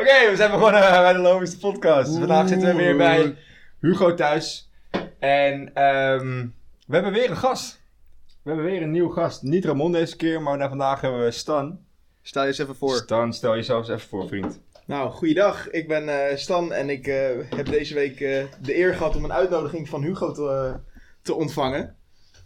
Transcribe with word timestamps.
Oké, 0.00 0.30
we 0.30 0.36
zijn 0.36 0.50
begonnen 0.50 0.80
bij 1.02 1.12
de 1.12 1.18
Logische 1.18 1.58
podcast. 1.58 2.18
Vandaag 2.18 2.48
zitten 2.48 2.68
we 2.68 2.74
weer 2.74 2.96
bij 2.96 3.36
Hugo 3.80 4.14
thuis. 4.14 4.70
En 5.18 5.74
ehm, 5.74 6.46
we 6.86 6.94
hebben 6.94 7.12
weer 7.12 7.30
een 7.30 7.36
gast. 7.36 7.80
We 8.42 8.50
hebben 8.50 8.64
weer 8.64 8.82
een 8.82 8.90
nieuwe 8.90 9.12
gast. 9.12 9.42
Niet 9.42 9.64
Ramon 9.64 9.92
deze 9.92 10.16
keer, 10.16 10.42
maar 10.42 10.68
vandaag 10.68 11.00
hebben 11.00 11.24
we 11.24 11.30
Stan. 11.30 11.78
Stel 12.22 12.42
je 12.42 12.48
eens 12.48 12.58
even 12.58 12.76
voor. 12.76 12.96
Stan, 12.96 13.32
stel 13.32 13.54
jezelf 13.54 13.78
eens 13.78 13.88
even 13.88 14.08
voor, 14.08 14.28
vriend. 14.28 14.60
Nou, 14.86 15.10
goeiedag. 15.10 15.70
Ik 15.70 15.88
ben 15.88 16.28
eh, 16.28 16.36
Stan 16.36 16.72
en 16.72 16.90
ik 16.90 17.06
eh, 17.06 17.50
heb 17.56 17.66
deze 17.66 17.94
week 17.94 18.20
eh, 18.20 18.44
de 18.60 18.76
eer 18.76 18.94
gehad 18.94 19.16
om 19.16 19.24
een 19.24 19.32
uitnodiging 19.32 19.88
van 19.88 20.02
Hugo 20.02 20.32
te, 20.32 20.76
te 21.22 21.34
ontvangen. 21.34 21.96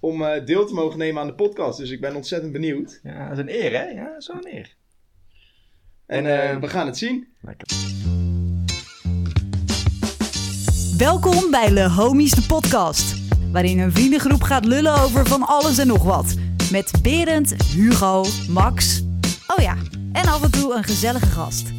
Om 0.01 0.45
deel 0.45 0.67
te 0.67 0.75
mogen 0.75 0.99
nemen 0.99 1.21
aan 1.21 1.27
de 1.27 1.35
podcast. 1.35 1.79
Dus 1.79 1.91
ik 1.91 2.01
ben 2.01 2.17
ontzettend 2.17 2.53
benieuwd. 2.53 3.01
Ja, 3.03 3.29
dat 3.29 3.39
is 3.39 3.45
een 3.45 3.65
eer, 3.65 3.73
hè? 3.73 3.85
Ja, 3.85 4.15
een 4.17 4.57
eer. 4.57 4.75
En 6.07 6.27
eh, 6.27 6.51
eh, 6.51 6.61
we 6.61 6.69
gaan 6.69 6.87
het 6.87 6.99
zien. 6.99 7.29
Lekker. 7.41 7.67
Welkom 10.99 11.51
bij 11.51 11.71
Le 11.71 11.89
Homies 11.89 12.31
de 12.31 12.45
podcast, 12.47 13.29
waarin 13.53 13.79
een 13.79 13.93
vriendengroep 13.93 14.43
gaat 14.43 14.65
lullen 14.65 14.95
over 14.95 15.27
van 15.27 15.43
alles 15.43 15.79
en 15.79 15.87
nog 15.87 16.03
wat. 16.03 16.35
Met 16.71 16.93
Berend, 17.03 17.55
Hugo, 17.63 18.25
Max, 18.49 19.03
oh 19.47 19.63
ja, 19.63 19.77
en 20.13 20.27
af 20.27 20.43
en 20.43 20.51
toe 20.51 20.75
een 20.75 20.85
gezellige 20.85 21.27
gast. 21.27 21.73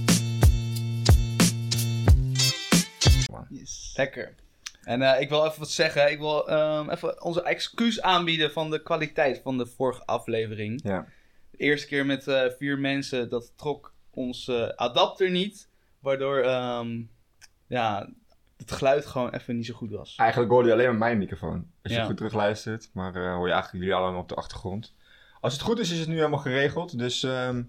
Lekker. 3.95 4.35
En 4.83 5.01
eh, 5.01 5.21
ik 5.21 5.29
wil 5.29 5.45
even 5.45 5.59
wat 5.59 5.69
zeggen. 5.69 6.11
Ik 6.11 6.19
wil 6.19 6.49
ehm, 6.49 6.89
even 6.89 7.23
onze 7.23 7.43
excuus 7.43 8.01
aanbieden 8.01 8.51
van 8.51 8.69
de 8.69 8.83
kwaliteit 8.83 9.41
van 9.43 9.57
de 9.57 9.65
vorige 9.65 10.05
aflevering. 10.05 10.79
Ja. 10.83 11.07
De 11.51 11.57
eerste 11.57 11.87
keer 11.87 12.05
met 12.05 12.27
eh, 12.27 12.43
vier 12.57 12.79
mensen, 12.79 13.29
dat 13.29 13.53
trok 13.55 13.94
ons 14.15 14.47
eh, 14.47 14.67
adapter 14.67 15.29
niet. 15.31 15.69
Waardoor 15.99 16.37
ehm, 16.37 17.01
ja, 17.67 18.09
het 18.57 18.71
geluid 18.71 19.05
gewoon 19.05 19.29
even 19.29 19.55
niet 19.55 19.65
zo 19.65 19.73
goed 19.73 19.91
was. 19.91 20.15
Eigenlijk 20.17 20.51
hoorde 20.51 20.67
je 20.67 20.73
alleen 20.73 20.87
maar 20.87 20.97
mijn 20.97 21.17
microfoon. 21.17 21.67
Als 21.83 21.93
je 21.93 21.99
Ja. 21.99 22.05
goed 22.05 22.17
terugluistert. 22.17 22.89
Maar 22.93 23.15
eh, 23.15 23.33
hoor 23.35 23.47
je 23.47 23.53
eigenlijk 23.53 23.83
jullie 23.83 23.99
allemaal 23.99 24.21
op 24.21 24.29
de 24.29 24.35
achtergrond. 24.35 24.93
Als 25.41 25.53
het 25.53 25.61
goed 25.61 25.79
is, 25.79 25.91
is 25.91 25.99
het 25.99 26.07
nu 26.07 26.15
helemaal 26.15 26.39
geregeld. 26.39 26.97
Dus, 26.97 27.23
ehm, 27.23 27.63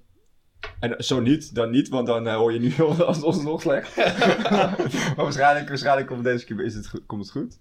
en 0.80 1.04
zo 1.04 1.20
niet, 1.20 1.54
dan 1.54 1.70
niet. 1.70 1.88
Want 1.88 2.06
dan 2.06 2.26
eh, 2.26 2.34
hoor 2.34 2.52
je 2.52 2.58
nu 2.58 2.74
als 3.04 3.22
ons 3.22 3.42
nog 3.42 3.60
slecht. 3.60 3.96
maar 4.50 5.14
waarschijnlijk, 5.16 5.68
waarschijnlijk 5.68 6.06
komt 6.06 6.24
deze 6.24 6.44
keer 6.44 6.64
is 6.64 6.74
het 6.74 6.88
goed, 6.88 7.06
komt 7.06 7.22
het 7.22 7.30
goed. 7.30 7.58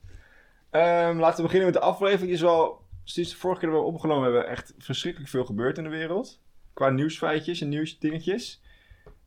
Ehm, 0.70 1.18
laten 1.18 1.36
we 1.38 1.42
beginnen 1.42 1.66
met 1.66 1.74
de 1.74 1.88
aflevering. 1.88 2.32
Is 2.32 2.42
wel, 2.42 2.82
sinds 3.04 3.30
de 3.30 3.36
vorige 3.38 3.60
keer 3.60 3.70
dat 3.70 3.80
we 3.80 3.86
opgenomen 3.86 4.24
hebben, 4.24 4.48
echt 4.48 4.74
verschrikkelijk 4.78 5.32
veel 5.32 5.46
gebeurd 5.46 5.78
in 5.78 5.84
de 5.84 5.90
wereld. 5.90 6.40
Qua 6.74 6.90
nieuwsfeitjes 6.90 7.62
en 7.62 7.70
nieuwsdingetjes. 7.70 8.62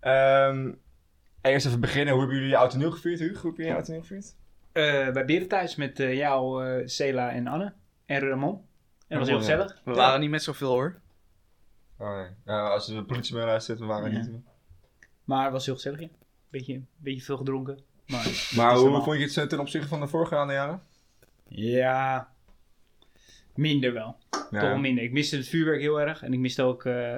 Ehm 0.01 0.73
eerst 1.43 1.67
even 1.67 1.81
beginnen. 1.81 2.11
Hoe 2.13 2.19
hebben 2.23 2.39
jullie 2.39 2.53
je 2.53 2.59
oud 2.61 2.73
en 2.73 2.79
nieuw 2.79 2.91
gevierd, 2.91 3.19
Hugo? 3.19 3.41
Hoe 3.41 3.51
heb 3.51 3.59
je 3.59 3.65
je 3.65 3.75
oud 3.75 3.87
en 3.87 3.93
nieuw 3.93 4.01
gevierd? 4.01 4.35
Eh, 4.73 5.11
bij 5.13 5.25
Beren 5.25 5.49
thuis 5.49 5.77
met 5.77 6.01
eh, 6.01 6.15
jou, 6.17 6.67
eh 6.67 6.87
Cela 6.87 7.31
en 7.31 7.47
Anne. 7.47 7.73
En 8.07 8.21
Ramon. 8.21 8.55
En 8.55 8.63
dat 9.09 9.19
was 9.19 9.29
heel 9.29 9.39
gezellig. 9.39 9.81
We 9.85 9.93
waren 9.95 10.21
niet 10.21 10.31
met 10.31 10.43
zoveel 10.43 10.71
hoor. 10.71 11.01
Oh 11.99 12.17
nee. 12.17 12.27
Ja, 12.45 12.69
als 12.69 12.87
de 12.87 13.05
politie 13.05 13.35
mee 13.35 13.45
luistert, 13.45 13.79
we 13.79 13.85
waren 13.85 14.13
Ja. 14.13 14.19
niet. 14.19 14.31
Maar 15.25 15.43
het 15.45 15.53
was 15.53 15.67
heel 15.67 15.75
gezellig, 15.75 16.01
ja. 16.01 16.09
Beetje, 16.51 16.83
beetje 16.97 17.23
veel 17.23 17.37
gedronken. 17.37 17.79
Maar 18.07 18.75
hoe 18.75 18.83
normaal. 18.83 19.03
vond 19.03 19.19
je 19.19 19.25
het 19.25 19.37
eh, 19.37 19.45
ten 19.45 19.59
opzichte 19.61 19.89
van 19.89 20.01
de 20.01 20.07
voorgaande 20.07 20.53
jaren? 20.53 20.83
ja, 21.49 22.33
minder 23.55 23.93
wel. 23.93 24.17
Toch 24.31 24.51
wel 24.51 24.79
minder. 24.79 25.05
Ik 25.05 25.13
miste 25.13 25.37
het 25.37 25.49
vuurwerk 25.49 25.81
heel 25.81 26.01
erg. 26.01 26.23
En 26.23 26.33
ik 26.33 26.39
miste 26.39 26.63
ook, 26.63 26.85
eh, 26.85 27.15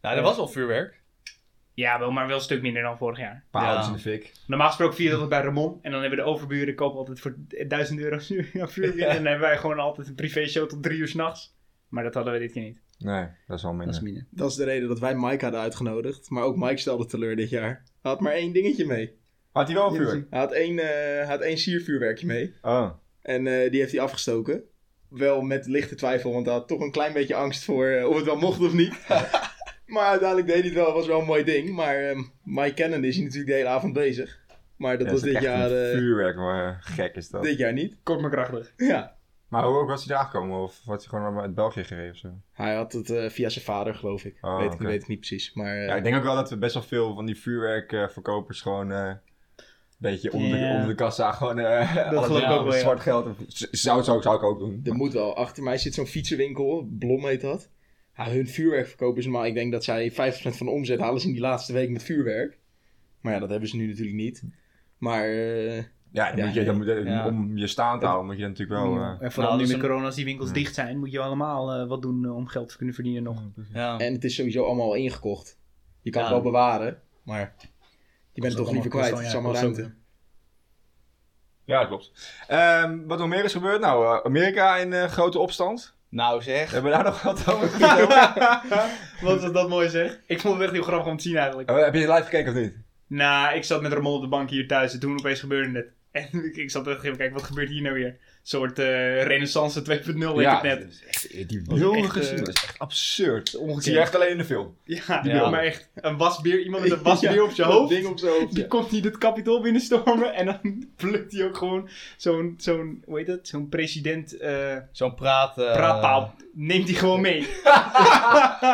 Nou, 0.00 0.16
er 0.16 0.22
was 0.22 0.38
al 0.38 0.48
vuurwerk. 0.48 1.00
Ja, 1.76 1.98
wel, 1.98 2.10
maar 2.10 2.26
wel 2.26 2.36
een 2.36 2.42
stuk 2.42 2.62
minder 2.62 2.82
dan 2.82 2.96
vorig 2.98 3.18
jaar. 3.18 3.44
Paaldjes 3.50 3.84
Ja. 3.84 3.90
in 3.90 3.92
de 3.96 4.02
fik. 4.02 4.32
Normaal 4.46 4.66
gesproken 4.66 4.96
vieren 4.96 5.14
we 5.14 5.20
dat 5.20 5.28
bij 5.28 5.40
Ramon. 5.42 5.78
En 5.82 5.90
dan 5.90 6.00
hebben 6.00 6.18
de 6.18 6.24
overburen 6.24 6.74
kopen 6.74 6.98
altijd 6.98 7.20
voor 7.20 7.34
1000 7.68 8.00
euro 8.00 8.18
ja, 8.52 8.68
vuurwerk. 8.68 8.98
Ja. 8.98 9.06
En 9.06 9.14
dan 9.16 9.24
hebben 9.26 9.48
wij 9.48 9.56
gewoon 9.58 9.78
altijd 9.78 10.08
een 10.08 10.14
privé 10.14 10.46
show 10.46 10.68
tot 10.68 10.82
drie 10.82 10.98
uur 10.98 11.08
s'nachts. 11.08 11.54
Maar 11.88 12.02
dat 12.04 12.14
hadden 12.14 12.32
we 12.32 12.38
dit 12.38 12.52
keer 12.52 12.62
niet. 12.62 12.80
Nee, 12.98 13.26
dat 13.46 13.56
is 13.56 13.62
wel 13.62 13.72
minder. 13.72 13.86
Dat 13.86 13.96
is 13.96 14.00
minder. 14.02 14.26
Dat 14.30 14.50
is 14.50 14.56
de 14.56 14.64
reden 14.64 14.88
dat 14.88 14.98
wij 14.98 15.14
Mike 15.14 15.44
hadden 15.44 15.60
uitgenodigd. 15.60 16.30
Maar 16.30 16.42
ook 16.42 16.56
Mike 16.56 16.76
stelde 16.76 17.06
teleur 17.06 17.36
dit 17.36 17.50
jaar. 17.50 17.82
Hij 18.02 18.10
had 18.10 18.20
maar 18.20 18.32
één 18.32 18.52
dingetje 18.52 18.86
mee. 18.86 19.18
Had 19.52 19.66
hij 19.66 19.76
wel 19.76 19.86
een 19.88 19.94
vuur? 19.96 20.26
Hij 20.30 20.38
had 20.40 20.52
één, 20.52 20.78
eh, 20.78 21.28
had 21.28 21.40
één 21.40 21.58
siervuurwerkje 21.58 22.26
mee. 22.26 22.54
Oh. 22.62 22.90
En 23.22 23.46
eh, 23.46 23.70
die 23.70 23.80
heeft 23.80 23.92
hij 23.92 24.00
afgestoken. 24.00 24.62
Wel 25.08 25.40
met 25.40 25.66
lichte 25.66 25.94
twijfel, 25.94 26.32
want 26.32 26.46
hij 26.46 26.54
had 26.54 26.68
toch 26.68 26.80
een 26.80 26.90
klein 26.90 27.12
beetje 27.12 27.34
angst 27.34 27.64
voor 27.64 27.86
eh, 27.86 28.08
of 28.08 28.16
het 28.16 28.24
wel 28.24 28.36
mocht 28.38 28.60
of 28.60 28.72
niet. 28.72 28.94
maar 29.86 30.06
uiteindelijk 30.06 30.48
deed 30.48 30.56
hij 30.58 30.66
het 30.66 30.74
wel, 30.74 30.92
was 30.92 31.06
wel 31.06 31.20
een 31.20 31.26
mooi 31.26 31.44
ding. 31.44 31.70
Maar 31.70 31.96
ehm 31.96 32.22
Mike 32.42 32.74
Cannon 32.74 33.04
is 33.04 33.14
hij 33.14 33.24
natuurlijk 33.24 33.50
de 33.50 33.56
hele 33.56 33.68
avond 33.68 33.92
bezig. 33.92 34.40
Maar 34.76 34.98
dat 34.98 35.06
Ja, 35.06 35.12
was 35.12 35.22
dit 35.22 35.40
jaar, 35.40 35.70
eh, 35.70 35.96
vuurwerk, 35.96 36.36
maar 36.36 36.68
eh, 36.68 36.76
gek 36.80 37.14
is 37.14 37.28
dat. 37.28 37.42
dit 37.42 37.58
jaar 37.58 37.72
niet. 37.72 37.96
Kort 38.02 38.20
maar 38.20 38.30
krachtig. 38.30 38.72
Ja. 38.76 39.14
Maar 39.48 39.64
hoe 39.64 39.78
ook 39.78 39.88
was 39.88 40.04
hij 40.04 40.16
daar 40.16 40.24
gekomen? 40.24 40.58
Of 40.62 40.80
had 40.84 41.00
hij 41.00 41.08
gewoon 41.20 41.40
uit 41.40 41.54
België 41.54 41.84
gereden 41.84 42.10
of 42.10 42.16
zo? 42.16 42.28
Hij 42.52 42.74
had 42.74 42.92
het 42.92 43.10
eh, 43.10 43.28
via 43.30 43.48
zijn 43.48 43.64
vader, 43.64 43.94
geloof 43.94 44.24
ik. 44.24 44.38
Oh, 44.40 44.58
weet, 44.58 44.72
ik 44.72 44.78
weet 44.80 44.98
het 44.98 45.08
niet 45.08 45.18
precies. 45.18 45.54
Maar 45.54 45.76
eh, 45.76 45.86
Ja, 45.86 45.94
ik 45.94 46.04
denk 46.04 46.16
ook 46.16 46.22
wel 46.22 46.34
dat 46.34 46.50
we 46.50 46.56
best 46.56 46.74
wel 46.74 46.82
veel 46.82 47.14
van 47.14 47.26
die 47.26 47.36
vuurwerkverkopers 47.40 48.60
gewoon... 48.60 48.92
eh, 48.92 49.06
een 49.06 49.64
beetje 49.98 50.32
onder, 50.32 50.58
de, 50.58 50.64
onder 50.66 50.86
de 50.88 50.94
kassa 50.94 51.32
gewoon 51.32 51.58
eh 51.58 51.96
alles 52.08 52.26
geloof 52.26 52.42
ik 52.42 52.50
ook 52.50 52.64
wel, 52.64 52.74
ja. 52.74 52.80
zwart 52.80 53.00
geld. 53.00 53.26
Of, 53.26 53.36
zou, 53.48 54.02
zou, 54.02 54.22
zou 54.22 54.36
ik 54.36 54.42
ook 54.42 54.58
doen. 54.58 54.80
er 54.84 54.94
moet 54.94 55.12
wel. 55.12 55.36
Achter 55.36 55.62
mij 55.62 55.78
zit 55.78 55.94
zo'n 55.94 56.06
fietsenwinkel, 56.06 56.88
Blom 56.98 57.26
heet 57.26 57.40
dat. 57.40 57.68
Ja, 58.16 58.30
hun 58.30 58.48
vuurwerkverkoop 58.48 59.18
is 59.18 59.24
normaal. 59.24 59.46
Ik 59.46 59.54
denk 59.54 59.72
dat 59.72 59.84
zij 59.84 60.10
50% 60.12 60.14
van 60.56 60.66
de 60.66 60.72
omzet 60.72 61.00
halen 61.00 61.20
ze 61.20 61.26
in 61.26 61.32
die 61.32 61.42
laatste 61.42 61.72
week 61.72 61.90
met 61.90 62.02
vuurwerk. 62.02 62.58
Maar 63.20 63.32
ja, 63.32 63.38
dat 63.38 63.50
hebben 63.50 63.68
ze 63.68 63.76
nu 63.76 63.86
natuurlijk 63.86 64.16
niet. 64.16 64.42
Maar 64.98 65.24
eh, 65.24 65.76
Ja, 66.10 66.28
dan 66.28 66.36
Ja, 66.36 66.44
moet 66.44 66.54
je, 66.54 66.64
dan 66.64 66.76
moet 66.76 66.86
je- 66.86 67.02
ja. 67.04 67.26
om 67.26 67.56
je 67.56 67.66
staan 67.66 67.98
te 68.00 68.06
houden 68.06 68.26
moet 68.26 68.36
je 68.38 68.46
natuurlijk 68.46 68.80
wel... 68.80 68.96
eh, 68.96 69.16
En 69.20 69.32
vooral 69.32 69.52
Nou, 69.56 69.64
nu 69.66 69.72
met 69.72 69.80
corona, 69.80 70.04
als 70.04 70.14
die 70.14 70.24
winkels 70.24 70.48
Ja. 70.48 70.54
dicht 70.54 70.74
zijn, 70.74 70.98
moet 70.98 71.10
je 71.12 71.18
allemaal 71.20 71.72
eh, 71.72 71.88
wat 71.88 72.02
doen 72.02 72.30
om 72.30 72.46
geld 72.46 72.68
te 72.68 72.76
kunnen 72.76 72.94
verdienen 72.94 73.22
nog. 73.22 73.42
Ja. 73.72 73.98
En 73.98 74.12
het 74.12 74.24
is 74.24 74.34
sowieso 74.34 74.64
allemaal 74.64 74.86
al 74.86 74.94
ingekocht. 74.94 75.58
Je 76.02 76.10
kan 76.10 76.22
Ja. 76.22 76.26
het 76.26 76.36
wel 76.36 76.44
bewaren, 76.52 77.00
maar 77.22 77.54
je 78.32 78.40
bent 78.40 78.52
het 78.52 78.62
toch 78.62 78.72
liever 78.72 78.90
kwijt. 78.90 79.16
Het 79.16 79.26
is 79.26 79.32
allemaal 79.32 79.54
ruimte. 79.54 79.92
Ja, 81.64 81.78
dat 81.78 81.88
klopt. 81.88 82.34
Ehm, 82.48 83.06
wat 83.06 83.18
nog 83.18 83.28
meer 83.28 83.44
is 83.44 83.52
gebeurd? 83.52 83.80
Nou, 83.80 84.24
Amerika 84.26 84.76
in 84.76 84.92
eh, 84.92 85.04
grote 85.04 85.38
opstand. 85.38 85.95
Nou 86.08 86.42
zeg. 86.42 86.70
Hebben 86.70 86.90
we 86.90 86.96
daar 86.96 87.06
nog 87.06 87.22
wat 87.22 87.48
over? 87.52 87.78
Wat 89.26 89.40
was 89.40 89.52
dat 89.52 89.68
mooi 89.68 89.88
zeg. 89.88 90.20
Ik 90.26 90.40
vond 90.40 90.54
het 90.54 90.62
echt 90.62 90.72
heel 90.72 90.82
grappig 90.82 91.06
om 91.06 91.16
te 91.16 91.22
zien 91.22 91.36
eigenlijk. 91.36 91.68
Eh, 91.68 91.84
Heb 91.84 91.94
je 91.94 92.12
live 92.12 92.22
gekeken 92.22 92.52
of 92.52 92.58
niet? 92.58 92.76
Nou, 93.06 93.56
ik 93.56 93.64
zat 93.64 93.82
met 93.82 93.92
Ramon 93.92 94.14
op 94.14 94.20
de 94.22 94.28
bank 94.28 94.50
hier 94.50 94.68
thuis 94.68 94.92
en 94.92 95.00
toen 95.00 95.18
opeens 95.18 95.40
gebeurde 95.40 95.76
het. 95.78 95.86
En 96.16 96.44
ik, 96.44 96.56
ik 96.56 96.70
zat 96.70 96.86
echt 96.86 97.02
even 97.02 97.16
kijken, 97.16 97.34
wat 97.36 97.44
gebeurt 97.44 97.68
hier 97.68 97.82
nou 97.82 97.94
weer? 97.94 98.16
Een 98.46 98.52
soort 98.52 98.78
eh 98.78 99.22
renaissance 99.24 99.80
2.0 99.82 99.86
weet 100.34 100.46
ik 100.46 100.62
net. 100.62 100.80
dat 100.80 100.88
is 100.90 101.02
echt, 101.08 101.48
die 101.48 101.62
beelden 101.62 102.02
echt, 102.02 102.10
gezien, 102.12 102.38
eh, 102.38 102.44
dat 102.44 102.48
is 102.56 102.62
echt 102.62 102.78
absurd. 102.78 103.56
Ongekend. 103.56 103.84
zie 103.84 103.92
je 103.92 103.98
echt 103.98 104.14
alleen 104.14 104.28
in 104.28 104.38
de 104.38 104.44
film. 104.44 104.76
Ja, 104.84 105.20
Die 105.22 105.32
beelden. 105.32 105.50
maar 105.50 105.62
echt. 105.64 105.88
Een 105.94 106.16
wasbeer, 106.16 106.62
iemand 106.62 106.82
met 106.82 106.92
een 106.92 107.02
wasbeer 107.12 107.34
Ja, 107.34 107.42
op 107.42 107.50
zijn 107.52 107.68
hoofd. 107.68 107.88
ding 107.90 108.06
op 108.06 108.18
zijn 108.18 108.32
hoofd. 108.32 108.52
Die 108.54 108.62
ja. 108.62 108.68
komt 108.68 108.90
niet 108.90 109.04
het 109.04 109.18
kapitool 109.18 109.60
binnenstormen 109.60 110.34
en 110.34 110.46
dan 110.46 110.86
plukt 110.96 111.32
hij 111.32 111.44
ook 111.44 111.56
gewoon 111.56 111.88
zo'n, 112.16 112.54
zo'n 112.58 113.02
hoe 113.06 113.18
heet 113.18 113.26
dat? 113.26 113.38
Zo'n 113.48 113.68
president 113.68 114.36
eh 114.36 114.76
Zo'n 114.92 115.14
praat. 115.14 115.54
praatpaal. 115.54 116.34
Neemt 116.52 116.88
hij 116.88 116.98
gewoon 116.98 117.20
mee. 117.20 117.40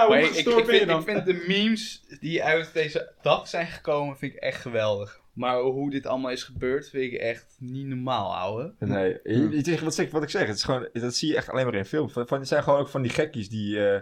Hoe 0.06 0.16
ik, 0.18 0.34
ik, 0.34 0.64
vind, 0.66 0.90
ik 0.90 1.02
vind 1.04 1.24
de 1.26 1.44
memes 1.48 2.02
die 2.20 2.44
uit 2.44 2.70
deze 2.72 3.10
dag 3.22 3.48
zijn 3.48 3.66
gekomen, 3.66 4.16
vind 4.16 4.34
ik 4.34 4.38
echt 4.38 4.60
geweldig. 4.60 5.20
Maar 5.32 5.60
hoe 5.60 5.90
dit 5.90 6.06
allemaal 6.06 6.30
is 6.30 6.42
gebeurd, 6.42 6.88
vind 6.88 7.12
ik 7.12 7.20
echt 7.20 7.56
niet 7.58 7.86
normaal, 7.86 8.36
ouwe. 8.36 8.74
Nee, 8.78 9.18
je- 9.24 9.48
het 9.56 9.66
is 9.68 9.80
wat, 9.80 9.94
zeg, 9.94 10.10
wat 10.10 10.22
ik 10.22 10.28
zeg, 10.28 10.46
het 10.46 10.56
is 10.56 10.62
gewoon, 10.64 10.88
dat 10.92 11.14
zie 11.14 11.28
je 11.28 11.36
echt 11.36 11.48
alleen 11.48 11.64
maar 11.64 11.74
in 11.74 11.84
film. 11.84 12.10
Van, 12.10 12.26
van- 12.28 12.38
het 12.38 12.48
zijn 12.48 12.62
gewoon 12.62 12.78
ook 12.80 12.88
van 12.88 13.02
die 13.02 13.10
gekkies 13.10 13.48
die, 13.48 13.86
eh, 13.88 14.00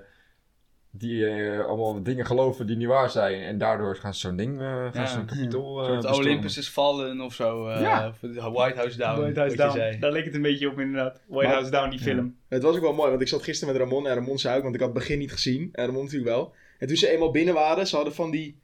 die 0.91 1.27
eh, 1.27 1.65
allemaal 1.67 2.03
dingen 2.03 2.27
geloven 2.27 2.67
die 2.67 2.77
niet 2.77 2.87
waar 2.87 3.11
zijn. 3.11 3.43
En 3.43 3.59
daardoor 3.59 3.97
gaan 3.97 4.15
ze 4.15 4.21
zo'n 4.21 4.37
ding, 4.37 4.61
eh 4.61 4.67
gaan 4.67 4.91
Ja. 4.93 5.07
zo'n 5.07 5.27
kapitool 5.27 5.79
Een 5.79 5.85
soort 5.85 5.97
bestormen. 6.01 6.27
Olympus 6.27 6.57
is 6.59 6.71
vallen 6.71 7.21
of 7.21 7.35
zo. 7.35 7.67
eh, 7.69 7.81
Ja. 7.81 8.09
of 8.09 8.19
de 8.19 8.51
White 8.51 8.77
House 8.79 8.99
Down. 8.99 9.21
White 9.21 9.41
House 9.41 9.57
wat 9.57 9.67
Down. 9.67 9.79
je 9.79 9.85
zei. 9.85 9.99
Daar 9.99 10.13
leek 10.13 10.25
het 10.25 10.35
een 10.35 10.43
beetje 10.43 10.69
op 10.71 10.79
inderdaad. 10.81 11.21
White 11.27 11.47
Maar- 11.47 11.55
House 11.55 11.71
Down, 11.71 11.91
die 11.91 11.99
film. 11.99 12.37
Het 12.49 12.63
was 12.63 12.75
ook 12.77 12.81
wel 12.83 12.95
mooi, 12.95 13.09
want 13.11 13.23
ik 13.23 13.29
zat 13.29 13.43
gisteren 13.43 13.75
met 13.75 13.83
Ramon 13.83 14.07
en 14.07 14.15
Ramon 14.15 14.39
zei 14.39 14.57
ook, 14.57 14.63
want 14.63 14.75
ik 14.75 14.81
had 14.81 14.91
het 14.91 14.99
begin 14.99 15.19
niet 15.19 15.33
gezien. 15.33 15.69
En 15.73 15.87
Ramon 15.87 16.03
natuurlijk 16.05 16.31
wel. 16.31 16.55
En 16.79 16.87
toen 16.87 16.97
ze 16.97 17.09
eenmaal 17.11 17.31
binnen 17.31 17.55
waren, 17.55 17.87
ze 17.87 17.97
hadden 17.97 18.15
van 18.15 18.31
die, 18.31 18.61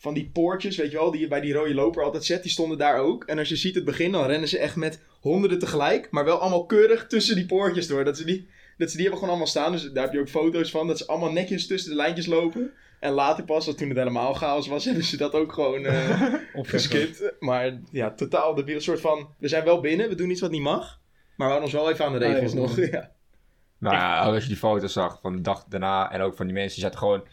van 0.00 0.14
die 0.14 0.30
poortjes, 0.32 0.76
weet 0.76 0.90
je 0.90 0.96
wel, 0.96 1.10
die 1.10 1.20
je 1.20 1.28
bij 1.28 1.40
die 1.40 1.52
rode 1.52 1.74
loper 1.74 2.02
altijd 2.02 2.24
zet, 2.24 2.42
die 2.42 2.50
stonden 2.50 2.78
daar 2.78 2.98
ook. 2.98 3.24
En 3.24 3.38
als 3.38 3.48
je 3.48 3.56
ziet 3.56 3.74
het 3.74 3.84
begin, 3.84 4.12
dan 4.12 4.26
rennen 4.26 4.48
ze 4.48 4.58
echt 4.58 4.76
met 4.76 5.02
honderden 5.20 5.58
tegelijk, 5.58 6.08
maar 6.10 6.24
wel 6.24 6.38
allemaal 6.38 6.66
keurig 6.66 7.06
tussen 7.06 7.34
die 7.34 7.46
poortjes 7.46 7.86
door. 7.86 8.04
Dat 8.04 8.16
ze 8.16 8.24
die, 8.24 8.48
dat 8.78 8.90
ze 8.90 8.96
die 8.96 9.06
hebben 9.06 9.18
gewoon 9.18 9.28
allemaal 9.28 9.46
staan, 9.46 9.72
dus 9.72 9.92
daar 9.92 10.04
heb 10.04 10.12
je 10.12 10.20
ook 10.20 10.28
foto's 10.28 10.70
van, 10.70 10.86
dat 10.86 10.98
ze 10.98 11.06
allemaal 11.06 11.32
netjes 11.32 11.66
tussen 11.66 11.90
de 11.90 11.96
lijntjes 11.96 12.26
lopen. 12.26 12.72
En 13.00 13.12
later 13.12 13.44
pas, 13.44 13.66
als 13.66 13.76
toen 13.76 13.88
het 13.88 13.98
helemaal 13.98 14.34
chaos 14.34 14.68
was, 14.68 14.84
hebben 14.86 15.04
ze 15.04 15.16
dat 15.16 15.32
ook 15.32 15.52
gewoon 15.52 15.84
eh 15.84 16.34
geskipt. 16.62 17.32
Maar 17.38 17.80
ja, 17.90 18.10
totaal 18.14 18.54
de 18.54 18.64
wereld 18.64 18.84
soort 18.84 19.00
van, 19.00 19.28
we 19.38 19.48
zijn 19.48 19.64
wel 19.64 19.80
binnen, 19.80 20.08
we 20.08 20.14
doen 20.14 20.30
iets 20.30 20.40
wat 20.40 20.50
niet 20.50 20.62
mag. 20.62 21.00
Maar 21.36 21.48
we 21.48 21.54
houden 21.54 21.62
ons 21.62 21.72
wel 21.72 21.90
even 21.90 22.04
aan 22.04 22.12
de 22.12 22.18
regels 22.18 22.52
Ah, 22.52 22.58
ja. 22.58 22.60
nog. 22.60 22.76
Ja. 22.90 23.10
Nou 23.78 23.94
ja, 23.96 24.20
als 24.20 24.42
je 24.42 24.48
die 24.48 24.58
foto's 24.58 24.92
zag 24.92 25.18
van 25.20 25.32
de 25.32 25.40
dag 25.40 25.64
daarna 25.68 26.12
en 26.12 26.20
ook 26.20 26.36
van 26.36 26.46
die 26.46 26.54
mensen, 26.54 26.74
die 26.74 26.84
zaten 26.84 26.98
gewoon 26.98 27.26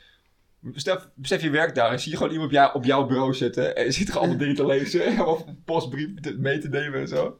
Stel, 0.75 0.97
besef 1.15 1.41
je 1.41 1.49
werkt 1.49 1.75
daar 1.75 1.91
en 1.91 1.99
zie 1.99 2.11
je 2.11 2.17
gewoon 2.17 2.31
iemand 2.31 2.49
op, 2.49 2.55
jou, 2.55 2.73
op 2.75 2.85
jouw 2.85 3.05
bureau 3.05 3.33
zitten. 3.33 3.75
En 3.75 3.93
zit 3.93 4.09
er 4.09 4.17
allemaal 4.17 4.37
dingen 4.37 4.55
te 4.55 4.65
lezen. 4.75 5.19
Of 5.27 5.43
postbrief 5.65 6.19
te- 6.19 6.35
mee 6.37 6.57
te 6.59 6.69
nemen 6.69 6.99
en 6.99 7.07
zo. 7.07 7.37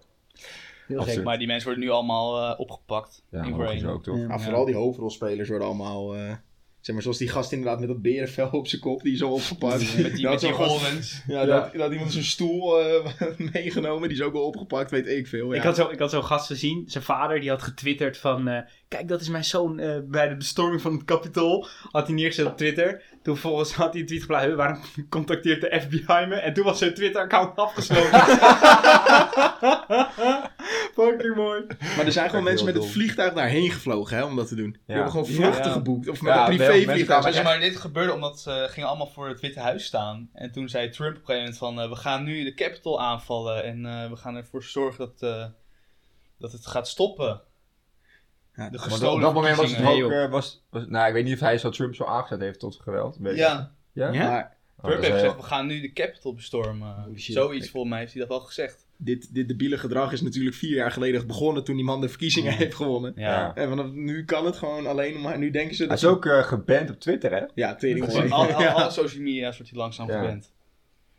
Heel 0.88 1.02
gek. 1.02 1.24
Maar 1.24 1.38
die 1.38 1.48
mensen 1.48 1.68
worden 1.68 1.86
nu 1.86 1.92
allemaal 1.92 2.52
eh, 2.54 2.60
opgepakt. 2.60 3.24
Ja, 3.32 3.44
in 3.44 3.56
Brain. 3.56 3.88
ook 3.88 4.04
toch? 4.04 4.18
Ja. 4.18 4.28
Ja, 4.28 4.40
vooral 4.40 4.66
die 4.66 4.76
hoofdrolspelers 4.76 5.50
worden 5.50 5.68
allemaal... 5.68 6.16
eh, 6.16 6.32
zeg 6.82 6.96
maar, 6.96 7.04
zoals 7.04 7.18
die 7.22 7.30
gast 7.30 7.52
inderdaad 7.52 7.80
met 7.80 7.88
dat 7.88 8.02
berenvel 8.02 8.50
op 8.52 8.68
zijn 8.68 8.82
kop, 8.82 9.02
die 9.02 9.14
is 9.14 9.20
zo 9.20 9.30
opgepakt. 9.30 9.80
Met 10.02 10.14
die, 10.14 10.22
Dat 10.24 10.32
met 10.32 10.40
die 10.42 10.54
gast- 10.54 10.82
horens. 10.82 11.24
Ja, 11.28 11.46
Dat, 11.46 11.74
dat 11.74 11.92
iemand 11.92 12.12
zijn 12.12 12.24
stoel 12.24 12.80
eh, 12.82 13.06
meegenomen, 13.54 14.08
die 14.10 14.18
is 14.18 14.24
ook 14.24 14.34
wel 14.34 14.46
opgepakt, 14.46 14.92
weet 14.92 15.08
ik 15.08 15.28
veel. 15.28 15.50
Ja. 15.52 15.58
Ik 15.58 15.64
had 15.64 15.76
zo- 15.76 15.90
ik 15.90 16.00
had 16.00 16.10
zo'n 16.10 16.24
gast 16.24 16.46
gezien, 16.48 16.84
zijn 16.88 17.04
vader, 17.04 17.40
die 17.40 17.50
had 17.50 17.62
getwitterd 17.62 18.18
van... 18.18 18.48
eh, 18.48 18.62
Kijk, 18.88 19.08
dat 19.08 19.22
is 19.22 19.30
mijn 19.30 19.44
zoon 19.46 19.80
eh, 19.80 19.98
bij 20.06 20.28
de 20.30 20.36
bestorming 20.36 20.82
van 20.82 20.94
het 20.94 21.04
Capitool. 21.04 21.68
Had 21.92 22.06
hij 22.08 22.16
neergezet 22.16 22.46
op 22.46 22.58
Twitter. 22.58 23.04
Toen 23.28 23.38
vervolgens 23.38 23.74
had 23.74 23.92
hij 23.92 24.02
een 24.02 24.08
tweet 24.08 24.22
geplaatst. 24.22 24.48
"Huh, 24.48 24.56
Waarom 24.58 24.80
contacteert 25.10 25.62
de 25.62 25.80
FBI 25.82 26.26
me? 26.28 26.36
En 26.36 26.54
toen 26.54 26.64
was 26.64 26.78
zijn 26.78 26.94
Twitter-account 26.94 27.56
afgesloten. 27.66 28.20
Fucking 30.94 31.36
mooi. 31.36 31.66
Maar 31.98 32.06
er 32.06 32.12
zijn 32.12 32.30
gewoon 32.30 32.44
mensen 32.44 32.66
met 32.66 32.76
het 32.76 32.86
vliegtuig 32.86 33.34
daarheen 33.34 33.72
gevlogen 33.72 34.18
hè, 34.18 34.24
om 34.24 34.36
dat 34.36 34.48
te 34.48 34.56
doen. 34.56 34.72
Die 34.72 34.82
hebben 34.96 35.12
gewoon 35.12 35.26
vluchten 35.26 35.66
Ja. 35.66 35.72
geboekt. 35.72 36.10
Of 36.10 36.22
met 36.22 36.34
Ja, 36.34 36.40
een 36.50 36.56
privévliegtuig. 36.56 37.34
Maar, 37.34 37.44
maar 37.44 37.60
dit 37.60 37.76
gebeurde 37.78 38.14
omdat 38.14 38.40
ze 38.40 38.68
gingen 38.70 38.90
allemaal 38.90 39.08
voor 39.08 39.28
het 39.28 39.40
Witte 39.40 39.60
Huis 39.60 39.86
staan. 39.86 40.30
En 40.34 40.52
toen 40.52 40.70
zei 40.70 40.90
Trump 40.90 41.16
op 41.16 41.20
een 41.20 41.26
gegeven 41.26 41.42
moment 41.42 41.58
van... 41.58 41.82
eh, 41.82 41.90
we 41.90 41.96
gaan 41.96 42.24
nu 42.24 42.44
de 42.44 42.54
Capitol 42.54 43.02
aanvallen. 43.02 43.64
En 43.64 43.86
eh, 43.86 44.10
we 44.10 44.16
gaan 44.16 44.36
ervoor 44.36 44.64
zorgen 44.64 44.98
dat, 45.18 45.32
eh, 45.32 45.46
dat 46.40 46.52
het 46.52 46.68
gaat 46.68 46.88
stoppen. 46.88 47.42
Ja, 48.58 48.70
De 48.70 48.78
gestolen 48.80 49.16
op 49.16 49.22
dat 49.22 49.34
moment 49.34 49.56
was 49.58 49.76
het 49.76 49.86
ook... 49.86 50.12
eh, 50.12 50.30
was, 50.30 50.64
was, 50.70 50.86
nou, 50.88 51.08
ik 51.08 51.14
weet 51.14 51.24
niet 51.24 51.34
of 51.34 51.40
hij 51.40 51.58
zo 51.58 51.70
Trump 51.70 51.96
zo 51.96 52.04
aangezet 52.04 52.40
heeft 52.40 52.60
tot 52.60 52.80
geweld. 52.84 53.18
Ja, 53.22 53.72
Ja? 53.94 54.12
Ja? 54.12 54.30
maar 54.30 54.56
Oh, 54.82 54.84
Trump 54.86 55.02
heeft 55.02 55.14
gezegd, 55.14 55.32
heel- 55.34 55.42
we 55.42 55.48
gaan 55.48 55.68
nu 55.68 55.82
de 55.82 55.94
Capitol 55.94 56.34
bestormen. 56.34 56.96
Shit. 57.18 57.36
Zoiets 57.36 57.70
volgens 57.70 57.92
mij 57.92 58.02
heeft 58.02 58.14
hij 58.14 58.22
dat 58.22 58.30
wel 58.30 58.40
gezegd. 58.40 58.86
dit, 58.98 59.34
dit 59.34 59.48
debiele 59.48 59.78
gedrag 59.78 60.12
is 60.12 60.22
natuurlijk 60.22 60.56
vier 60.56 60.76
jaar 60.76 60.92
geleden 60.92 61.28
begonnen 61.28 61.64
toen 61.64 61.76
die 61.76 61.86
man 61.86 62.02
de 62.02 62.10
verkiezingen 62.10 62.54
heeft 62.54 62.76
gewonnen. 62.76 63.14
Ja. 63.16 63.56
En 63.56 63.70
vanaf 63.70 63.92
nu 63.92 64.26
kan 64.26 64.46
het 64.46 64.56
gewoon 64.56 64.88
alleen 64.88 65.22
maar. 65.22 65.38
Nu 65.38 65.50
denken 65.52 65.76
ze 65.76 65.82
Hij 65.82 65.90
dat. 65.92 65.98
is 66.04 66.06
ook 66.10 66.26
eh, 66.26 66.44
geband 66.44 66.90
op 66.90 67.00
Twitter, 67.00 67.32
hè? 67.32 67.44
Ja, 67.56 67.76
tering 67.76 68.08
mooi. 68.08 68.30
al, 68.30 68.54
alle 68.54 68.92
social 68.92 69.22
media's 69.24 69.56
wordt 69.58 69.72
hij 69.72 69.80
langzaam 69.82 70.08
Ja. 70.10 70.20
gewend. 70.20 70.52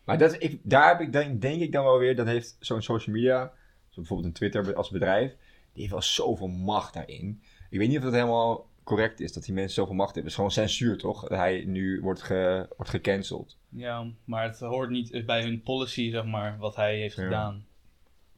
Maar 0.04 0.18
dat, 0.18 0.36
ik, 0.42 0.60
daar 0.62 0.88
heb 0.88 1.00
ik, 1.00 1.12
denk, 1.12 1.40
denk 1.40 1.60
ik 1.60 1.72
dan 1.72 1.84
wel 1.84 1.98
weer, 1.98 2.16
dat 2.16 2.26
heeft 2.26 2.56
zo'n 2.60 2.82
social 2.82 3.14
media, 3.16 3.36
zoals 3.36 3.52
bijvoorbeeld 3.94 4.28
een 4.28 4.34
Twitter 4.34 4.74
als 4.74 4.90
bedrijf, 4.90 5.32
die 5.78 5.88
heeft 5.88 5.92
wel 6.16 6.26
zoveel 6.26 6.48
macht 6.48 6.94
daarin. 6.94 7.42
Ik 7.70 7.78
weet 7.78 7.88
niet 7.88 7.96
of 7.96 8.02
dat 8.04 8.12
helemaal 8.12 8.66
correct 8.84 9.20
is, 9.20 9.32
dat 9.32 9.44
die 9.44 9.54
mensen 9.54 9.74
zoveel 9.74 9.94
macht 9.94 10.14
hebben. 10.14 10.32
Het 10.32 10.40
is 10.40 10.46
gewoon 10.46 10.66
censuur, 10.66 10.98
toch? 10.98 11.20
Dat 11.20 11.38
hij 11.38 11.64
nu 11.66 12.00
wordt, 12.00 12.22
ge, 12.22 12.66
wordt 12.76 12.90
gecanceld. 12.90 13.56
Ja, 13.68 14.06
maar 14.24 14.42
het 14.44 14.58
hoort 14.60 14.90
niet 14.90 15.26
bij 15.26 15.42
hun 15.42 15.62
policy, 15.62 16.10
zeg 16.10 16.24
maar, 16.24 16.58
wat 16.58 16.76
hij 16.76 16.96
heeft 16.98 17.16
Ja. 17.16 17.22
gedaan. 17.22 17.52
Nou, 17.52 17.62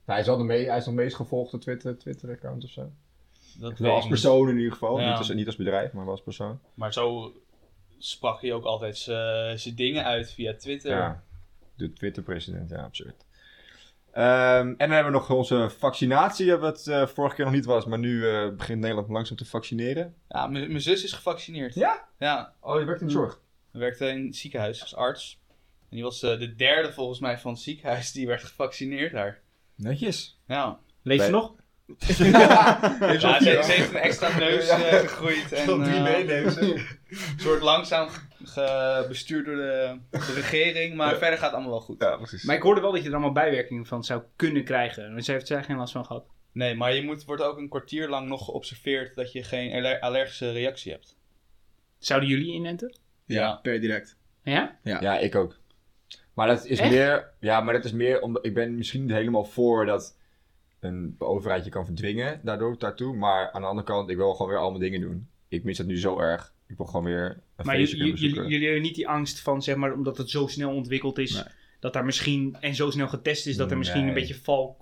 hij, 0.05 0.21
is 0.21 0.29
al 0.29 0.37
de 0.37 0.45
me, 0.45 0.55
hij 0.57 0.77
is 0.77 0.85
de 0.85 0.93
meest 0.93 1.17
gevolgde 1.17 1.59
Twitter- 1.59 1.99
Twitter-account 1.99 2.65
of 2.65 2.71
zo. 2.71 2.91
Dat 3.59 3.79
Wel 3.79 3.91
als 3.93 4.01
niet. 4.01 4.09
persoon 4.13 4.49
in 4.49 4.57
ieder 4.57 4.73
geval, 4.73 5.01
Ja. 5.01 5.09
niet, 5.09 5.19
als, 5.19 5.29
niet 5.35 5.47
als 5.47 5.57
bedrijf, 5.57 5.93
maar 5.93 6.05
wel 6.05 6.13
als 6.13 6.23
persoon. 6.23 6.59
Maar 6.75 6.93
zo 6.93 7.33
sprak 7.99 8.41
hij 8.41 8.53
ook 8.53 8.65
altijd 8.65 8.97
zijn 8.99 9.75
dingen 9.75 10.05
uit 10.05 10.33
via 10.33 10.55
Twitter. 10.55 10.91
Ja, 10.97 11.23
de 11.75 11.93
Twitter-president, 11.93 12.71
ja, 12.71 12.83
absurd. 12.83 13.25
Ehm, 14.12 14.67
en 14.67 14.77
dan 14.77 14.91
hebben 14.91 15.12
we 15.12 15.19
nog 15.19 15.31
onze 15.31 15.71
vaccinatie, 15.79 16.57
wat 16.57 16.87
eh, 16.87 17.07
vorige 17.07 17.35
keer 17.35 17.45
nog 17.45 17.55
niet 17.55 17.65
was, 17.65 17.85
maar 17.85 17.99
nu 17.99 18.29
eh, 18.29 18.49
begint 18.57 18.81
Nederland 18.81 19.09
langzaam 19.09 19.37
te 19.37 19.45
vaccineren. 19.45 20.15
Ja, 20.29 20.47
mijn 20.47 20.81
zus 20.81 21.05
is 21.05 21.12
gevaccineerd. 21.12 21.75
Ja? 21.75 22.09
Ja, 22.19 22.53
Oh, 22.61 22.79
je 22.79 22.85
werkt 22.85 23.01
in 23.01 23.07
de 23.07 23.12
zorg? 23.12 23.41
ze 23.73 23.79
werkte 23.79 24.07
in 24.09 24.27
het 24.27 24.37
ziekenhuis 24.37 24.83
als 24.83 24.97
arts. 24.97 25.41
En 25.91 25.97
die 25.97 26.03
was 26.03 26.23
eh, 26.23 26.39
de 26.39 26.55
derde 26.55 26.93
volgens 26.93 27.21
mij 27.21 27.39
van 27.39 27.53
het 27.53 27.61
ziekenhuis 27.61 28.12
die 28.12 28.27
werd 28.27 28.45
gevaccineerd 28.45 29.12
daar. 29.12 29.41
Netjes. 29.75 30.41
Ja, 30.47 30.79
Leef 31.03 31.25
je 31.25 31.31
nog? 31.31 31.55
Ja 32.19 33.19
ze, 33.19 33.73
heeft 33.73 33.91
een 33.91 33.97
extra 33.97 34.39
neus 34.39 34.69
eh, 34.69 34.79
gegroeid. 34.79 35.53
En, 35.53 35.67
drie 35.83 35.95
eh, 35.95 36.03
meenemen. 36.03 36.53
Ze 37.39 37.45
wordt 37.45 37.63
langzaam 37.63 38.09
ge- 38.45 39.05
bestuurd 39.09 39.45
door 39.47 39.57
de, 39.57 39.99
de 40.11 40.33
regering, 40.35 40.95
maar 40.95 41.13
Ja. 41.13 41.19
verder 41.19 41.39
gaat 41.39 41.47
het 41.47 41.53
allemaal 41.55 41.71
wel 41.73 41.81
goed. 41.81 42.01
Ja, 42.03 42.17
precies. 42.17 42.45
Maar 42.45 42.57
ik 42.57 42.63
hoorde 42.63 42.81
wel 42.81 42.93
dat 42.93 43.01
je 43.03 43.07
er 43.09 43.13
allemaal 43.15 43.33
bijwerkingen 43.33 43.87
van 43.87 44.05
zou 44.05 44.23
kunnen 44.37 44.65
krijgen. 44.65 45.13
Maar 45.13 45.23
ze 45.23 45.33
heeft 45.33 45.49
er 45.49 45.65
geen 45.65 45.77
last 45.77 45.93
van 45.93 46.05
gehad. 46.05 46.25
Nee, 46.53 46.75
maar 46.75 46.95
je 46.95 47.03
moet, 47.03 47.25
wordt 47.25 47.43
ook 47.43 47.59
een 47.59 47.69
kwartier 47.69 48.09
lang 48.09 48.29
nog 48.29 48.45
geobserveerd 48.45 49.17
dat 49.17 49.33
je 49.33 49.43
geen 49.43 49.73
aller- 49.73 50.01
allergische 50.01 50.53
reactie 50.53 50.93
hebt. 50.93 51.17
Zouden 51.99 52.29
jullie 52.29 52.53
inenten? 52.53 52.97
Ja, 53.25 53.55
per 53.63 53.81
direct. 53.81 54.17
Ja? 54.43 54.79
Ja, 54.83 55.19
ik 55.19 55.35
ook. 55.35 55.59
Maar 56.35 56.47
dat 56.49 56.65
is 56.67 56.79
Echt? 56.79 56.91
meer, 56.91 57.31
ja, 57.41 57.61
maar 57.61 57.75
dat 57.75 57.85
is 57.85 57.93
meer 57.93 58.21
omdat 58.21 58.45
ik 58.45 58.55
ben 58.55 58.75
misschien 58.77 59.01
niet 59.03 59.11
helemaal 59.11 59.45
voor 59.45 59.87
dat 59.87 60.17
een 60.81 61.15
overheid 61.19 61.65
je 61.65 61.71
kan 61.71 61.85
verdwingen 61.85 62.41
daardoor 62.43 62.79
daartoe. 62.79 63.17
Maar 63.17 63.51
aan 63.51 63.61
de 63.61 63.67
andere 63.67 63.87
kant, 63.87 64.11
ik 64.11 64.17
wil 64.17 64.33
gewoon 64.35 64.49
weer 64.51 64.61
allemaal 64.61 64.81
dingen 64.81 65.01
doen. 65.01 65.29
Ik 65.50 65.64
mis 65.64 65.76
dat 65.76 65.87
nu 65.87 65.99
zo 65.99 66.19
erg. 66.19 66.55
Ik 66.67 66.76
wil 66.76 66.87
gewoon 66.87 67.05
weer 67.05 67.43
een 67.56 67.67
Maar 67.67 67.75
feestje 67.76 67.97
jullie, 67.97 68.12
kunnen 68.12 68.20
jullie, 68.20 68.29
bezoeken. 68.29 68.50
jullie 68.50 68.67
hebben 68.67 68.82
niet 68.82 68.94
die 68.94 69.08
angst 69.08 69.41
van, 69.41 69.62
zeg 69.62 69.76
maar, 69.76 69.93
omdat 69.93 70.17
het 70.19 70.31
zo 70.31 70.47
snel 70.47 70.75
ontwikkeld 70.75 71.19
is, 71.19 71.32
Nee. 71.32 71.43
dat 71.81 71.93
daar 71.93 72.05
misschien, 72.05 72.56
en 72.61 72.75
zo 72.75 72.91
snel 72.91 73.08
getest 73.08 73.47
is, 73.47 73.56
dat 73.56 73.70
er 73.70 73.79
misschien 73.79 74.00
Nee. 74.00 74.08
een 74.08 74.14
beetje 74.14 74.35
val, 74.35 74.76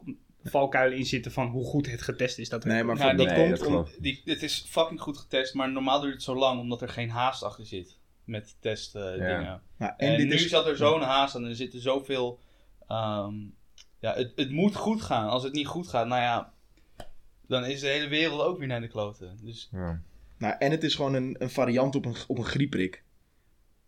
valkuilen 0.44 0.98
in 0.98 1.06
zitten 1.06 1.32
van 1.32 1.46
hoe 1.46 1.64
goed 1.64 1.90
het 1.90 2.02
getest 2.02 2.38
is. 2.38 2.48
Dat 2.48 2.64
Nee, 2.64 2.84
maar 2.84 2.96
Ja, 2.98 3.14
dat 3.14 3.26
nee, 3.26 3.34
komt 3.36 3.58
dat 3.58 3.66
om. 3.66 3.86
Die, 3.98 4.22
het 4.24 4.42
is 4.42 4.64
fucking 4.68 5.00
goed 5.00 5.18
getest, 5.18 5.54
maar 5.54 5.72
normaal 5.72 6.00
duurt 6.00 6.14
het 6.14 6.22
zo 6.22 6.34
lang 6.36 6.60
omdat 6.60 6.82
er 6.82 6.88
geen 6.88 7.10
haast 7.10 7.42
achter 7.42 7.66
zit 7.66 7.98
met 8.24 8.56
testdingen. 8.60 9.18
Ja. 9.40 9.62
Nou, 9.78 9.92
en 9.96 10.08
en 10.10 10.16
dit 10.16 10.26
nu 10.28 10.34
is. 10.34 10.48
zat 10.48 10.66
er 10.66 10.76
zo'n 10.76 11.02
haast 11.02 11.34
en 11.34 11.44
er 11.44 11.56
zitten 11.56 11.80
zoveel. 11.80 12.40
ehm, 12.88 13.34
ja, 14.00 14.14
het, 14.14 14.32
het 14.36 14.50
moet 14.50 14.74
goed 14.74 15.02
gaan. 15.02 15.28
Als 15.28 15.42
het 15.42 15.52
niet 15.52 15.66
goed 15.66 15.88
gaat, 15.88 16.06
nou 16.06 16.20
ja, 16.22 16.52
dan 17.46 17.64
is 17.64 17.80
de 17.80 17.86
hele 17.86 18.08
wereld 18.08 18.40
ook 18.40 18.58
weer 18.58 18.66
naar 18.68 18.80
de 18.80 18.88
kloten. 18.88 19.38
Dus 19.42 19.68
Ja. 19.72 20.02
Nou, 20.38 20.54
en 20.58 20.70
het 20.70 20.82
is 20.84 20.94
gewoon 20.94 21.14
een, 21.14 21.36
een 21.38 21.50
variant 21.50 21.94
op 21.94 22.04
een, 22.04 22.14
op 22.26 22.38
een 22.38 22.44
griepprik. 22.44 23.02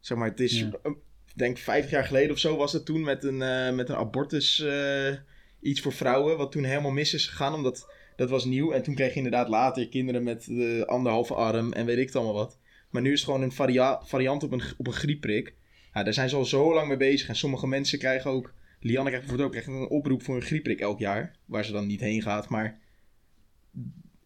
Zeg 0.00 0.18
maar, 0.18 0.28
het 0.28 0.40
is. 0.40 0.58
Ja. 0.58 0.70
eh, 0.82 0.92
Ik 1.26 1.38
denk 1.38 1.58
50 1.58 1.90
jaar 1.90 2.04
geleden 2.04 2.30
of 2.30 2.38
zo 2.38 2.56
was 2.56 2.72
het 2.72 2.84
toen 2.84 3.02
met 3.02 3.24
een, 3.24 3.42
eh, 3.42 3.74
met 3.74 3.88
een 3.88 3.96
abortus. 3.96 4.60
eh, 4.60 5.14
iets 5.60 5.80
voor 5.80 5.92
vrouwen. 5.92 6.36
Wat 6.36 6.52
toen 6.52 6.64
helemaal 6.64 6.90
mis 6.90 7.14
is 7.14 7.26
gegaan. 7.26 7.54
Omdat 7.54 7.92
dat 8.16 8.30
was 8.30 8.44
nieuw. 8.44 8.72
En 8.72 8.82
toen 8.82 8.94
kreeg 8.94 9.10
je 9.10 9.16
inderdaad 9.16 9.48
later 9.48 9.88
kinderen 9.88 10.22
met 10.22 10.44
de 10.44 10.82
anderhalve 10.86 11.34
arm. 11.34 11.72
En 11.72 11.86
weet 11.86 11.98
ik 11.98 12.06
het 12.06 12.16
allemaal 12.16 12.34
wat. 12.34 12.58
Maar 12.90 13.02
nu 13.02 13.12
is 13.12 13.20
het 13.20 13.24
gewoon 13.28 13.42
een 13.42 13.52
varia- 13.52 14.00
variant 14.04 14.42
op 14.42 14.52
een, 14.52 14.62
op 14.76 14.86
een 14.86 14.92
griepprik. 14.92 15.54
Ja, 15.94 16.02
daar 16.02 16.14
zijn 16.14 16.28
ze 16.28 16.36
al 16.36 16.44
zo 16.44 16.74
lang 16.74 16.88
mee 16.88 16.96
bezig. 16.96 17.28
En 17.28 17.36
sommige 17.36 17.66
mensen 17.66 17.98
krijgen 17.98 18.30
ook. 18.30 18.54
Lianne 18.80 19.10
krijgt 19.10 19.26
bijvoorbeeld 19.26 19.48
ook 19.48 19.54
echt 19.54 19.66
een 19.80 19.88
oproep 19.88 20.22
voor 20.22 20.36
een 20.36 20.42
griepprik 20.42 20.80
elk 20.80 20.98
jaar. 20.98 21.36
Waar 21.44 21.64
ze 21.64 21.72
dan 21.72 21.86
niet 21.86 22.00
heen 22.00 22.22
gaat. 22.22 22.48
Maar 22.48 22.78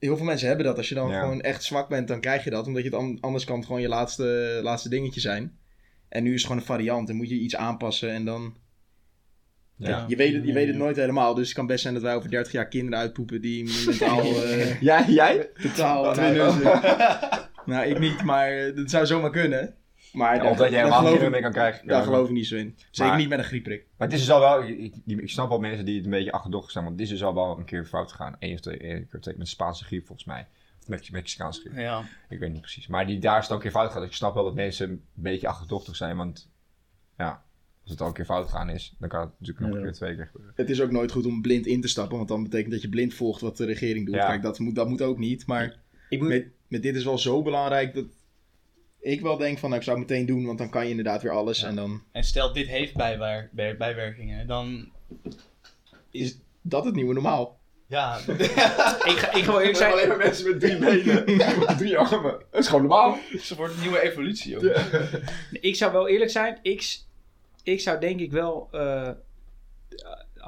heel 0.05 0.17
veel 0.17 0.27
mensen 0.27 0.49
hebben 0.49 0.67
dat. 0.67 0.77
Als 0.77 0.89
je 0.89 0.95
dan 0.95 1.09
Ja. 1.11 1.21
gewoon 1.21 1.41
echt 1.41 1.63
zwak 1.65 1.89
bent, 1.89 2.09
dan 2.09 2.21
krijg 2.21 2.45
je 2.45 2.51
dat. 2.51 2.67
Omdat 2.67 2.83
je 2.83 2.89
het 2.89 2.99
an- 2.99 3.19
anders 3.21 3.45
kan 3.45 3.57
het 3.57 3.67
gewoon 3.67 3.81
je 3.81 3.89
laatste, 3.89 4.61
laatste 4.63 4.89
dingetje 4.89 5.21
zijn. 5.21 5.59
En 6.09 6.23
nu 6.23 6.29
is 6.29 6.35
het 6.37 6.43
gewoon 6.47 6.59
een 6.61 6.67
variant. 6.67 7.07
Dan 7.07 7.17
moet 7.17 7.29
je 7.29 7.35
iets 7.35 7.57
aanpassen 7.57 8.11
en 8.11 8.25
dan... 8.25 8.57
Ja. 9.77 10.05
Je, 10.09 10.17
weet 10.17 10.35
het, 10.35 10.45
je 10.47 10.53
weet 10.53 10.67
het 10.67 10.77
nooit 10.77 10.97
helemaal. 10.97 11.35
Dus 11.35 11.47
het 11.47 11.57
kan 11.57 11.67
best 11.67 11.83
zijn 11.83 11.95
dat 11.95 12.03
wij 12.03 12.15
over 12.15 12.31
30 12.31 12.53
jaar 12.53 12.69
kinderen 12.69 12.99
uitpoepen 12.99 13.41
die 13.41 13.71
mentaal... 13.87 14.21
eh, 14.45 14.81
Ja, 14.81 15.05
jij? 15.09 15.51
totaal... 15.63 16.15
Nou, 16.15 16.55
nou, 17.67 17.87
ik 17.87 17.99
niet, 17.99 18.23
maar 18.23 18.51
eh, 18.51 18.77
dat 18.77 18.91
zou 18.91 19.07
zomaar 19.07 19.31
kunnen. 19.31 19.75
Maar 20.15 20.35
Ja, 20.35 20.43
daar, 20.43 20.51
of 20.51 20.57
dat 20.57 20.69
je 20.71 20.77
helemaal 20.77 20.99
geloof 20.99 21.15
geen 21.17 21.25
ik- 21.25 21.31
mee 21.31 21.41
kan 21.41 21.53
krijgen. 21.53 21.87
Daar 21.87 21.99
Ja. 21.99 22.05
geloof 22.05 22.27
ik 22.27 22.33
niet 22.35 22.47
zo 22.47 22.57
in. 22.57 22.75
Zeker 22.91 23.11
Maar- 23.13 23.21
niet 23.21 23.29
met 23.29 23.39
een 23.39 23.45
griepprik. 23.45 23.87
Maar 23.97 24.09
het 24.09 24.17
is 24.17 24.23
dus 24.25 24.35
al 24.35 24.41
wel, 24.41 24.63
ik, 24.63 24.95
ik, 25.07 25.31
snap 25.31 25.49
wel 25.49 25.59
mensen 25.59 25.85
die 25.85 25.97
het 25.97 26.05
een 26.05 26.11
beetje 26.11 26.33
achterdochtig 26.33 26.71
zijn, 26.71 26.85
want 26.85 26.97
dit 26.99 27.07
is 27.07 27.13
dus 27.13 27.25
al 27.25 27.35
wel 27.35 27.59
een 27.59 27.65
keer 27.65 27.85
fout 27.87 28.11
gegaan. 28.11 28.37
Eén 28.39 28.55
of 28.55 28.61
twee, 28.61 28.77
keer 28.79 29.09
twee 29.21 29.35
met 29.39 29.49
Spaanse 29.49 29.85
griep 29.85 30.07
volgens 30.07 30.27
mij. 30.27 30.47
Of 30.81 30.89
Mex- 30.89 31.11
Mexicaanse 31.11 31.61
griep. 31.61 31.77
ja. 31.77 32.03
Ik 32.29 32.39
weet 32.39 32.53
niet 32.53 32.61
precies. 32.61 32.87
Maar 32.87 33.07
die, 33.07 33.19
daar 33.19 33.37
is 33.37 33.43
het 33.43 33.51
al 33.51 33.57
een 33.57 33.63
keer 33.63 33.71
fout 33.71 33.87
gegaan. 33.87 34.03
Ik 34.07 34.13
snap 34.13 34.35
wel 34.35 34.45
dat 34.45 34.55
mensen 34.55 34.91
een 34.91 35.03
beetje 35.15 35.49
achterdochtig 35.49 35.97
zijn, 35.97 36.17
want 36.17 36.51
ja, 37.19 37.43
als 37.83 37.91
het 37.91 38.01
al 38.01 38.07
een 38.07 38.13
keer 38.13 38.25
fout 38.25 38.45
gegaan 38.45 38.69
is, 38.71 38.95
dan 38.99 39.09
kan 39.09 39.21
het 39.21 39.31
natuurlijk 39.39 39.59
nog 39.67 39.69
Ja. 39.71 39.77
een 39.77 39.83
keer 39.83 39.93
twee 39.93 40.15
keer 40.17 40.27
gebeuren. 40.27 40.53
Het 40.57 40.71
is 40.71 40.81
ook 40.81 40.91
nooit 40.91 41.13
goed 41.13 41.27
om 41.27 41.43
blind 41.43 41.67
in 41.67 41.81
te 41.81 41.89
stappen. 41.89 42.17
Want 42.17 42.29
dan 42.29 42.43
betekent 42.43 42.73
dat 42.73 42.83
je 42.83 42.89
blind 42.89 43.15
volgt 43.15 43.41
wat 43.41 43.57
de 43.57 43.65
regering 43.65 44.07
doet. 44.07 44.15
Ja. 44.15 44.27
Kijk, 44.27 44.43
dat 44.43 44.59
moet, 44.59 44.75
dat 44.75 44.89
moet 44.89 45.03
ook 45.03 45.19
niet. 45.19 45.47
Maar 45.47 45.77
Ik 46.09 46.21
moet, 46.21 46.29
met, 46.29 46.47
met 46.69 46.83
dit 46.83 46.97
is 46.97 47.05
wel 47.05 47.19
zo 47.19 47.43
belangrijk 47.43 47.95
dat 47.95 48.05
ik 49.05 49.21
wel 49.21 49.37
denk 49.37 49.59
van... 49.59 49.69
Nou, 49.69 49.81
ik 49.81 49.87
zou 49.87 49.99
het 49.99 50.09
meteen 50.09 50.27
doen, 50.27 50.47
want 50.47 50.59
dan 50.59 50.71
kan 50.71 50.85
je 50.85 50.91
inderdaad 50.91 51.23
weer 51.23 51.33
alles. 51.33 51.61
Ja. 51.61 51.67
En 51.69 51.75
dan 51.77 52.03
En 52.13 52.25
stel 52.25 52.53
dit 52.53 52.67
heeft 52.67 52.95
bijwer- 52.95 53.49
bij- 53.53 53.77
bijwerkingen, 53.77 54.47
dan 54.47 54.89
is 56.11 56.39
dat 56.63 56.85
het 56.85 56.95
nieuwe 56.95 57.15
normaal. 57.15 57.59
ja, 57.87 58.19
ik, 58.27 58.51
ga, 58.51 59.33
ik 59.33 59.43
ga 59.45 59.51
wel 59.51 59.59
eerlijk 59.61 59.77
zijn, 59.77 60.09
maar 60.09 60.17
mensen 60.17 60.51
met 60.51 60.61
drie 60.61 60.79
benen, 60.79 61.25
drie 61.77 61.99
armen. 61.99 62.43
Dat 62.51 62.61
is 62.61 62.67
gewoon 62.67 62.81
normaal. 62.87 63.19
ze 63.41 63.55
wordt 63.57 63.75
een 63.75 63.81
nieuwe 63.81 64.03
evolutie. 64.03 64.57
Ook. 64.57 64.63
ik 65.53 65.77
zou 65.77 65.93
wel 65.93 66.09
eerlijk 66.09 66.31
zijn, 66.31 66.59
ik, 66.63 66.97
ik 67.63 67.81
zou 67.81 68.01
denk 68.01 68.21
ik 68.21 68.33
wel 68.33 68.69
eh, 68.73 69.09
eh, 69.09 69.15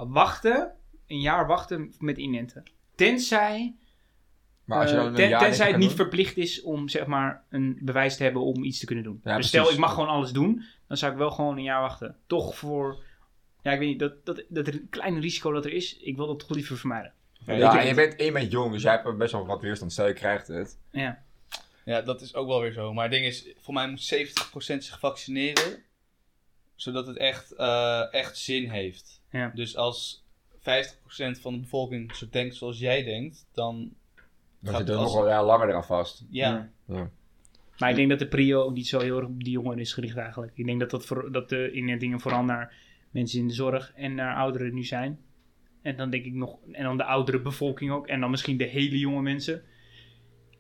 wachten, 0.06 0.72
een 1.06 1.20
jaar 1.20 1.46
wachten 1.46 1.94
met 1.98 2.18
inenten. 2.18 2.62
Tenzij 2.94 3.74
Maar 4.66 4.80
als 4.80 4.90
je 4.90 4.96
Eh, 4.96 5.02
dan 5.02 5.10
een 5.10 5.16
ten- 5.16 5.28
jaar 5.28 5.40
tenzij 5.40 5.66
het 5.68 5.76
niet 5.76 5.88
doen- 5.88 5.96
verplicht 5.96 6.36
is 6.36 6.62
om 6.62 6.88
zeg 6.88 7.06
maar 7.06 7.42
een 7.50 7.78
bewijs 7.80 8.16
te 8.16 8.22
hebben 8.22 8.42
om 8.42 8.64
iets 8.64 8.78
te 8.78 8.86
kunnen 8.86 9.04
doen. 9.04 9.20
Ja, 9.24 9.36
dus 9.36 9.48
stel 9.48 9.70
ik 9.72 9.78
mag 9.78 9.92
gewoon 9.94 10.08
alles 10.08 10.30
doen, 10.30 10.64
dan 10.86 10.96
zou 10.96 11.12
ik 11.12 11.18
wel 11.18 11.30
gewoon 11.30 11.56
een 11.56 11.62
jaar 11.62 11.80
wachten. 11.80 12.16
Toch 12.26 12.56
voor, 12.56 13.04
ja 13.62 13.72
ik 13.72 13.78
weet 13.78 13.88
niet, 13.88 13.98
dat, 13.98 14.24
dat, 14.24 14.42
dat 14.48 14.66
er 14.66 14.74
een 14.74 14.86
klein 14.90 15.20
risico 15.20 15.52
dat 15.52 15.64
er 15.64 15.72
is, 15.72 15.96
ik 15.96 16.16
wil 16.16 16.26
dat 16.26 16.38
toch 16.38 16.50
liever 16.50 16.78
vermijden. 16.78 17.12
Ja, 17.46 17.80
en 17.80 17.86
je 17.86 17.94
bent, 17.94 18.32
bent 18.32 18.50
jong, 18.50 18.72
dus 18.72 18.82
jij 18.82 18.92
hebt 19.02 19.18
best 19.18 19.32
wel 19.32 19.46
wat 19.46 19.60
weerstand. 19.62 19.92
Stel 19.92 20.06
je 20.06 20.12
krijgt 20.12 20.46
het. 20.48 20.78
Ja, 20.90 21.24
Ja, 21.84 22.02
dat 22.02 22.20
is 22.20 22.34
ook 22.34 22.46
wel 22.46 22.60
weer 22.60 22.72
zo. 22.72 22.92
Maar 22.92 23.02
het 23.04 23.12
ding 23.12 23.24
is, 23.26 23.48
voor 23.60 23.74
mij 23.74 23.88
moet 23.88 24.02
70% 24.02 24.84
zich 24.84 24.98
vaccineren. 24.98 25.82
Zodat 26.74 27.06
het 27.06 27.16
echt, 27.16 27.52
eh, 27.52 28.02
echt 28.14 28.38
zin 28.38 28.70
heeft. 28.70 29.20
Ja. 29.30 29.50
Dus 29.54 29.76
als 29.76 30.24
50% 30.60 31.40
van 31.40 31.52
de 31.54 31.60
bevolking 31.60 32.14
zo 32.16 32.26
denkt 32.30 32.54
zoals 32.54 32.78
jij 32.78 33.02
denkt, 33.04 33.46
dan 33.52 33.90
Dan 34.60 34.76
zit 34.76 34.88
er 34.88 34.94
als- 34.94 35.12
nog 35.14 35.22
wel 35.22 35.28
ja, 35.32 35.44
langer 35.44 35.68
eraan 35.68 35.84
vast. 35.84 36.24
ja. 36.30 36.68
Ja. 36.86 37.10
maar 37.78 37.90
ik 37.90 37.96
denk 37.96 38.08
dat 38.08 38.18
de 38.18 38.28
prio 38.28 38.62
ook 38.62 38.74
niet 38.74 38.86
zo 38.86 39.00
heel 39.00 39.16
erg 39.16 39.26
op 39.26 39.42
die 39.44 39.52
jongeren 39.52 39.78
is 39.78 39.92
gericht 39.92 40.16
eigenlijk. 40.16 40.52
Ik 40.54 40.66
denk 40.66 40.80
dat, 40.80 40.90
dat, 40.90 41.06
voor, 41.06 41.32
dat 41.32 41.48
de 41.48 41.70
inentingen 41.72 42.20
vooral 42.20 42.42
naar 42.44 42.74
mensen 43.10 43.38
in 43.40 43.48
de 43.48 43.54
zorg 43.54 43.92
en 43.94 44.14
naar 44.14 44.36
ouderen 44.36 44.74
nu 44.74 44.84
zijn. 44.84 45.18
En 45.82 45.96
dan 45.96 46.10
denk 46.10 46.24
ik 46.24 46.32
nog, 46.34 46.58
en 46.72 46.82
dan 46.84 46.96
de 46.96 47.04
oudere 47.04 47.40
bevolking 47.40 47.90
ook. 47.90 48.06
En 48.06 48.20
dan 48.20 48.30
misschien 48.30 48.56
de 48.56 48.64
hele 48.64 48.98
jonge 48.98 49.22
mensen. 49.22 49.62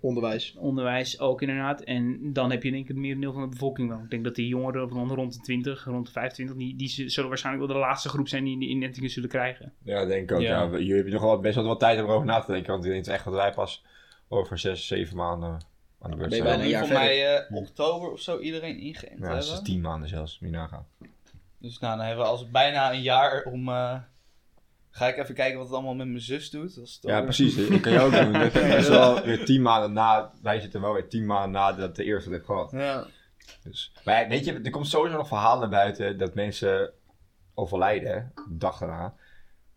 Onderwijs. 0.00 0.54
onderwijs 0.58 1.20
ook 1.20 1.40
inderdaad. 1.42 1.80
En 1.80 2.32
dan 2.32 2.50
heb 2.50 2.62
je 2.62 2.70
denk 2.70 2.82
ik 2.82 2.88
het 2.88 2.96
merendeel 2.96 3.32
van 3.32 3.42
de 3.42 3.48
bevolking 3.48 3.88
wel. 3.88 3.98
Ik 4.02 4.10
denk 4.10 4.24
dat 4.24 4.34
die 4.34 4.48
jongeren 4.48 4.88
van 4.88 5.08
rond 5.14 5.32
de 5.32 5.40
20, 5.40 5.84
rond 5.84 6.06
de 6.06 6.12
25, 6.12 6.56
die, 6.56 6.76
die 6.76 7.10
zullen 7.10 7.28
waarschijnlijk 7.28 7.66
wel 7.66 7.74
de 7.76 7.82
laatste 7.82 8.08
groep 8.08 8.28
zijn 8.28 8.44
die 8.44 8.58
die 8.58 8.68
inentingen 8.68 9.10
zullen 9.10 9.28
krijgen. 9.28 9.72
Ja, 9.82 10.04
denk 10.04 10.30
ik 10.30 10.36
ook. 10.36 10.42
Ja. 10.42 10.62
Ja. 10.62 10.70
Jullie 10.70 10.94
hebben 10.94 11.12
nog 11.12 11.22
wel 11.22 11.40
best 11.40 11.54
wel 11.54 11.64
wat 11.64 11.80
tijd 11.80 11.98
om 11.98 12.04
erover 12.04 12.26
na 12.26 12.40
te 12.40 12.52
denken. 12.52 12.72
Want 12.72 12.84
ik 12.84 12.90
denk 12.90 13.06
echt 13.06 13.24
dat 13.24 13.34
wij 13.34 13.52
pas 13.52 13.84
over 14.28 14.58
zes, 14.58 14.86
zeven 14.86 15.16
maanden 15.16 15.58
aan 16.00 16.10
de 16.10 16.16
beurt 16.16 16.30
Ben 16.30 16.38
je 16.38 16.44
zijn. 16.44 16.68
jaar 16.68 16.86
voor 16.86 16.96
mij 16.96 17.36
eh, 17.46 17.56
oktober 17.56 18.10
of 18.12 18.20
zo 18.20 18.38
iedereen 18.38 18.78
ingeënt 18.78 19.18
Ja, 19.18 19.28
dat 19.28 19.42
is 19.42 19.46
hebben. 19.46 19.64
tien 19.64 19.80
maanden 19.80 20.08
zelfs. 20.08 20.38
Moet 20.40 20.50
je 20.50 20.56
nagaan. 20.56 20.86
Dus 21.58 21.78
nou, 21.78 21.96
dan 21.96 22.06
hebben 22.06 22.24
we 22.24 22.30
als 22.30 22.50
bijna 22.50 22.92
een 22.92 23.02
jaar 23.02 23.42
om... 23.44 23.68
eh, 23.68 23.94
ga 24.96 25.08
ik 25.08 25.16
even 25.16 25.34
kijken 25.34 25.56
wat 25.58 25.66
het 25.66 25.74
allemaal 25.74 25.94
met 25.94 26.06
mijn 26.06 26.20
zus 26.20 26.50
doet. 26.50 26.78
Als 26.80 26.94
het 26.94 27.10
Ja, 27.10 27.22
precies. 27.22 27.68
Dat 27.68 27.80
kan 27.80 27.92
je 27.92 28.00
ook 28.00 28.12
doen. 28.12 28.32
Dat 28.52 28.54
is 28.54 28.88
wel 28.88 29.22
weer 29.22 29.44
tien 29.44 29.62
maanden 29.62 29.92
na. 29.92 30.32
Wij 30.42 30.60
zitten 30.60 30.80
wel 30.80 30.92
weer 30.92 31.08
tien 31.08 31.26
maanden 31.26 31.50
nadat 31.50 31.96
de 31.96 32.04
eerste 32.04 32.28
het 32.30 32.38
heeft 32.38 32.44
gehad. 32.50 32.70
Ja. 32.70 33.06
Dus, 33.62 33.92
maar 34.04 34.20
ja, 34.22 34.28
weet 34.28 34.44
je, 34.44 34.60
er 34.64 34.70
komt 34.70 34.88
sowieso 34.88 35.16
nog 35.16 35.28
verhaal 35.28 35.58
naar 35.58 35.68
buiten 35.68 36.18
dat 36.18 36.34
mensen 36.34 36.90
overlijden, 37.54 38.12
hè, 38.12 38.20
de 38.48 38.56
dag 38.56 38.78
daarna. 38.78 39.14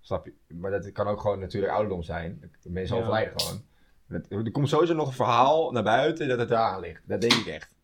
Snap 0.01 0.25
je? 0.25 0.33
Maar 0.55 0.71
dat 0.71 0.91
kan 0.91 1.07
ook 1.07 1.21
gewoon 1.21 1.39
natuurlijk 1.39 1.71
ouderdom 1.73 2.03
zijn. 2.03 2.51
Mensen 2.63 2.95
Ja. 2.95 3.01
overlijden 3.01 3.39
gewoon. 3.39 3.63
Dat- 4.07 4.25
Er 4.45 4.51
komt 4.51 4.69
sowieso 4.69 4.93
nog 4.93 5.07
een 5.07 5.13
verhaal 5.13 5.71
naar 5.71 5.83
buiten 5.83 6.27
dat 6.27 6.39
het 6.39 6.49
daaraan 6.49 6.79
ligt. 6.79 7.01
Dat 7.07 7.21
denk 7.21 7.33
ik 7.33 7.45
echt. 7.45 7.75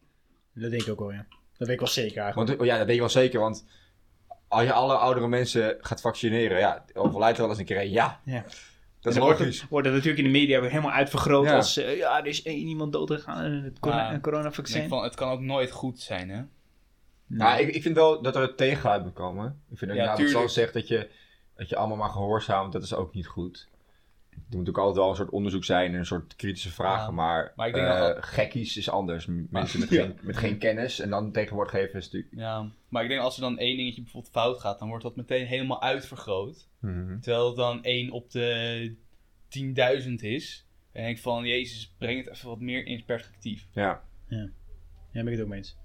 Dat 0.53 0.69
denk 0.71 0.81
ik 0.83 0.89
ook 0.91 0.99
wel, 0.99 1.11
ja. 1.11 1.25
Dat 1.57 1.67
weet 1.67 1.69
ik 1.69 1.79
wel 1.79 1.87
zeker 1.87 2.21
eigenlijk. 2.21 2.49
Want 2.57 2.69
ja, 2.69 2.77
dat 2.77 2.85
weet 2.85 2.95
je 2.95 3.01
wel 3.01 3.09
zeker, 3.09 3.39
want 3.39 3.65
als 4.47 4.63
je 4.63 4.73
alle 4.73 4.93
oudere 4.95 5.27
mensen 5.27 5.77
gaat 5.79 6.01
vaccineren, 6.01 6.59
ja, 6.59 6.85
overlijdt 6.93 7.35
er 7.37 7.41
wel 7.41 7.51
eens 7.51 7.59
een 7.59 7.65
keer 7.65 7.81
een. 7.81 7.89
Ja, 7.89 8.19
Ja. 8.23 8.41
dat 9.01 9.13
is 9.13 9.15
En 9.15 9.21
wordt 9.25 9.39
logisch. 9.39 9.61
het, 9.61 9.69
wordt 9.69 9.85
het 9.85 9.95
natuurlijk 9.95 10.25
in 10.25 10.31
de 10.33 10.39
media 10.39 10.59
weer 10.61 10.69
helemaal 10.69 10.91
uitvergroot 10.91 11.45
Ja. 11.45 11.55
als 11.55 11.77
eh, 11.77 11.97
ja, 11.97 12.19
er 12.19 12.25
is 12.27 12.43
één 12.43 12.67
iemand 12.67 12.93
dood 12.93 13.11
gegaan 13.11 13.35
aan 13.37 13.51
het 13.63 13.79
corona, 13.79 14.19
coronavaccin. 14.19 14.87
van, 14.89 15.03
het 15.03 15.15
kan 15.15 15.29
ook 15.31 15.39
nooit 15.39 15.71
goed 15.71 15.99
zijn, 15.99 16.29
hè? 16.29 16.41
Ja, 17.27 17.57
ik, 17.57 17.67
ik 17.75 17.81
vind 17.81 17.95
wel 17.95 18.21
dat 18.21 18.35
er 18.35 18.41
een 18.41 18.55
tegengeluid 18.55 19.03
moet 19.03 19.13
komen. 19.13 19.61
Ik 19.71 19.77
vind 19.77 19.93
Ja, 19.93 20.05
wat 20.05 20.15
tuurlijk. 20.15 20.37
Sam 20.37 20.47
zegt, 20.47 20.73
dat 20.73 20.87
je, 20.87 21.09
dat 21.55 21.69
je 21.69 21.75
allemaal 21.75 21.97
maar 21.97 22.09
gehoorzaamt, 22.09 22.73
dat 22.73 22.83
is 22.83 22.93
ook 22.93 23.13
niet 23.13 23.27
goed. 23.27 23.67
Er 24.51 24.57
moet 24.57 24.69
ook 24.69 24.77
altijd 24.77 24.97
wel 24.97 25.09
een 25.09 25.15
soort 25.15 25.29
onderzoek 25.29 25.63
zijn 25.63 25.91
en 25.93 25.99
een 25.99 26.05
soort 26.05 26.35
kritische 26.35 26.71
vragen, 26.71 27.05
Ja, 27.05 27.11
maar, 27.11 27.53
maar 27.55 27.67
ik 27.67 27.73
denk 27.73 27.87
eh, 27.87 27.99
dat- 27.99 28.23
gekkies 28.25 28.77
is 28.77 28.89
anders. 28.89 29.25
Mensen 29.49 29.79
met, 29.79 29.89
Ja. 29.99 30.03
geen, 30.03 30.17
met 30.21 30.37
geen 30.37 30.57
kennis 30.57 30.99
en 30.99 31.09
dan 31.09 31.31
tegenwoordig 31.31 31.73
geven 31.73 31.99
is 31.99 32.05
natuurlijk... 32.05 32.33
Ja. 32.35 32.69
Maar 32.89 33.03
ik 33.03 33.09
denk 33.09 33.21
als 33.21 33.35
er 33.35 33.41
dan 33.41 33.57
één 33.57 33.77
dingetje 33.77 34.01
bijvoorbeeld 34.01 34.33
fout 34.33 34.59
gaat, 34.59 34.79
dan 34.79 34.87
wordt 34.87 35.03
dat 35.03 35.15
meteen 35.15 35.45
helemaal 35.45 35.81
uitvergroot. 35.81 36.67
Mhm. 36.79 37.19
Terwijl 37.19 37.45
het 37.47 37.55
dan 37.55 37.83
1 37.83 38.11
op 38.11 38.31
de 38.31 38.95
10.000 39.49 40.13
is. 40.21 40.67
En 40.91 41.03
denk 41.03 41.15
ik 41.15 41.21
van, 41.23 41.45
jezus, 41.45 41.95
breng 41.97 42.25
het 42.25 42.33
even 42.35 42.49
wat 42.49 42.59
meer 42.59 42.85
in 42.85 43.05
perspectief. 43.05 43.67
Ja. 43.71 44.01
Ja, 44.27 44.49
ben 45.11 45.27
ik 45.27 45.31
het 45.31 45.41
ook 45.41 45.47
mee 45.47 45.57
eens. 45.57 45.77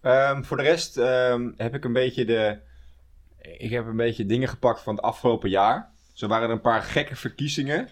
Ehm, 0.00 0.42
voor 0.42 0.56
de 0.56 0.62
rest 0.62 0.96
ehm, 0.96 1.50
heb 1.56 1.74
ik 1.74 1.84
een 1.84 1.92
beetje 1.92 2.24
de... 2.24 2.58
Ik 3.58 3.70
heb 3.70 3.86
een 3.86 3.96
beetje 3.96 4.26
dingen 4.26 4.48
gepakt 4.48 4.80
van 4.82 4.94
het 4.94 5.04
afgelopen 5.04 5.50
jaar. 5.50 5.90
Zo 6.20 6.26
waren 6.26 6.48
er 6.48 6.54
een 6.54 6.60
paar 6.60 6.82
gekke 6.82 7.16
verkiezingen 7.16 7.88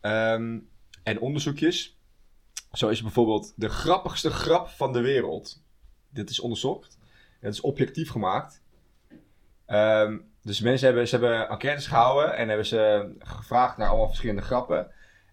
ehm, 0.00 0.58
en 1.02 1.20
onderzoekjes. 1.20 1.98
Zo 2.72 2.88
is 2.88 3.02
bijvoorbeeld 3.02 3.52
de 3.56 3.68
grappigste 3.68 4.30
grap 4.30 4.68
van 4.68 4.92
de 4.92 5.00
wereld. 5.00 5.62
Dit 6.08 6.30
is 6.30 6.40
onderzocht. 6.40 6.98
Het 7.40 7.52
is 7.52 7.60
objectief 7.60 8.10
gemaakt. 8.10 8.62
Ehm, 9.66 10.18
dus 10.42 10.60
mensen 10.60 10.86
hebben, 10.86 11.08
ze 11.08 11.16
hebben 11.16 11.48
enquêtes 11.48 11.86
gehouden 11.86 12.36
en 12.36 12.48
hebben 12.48 12.66
ze 12.66 13.12
gevraagd 13.18 13.76
naar 13.76 13.88
allemaal 13.88 14.08
verschillende 14.08 14.42
grappen. 14.42 14.78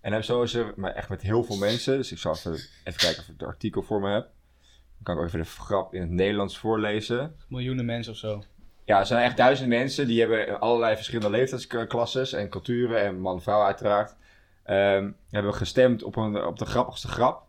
En 0.01 0.11
hebben 0.11 0.23
zo 0.23 0.45
ze, 0.45 0.73
maar 0.75 0.93
echt 0.93 1.09
met 1.09 1.21
heel 1.21 1.43
veel 1.43 1.57
mensen. 1.57 1.97
Dus 1.97 2.11
ik 2.11 2.17
zal 2.17 2.35
even, 2.35 2.51
even 2.83 2.99
kijken 2.99 3.19
of 3.19 3.27
ik 3.27 3.39
het 3.39 3.47
artikel 3.47 3.81
voor 3.81 4.01
me 4.01 4.11
heb. 4.11 4.23
Dan 4.23 5.03
kan 5.03 5.15
ik 5.15 5.21
ook 5.21 5.27
even 5.27 5.39
de 5.39 5.45
grap 5.45 5.93
in 5.93 6.01
het 6.01 6.09
Nederlands 6.09 6.57
voorlezen. 6.57 7.35
Miljoenen 7.47 7.85
mensen 7.85 8.11
of 8.11 8.17
zo. 8.17 8.43
Ja, 8.85 8.99
er 8.99 9.05
zijn 9.05 9.23
echt 9.23 9.37
duizenden 9.37 9.77
mensen 9.79 10.07
die 10.07 10.19
hebben 10.19 10.59
allerlei 10.59 10.95
verschillende 10.95 11.37
leeftijdsklasses 11.37 12.33
en 12.33 12.49
culturen 12.49 13.01
en 13.01 13.19
man 13.19 13.35
en 13.35 13.41
vrouw 13.41 13.63
uiteraard. 13.63 14.15
Ehm, 14.63 15.11
hebben 15.29 15.53
gestemd 15.53 16.03
op, 16.03 16.15
een, 16.15 16.45
op 16.45 16.59
de 16.59 16.65
grappigste 16.65 17.07
grap. 17.07 17.43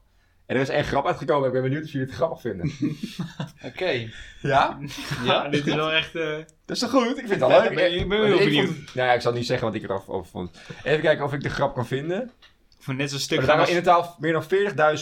En 0.46 0.56
er 0.56 0.62
is 0.62 0.68
één 0.68 0.84
grap 0.84 1.06
uitgekomen. 1.06 1.46
Ik 1.46 1.52
ben 1.52 1.62
benieuwd 1.62 1.84
of 1.84 1.90
jullie 1.90 2.06
het 2.06 2.16
grappig 2.16 2.40
vinden. 2.40 2.72
Oké. 3.68 4.08
ja? 4.42 4.78
Ja, 5.24 5.48
dit 5.48 5.66
is 5.66 5.74
wel 5.74 5.92
echt... 5.92 6.14
eh, 6.14 6.30
Dat 6.64 6.76
is 6.76 6.78
toch 6.78 6.90
goed? 6.90 7.08
Ik 7.18 7.26
vind 7.28 7.30
het 7.30 7.42
al 7.42 7.48
leuk. 7.48 7.70
ik 7.70 7.74
ben- 7.76 7.94
ik 8.00 8.08
ben 8.08 8.18
Want 8.18 8.30
heel 8.30 8.38
ik 8.40 8.44
benieuwd. 8.44 8.66
vond- 8.66 8.94
nou 8.94 9.08
ja, 9.08 9.14
ik 9.14 9.20
zal 9.20 9.32
niet 9.32 9.46
zeggen 9.46 9.66
wat 9.66 9.74
ik 9.76 9.82
erover 9.82 10.12
over 10.12 10.30
vond. 10.30 10.58
Even 10.82 11.00
kijken 11.00 11.24
of 11.24 11.32
ik 11.32 11.42
de 11.42 11.48
grap 11.50 11.74
kan 11.74 11.86
vinden. 11.86 12.30
voor 12.78 12.94
net 12.94 13.10
zo'n 13.10 13.18
stuk 13.18 13.38
Er 13.38 13.44
gaan 13.44 13.56
waren 13.58 13.74
in 13.76 13.82
totaal 13.82 14.16
meer 14.18 14.32
dan 14.32 14.44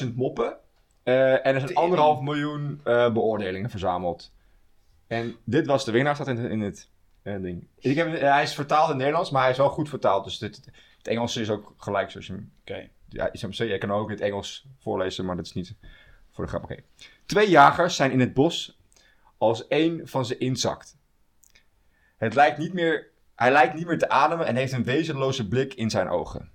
40.000 0.09 0.15
moppen. 0.15 0.57
Eh, 1.03 1.33
en 1.33 1.55
er 1.55 1.61
zijn 1.61 1.75
anderhalf 1.75 2.21
miljoen 2.21 2.81
eh, 2.85 3.13
beoordelingen 3.13 3.71
verzameld. 3.71 4.33
En 5.11 5.37
dit 5.45 5.67
was 5.67 5.85
de 5.85 5.91
winnaar, 5.91 6.15
staat 6.15 6.29
in, 6.29 6.51
in 6.51 6.61
het 6.61 6.89
eh, 7.23 7.41
ding. 7.41 7.67
Ik 7.79 7.97
heb, 7.97 8.15
eh, 8.15 8.33
hij 8.33 8.43
is 8.43 8.55
vertaald 8.55 8.85
in 8.85 8.89
het 8.89 8.99
Nederlands, 8.99 9.31
maar 9.31 9.43
hij 9.43 9.51
is 9.51 9.57
wel 9.57 9.69
goed 9.69 9.89
vertaald. 9.89 10.25
Dus 10.25 10.39
dit, 10.39 10.61
het 10.99 11.09
Engels 11.09 11.37
is 11.37 11.51
ook 11.51 11.75
gelijk 11.77 12.11
zoals 12.11 12.27
je 12.27 12.33
hem... 12.33 12.53
Oké. 12.61 12.89
Ja, 13.09 13.31
jij 13.51 13.79
kan 13.79 13.91
ook 13.91 14.09
in 14.09 14.15
het 14.15 14.25
Engels 14.25 14.67
voorlezen, 14.79 15.25
maar 15.25 15.37
dat 15.37 15.45
is 15.45 15.53
niet 15.53 15.75
voor 16.31 16.45
de 16.45 16.51
grap. 16.51 16.63
Oké. 16.63 16.77
Twee 17.27 17.49
jagers 17.49 17.97
zijn 17.97 18.11
in 18.11 18.21
het 18.21 18.35
bos 18.35 18.79
als 19.39 19.67
één 19.67 20.09
van 20.09 20.27
ze 20.27 20.39
inzakt. 20.39 20.97
Het 22.17 22.35
lijkt 22.35 22.59
niet 22.59 22.73
meer, 22.73 23.11
hij 23.35 23.51
lijkt 23.53 23.75
niet 23.75 23.87
meer 23.87 23.99
te 23.99 24.09
ademen 24.09 24.47
en 24.47 24.57
heeft 24.57 24.73
een 24.73 24.85
wezenloze 24.85 25.49
blik 25.49 25.75
in 25.75 25.91
zijn 25.91 26.09
ogen. 26.09 26.51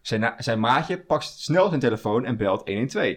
Zijn, 0.00 0.34
zijn 0.38 0.60
maatje 0.60 1.00
pakt 1.00 1.24
snel 1.24 1.68
zijn 1.68 1.80
telefoon 1.80 2.24
en 2.24 2.36
belt 2.36 2.68
112. 2.68 3.16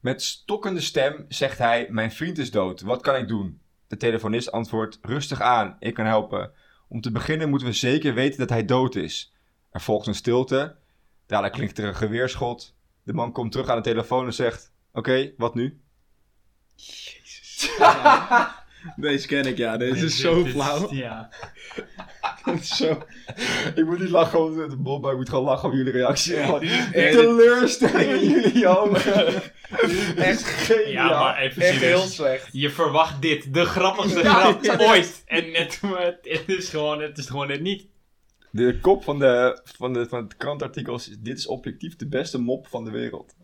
Met 0.00 0.22
stokkende 0.22 0.80
stem 0.80 1.24
zegt 1.28 1.58
hij: 1.58 1.86
Mijn 1.90 2.12
vriend 2.12 2.38
is 2.38 2.50
dood, 2.50 2.80
wat 2.80 3.02
kan 3.02 3.16
ik 3.16 3.28
doen? 3.28 3.60
De 3.86 3.96
telefonist 3.96 4.52
antwoordt: 4.52 4.98
Rustig 5.02 5.40
aan, 5.40 5.76
ik 5.78 5.94
kan 5.94 6.06
helpen. 6.06 6.52
Om 6.88 7.00
te 7.00 7.10
beginnen 7.10 7.48
moeten 7.48 7.68
we 7.68 7.74
zeker 7.74 8.14
weten 8.14 8.38
dat 8.38 8.48
hij 8.48 8.64
dood 8.64 8.94
is. 8.94 9.34
Er 9.70 9.80
volgt 9.80 10.06
een 10.06 10.14
stilte. 10.14 10.76
Dadelijk 11.26 11.54
klinkt 11.54 11.78
er 11.78 11.84
een 11.84 11.94
geweerschot. 11.94 12.74
De 13.02 13.12
man 13.12 13.32
komt 13.32 13.52
terug 13.52 13.68
aan 13.68 13.76
de 13.76 13.82
telefoon 13.82 14.26
en 14.26 14.34
zegt: 14.34 14.72
Oké, 14.92 15.32
wat 15.36 15.54
nu? 15.54 15.80
Deze 18.96 19.26
ken 19.26 19.44
ik, 19.44 19.56
ja. 19.56 19.76
Deze 19.76 20.04
is 20.04 20.20
zo 20.20 20.44
flauw. 20.44 20.92
Ja. 20.94 21.30
Zo... 22.62 23.02
Ik 23.74 23.84
moet 23.84 23.98
niet 23.98 24.10
lachen 24.10 24.44
om 24.44 24.68
de 24.68 24.76
bom, 24.76 25.00
maar 25.00 25.10
ik 25.10 25.16
moet 25.16 25.28
gewoon 25.28 25.44
lachen 25.44 25.70
om 25.70 25.76
jullie 25.76 25.92
reactie. 25.92 26.34
Ja, 26.34 26.58
teleurstelling 26.92 28.10
in 28.10 28.28
jullie 28.30 28.66
ogen. 28.66 29.42
Echt 30.16 30.44
geniaal. 30.44 31.10
ja, 31.10 31.20
maar 31.20 31.38
even 31.38 31.62
Echt 31.62 31.80
heel 31.80 31.98
slecht. 31.98 32.48
Je 32.52 32.70
verwacht 32.70 33.22
dit, 33.22 33.54
de 33.54 33.64
grappigste 33.64 34.22
Ja, 34.22 34.40
grap 34.40 34.64
ja. 34.64 34.76
ooit. 34.78 35.22
En 35.26 35.50
net, 35.50 35.80
het, 35.86 36.18
het 36.22 36.48
is 36.48 36.68
gewoon, 36.68 37.02
het 37.02 37.18
is 37.18 37.26
gewoon 37.26 37.46
net 37.46 37.60
niet. 37.60 37.86
De 38.50 38.78
kop 38.80 39.04
van, 39.04 39.18
de, 39.18 39.60
van, 39.76 39.92
de, 39.92 40.08
van 40.08 40.22
het 40.22 40.36
krantartikel 40.36 40.94
is: 40.94 41.16
Dit 41.18 41.38
is 41.38 41.46
objectief 41.46 41.96
de 41.96 42.08
beste 42.08 42.38
mop 42.38 42.66
van 42.66 42.84
de 42.84 42.90
wereld. 42.90 43.34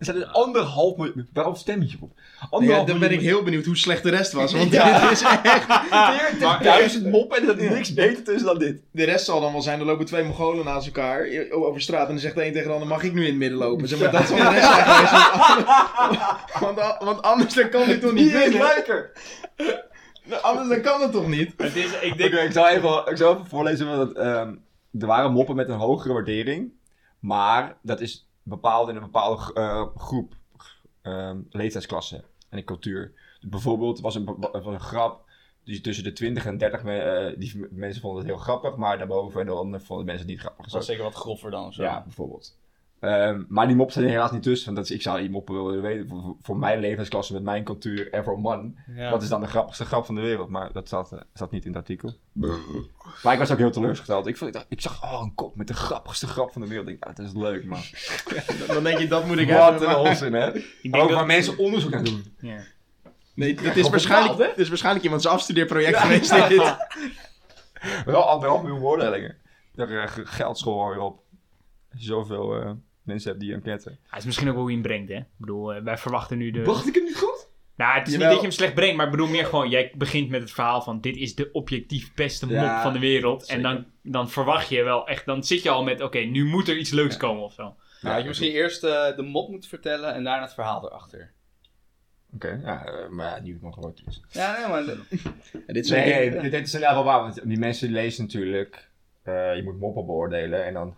Er 0.00 0.06
zijn 0.06 0.18
dus 0.18 0.32
anderhalf 0.32 0.96
miljoen. 0.96 1.28
Waarom 1.32 1.54
stem 1.54 1.82
je 1.82 1.96
op? 2.00 2.12
Ja, 2.40 2.46
Anderhalf 2.50 2.86
dan 2.86 2.98
ben 2.98 3.10
ik 3.10 3.20
heel 3.20 3.42
benieuwd 3.42 3.64
hoe 3.64 3.76
slecht 3.76 4.02
de 4.02 4.10
rest 4.10 4.32
was. 4.32 4.52
Want 4.52 4.72
Ja. 4.72 5.00
dit 5.00 5.10
is 5.10 5.22
echt... 5.22 5.66
40.000 7.02 7.08
moppen 7.10 7.38
en 7.38 7.48
er 7.48 7.58
is 7.58 7.70
niks 7.70 7.94
beter 7.94 8.22
tussen 8.24 8.46
dan 8.46 8.58
dit. 8.58 8.82
De 8.90 9.04
rest 9.04 9.24
zal 9.24 9.40
dan 9.40 9.52
wel 9.52 9.62
zijn, 9.62 9.80
er 9.80 9.86
lopen 9.86 10.06
twee 10.06 10.24
Mongolen 10.24 10.64
naast 10.64 10.86
elkaar 10.86 11.26
over 11.50 11.80
straat. 11.80 12.02
En 12.06 12.12
dan 12.12 12.18
zegt 12.18 12.34
de 12.34 12.46
een 12.46 12.52
tegen 12.52 12.66
de 12.68 12.72
ander, 12.72 12.88
mag 12.88 13.02
ik 13.02 13.12
nu 13.12 13.20
in 13.20 13.26
het 13.26 13.36
midden 13.36 13.58
lopen? 13.58 13.88
Zeg 13.88 13.98
maar, 14.00 14.10
dat 14.10 14.26
zal 14.26 14.36
de 14.36 14.48
rest 14.48 14.72
zijn 14.74 14.84
geweest. 14.84 15.12
Want, 16.60 16.76
want, 16.76 16.96
want 17.00 17.22
anders 17.22 17.54
dan 17.54 17.68
kan 17.68 17.86
dit 17.86 18.00
toch 18.00 18.12
niet 18.12 18.26
is 18.26 18.32
winnen? 18.32 18.60
leuker? 18.74 19.12
Anders 20.42 20.68
dan 20.68 20.80
kan 20.80 21.00
het 21.00 21.12
toch 21.12 21.28
niet? 21.28 21.52
Het 21.56 21.76
is, 21.76 21.92
ik 22.00 22.16
denk, 22.18 22.32
ik 22.32 22.52
zal 22.52 22.68
even, 22.68 23.02
ik 23.06 23.16
zal 23.16 23.32
even 23.32 23.46
voorlezen 23.46 23.96
wat 23.96 24.08
het, 24.08 24.16
ehm, 24.16 24.54
er 25.00 25.06
waren 25.06 25.32
moppen 25.32 25.56
met 25.56 25.68
een 25.68 25.78
hogere 25.78 26.12
waardering. 26.12 26.72
Maar 27.20 27.76
dat 27.82 28.00
is 28.00 28.28
bepaald 28.50 28.88
in 28.88 28.94
een 28.96 29.02
bepaalde 29.02 29.52
eh, 29.54 29.86
groep, 29.96 30.34
ehm, 31.02 31.40
leeftijdsklasse 31.50 32.24
en 32.48 32.58
in 32.58 32.64
cultuur. 32.64 33.12
Dus 33.40 33.50
bijvoorbeeld 33.50 34.00
was 34.00 34.14
een, 34.14 34.36
was 34.52 34.66
een 34.66 34.80
grap 34.80 35.28
tussen 35.82 36.04
de 36.04 36.12
20 36.12 36.46
en 36.46 36.58
30 36.58 36.82
me- 36.82 36.98
eh, 36.98 37.38
die 37.38 37.66
mensen 37.70 38.02
vonden 38.02 38.20
het 38.20 38.30
heel 38.30 38.40
grappig, 38.40 38.76
maar 38.76 38.98
daarboven 38.98 39.40
en 39.40 39.46
dan 39.46 39.80
vonden 39.80 40.06
mensen 40.06 40.24
het 40.26 40.34
niet 40.34 40.40
grappig. 40.40 40.64
Dat 40.64 40.74
was 40.74 40.86
zeker 40.86 41.04
wat 41.04 41.14
groffer 41.14 41.50
dan 41.50 41.66
of 41.66 41.74
zo. 41.74 41.82
Ja, 41.82 42.02
bijvoorbeeld. 42.02 42.56
Ehm, 43.00 43.42
maar 43.48 43.66
die 43.66 43.76
moppen 43.76 43.94
zijn 43.94 44.06
er 44.06 44.10
helaas 44.10 44.30
niet 44.32 44.42
tussen. 44.42 44.64
Want 44.64 44.76
dat 44.76 44.86
is, 44.86 44.96
ik 44.96 45.02
zou 45.02 45.20
die 45.20 45.30
moppen 45.30 45.64
willen 45.64 45.82
weten. 45.82 46.36
Voor, 46.42 46.56
mijn 46.56 46.80
levensklasse 46.80 47.32
met 47.32 47.42
mijn 47.42 47.64
cultuur 47.64 48.12
en 48.12 48.24
voor 48.24 48.34
een 48.34 48.40
man. 48.40 48.74
Ja. 48.94 49.10
Wat 49.10 49.22
is 49.22 49.28
dan 49.28 49.40
de 49.40 49.46
grappigste 49.46 49.84
grap 49.84 50.04
van 50.04 50.14
de 50.14 50.20
wereld? 50.20 50.48
Maar 50.48 50.72
dat 50.72 50.88
zat, 50.88 51.12
eh, 51.12 51.20
zat 51.34 51.50
niet 51.50 51.62
in 51.64 51.70
het 51.70 51.78
artikel. 51.80 52.14
Maar 53.22 53.32
ik 53.32 53.38
was 53.38 53.50
ook 53.52 53.58
heel 53.58 53.70
teleurgesteld. 53.70 54.26
Ik, 54.26 54.36
vond, 54.36 54.50
ik, 54.50 54.56
dacht- 54.56 54.66
ik 54.70 54.80
zag 54.80 55.02
oh, 55.02 55.20
een 55.22 55.34
kop 55.34 55.56
met 55.56 55.66
de 55.66 55.74
grappigste 55.74 56.26
grap 56.26 56.52
van 56.52 56.60
de 56.62 56.68
wereld. 56.68 56.88
Ik 56.88 57.00
dacht, 57.00 57.16
dat 57.16 57.26
is 57.26 57.32
leuk, 57.34 57.64
man. 57.64 57.80
Dan 58.74 58.84
denk 58.84 58.98
je, 58.98 59.08
dat 59.08 59.26
moet 59.26 59.38
ik 59.38 59.48
Wat 59.50 59.70
hebben. 59.70 59.88
een 59.88 59.94
maar- 60.02 60.10
onzin, 60.10 60.32
hè? 60.32 60.46
Ik 60.56 60.62
denk 60.82 60.96
Ook 60.96 61.08
dat- 61.08 61.18
waar 61.18 61.26
mensen 61.26 61.58
onderzoek 61.58 61.90
naar 61.90 62.04
doen. 62.04 62.34
Ja. 62.38 62.58
Nee, 63.34 63.54
dat 63.54 63.76
is, 63.76 63.88
waarschijnlijk, 63.88 64.36
dit 64.38 64.58
is 64.58 64.68
waarschijnlijk 64.68 65.04
iemands 65.04 65.26
afstudeerproject 65.26 65.96
geweest. 65.98 66.48
Dit. 66.48 66.76
Wel 68.04 68.28
anderhalf 68.28 68.62
miljoen 68.62 68.80
beoordelingen. 68.80 69.36
Daar 69.74 69.90
uh, 69.90 70.04
geldschool 70.06 71.00
op. 71.04 71.22
Zoveel 71.94 72.60
eh, 72.60 72.70
mensen 73.10 73.30
hebt 73.30 73.42
die 73.42 73.52
enquête. 73.52 73.96
Hij 74.08 74.18
is 74.18 74.24
misschien 74.24 74.46
ook 74.48 74.52
wel 74.54 74.62
hoe 74.62 74.72
je 74.72 74.78
hem 74.78 74.86
brengt, 74.86 75.08
hè? 75.08 75.16
Ik 75.16 75.24
bedoel, 75.36 75.74
eh, 75.74 75.82
wij 75.82 75.98
verwachten 75.98 76.38
nu 76.38 76.50
de... 76.50 76.64
Wacht 76.64 76.86
ik 76.86 76.94
hem 76.94 77.04
niet 77.04 77.16
goed? 77.16 77.48
Nou, 77.76 77.98
het 77.98 78.06
is 78.06 78.12
Jawel. 78.12 78.26
niet 78.28 78.36
dat 78.36 78.44
je 78.44 78.48
hem 78.50 78.56
slecht 78.58 78.74
brengt, 78.74 78.96
maar 78.96 79.04
ik 79.06 79.10
bedoel 79.10 79.26
meer 79.28 79.44
gewoon... 79.46 79.68
Jij 79.68 79.92
begint 79.96 80.28
met 80.30 80.40
het 80.40 80.50
verhaal 80.50 80.82
van... 80.82 81.00
Dit 81.00 81.16
is 81.16 81.34
de 81.34 81.52
objectief 81.52 82.14
beste 82.14 82.46
mop 82.46 82.54
Ja, 82.54 82.82
van 82.82 82.92
de 82.92 82.98
wereld. 82.98 83.40
zeker. 83.46 83.56
En 83.56 83.62
dan, 83.62 83.84
dan 84.12 84.30
verwacht 84.30 84.68
je 84.68 84.82
wel 84.82 85.06
echt... 85.08 85.26
Dan 85.26 85.44
zit 85.44 85.62
je 85.62 85.70
al 85.70 85.82
met... 85.84 86.00
Oké, 86.00 86.18
nu 86.18 86.44
moet 86.44 86.68
er 86.68 86.76
iets 86.78 86.90
leuks 86.90 87.16
komen 87.16 87.42
of 87.42 87.52
zo. 87.52 87.62
Nou, 88.00 88.14
had 88.14 88.22
je 88.22 88.28
misschien 88.28 88.52
eerst 88.52 88.84
eh, 88.84 89.16
de 89.16 89.22
mop 89.22 89.48
moeten 89.50 89.68
vertellen 89.68 90.14
en 90.14 90.24
daarna 90.24 90.42
het 90.42 90.54
verhaal 90.54 90.84
erachter. 90.86 91.32
Oké, 92.34 92.60
ja, 92.64 92.84
eh, 92.86 93.08
maar 93.08 93.26
ja, 93.36 93.40
die 93.40 93.58
nog 93.60 93.74
groot 93.74 94.02
is. 94.08 94.22
Ja, 94.28 94.58
nee, 94.58 94.68
maar... 94.68 94.84
Ja, 95.66 95.72
dit 95.72 95.86
zijn 95.86 96.08
Nee, 96.08 96.24
dingen- 96.28 96.42
dit, 96.42 96.52
dit 96.52 96.66
is 96.66 96.74
inderdaad 96.74 96.96
wel 96.96 97.04
waar, 97.12 97.20
want 97.20 97.48
die 97.48 97.58
mensen 97.58 97.90
lezen 97.90 98.22
natuurlijk, 98.24 98.90
eh, 99.22 99.56
je 99.56 99.62
moet 99.62 99.78
moppen 99.78 100.06
beoordelen 100.06 100.64
en 100.64 100.74
dan 100.74 100.94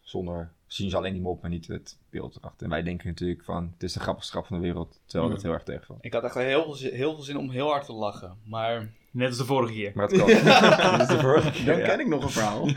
zonder, 0.00 0.50
zien 0.72 0.90
ze 0.90 0.96
alleen 0.96 1.12
die 1.12 1.22
mop, 1.22 1.40
maar 1.40 1.50
niet 1.50 1.66
het 1.66 1.98
beeld 2.10 2.36
erachter. 2.36 2.64
En 2.64 2.70
wij 2.70 2.82
denken 2.82 3.08
natuurlijk 3.08 3.44
van, 3.44 3.70
het 3.72 3.82
is 3.82 3.92
de 3.92 4.00
grappigste 4.00 4.32
grap 4.32 4.46
van 4.46 4.56
de 4.56 4.62
wereld, 4.62 5.00
terwijl 5.06 5.30
dat 5.30 5.42
heel 5.42 5.52
erg 5.52 5.62
tegenvalt. 5.62 6.04
Ik 6.04 6.12
had 6.12 6.24
echt 6.24 6.34
heel 6.34 6.62
veel, 6.62 6.74
zin, 6.74 6.94
heel 6.94 7.14
veel 7.14 7.22
zin 7.22 7.36
om 7.36 7.50
heel 7.50 7.68
hard 7.68 7.86
te 7.86 7.92
lachen. 7.92 8.38
Maar 8.44 8.92
Net 9.10 9.28
als 9.28 9.36
de 9.36 9.44
vorige 9.44 9.72
keer. 9.72 9.92
Maar 9.94 10.08
het 10.08 10.18
kan. 10.18 10.26
dat 10.90 11.00
is 11.00 11.16
de 11.16 11.20
vorige 11.20 11.50
keer, 11.50 11.66
Dan 11.66 11.78
ja. 11.78 11.86
ken 11.86 12.00
ik 12.00 12.06
nog 12.06 12.22
een 12.22 12.30
verhaal. 12.30 12.68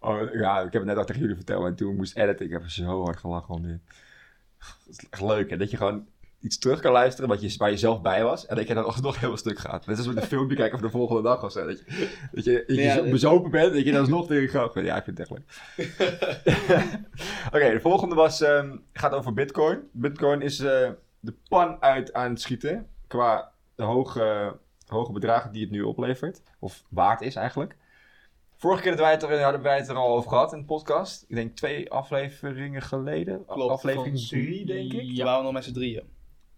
Oh, 0.00 0.34
ja, 0.34 0.60
ik 0.60 0.72
heb 0.72 0.82
het 0.82 0.84
net 0.84 0.96
ook 0.96 1.06
tegen 1.06 1.20
jullie 1.20 1.36
verteld 1.36 1.66
en 1.66 1.74
toen 1.74 1.90
ik 1.90 1.96
moest 1.96 2.16
editen, 2.16 2.46
ik 2.46 2.52
heb 2.52 2.68
zo 2.68 3.02
hard 3.02 3.18
gelachen 3.18 3.54
om 3.54 3.62
dit. 3.62 3.80
Het 4.58 4.88
is 4.88 5.08
echt 5.10 5.22
leuk, 5.22 5.50
hè, 5.50 5.56
dat 5.56 5.70
je 5.70 5.76
gewoon 5.76 6.06
iets 6.44 6.58
terug 6.58 6.80
kan 6.80 6.92
luisteren 6.92 7.28
wat 7.28 7.40
je, 7.40 7.54
waar 7.58 7.70
je 7.70 7.76
zelf 7.76 8.00
bij 8.02 8.22
was 8.24 8.46
en 8.46 8.56
dat 8.56 8.68
je 8.68 8.74
dan 8.74 8.84
alsnog 8.84 9.20
heel 9.20 9.36
stuk 9.36 9.58
gaat. 9.58 9.86
Net 9.86 9.96
als 9.96 10.06
met 10.06 10.16
een 10.16 10.22
filmpje 10.22 10.56
kijken 10.56 10.78
van 10.78 10.86
de 10.86 10.92
volgende 10.92 11.22
dag 11.22 11.44
of 11.44 11.52
zo. 11.52 11.66
Dat 11.66 11.78
je, 11.78 12.08
dat 12.32 12.44
je, 12.44 12.64
dat 12.66 12.76
je 12.76 12.82
Ja, 12.82 12.94
zo 12.94 13.02
dit- 13.02 13.10
bezopen 13.12 13.50
bent 13.50 13.74
dat 13.74 13.84
je 13.84 13.90
dan 13.92 14.00
alsnog 14.00 14.26
tegen 14.26 14.48
gaat. 14.48 14.84
Ja, 14.84 14.96
ik 14.96 15.04
vind 15.04 15.18
het 15.18 15.30
echt 15.30 15.38
leuk. 15.38 15.46
Oké, 17.54 17.70
de 17.72 17.80
volgende 17.80 18.14
was, 18.14 18.40
ehm, 18.40 18.76
gaat 18.92 19.12
over 19.12 19.32
bitcoin. 19.32 19.78
Bitcoin 19.92 20.40
is 20.42 20.60
eh, 20.60 20.90
de 21.20 21.34
pan 21.48 21.82
uit 21.82 22.12
aan 22.12 22.30
het 22.30 22.40
schieten 22.40 22.86
qua 23.06 23.52
de 23.74 23.82
hoge, 23.82 24.56
hoge 24.86 25.12
bedragen 25.12 25.52
die 25.52 25.62
het 25.62 25.70
nu 25.70 25.82
oplevert. 25.82 26.42
Of 26.58 26.84
waard 26.88 27.20
is 27.20 27.34
eigenlijk. 27.36 27.76
Vorige 28.56 28.82
keer 28.82 28.90
dat 28.90 29.00
wij 29.00 29.10
het 29.10 29.22
er, 29.22 29.42
hadden 29.42 29.62
wij 29.62 29.76
het 29.78 29.88
er 29.88 29.94
al 29.96 30.16
over 30.16 30.28
gehad 30.30 30.52
in 30.52 30.58
de 30.58 30.64
podcast. 30.64 31.24
Ik 31.28 31.34
denk 31.36 31.56
twee 31.56 31.90
afleveringen 31.90 32.82
geleden. 32.82 33.44
Klopt, 33.46 33.72
Aflevering 33.72 34.18
drie, 34.26 34.66
denk 34.66 34.92
ik. 34.92 35.02
ja. 35.02 35.24
waren 35.24 35.38
we 35.38 35.44
nog 35.44 35.52
met 35.52 35.64
z'n 35.64 35.72
drieën. 35.72 36.02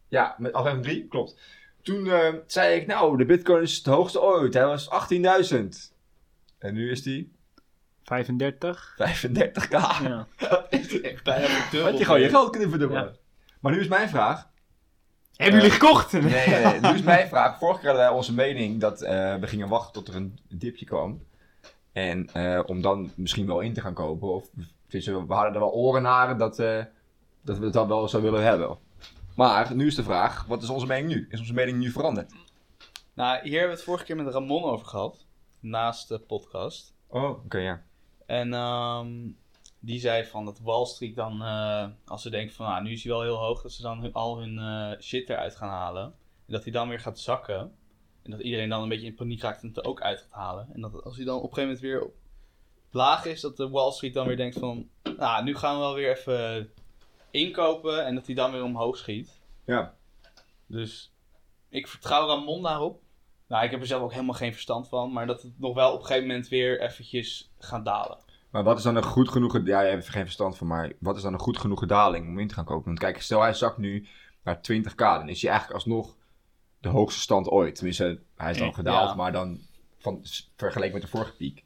Ja, 0.08 0.34
met 0.38 0.52
aflevering 0.52 0.86
3, 0.86 1.06
klopt. 1.08 1.36
Toen 1.82 2.10
eh, 2.10 2.34
zei 2.46 2.80
ik, 2.80 2.86
nou, 2.86 3.16
de 3.16 3.24
bitcoin 3.24 3.62
is 3.62 3.76
het 3.76 3.86
hoogste 3.86 4.22
ooit. 4.22 4.54
Hij 4.54 4.66
was 4.66 4.88
18.000. 5.52 5.58
En 6.58 6.74
nu 6.74 6.90
is 6.90 7.02
die 7.02 7.32
35. 8.02 8.96
35k. 8.98 9.70
Ja. 9.70 10.26
Bijna 11.24 11.46
verdubbeld. 11.46 11.90
Had 11.90 11.98
je 11.98 12.04
gewoon 12.04 12.20
je 12.20 12.28
geld 12.28 12.50
kunnen 12.50 12.70
verdubbelen. 12.70 13.16
Maar 13.60 13.72
nu 13.72 13.80
is 13.80 13.88
mijn 13.88 14.08
vraag. 14.08 14.48
Hebben 15.36 15.60
jullie 15.60 15.74
gekocht? 15.74 16.12
Nee, 16.12 16.22
nee, 16.22 16.64
nee. 16.64 16.80
Nu 16.80 16.88
is 16.88 17.02
mijn 17.02 17.28
vraag. 17.28 17.58
Vorige 17.58 17.80
keer 17.80 17.88
hadden 17.88 18.06
wij 18.06 18.16
onze 18.16 18.34
mening 18.34 18.80
dat 18.80 19.02
eh, 19.02 19.34
we 19.34 19.46
gingen 19.46 19.68
wachten 19.68 19.92
tot 19.92 20.08
er 20.08 20.14
een 20.14 20.38
dipje 20.48 20.84
kwam. 20.84 21.22
En 21.92 22.28
eh, 22.32 22.60
om 22.66 22.80
dan 22.82 23.10
misschien 23.14 23.46
wel 23.46 23.60
in 23.60 23.72
te 23.72 23.80
gaan 23.80 23.94
kopen. 23.94 24.28
Of 24.28 24.48
we 24.88 25.24
hadden 25.28 25.54
er 25.54 25.60
wel 25.60 25.72
oren 25.72 26.02
naar 26.02 26.38
dat, 26.38 26.58
eh, 26.58 26.84
dat 27.42 27.58
we 27.58 27.64
het 27.64 27.72
dan 27.72 27.88
wel 27.88 28.08
zo 28.08 28.20
willen 28.20 28.42
hebben. 28.42 28.78
Maar 29.36 29.74
nu 29.74 29.86
is 29.86 29.94
de 29.94 30.02
vraag, 30.02 30.44
wat 30.44 30.62
is 30.62 30.68
onze 30.68 30.86
mening 30.86 31.08
nu? 31.08 31.26
Is 31.30 31.38
onze 31.40 31.52
mening 31.54 31.78
nu 31.78 31.90
veranderd? 31.90 32.32
Nou, 33.14 33.40
hier 33.42 33.52
hebben 33.52 33.68
we 33.70 33.74
het 33.76 33.82
vorige 33.84 34.04
keer 34.04 34.16
met 34.16 34.32
Ramon 34.32 34.64
over 34.64 34.86
gehad. 34.86 35.26
Naast 35.60 36.08
de 36.08 36.18
podcast. 36.18 36.94
Oh, 37.08 37.30
oké, 37.30 37.58
ja. 37.58 37.82
En 38.26 38.52
ehm, 38.54 39.08
die 39.78 40.00
zei 40.00 40.24
van 40.24 40.44
dat 40.44 40.58
Wall 40.60 40.84
Street 40.84 41.16
dan, 41.16 41.42
eh, 41.42 41.86
als 42.06 42.22
ze 42.22 42.30
denken 42.30 42.54
van 42.54 42.66
nou, 42.66 42.82
nu 42.82 42.92
is 42.92 43.02
hij 43.02 43.12
wel 43.12 43.22
heel 43.22 43.36
hoog, 43.36 43.62
dat 43.62 43.72
ze 43.72 43.82
dan 43.82 44.00
hun- 44.00 44.12
al 44.12 44.38
hun 44.38 44.58
eh, 44.58 45.00
shit 45.00 45.28
eruit 45.30 45.56
gaan 45.56 45.68
halen. 45.68 46.04
En 46.46 46.52
dat 46.52 46.62
hij 46.62 46.72
dan 46.72 46.88
weer 46.88 47.00
gaat 47.00 47.18
zakken. 47.18 47.72
En 48.22 48.30
dat 48.30 48.40
iedereen 48.40 48.68
dan 48.68 48.82
een 48.82 48.88
beetje 48.88 49.06
in 49.06 49.14
paniek 49.14 49.42
raakt 49.42 49.62
en 49.62 49.68
het 49.68 49.76
er 49.76 49.84
ook 49.84 50.00
uit 50.02 50.18
gaat 50.20 50.32
halen. 50.32 50.68
En 50.74 50.80
dat 50.80 51.04
als 51.04 51.16
hij 51.16 51.24
dan 51.24 51.36
op 51.36 51.42
een 51.42 51.54
gegeven 51.54 51.64
moment 51.74 51.80
weer 51.80 52.04
op 52.04 52.14
laag 52.90 53.24
is, 53.24 53.40
dat 53.40 53.56
de 53.56 53.68
Wall 53.68 53.90
Street 53.92 54.14
dan 54.14 54.26
weer 54.26 54.36
denkt 54.36 54.58
van, 54.58 54.88
nou, 55.16 55.44
nu 55.44 55.56
gaan 55.56 55.74
we 55.74 55.80
wel 55.80 55.94
weer 55.94 56.16
even 56.16 56.70
inkopen. 57.36 58.04
En 58.04 58.14
dat 58.14 58.26
hij 58.26 58.34
dan 58.34 58.52
weer 58.52 58.62
omhoog 58.62 58.96
schiet. 58.96 59.40
Ja. 59.64 59.94
Dus 60.66 61.12
ik 61.68 61.88
vertrouw 61.88 62.26
Ramon 62.26 62.62
daarop. 62.62 63.00
Nou, 63.48 63.64
ik 63.64 63.70
heb 63.70 63.80
er 63.80 63.86
zelf 63.86 64.02
ook 64.02 64.12
helemaal 64.12 64.34
geen 64.34 64.52
verstand 64.52 64.88
van. 64.88 65.12
Maar 65.12 65.26
dat 65.26 65.42
het 65.42 65.58
nog 65.58 65.74
wel 65.74 65.92
op 65.92 66.00
een 66.00 66.06
gegeven 66.06 66.26
moment 66.26 66.48
weer 66.48 66.80
eventjes 66.80 67.50
gaat 67.58 67.84
dalen. 67.84 68.18
Maar 68.50 68.64
wat 68.64 68.78
is 68.78 68.82
dan 68.82 68.96
een 68.96 69.02
goed 69.02 69.28
genoeg... 69.28 69.60
Ja, 69.64 69.80
je 69.80 69.90
hebt 69.90 70.06
er 70.06 70.12
geen 70.12 70.24
verstand 70.24 70.56
van, 70.56 70.66
maar 70.66 70.92
wat 70.98 71.16
is 71.16 71.22
dan 71.22 71.32
een 71.32 71.38
goed 71.38 71.58
genoeg 71.58 71.86
daling 71.86 72.28
om 72.28 72.38
in 72.38 72.48
te 72.48 72.54
gaan 72.54 72.64
kopen? 72.64 72.84
Want 72.84 72.98
kijk, 72.98 73.22
stel 73.22 73.40
hij 73.40 73.54
zakt 73.54 73.78
nu 73.78 74.06
naar 74.42 74.56
20k, 74.56 74.94
dan 74.94 75.28
is 75.28 75.42
hij 75.42 75.50
eigenlijk 75.50 75.72
alsnog 75.72 76.16
de 76.80 76.88
hoogste 76.88 77.20
stand 77.20 77.48
ooit. 77.48 77.74
Tenminste, 77.74 78.20
hij 78.36 78.50
is 78.50 78.58
dan 78.58 78.74
gedaald, 78.74 79.08
ja. 79.08 79.14
maar 79.14 79.32
dan 79.32 79.60
van, 79.98 80.20
vergeleken 80.56 80.92
met 80.92 81.02
de 81.02 81.08
vorige 81.08 81.36
piek. 81.36 81.64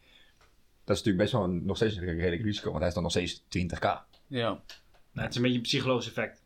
Dat 0.85 0.97
is 0.97 1.05
natuurlijk 1.05 1.17
best 1.17 1.33
wel 1.33 1.45
een, 1.45 1.65
nog 1.65 1.77
steeds 1.77 1.97
een 1.97 2.05
redelijk 2.05 2.43
risico, 2.43 2.67
want 2.69 2.79
hij 2.79 2.89
is 2.89 2.95
dan 2.95 3.03
nog 3.03 3.13
steeds 3.13 3.43
20k. 3.43 3.87
Ja. 4.27 4.61
Nou, 5.13 5.27
het 5.27 5.31
is 5.31 5.37
een 5.37 5.43
beetje 5.43 5.57
een 5.57 5.63
psychologisch 5.63 6.07
effect. 6.07 6.43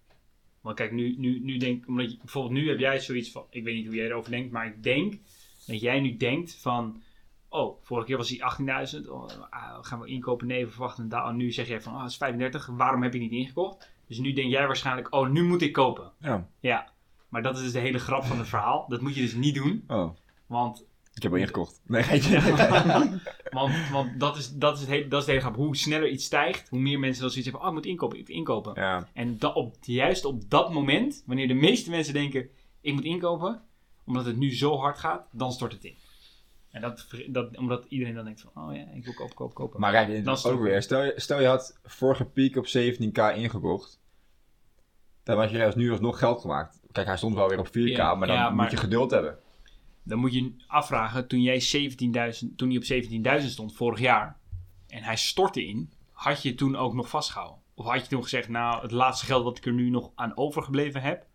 Want 0.61 0.77
kijk, 0.77 0.92
nu, 0.92 1.14
nu, 1.18 1.40
nu 1.40 1.57
denk 1.57 1.87
omdat 1.87 2.11
je, 2.11 2.16
bijvoorbeeld 2.18 2.55
nu 2.55 2.68
heb 2.68 2.79
jij 2.79 3.00
zoiets 3.00 3.31
van, 3.31 3.46
ik 3.50 3.64
weet 3.64 3.74
niet 3.74 3.87
hoe 3.87 3.94
jij 3.94 4.07
erover 4.07 4.31
denkt, 4.31 4.53
maar 4.53 4.66
ik 4.66 4.83
denk 4.83 5.14
dat 5.66 5.81
jij 5.81 6.00
nu 6.00 6.16
denkt 6.16 6.55
van, 6.55 7.03
oh, 7.48 7.83
vorige 7.83 8.07
keer 8.07 8.16
was 8.16 8.29
hij 8.31 8.87
18.000, 9.03 9.09
oh, 9.09 9.29
ah, 9.50 9.79
gaan 9.81 10.00
we 10.00 10.07
inkopen, 10.07 10.46
nee, 10.46 10.66
verwachten. 10.66 11.11
En 11.11 11.37
nu 11.37 11.53
zeg 11.53 11.68
jij 11.68 11.81
van, 11.81 11.94
oh, 11.94 12.03
het 12.03 12.11
is 12.11 12.16
35, 12.16 12.66
waarom 12.66 13.03
heb 13.03 13.12
je 13.12 13.18
niet 13.18 13.33
ingekocht? 13.33 13.90
Dus 14.07 14.18
nu 14.18 14.33
denk 14.33 14.50
jij 14.50 14.66
waarschijnlijk, 14.66 15.14
oh, 15.14 15.29
nu 15.29 15.42
moet 15.42 15.62
ik 15.62 15.72
kopen. 15.72 16.12
Ja. 16.18 16.48
Ja, 16.61 16.92
maar 17.29 17.42
dat 17.42 17.57
is 17.57 17.62
dus 17.62 17.72
de 17.72 17.79
hele 17.79 17.98
grap 17.98 18.24
van 18.24 18.38
het 18.38 18.48
verhaal. 18.48 18.87
Dat 18.88 19.00
moet 19.00 19.14
je 19.14 19.20
dus 19.20 19.35
niet 19.35 19.55
doen, 19.55 19.85
Oh, 19.87 20.11
want 20.46 20.85
ik 21.14 21.22
heb 21.22 21.33
al 21.33 21.38
ingekocht. 21.38 21.81
Nee, 21.87 22.03
geitje. 22.03 22.40
Want, 23.50 23.88
want 23.90 24.20
dat, 24.20 24.37
is, 24.37 24.53
dat, 24.53 24.74
is 24.74 24.81
het 24.81 24.88
hele, 24.88 25.09
dat 25.09 25.18
is 25.20 25.24
de 25.24 25.31
hele 25.31 25.44
grap. 25.44 25.57
Hoe 25.57 25.77
sneller 25.77 26.09
iets 26.09 26.24
stijgt, 26.24 26.68
hoe 26.68 26.79
meer 26.79 26.98
mensen 26.98 27.22
dan 27.22 27.31
zoiets 27.31 27.50
hebben. 27.50 27.68
Oh, 27.68 27.74
ik 27.74 27.83
moet 27.83 27.90
inkopen, 27.90 28.18
ik 28.18 28.27
moet 28.29 28.37
inkopen. 28.37 28.72
ja. 28.74 29.09
En 29.12 29.55
op, 29.55 29.77
juist 29.81 30.24
op 30.24 30.50
dat 30.50 30.72
moment, 30.72 31.22
wanneer 31.27 31.48
de 31.48 31.55
meeste 31.55 31.90
mensen 31.90 32.14
denken, 32.14 32.48
ik 32.81 32.94
moet 32.94 33.05
inkopen, 33.05 33.62
omdat 34.05 34.24
het 34.24 34.37
nu 34.37 34.55
zo 34.55 34.77
hard 34.77 34.98
gaat, 34.98 35.27
dan 35.33 35.53
stort 35.53 35.72
het 35.72 35.85
in. 35.85 35.94
En 36.70 36.81
dat, 36.81 37.07
dat, 37.29 37.57
omdat 37.57 37.85
iedereen 37.88 38.14
dan 38.14 38.24
denkt 38.24 38.40
van, 38.40 38.64
oh 38.64 38.74
ja, 38.74 38.85
ik 38.94 39.05
wil 39.05 39.14
kopen, 39.14 39.35
kopen, 39.35 39.55
kopen. 39.55 39.81
Maar 39.81 39.92
kijk, 39.92 40.24
Dan 40.24 40.38
ook 40.44 40.61
weer. 40.61 40.83
Stel 40.83 41.05
je, 41.05 41.12
stel 41.16 41.40
je 41.40 41.46
had 41.46 41.79
vorige 41.85 42.24
piek 42.24 42.57
op 42.57 42.66
17k 42.66 43.37
ingekocht. 43.37 44.00
Dan 45.22 45.38
had 45.38 45.50
je 45.50 45.57
juist 45.57 45.77
nu 45.77 45.90
alsnog 45.90 46.18
geld 46.18 46.40
gemaakt. 46.40 46.81
Kijk, 46.92 47.07
hij 47.07 47.16
stond 47.16 47.35
wel 47.35 47.48
weer 47.48 47.59
op 47.59 47.68
4k, 47.68 47.70
Ja, 47.72 48.14
maar 48.14 48.29
dan 48.29 48.37
ja, 48.37 48.50
moet 48.50 48.70
je 48.70 48.77
geduld 48.77 49.11
hebben. 49.11 49.38
Dan 50.05 50.19
moet 50.19 50.33
je 50.35 50.55
afvragen, 50.67 51.29
toen 51.29 51.43
jij 51.43 51.62
17.000, 52.43 52.55
toen 52.57 52.69
hij 52.69 52.77
op 52.77 53.40
17.000 53.43 53.47
stond 53.49 53.75
vorig 53.75 53.99
jaar, 54.01 54.38
en 54.88 55.03
hij 55.03 55.17
stortte 55.17 55.64
in, 55.67 55.93
had 56.12 56.43
je 56.43 56.55
toen 56.55 56.77
ook 56.77 56.95
nog 56.95 57.09
vastgehouden? 57.09 57.59
Of 57.75 57.87
had 57.87 58.03
je 58.03 58.09
toen 58.09 58.23
gezegd, 58.23 58.49
nou, 58.49 58.83
het 58.83 58.90
laatste 58.90 59.27
geld 59.27 59.45
wat 59.45 59.57
ik 59.59 59.67
er 59.67 59.73
nu 59.73 59.90
nog 59.90 60.11
aan 60.14 60.37
overgebleven 60.37 61.03
heb, 61.03 61.27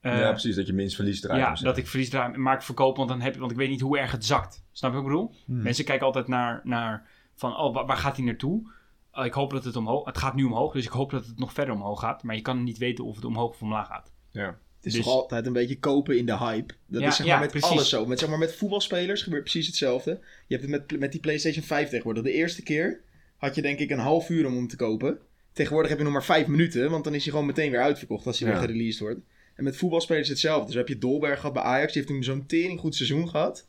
eh, 0.00 0.18
ja, 0.20 0.30
precies, 0.30 0.56
dat 0.56 0.66
je 0.66 0.72
minst 0.72 0.94
verlies 0.94 1.20
draait. 1.20 1.40
Ja, 1.40 1.64
dat 1.64 1.76
ik 1.76 1.86
verlies 1.86 2.08
draai, 2.10 2.36
maar 2.36 2.54
ik 2.54 2.62
verkoop, 2.62 2.96
want 2.96 3.08
dan 3.08 3.20
heb 3.20 3.36
want 3.36 3.50
ik 3.50 3.56
weet 3.56 3.68
niet 3.68 3.80
hoe 3.80 3.98
erg 3.98 4.12
het 4.12 4.24
zakt. 4.24 4.64
Snap 4.72 4.90
je 4.92 4.96
wat 4.96 5.06
ik 5.06 5.12
bedoel? 5.12 5.34
Hmm. 5.44 5.62
Mensen 5.62 5.84
kijken 5.84 6.06
altijd 6.06 6.28
naar, 6.28 6.60
naar 6.64 7.08
van, 7.34 7.56
oh, 7.56 7.74
wa- 7.74 7.84
waar, 7.84 7.96
gaat 7.96 8.16
hij 8.16 8.24
naartoe? 8.24 8.70
Oh, 9.12 9.24
ik 9.24 9.32
hoop 9.32 9.50
dat 9.50 9.64
het 9.64 9.76
omhoog, 9.76 10.04
het 10.04 10.18
gaat 10.18 10.34
nu 10.34 10.44
omhoog, 10.44 10.72
dus 10.72 10.84
ik 10.84 10.90
hoop 10.90 11.10
dat 11.10 11.26
het 11.26 11.38
nog 11.38 11.52
verder 11.52 11.74
omhoog 11.74 12.00
gaat. 12.00 12.22
Maar 12.22 12.34
je 12.34 12.42
kan 12.42 12.64
niet 12.64 12.78
weten 12.78 13.04
of 13.04 13.14
het 13.16 13.24
omhoog 13.24 13.50
of 13.50 13.62
omlaag 13.62 13.86
gaat. 13.86 14.12
Ja. 14.30 14.58
Het 14.86 14.94
is 14.94 15.00
Dus- 15.00 15.10
toch 15.10 15.20
altijd 15.20 15.46
een 15.46 15.52
beetje 15.52 15.78
kopen 15.78 16.18
in 16.18 16.26
de 16.26 16.36
hype. 16.38 16.74
Dat 16.86 17.00
Ja, 17.00 17.08
is 17.08 17.16
zeg 17.16 17.26
maar 17.26 17.34
ja, 17.34 17.40
met 17.40 17.50
precies. 17.50 17.70
alles 17.70 17.88
zo. 17.88 18.06
Met, 18.06 18.18
zeg 18.18 18.28
maar, 18.28 18.38
met 18.38 18.54
voetbalspelers 18.54 19.22
gebeurt 19.22 19.42
precies 19.42 19.66
hetzelfde. 19.66 20.10
Je 20.46 20.56
hebt 20.56 20.70
het 20.70 20.88
met, 20.90 21.00
met 21.00 21.12
die 21.12 21.20
PlayStation 21.20 21.64
5 21.64 21.88
tegenwoordig. 21.88 22.22
De 22.22 22.32
eerste 22.32 22.62
keer 22.62 23.00
had 23.36 23.54
je 23.54 23.62
denk 23.62 23.78
ik 23.78 23.90
een 23.90 23.98
half 23.98 24.28
uur 24.28 24.46
om 24.46 24.54
hem 24.54 24.68
te 24.68 24.76
kopen. 24.76 25.18
Tegenwoordig 25.52 25.88
heb 25.90 25.98
je 25.98 26.04
nog 26.04 26.12
maar 26.14 26.24
vijf 26.24 26.46
minuten, 26.46 26.90
want 26.90 27.04
dan 27.04 27.14
is 27.14 27.22
hij 27.22 27.32
gewoon 27.32 27.46
meteen 27.46 27.70
weer 27.70 27.80
uitverkocht 27.82 28.26
als 28.26 28.38
hij 28.38 28.48
Ja. 28.48 28.54
weer 28.58 28.64
gereleased 28.68 29.00
wordt. 29.00 29.20
En 29.54 29.64
met 29.64 29.76
voetbalspelers 29.76 30.28
hetzelfde. 30.28 30.66
Dus 30.66 30.74
heb 30.74 30.88
je 30.88 30.98
Dolberg 30.98 31.36
gehad 31.40 31.52
bij 31.54 31.62
Ajax, 31.62 31.92
die 31.92 32.02
heeft 32.02 32.14
toen 32.14 32.24
zo'n 32.24 32.46
tering 32.46 32.80
goed 32.80 32.94
seizoen 32.94 33.28
gehad. 33.28 33.66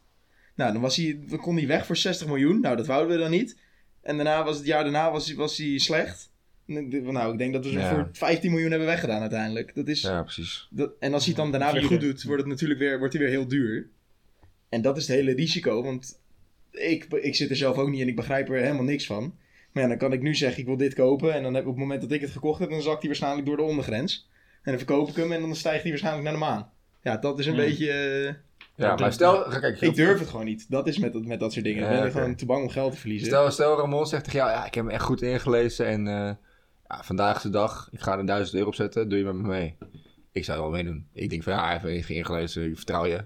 Nou, 0.56 0.74
dan, 0.74 0.82
was 0.82 0.96
hij, 0.96 1.20
dan 1.28 1.40
kon 1.40 1.58
hij 1.58 1.68
weg 1.68 1.86
voor 1.86 1.98
60 1.98 2.28
miljoen. 2.28 2.60
Nou, 2.60 2.76
dat 2.78 2.86
wouden 2.88 3.16
we 3.16 3.22
dan 3.22 3.32
niet. 3.32 3.58
En 4.02 4.16
daarna 4.16 4.44
was 4.44 4.58
het 4.58 4.66
jaar 4.66 4.84
daarna 4.84 5.12
was, 5.12 5.28
hij- 5.28 5.36
was 5.36 5.58
hij 5.58 5.78
slecht. 5.78 6.30
Nou, 6.68 7.32
ik 7.32 7.38
denk 7.38 7.54
dat 7.54 7.64
we 7.66 7.72
ze 7.72 7.78
Ja. 7.80 7.90
voor 7.94 8.10
15 8.12 8.52
miljoen 8.52 8.70
hebben 8.70 8.88
weggedaan 8.88 9.22
uiteindelijk. 9.22 9.76
Dat 9.76 9.88
is, 9.88 10.02
Ja, 10.02 10.22
precies. 10.24 10.68
dat, 10.72 10.92
en 11.00 11.14
als 11.14 11.26
hij 11.26 11.34
het 11.34 11.42
dan 11.42 11.52
daarna 11.52 11.74
weer 11.74 11.84
goed 11.84 12.00
doet, 12.02 12.24
wordt 12.24 12.42
het 12.42 12.52
natuurlijk 12.52 12.80
weer, 12.80 12.98
wordt 13.00 13.14
hij 13.14 13.22
weer 13.24 13.32
heel 13.32 13.48
duur. 13.48 13.88
En 14.70 14.82
dat 14.82 14.98
is 14.98 15.08
het 15.08 15.16
hele 15.16 15.34
risico, 15.34 15.84
want 15.84 16.20
ik, 16.72 17.04
ik 17.22 17.36
zit 17.36 17.50
er 17.50 17.56
zelf 17.56 17.78
ook 17.78 17.90
niet 17.90 18.02
in, 18.02 18.08
ik 18.08 18.16
begrijp 18.16 18.50
er 18.50 18.56
helemaal 18.62 18.84
niks 18.84 19.06
van. 19.06 19.36
Maar 19.72 19.84
ja, 19.84 19.90
dan 19.90 19.98
kan 19.98 20.14
ik 20.14 20.22
nu 20.22 20.36
zeggen, 20.36 20.60
ik 20.60 20.66
wil 20.66 20.78
dit 20.78 20.94
kopen. 20.94 21.34
En 21.34 21.44
dan 21.44 21.54
heb, 21.54 21.64
op 21.64 21.70
het 21.70 21.80
moment 21.80 22.02
dat 22.02 22.12
ik 22.12 22.22
het 22.22 22.32
gekocht 22.32 22.60
heb, 22.60 22.70
dan 22.70 22.82
zakt 22.82 22.98
hij 23.00 23.08
waarschijnlijk 23.08 23.46
door 23.48 23.58
de 23.58 23.64
ondergrens. 23.64 24.30
En 24.56 24.72
dan 24.72 24.78
verkoop 24.78 25.10
ik 25.10 25.16
hem 25.16 25.32
en 25.32 25.42
dan 25.42 25.56
stijgt 25.56 25.82
hij 25.82 25.90
waarschijnlijk 25.90 26.24
naar 26.26 26.34
de 26.34 26.40
maan. 26.40 26.70
Ja, 27.02 27.18
dat 27.18 27.40
is 27.40 27.46
een 27.46 27.54
Hmm. 27.54 27.62
beetje... 27.66 27.92
eh, 27.92 28.34
Ja, 28.76 28.96
maar 28.96 29.14
stel... 29.14 29.44
Kijk, 29.44 29.82
ik 29.82 29.96
durf 29.96 30.20
het 30.20 30.30
gewoon 30.30 30.46
niet. 30.46 30.66
Dat 30.70 30.88
is 30.88 30.98
met, 30.98 31.14
dat- 31.14 31.26
met 31.26 31.40
dat 31.40 31.54
soort 31.54 31.66
dingen. 31.66 31.82
Ben 31.90 31.98
ik 31.98 32.04
oké. 32.04 32.12
gewoon 32.12 32.36
te 32.36 32.46
bang 32.46 32.64
om 32.64 32.70
geld 32.70 32.92
te 32.92 32.98
verliezen. 32.98 33.28
Stel, 33.28 33.52
stel 33.52 33.78
Ramon 33.78 34.06
zegt 34.08 34.24
tegen 34.24 34.40
jou, 34.40 34.52
ja, 34.52 34.66
ik 34.66 34.74
heb 34.74 34.84
hem 34.86 34.94
echt 34.94 35.04
goed 35.04 35.22
ingelezen 35.22 35.86
en 35.88 36.08
eh, 36.08 36.32
ja, 36.88 37.04
vandaag 37.04 37.36
is 37.36 37.42
de 37.42 37.50
dag, 37.50 37.90
ik 37.92 38.00
ga 38.00 38.18
er 38.18 38.26
1000 38.26 38.56
euro 38.56 38.68
op 38.68 38.76
zetten, 38.76 39.10
doe 39.10 39.18
je 39.18 39.26
met 39.26 39.36
me 39.36 39.48
mee? 39.48 39.78
Ik 40.32 40.44
zou 40.44 40.58
er 40.58 40.64
wel 40.64 40.74
meedoen. 40.74 41.08
Ik 41.14 41.30
denk 41.30 41.44
van, 41.44 41.54
ja, 41.54 41.80
heeft 41.80 42.10
ingelezen, 42.10 42.70
ik 42.70 42.76
vertrouw 42.76 43.06
je. 43.06 43.26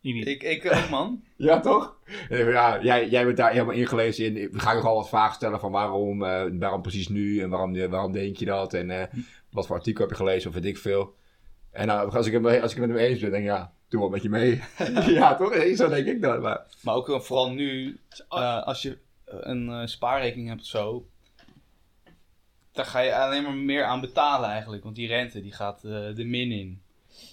Ik. 0.00 0.24
Ik, 0.24 0.42
ik 0.42 0.72
ook, 0.74 0.90
man. 0.90 1.22
Ja, 1.36 1.60
toch? 1.60 1.96
Ja, 2.28 2.82
jij, 2.82 3.08
jij 3.08 3.24
bent 3.24 3.36
daar 3.36 3.50
helemaal 3.52 3.74
ingelezen 3.74 4.24
in. 4.24 4.50
We 4.52 4.58
gaan 4.58 4.76
nogal 4.76 4.94
wat 4.94 5.08
vragen 5.08 5.34
stellen 5.34 5.60
van 5.60 5.72
waarom, 5.72 6.24
eh, 6.24 6.44
waarom 6.58 6.82
precies 6.82 7.08
nu 7.08 7.40
en 7.40 7.50
waarom, 7.50 7.88
waarom 7.88 8.12
denk 8.12 8.36
je 8.36 8.44
dat 8.44 8.74
en 8.74 8.90
eh, 8.90 9.20
wat 9.50 9.66
voor 9.66 9.76
artikel 9.76 10.00
heb 10.00 10.10
je 10.10 10.16
gelezen 10.16 10.48
of 10.48 10.54
weet 10.54 10.64
ik 10.64 10.78
veel. 10.78 11.14
En 11.70 11.86
nou, 11.86 12.16
als 12.16 12.26
ik, 12.26 12.32
het, 12.32 12.62
als 12.62 12.72
ik 12.72 12.78
het 12.80 12.86
met 12.88 12.96
hem 12.96 13.08
eens 13.08 13.20
ben, 13.20 13.30
denk 13.30 13.42
ik, 13.44 13.50
ja, 13.50 13.72
doe 13.88 14.00
wat 14.00 14.10
met 14.10 14.22
je 14.22 14.28
mee. 14.28 14.62
ja, 15.18 15.34
toch? 15.34 15.54
Zo 15.74 15.88
denk 15.88 16.06
ik 16.06 16.22
dan. 16.22 16.40
Maar, 16.40 16.66
Maar 16.82 16.94
ook 16.94 17.08
eh, 17.08 17.20
vooral 17.20 17.50
nu, 17.50 18.00
eh, 18.28 18.62
als 18.62 18.82
je 18.82 18.98
eh, 19.24 19.38
een 19.40 19.68
eh, 19.68 19.86
spaarrekening 19.86 20.48
hebt 20.48 20.60
of 20.60 20.66
zo, 20.66 21.06
daar 22.76 22.84
ga 22.86 23.00
je 23.00 23.14
alleen 23.16 23.42
maar 23.42 23.54
meer 23.54 23.84
aan 23.84 24.00
betalen 24.00 24.48
eigenlijk. 24.50 24.82
Want 24.82 24.96
die 24.96 25.06
rente 25.08 25.40
die 25.42 25.52
gaat 25.52 25.84
eh, 25.84 26.14
de 26.14 26.24
min 26.24 26.50
in. 26.50 26.82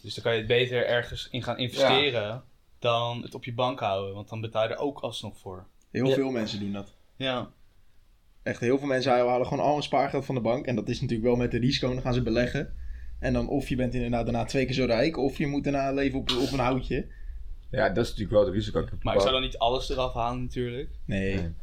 Dus 0.02 0.14
dan 0.14 0.24
kan 0.24 0.32
je 0.34 0.38
het 0.38 0.48
beter 0.48 0.86
ergens 0.86 1.28
in 1.32 1.44
gaan 1.44 1.58
investeren 1.58 2.44
dan 2.80 3.22
het 3.22 3.36
op 3.36 3.44
je 3.44 3.54
bank 3.54 3.80
houden. 3.80 4.14
Want 4.14 4.30
dan 4.30 4.42
betaal 4.42 4.64
je 4.64 4.70
er 4.74 4.78
ook 4.80 5.00
alsnog 5.00 5.38
voor. 5.38 5.68
Heel 5.92 6.08
Ja. 6.08 6.14
veel 6.14 6.30
mensen 6.32 6.60
doen 6.60 6.72
dat. 6.72 6.96
Ja, 7.16 7.50
Echt 8.44 8.60
heel 8.60 8.78
veel 8.78 8.88
mensen 8.88 9.12
halen 9.12 9.48
gewoon 9.48 9.64
al 9.66 9.74
hun 9.74 9.84
spaargeld 9.84 10.26
van 10.26 10.36
de 10.36 10.42
bank. 10.42 10.66
En 10.66 10.76
dat 10.76 10.90
is 10.90 11.02
natuurlijk 11.02 11.28
wel 11.28 11.38
met 11.38 11.52
de 11.52 11.58
risico. 11.60 11.94
Dan 11.94 12.02
gaan 12.02 12.14
ze 12.14 12.22
beleggen. 12.22 12.74
En 13.20 13.34
dan 13.34 13.48
of 13.50 13.70
je 13.70 13.76
bent 13.76 13.94
inderdaad 13.94 14.26
daarna 14.26 14.46
twee 14.46 14.66
keer 14.66 14.74
zo 14.74 14.86
rijk. 14.86 15.18
Of 15.18 15.38
je 15.38 15.48
moet 15.48 15.64
daarna 15.64 15.92
leven 15.92 16.20
op, 16.20 16.30
op 16.32 16.52
een 16.52 16.60
houtje. 16.60 17.08
ja, 17.72 17.90
dat 17.90 18.04
is 18.04 18.10
natuurlijk 18.10 18.32
wel 18.38 18.46
het 18.46 18.54
risico. 18.54 18.86
maar 19.02 19.16
ik 19.16 19.22
zou 19.22 19.34
dan 19.34 19.42
niet 19.42 19.58
alles 19.58 19.90
eraf 19.90 20.14
halen 20.14 20.42
natuurlijk. 20.42 20.90
Nee. 21.06 21.36
Nee. 21.36 21.54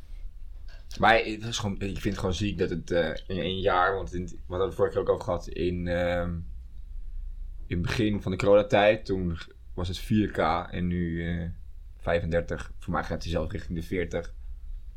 Maar 0.99 1.15
het 1.17 1.45
is 1.45 1.59
gewoon, 1.59 1.75
ik 1.75 1.81
vind 1.99 2.05
het 2.05 2.19
gewoon 2.19 2.35
ziek 2.35 2.59
dat 2.59 2.71
het 2.71 2.91
eh, 2.91 3.09
in 3.27 3.39
één 3.43 3.61
jaar, 3.61 3.95
want 3.95 4.15
in, 4.15 4.25
we 4.25 4.37
hadden 4.47 4.67
het 4.67 4.77
vorige 4.77 4.95
keer 4.95 5.03
ook 5.03 5.09
over 5.09 5.25
gehad, 5.25 5.49
in, 5.49 5.89
ehm, 5.89 6.31
in 7.67 7.77
het 7.77 7.83
begin 7.83 8.23
van 8.23 8.31
de 8.33 8.39
coronatijd, 8.39 9.05
toen 9.05 9.39
was 9.75 9.89
het 9.89 9.99
4K 9.99 10.39
en 10.71 10.87
nu 10.87 11.29
eh 11.29 11.49
35. 11.99 12.73
Voor 12.79 12.93
mij 12.93 13.05
gaat 13.05 13.23
hij 13.23 13.33
zelf 13.33 13.53
richting 13.53 13.79
de 13.79 13.85
40. 13.85 14.35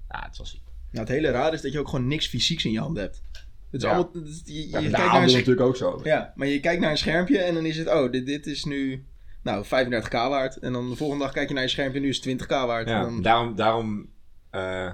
Ja, 0.09 0.19
het 0.21 0.31
is 0.31 0.37
wel 0.37 0.47
ziek. 0.47 0.61
Nou, 0.91 1.05
het 1.05 1.15
hele 1.15 1.29
raar 1.31 1.53
is 1.53 1.61
dat 1.61 1.71
je 1.71 1.79
ook 1.79 1.87
gewoon 1.89 2.07
niks 2.07 2.27
fysieks 2.27 2.65
in 2.65 2.71
je 2.71 2.79
handen 2.79 3.03
hebt. 3.03 3.23
Het 3.71 3.81
is 3.81 3.87
Ja. 3.89 3.93
allemaal... 3.95 4.13
het 4.13 4.41
je, 4.45 4.53
je 4.53 4.67
Ja, 4.69 4.79
kijkt 4.79 4.91
naar 4.97 5.15
een 5.23 5.31
natuurlijk 5.31 5.61
ook 5.61 5.75
zo. 5.75 5.99
Ja, 6.03 6.33
maar 6.35 6.47
je 6.47 6.59
kijkt 6.59 6.81
naar 6.81 6.91
een 6.91 6.97
schermpje 6.97 7.37
en 7.39 7.53
dan 7.53 7.65
is 7.65 7.77
het... 7.77 7.87
Oh, 7.87 8.11
dit, 8.11 8.25
dit 8.25 8.45
is 8.47 8.63
nu... 8.63 9.05
Nou, 9.41 9.65
35k 9.65 10.09
waard. 10.11 10.57
En 10.57 10.73
dan 10.73 10.89
de 10.89 10.95
volgende 10.95 11.23
dag 11.23 11.33
kijk 11.33 11.47
je 11.47 11.53
naar 11.53 11.63
je 11.63 11.69
schermpje 11.69 11.97
en 11.97 12.03
nu 12.03 12.09
is 12.11 12.23
het 12.25 12.43
20k 12.43 12.47
waard. 12.47 12.87
Ja, 12.89 12.95
En 12.97 13.03
dan, 13.03 13.21
daarom, 13.21 13.55
daarom 13.55 14.09
eh, 14.49 14.91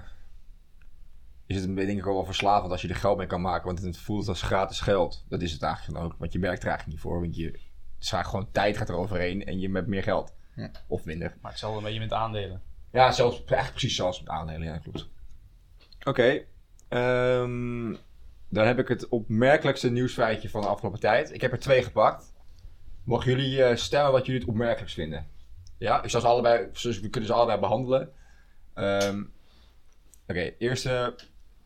is 1.50 1.62
het 1.62 1.76
denk 1.76 2.00
ik 2.00 2.08
ook 2.08 2.14
wel 2.14 2.26
verslavend 2.26 2.72
als 2.72 2.82
je 2.82 2.88
er 2.88 2.96
geld 2.96 3.18
mee 3.18 3.28
kan 3.28 3.42
maken. 3.42 3.66
Want 3.66 3.82
het 3.82 3.98
voelt 3.98 4.28
als 4.28 4.42
gratis 4.42 4.80
geld. 4.80 5.26
Dat 5.30 5.42
is 5.42 5.52
het 5.52 5.62
eigenlijk 5.62 5.98
dan 5.98 6.06
ook. 6.06 6.16
Want 6.18 6.34
je 6.34 6.40
werkt 6.40 6.62
er 6.62 6.68
eigenlijk 6.68 6.98
niet 6.98 7.06
voor. 7.08 7.20
Want 7.22 7.36
je, 7.36 7.46
het 7.46 7.56
is 8.00 8.12
eigenlijk 8.12 8.28
gewoon 8.28 8.52
tijd 8.52 8.78
gaat 8.78 8.90
er 8.90 8.96
overheen 8.96 9.46
en 9.46 9.60
je 9.60 9.72
hebt 9.72 9.88
meer 9.88 10.04
geld. 10.04 10.34
Ja. 10.56 10.72
Of 10.88 11.06
minder. 11.06 11.34
Maar 11.42 11.52
hetzelfde 11.52 11.78
een 11.78 11.84
beetje 11.84 12.00
met 12.00 12.14
aandelen. 12.14 12.62
Ja, 12.92 13.12
zelfs, 13.12 13.36
eigenlijk 13.38 13.72
precies 13.72 13.96
zoals 13.96 14.20
met 14.20 14.30
aandelen. 14.30 14.62
Ja, 14.64 14.78
klopt. 14.78 15.10
Oké. 16.04 16.44
ehm, 16.88 17.96
dan 18.50 18.66
heb 18.66 18.80
ik 18.80 18.88
het 18.88 19.08
opmerkelijkste 19.08 19.92
nieuwsfeitje 19.92 20.50
van 20.50 20.62
de 20.62 20.68
afgelopen 20.68 21.00
tijd. 21.00 21.34
Ik 21.34 21.42
heb 21.42 21.52
er 21.52 21.60
twee 21.60 21.84
gepakt. 21.84 22.34
Mogen 23.04 23.32
jullie 23.32 23.64
eh, 23.64 23.76
stellen 23.76 24.12
wat 24.12 24.26
jullie 24.26 24.42
het 24.42 24.50
opmerkelijkst 24.50 24.96
vinden? 24.96 25.28
Ja, 25.78 26.04
ik 26.04 26.10
zal 26.10 26.22
ze 26.22 26.28
allebei, 26.28 26.68
dus 26.72 27.00
we 27.00 27.10
kunnen 27.10 27.30
ze 27.30 27.36
allebei 27.36 27.60
behandelen. 27.60 28.12
Ehm, 28.74 29.24
Oké, 30.30 30.54
eerste 30.58 31.16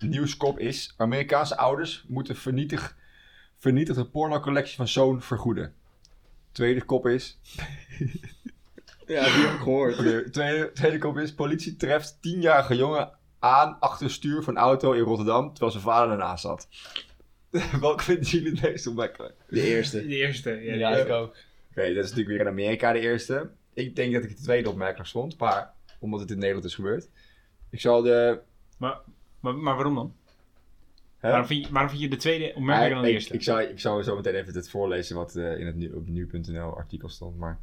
nieuwskop 0.03 0.59
is... 0.59 0.93
Amerikaanse 0.97 1.57
ouders 1.57 2.05
moeten 2.07 2.35
vernietig, 2.35 2.97
vernietigde 3.57 4.05
pornocollectie 4.05 4.75
van 4.75 4.87
zoon 4.87 5.21
vergoeden. 5.21 5.73
Tweede 6.51 6.83
kop 6.83 7.07
is... 7.07 7.39
ja, 9.07 9.23
die 9.23 9.45
heb 9.45 9.53
ik 9.53 9.59
gehoord. 9.59 9.97
De 9.97 10.29
tweede, 10.31 10.71
tweede 10.71 10.97
kop 10.97 11.17
is: 11.17 11.33
politie 11.33 11.75
treft 11.75 12.17
tienjarige 12.21 12.75
jongen 12.75 13.11
aan 13.39 13.79
achter 13.79 14.11
stuur 14.11 14.43
van 14.43 14.57
auto 14.57 14.91
in 14.91 15.03
Rotterdam, 15.03 15.49
terwijl 15.49 15.71
zijn 15.71 15.83
vader 15.83 16.11
ernaast 16.11 16.41
zat. 16.41 16.67
Welke 17.81 18.03
vinden 18.03 18.25
jullie 18.25 18.51
het 18.51 18.61
meest 18.61 18.87
opmerkelijk? 18.87 19.33
De 19.49 19.61
eerste. 19.61 20.07
De 20.07 20.15
eerste. 20.15 20.49
Ja, 20.49 20.95
ik 20.95 21.09
ook. 21.09 21.35
Oké, 21.69 21.93
dat 21.93 22.03
is 22.03 22.09
natuurlijk 22.09 22.27
weer 22.27 22.39
in 22.39 22.47
Amerika 22.47 22.91
de 22.91 22.99
eerste. 22.99 23.49
Ik 23.73 23.95
denk 23.95 24.13
dat 24.13 24.23
ik 24.23 24.29
de 24.29 24.43
tweede 24.43 24.69
opmerkelijk 24.69 25.09
vond, 25.09 25.37
maar 25.37 25.73
omdat 25.99 26.19
het 26.19 26.31
in 26.31 26.37
Nederland 26.37 26.65
is 26.65 26.75
gebeurd. 26.75 27.09
Ik 27.69 27.81
zal 27.81 28.01
de. 28.01 28.39
Maar, 28.77 28.97
maar, 29.43 29.55
maar 29.55 29.75
waarom 29.75 29.95
dan? 29.95 30.13
Waarom, 31.21 31.45
vind 31.45 31.65
je, 31.65 31.71
waarom 31.71 31.89
vind 31.89 32.01
je 32.01 32.09
de 32.09 32.15
tweede 32.15 32.51
opmerkelijker 32.55 32.93
dan 32.95 33.03
de 33.03 33.09
ik, 33.09 33.15
eerste? 33.15 33.33
ik, 33.33 33.43
zou, 33.43 33.61
ik 33.61 33.79
zou 33.79 34.03
zo 34.03 34.15
meteen 34.15 34.35
even 34.35 34.53
het 34.53 34.69
voorlezen 34.69 35.15
wat 35.15 35.35
eh, 35.35 35.59
in 35.59 35.65
het 35.65 35.75
nu, 35.75 35.91
op 35.91 36.07
nu.nl 36.07 36.77
artikel 36.77 37.09
stond. 37.09 37.37
Maar 37.37 37.59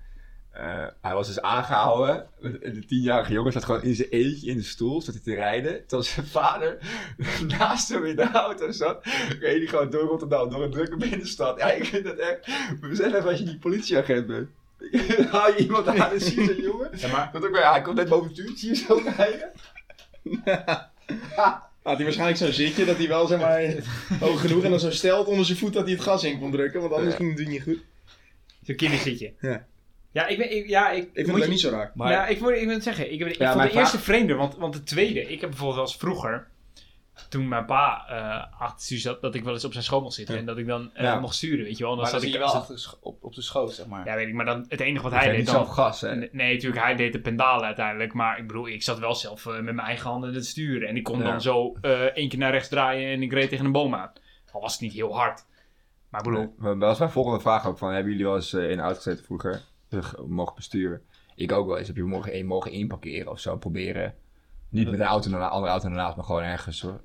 eh, 0.50 0.86
hij 1.00 1.14
was 1.14 1.26
dus 1.26 1.40
aangehouden. 1.40 2.26
De 2.40 2.84
tienjarige 2.86 3.32
jongen 3.32 3.52
zat 3.52 3.64
gewoon 3.64 3.82
in 3.82 3.94
zijn 3.94 4.08
eentje 4.08 4.50
in 4.50 4.56
de 4.56 4.62
stoel. 4.62 5.02
Zat 5.02 5.14
hij 5.14 5.22
te 5.22 5.34
rijden. 5.34 5.80
Terwijl 5.86 6.02
zijn 6.02 6.26
vader 6.26 6.78
naast 7.58 7.88
hem 7.88 8.04
in 8.04 8.16
de 8.16 8.30
auto 8.30 8.70
zat. 8.70 9.04
Reed 9.40 9.58
hij 9.58 9.66
gewoon 9.66 9.90
door 9.90 10.08
Rotterdam. 10.08 10.50
Door 10.50 10.62
een 10.62 10.70
drukke 10.70 10.96
binnenstad. 10.96 11.58
Ja, 11.58 11.70
ik 11.70 11.84
vind 11.84 12.04
dat 12.04 12.18
echt... 12.18 12.48
Besef 12.80 13.14
even 13.14 13.28
als 13.28 13.38
je 13.38 13.44
die 13.44 13.58
politieagent 13.58 14.26
bent. 14.26 14.48
Haal 15.32 15.48
je 15.48 15.56
iemand 15.56 15.86
aan 15.86 16.10
en 16.10 16.20
zie 16.20 16.40
je 16.40 16.62
jongen. 16.62 16.90
Ja, 16.96 17.08
maar, 17.08 17.30
Dat 17.32 17.46
ook 17.46 17.58
hij 17.58 17.82
komt 17.82 17.96
net 17.96 18.08
boven 18.08 18.28
het 18.28 18.38
uur. 18.38 18.52
Zie 18.56 18.68
je 18.68 18.74
zo 18.74 19.00
rijden. 19.16 19.52
Had 21.82 21.94
hij 21.94 22.04
waarschijnlijk 22.04 22.38
zo'n 22.38 22.52
zitje 22.52 22.84
dat 22.84 22.96
hij 22.96 23.08
wel, 23.08 23.26
zeg 23.26 23.38
maar, 23.40 23.74
hoog 24.20 24.40
genoeg 24.40 24.64
en 24.64 24.70
dan 24.70 24.80
zo 24.80 24.90
stelt 24.90 25.26
onder 25.26 25.44
zijn 25.44 25.58
voet 25.58 25.72
dat 25.72 25.82
hij 25.84 25.92
het 25.92 26.02
gas 26.02 26.24
in 26.24 26.38
kon 26.38 26.50
drukken. 26.50 26.80
Want 26.80 26.92
anders 26.92 27.10
Ja. 27.12 27.16
ging 27.16 27.28
het 27.30 27.38
natuurlijk 27.38 27.66
niet 27.66 27.76
goed. 27.76 27.86
zo'n 28.66 28.76
kinderzitje. 28.76 29.32
Ja. 29.40 29.66
Ja, 30.12 30.26
ik, 30.26 30.38
ben, 30.38 30.56
ik, 30.56 30.68
ja, 30.68 30.90
ik, 30.90 31.02
Ik 31.02 31.08
vind 31.12 31.26
moet 31.26 31.34
het 31.36 31.44
ook 31.44 31.50
niet 31.50 31.60
zo 31.60 31.70
raar. 31.70 31.90
Maar 31.94 32.12
ja, 32.12 32.26
ik, 32.26 32.40
moet, 32.40 32.50
ik 32.52 32.64
wil 32.64 32.74
het 32.74 32.82
zeggen. 32.82 33.12
Ik, 33.12 33.20
ik 33.20 33.36
Ja, 33.36 33.52
vond 33.58 33.72
de 33.72 33.78
eerste 33.78 33.98
vreemder, 33.98 34.36
want, 34.36 34.56
want 34.56 34.72
de 34.74 34.82
tweede. 34.82 35.20
Ik 35.22 35.40
heb 35.40 35.50
bijvoorbeeld 35.50 35.80
eens 35.88 35.96
vroeger, 35.96 36.46
toen 37.28 37.48
mijn 37.48 37.64
pa 37.64 38.06
eh 38.08 38.60
achter 38.60 38.80
stuur 38.84 38.98
zat, 38.98 39.20
dat 39.20 39.34
ik 39.34 39.44
wel 39.44 39.52
eens 39.52 39.64
op 39.64 39.72
zijn 39.72 39.84
school 39.84 40.00
mocht 40.00 40.14
zitten. 40.14 40.34
Ja. 40.34 40.40
En 40.40 40.46
dat 40.46 40.58
ik 40.58 40.66
dan 40.66 40.90
eh, 40.94 41.02
Ja. 41.04 41.20
mocht 41.20 41.34
sturen, 41.34 41.64
weet 41.64 41.78
je 41.78 41.84
wel. 41.84 41.92
Dan 41.96 42.02
maar 42.02 42.10
dan 42.12 42.20
zat 42.20 42.28
ik 42.28 42.34
je 42.34 42.38
wel 42.44 42.54
achter 42.54 42.94
op, 43.00 43.24
op 43.24 43.34
de 43.34 43.42
schoot, 43.42 43.72
zeg 43.72 43.86
maar. 43.86 44.06
Ja, 44.06 44.14
weet 44.14 44.28
ik, 44.28 44.34
maar 44.34 44.44
dan 44.44 44.64
het 44.68 44.80
enige 44.80 45.02
wat 45.02 45.12
Hij 45.12 45.26
niet 45.26 45.36
deed 45.36 45.48
zelf 45.48 45.64
dan... 45.66 45.74
gas, 45.74 46.00
hè. 46.00 46.14
Nee, 46.14 46.52
natuurlijk, 46.54 46.82
hij 46.82 46.94
deed 46.96 47.12
de 47.12 47.20
pendalen 47.20 47.66
uiteindelijk. 47.66 48.12
Maar 48.12 48.38
ik 48.38 48.46
bedoel, 48.46 48.68
ik 48.68 48.82
zat 48.82 48.98
wel 48.98 49.14
zelf 49.14 49.46
eh, 49.46 49.52
met 49.52 49.62
mijn 49.74 49.78
eigen 49.86 50.10
handen 50.10 50.34
het 50.34 50.46
sturen. 50.46 50.88
En 50.88 50.96
ik 50.96 51.02
kon 51.04 51.18
Ja. 51.18 51.24
dan 51.24 51.40
zo 51.40 51.76
eh 51.80 52.00
één 52.00 52.28
keer 52.28 52.38
naar 52.38 52.50
rechts 52.52 52.68
draaien 52.68 53.12
en 53.12 53.22
ik 53.22 53.32
reed 53.32 53.48
tegen 53.48 53.64
een 53.64 53.72
boom 53.72 53.94
aan. 53.94 54.12
Al 54.52 54.60
was 54.60 54.72
het 54.72 54.80
niet 54.80 54.92
heel 54.92 55.16
hard. 55.16 55.44
Maar 56.10 56.20
ik 56.20 56.26
bedoel, 56.30 56.42
Nee, 56.44 56.52
maar 56.58 56.72
dat 56.78 56.88
was 56.88 56.98
mijn 56.98 57.10
volgende 57.10 57.40
vraag 57.40 57.66
ook 57.66 57.78
van, 57.78 57.92
hebben 57.92 58.10
jullie 58.12 58.26
wel 58.26 58.36
eens 58.36 58.52
in 58.54 58.76
de 58.76 58.82
auto 58.82 58.96
gezeten 58.96 59.24
vroeger? 59.24 59.62
Mogen 60.26 60.54
besturen? 60.54 61.02
Ik 61.34 61.52
ook 61.52 61.66
wel 61.66 61.78
eens. 61.78 61.86
Heb 61.86 61.96
je 61.96 62.02
mogen, 62.04 62.32
één 62.32 62.46
mogen 62.46 62.70
inparkeren 62.72 63.30
of 63.30 63.40
zo, 63.40 63.56
proberen. 63.56 64.14
Niet 64.68 64.90
met 64.90 65.00
een 65.00 65.06
auto 65.06 65.30
naar 65.30 65.40
een 65.40 65.48
andere 65.48 65.72
auto 65.72 65.88
ernaast, 65.88 66.16
maar 66.16 66.24
gewoon 66.24 66.42
ergens 66.42 66.80
hoor. 66.80 67.00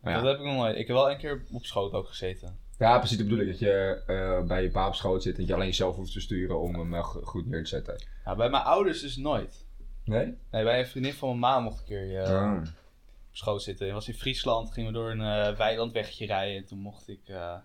Maar 0.00 0.12
Dat 0.14 0.22
ja. 0.22 0.28
heb 0.28 0.38
ik 0.38 0.44
nog 0.44 0.54
nooit. 0.54 0.76
Ik 0.76 0.86
heb 0.86 0.96
wel 0.96 1.10
een 1.10 1.18
keer 1.18 1.44
op 1.52 1.64
schoot 1.64 1.92
ook 1.92 2.08
gezeten. 2.08 2.58
ja, 2.78 2.98
precies 2.98 3.16
dat 3.18 3.26
bedoel 3.28 3.42
ik. 3.42 3.48
Dat 3.50 3.58
je 3.58 4.02
eh, 4.06 4.46
bij 4.46 4.62
je 4.62 4.70
pa 4.70 4.86
op 4.86 4.94
schoot 4.94 5.22
zit 5.22 5.32
en 5.32 5.38
dat 5.38 5.48
je 5.48 5.54
alleen 5.54 5.74
zelf 5.74 5.96
hoeft 5.96 6.12
te 6.12 6.20
sturen 6.20 6.60
om 6.60 6.74
hem 6.74 7.02
go- 7.02 7.20
goed 7.22 7.46
neer 7.46 7.62
te 7.62 7.68
zetten. 7.68 8.04
Nou, 8.24 8.36
bij 8.36 8.50
mijn 8.50 8.62
ouders 8.62 9.00
dus 9.00 9.16
nooit. 9.16 9.66
Nee? 10.04 10.34
Nee, 10.50 10.64
bij 10.64 10.78
een 10.78 10.86
vriendin 10.86 11.12
van 11.12 11.28
mijn 11.28 11.40
ma 11.40 11.60
mocht 11.60 11.80
ik 11.80 11.80
een 11.80 11.86
keer 12.08 12.22
eh, 12.22 12.42
Ah. 12.42 12.56
op 12.60 13.36
schoot 13.36 13.62
zitten. 13.62 13.84
Het 13.86 13.94
was 13.94 14.08
in 14.08 14.14
Friesland, 14.14 14.72
gingen 14.72 14.92
we 14.92 14.98
door 14.98 15.10
een 15.10 15.56
weilandweggetje 15.56 16.26
rijden 16.26 16.56
en 16.56 16.64
toen 16.66 16.78
mocht 16.78 17.08
ik 17.08 17.20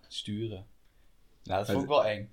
sturen. 0.08 0.66
Nou, 1.44 1.60
dat 1.60 1.70
vond 1.72 1.82
ik 1.84 1.90
wel 1.90 2.06
eng. 2.06 2.32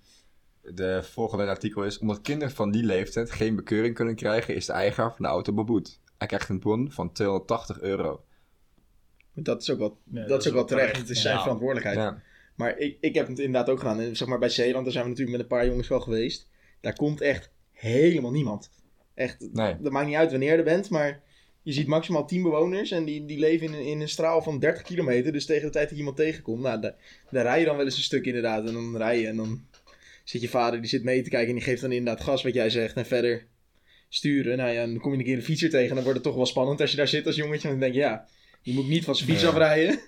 de 0.63 1.03
volgende 1.03 1.47
artikel 1.47 1.85
is... 1.85 1.99
Omdat 1.99 2.21
kinderen 2.21 2.55
van 2.55 2.71
die 2.71 2.83
leeftijd 2.85 3.31
geen 3.31 3.57
bekeuring 3.57 3.95
kunnen 3.95 4.15
krijgen... 4.15 4.55
is 4.55 4.67
de 4.67 4.73
eigenaar 4.73 5.11
van 5.15 5.25
de 5.25 5.31
auto 5.31 5.53
beboet. 5.53 6.01
Hij 6.19 6.27
krijgt 6.27 6.49
een 6.49 6.61
bon 6.61 6.91
van 6.93 7.13
280 7.13 7.81
euro. 7.81 8.25
Dat 9.43 9.63
is 9.63 9.71
ook 9.71 9.79
wel, 9.79 9.99
Ja, 10.13 10.27
dat 10.27 10.41
is 10.41 10.49
ook 10.49 10.55
wel 10.55 10.65
terecht. 10.65 10.97
Het 10.97 11.09
is 11.11 11.17
ja. 11.17 11.23
zijn 11.23 11.39
verantwoordelijkheid. 11.39 11.99
Ja. 11.99 12.23
Maar 12.55 12.79
ik, 12.79 12.97
ik 13.01 13.15
heb 13.15 13.27
het 13.29 13.39
inderdaad 13.39 13.69
ook 13.71 13.79
gedaan. 13.79 14.01
En 14.01 14.17
zeg 14.17 14.29
maar 14.29 14.39
bij 14.39 14.49
Zeeland, 14.49 14.85
daar 14.85 14.93
zijn 14.93 15.05
we 15.05 15.11
natuurlijk 15.11 15.37
met 15.39 15.47
een 15.51 15.57
paar 15.57 15.67
jongens 15.67 15.89
wel 15.89 16.01
geweest. 16.01 16.49
Daar 16.81 16.95
komt 16.97 17.21
echt 17.21 17.51
helemaal 17.73 18.31
niemand. 18.31 18.71
Echt, 19.15 19.49
Nee. 19.53 19.77
dat 19.81 19.93
maakt 19.93 20.07
niet 20.07 20.17
uit 20.17 20.31
wanneer 20.31 20.51
je 20.51 20.57
er 20.57 20.65
bent, 20.65 20.91
maar 20.91 21.23
je 21.63 21.73
ziet 21.73 21.87
maximaal 21.87 22.27
10 22.27 22.43
bewoners 22.43 22.91
en 22.91 23.05
die, 23.05 23.25
die 23.25 23.39
leven 23.39 23.67
in, 23.67 23.73
een- 23.73 23.85
in 23.87 24.01
een 24.01 24.09
straal 24.09 24.43
van 24.43 24.59
30 24.59 24.83
kilometer. 24.83 25.33
Dus 25.33 25.47
tegen 25.47 25.65
de 25.67 25.71
tijd 25.71 25.85
dat 25.85 25.93
je 25.93 25.99
iemand 25.99 26.17
tegenkomt, 26.17 26.63
nou, 26.63 26.81
daar, 26.81 26.95
daar 27.31 27.43
rij 27.45 27.59
je 27.59 27.65
dan 27.65 27.77
wel 27.77 27.85
eens 27.85 27.97
een 27.97 28.03
stuk 28.03 28.25
inderdaad. 28.27 28.67
En 28.67 28.73
dan 28.73 28.97
rij 28.97 29.21
je 29.21 29.27
en 29.27 29.37
dan 29.37 29.65
zit 30.25 30.41
je 30.41 30.49
vader, 30.49 30.81
die 30.81 30.91
zit 30.91 31.03
mee 31.05 31.23
te 31.23 31.31
kijken 31.31 31.49
en 31.49 31.55
die 31.55 31.65
geeft 31.65 31.81
dan 31.81 31.93
inderdaad 31.93 32.25
gas 32.25 32.43
wat 32.43 32.55
jij 32.55 32.71
zegt. 32.71 32.97
En 32.97 33.07
verder 33.07 33.47
sturen. 34.09 34.57
Nou 34.57 34.71
ja, 34.71 34.87
dan 34.87 34.99
kom 34.99 35.13
je 35.13 35.19
een 35.19 35.25
keer 35.25 35.37
een 35.37 35.43
fietser 35.43 35.71
tegen 35.71 35.89
en 35.89 35.95
dan 35.95 36.05
wordt 36.05 36.19
het 36.19 36.27
toch 36.27 36.37
wel 36.37 36.47
spannend 36.47 36.81
als 36.81 36.91
je 36.91 36.97
daar 36.97 37.09
zit 37.09 37.27
als 37.27 37.37
jongetje. 37.37 37.69
Want 37.69 37.81
dan 37.81 37.91
denk 37.91 37.95
je, 37.95 38.11
ja, 38.11 38.27
die 38.63 38.75
moet 38.75 38.89
niet 38.89 39.05
van 39.05 39.15
zijn 39.15 39.29
fiets 39.31 39.45
afrijden. 39.47 40.01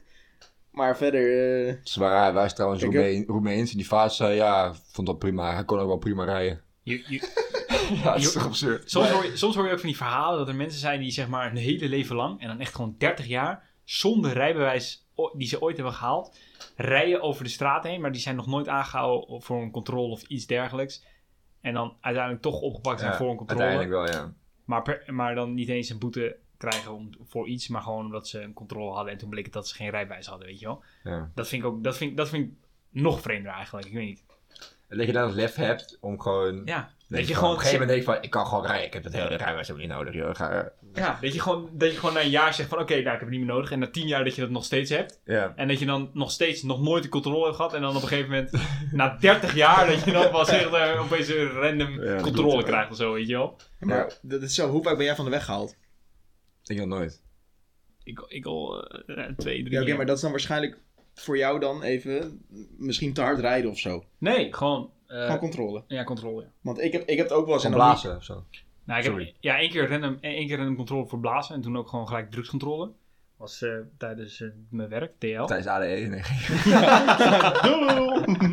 Maar 0.71 0.97
verder, 0.97 1.67
eh, 1.69 1.75
Zwaar, 1.83 2.33
wij 2.33 2.43
zijn 2.43 2.55
trouwens 2.55 2.83
Kijk, 2.83 2.95
Roemeen, 2.95 3.25
Roemeens. 3.27 3.71
En 3.71 3.77
die 3.77 3.87
zei, 4.09 4.35
ja, 4.35 4.75
vond 4.75 5.07
dat 5.07 5.19
prima. 5.19 5.55
Hij 5.55 5.65
kon 5.65 5.79
ook 5.79 5.87
wel 5.87 5.99
prima 5.99 6.25
rijden. 6.25 6.61
Je, 6.83 7.05
je, 7.09 7.21
Ja, 8.03 8.03
dat 8.13 8.17
is 8.23 8.33
toch 8.33 8.47
absurd. 8.47 8.91
soms, 8.91 9.11
hoor 9.11 9.25
je, 9.25 9.37
soms 9.37 9.55
hoor 9.55 9.67
je 9.67 9.73
ook 9.73 9.79
van 9.81 9.89
die 9.89 9.97
verhalen 9.97 10.39
dat 10.39 10.49
er 10.49 10.55
mensen 10.55 10.81
zijn 10.81 11.01
die 11.01 11.11
zeg 11.11 11.29
maar 11.29 11.51
een 11.51 11.57
hele 11.57 11.89
leven 11.89 12.17
lang 12.17 12.41
en 12.41 12.49
dan 12.49 12.61
echt 12.61 12.75
gewoon 12.75 12.95
30 12.99 13.27
jaar 13.27 13.69
zonder 13.85 14.33
rijbewijs 14.33 15.07
die 15.37 15.49
ze 15.49 15.61
ooit 15.61 15.77
hebben 15.77 15.95
gehaald, 15.95 16.37
rijden 16.77 17.23
over 17.23 17.45
de 17.45 17.51
straat 17.51 17.85
heen, 17.85 18.01
maar 18.01 18.13
die 18.13 18.21
zijn 18.21 18.37
nog 18.37 18.47
nooit 18.47 18.69
aangehouden 18.69 19.43
voor 19.43 19.63
een 19.63 19.71
controle 19.71 20.13
of 20.13 20.23
iets 20.23 20.47
dergelijks. 20.47 21.05
En 21.61 21.75
dan 21.75 21.97
uiteindelijk 22.01 22.43
toch 22.43 22.61
opgepakt 22.61 22.99
zijn 23.01 23.13
Ja, 23.13 23.17
voor 23.19 23.31
een 23.31 23.37
controle. 23.37 23.63
Uiteindelijk 23.63 24.13
wel, 24.13 24.21
ja. 24.23 24.33
Maar, 24.65 24.83
per- 24.83 25.15
maar 25.15 25.35
dan 25.35 25.55
niet 25.55 25.69
eens 25.69 25.89
een 25.89 25.99
boete 25.99 26.37
krijgen 26.69 26.93
om, 26.93 27.11
voor 27.29 27.47
iets, 27.49 27.69
maar 27.69 27.83
gewoon 27.83 28.05
omdat 28.05 28.29
ze 28.29 28.41
een 28.41 28.53
controle 28.53 28.95
hadden 28.95 29.13
en 29.13 29.19
toen 29.19 29.31
bleek 29.31 29.45
het 29.45 29.53
dat 29.53 29.69
ze 29.69 29.75
geen 29.75 29.91
rijbewijs 29.91 30.27
hadden, 30.27 30.47
weet 30.47 30.61
je 30.61 30.67
wel. 30.67 30.83
ja. 31.05 31.31
Dat 31.35 31.49
vind 31.49 31.63
ik 31.63 31.69
ook, 31.69 31.85
dat 31.85 31.97
vind, 31.97 32.17
dat 32.17 32.29
vind 32.29 32.47
ik 32.49 32.53
nog 32.91 33.21
vreemder 33.21 33.53
eigenlijk, 33.53 33.87
ik 33.87 33.93
weet 33.93 34.07
niet. 34.07 34.25
En 34.89 34.99
dat 34.99 35.07
je 35.07 35.13
dan 35.13 35.27
het 35.27 35.35
lef 35.35 35.55
hebt 35.55 35.99
om 36.01 36.21
gewoon... 36.21 36.63
Ja, 36.65 36.91
dat 37.09 37.27
je 37.27 37.33
Op 37.33 37.39
gewoon, 37.39 37.55
een 37.55 37.61
gegeven 37.61 37.81
moment 37.81 37.89
denk 37.89 38.09
je 38.09 38.15
van, 38.15 38.23
ik 38.25 38.31
kan 38.31 38.47
gewoon 38.47 38.67
rijden. 38.67 38.87
Ik 38.87 38.93
heb 38.93 39.05
het 39.05 39.13
hele 39.13 39.35
rijbewijs 39.37 39.69
helemaal 39.69 39.89
niet 39.89 39.97
nodig, 39.97 40.15
joh. 40.15 40.35
Ga, 40.35 40.73
ja, 40.95 41.19
dat 41.21 41.33
je 41.33 41.41
gewoon, 41.41 41.69
dat 41.73 41.91
je 41.93 41.99
gewoon 41.99 42.15
na 42.15 42.21
een 42.21 42.31
jaar 42.31 42.55
zegt 42.55 42.69
van 42.69 42.79
oké, 42.79 42.93
nou 42.93 43.05
ik 43.05 43.11
heb 43.11 43.21
het 43.21 43.31
niet 43.31 43.39
meer 43.41 43.49
nodig. 43.55 43.71
En 43.71 43.79
na 43.79 43.91
tien 43.91 44.07
jaar 44.07 44.25
dat 44.25 44.35
je 44.35 44.41
dat 44.41 44.51
nog 44.51 44.65
steeds 44.65 44.91
hebt. 44.91 45.21
ja. 45.25 45.53
En 45.57 45.69
dat 45.69 45.79
je 45.79 45.87
dan 45.87 46.11
nog 46.13 46.31
steeds 46.31 46.63
nog 46.63 46.83
nooit 46.83 47.03
de 47.03 47.09
controle 47.09 47.45
hebt 47.45 47.57
gehad. 47.57 47.75
En 47.75 47.81
dan 47.81 47.97
op 47.97 48.03
een 48.03 48.09
gegeven 48.09 48.31
moment, 48.31 48.53
na 48.93 49.17
30 49.21 49.55
jaar, 49.55 49.87
dat 49.87 50.05
je 50.05 50.13
dan 50.13 50.31
pas 50.31 50.49
echt 50.49 50.73
eh, 50.73 51.01
opeens 51.01 51.29
een 51.29 51.51
random 51.51 52.03
Ja, 52.03 52.21
controle 52.21 52.57
ja. 52.57 52.63
krijgt 52.63 52.91
of 52.91 52.97
zo, 52.97 53.13
weet 53.13 53.27
je 53.27 53.33
wel. 53.33 53.57
maar 53.79 54.19
dat 54.23 54.43
is 54.43 54.55
zo, 54.55 54.69
hoe 54.71 54.83
vaak 54.83 54.97
ben 54.97 55.05
jij 55.07 55.15
van 55.17 55.25
de 55.25 55.31
weg 55.31 55.45
gehaald? 55.45 55.77
Ik 56.67 56.77
nog 56.77 56.87
nooit. 56.87 57.23
Ik, 58.05 58.25
ik 58.29 58.47
al 58.47 58.87
eh, 58.89 59.25
twee, 59.37 59.63
drie 59.63 59.71
Ja, 59.71 59.79
oké, 59.79 59.87
jaar. 59.89 59.97
maar 59.97 60.07
dat 60.07 60.17
is 60.17 60.23
dan 60.23 60.31
waarschijnlijk 60.31 60.79
voor 61.15 61.37
jou 61.37 61.61
dan 61.61 61.83
even 61.83 62.43
misschien 62.79 63.13
te 63.13 63.21
hard 63.21 63.39
rijden 63.39 63.71
of 63.71 63.79
zo. 63.79 64.05
Nee, 64.19 64.55
gewoon, 64.55 64.91
eh, 65.07 65.27
Van 65.27 65.39
controle. 65.39 65.85
ja, 65.87 66.05
controle. 66.05 66.43
ja. 66.43 66.49
Want 66.61 66.81
ik 66.81 66.93
heb, 66.93 67.03
ik 67.09 67.17
heb 67.17 67.29
het 67.29 67.37
ook 67.37 67.45
wel 67.45 67.55
eens... 67.55 67.63
Van 67.63 67.73
blazen 67.73 68.17
of 68.17 68.25
zo. 68.25 68.45
Nou, 68.85 68.99
ik 68.99 69.05
heb 69.05 69.15
Sorry. 69.15 69.35
ja, 69.41 69.59
één 69.59 69.71
keer 69.71 69.89
random, 69.89 70.19
één 70.21 70.47
keer 70.47 70.57
random 70.57 70.77
controle 70.77 71.07
voor 71.07 71.21
blazen. 71.21 71.55
En 71.55 71.61
toen 71.61 71.77
ook 71.79 71.89
gewoon 71.89 72.07
gelijk 72.09 72.31
drugscontrole. 72.31 72.93
Was 73.37 73.63
eh, 73.63 73.71
tijdens 73.99 74.45
mijn 74.71 74.89
werk, 74.89 75.19
TL. 75.19 75.45
Tijdens 75.53 75.67
ADE. 75.67 75.87
Nee, 75.87 76.23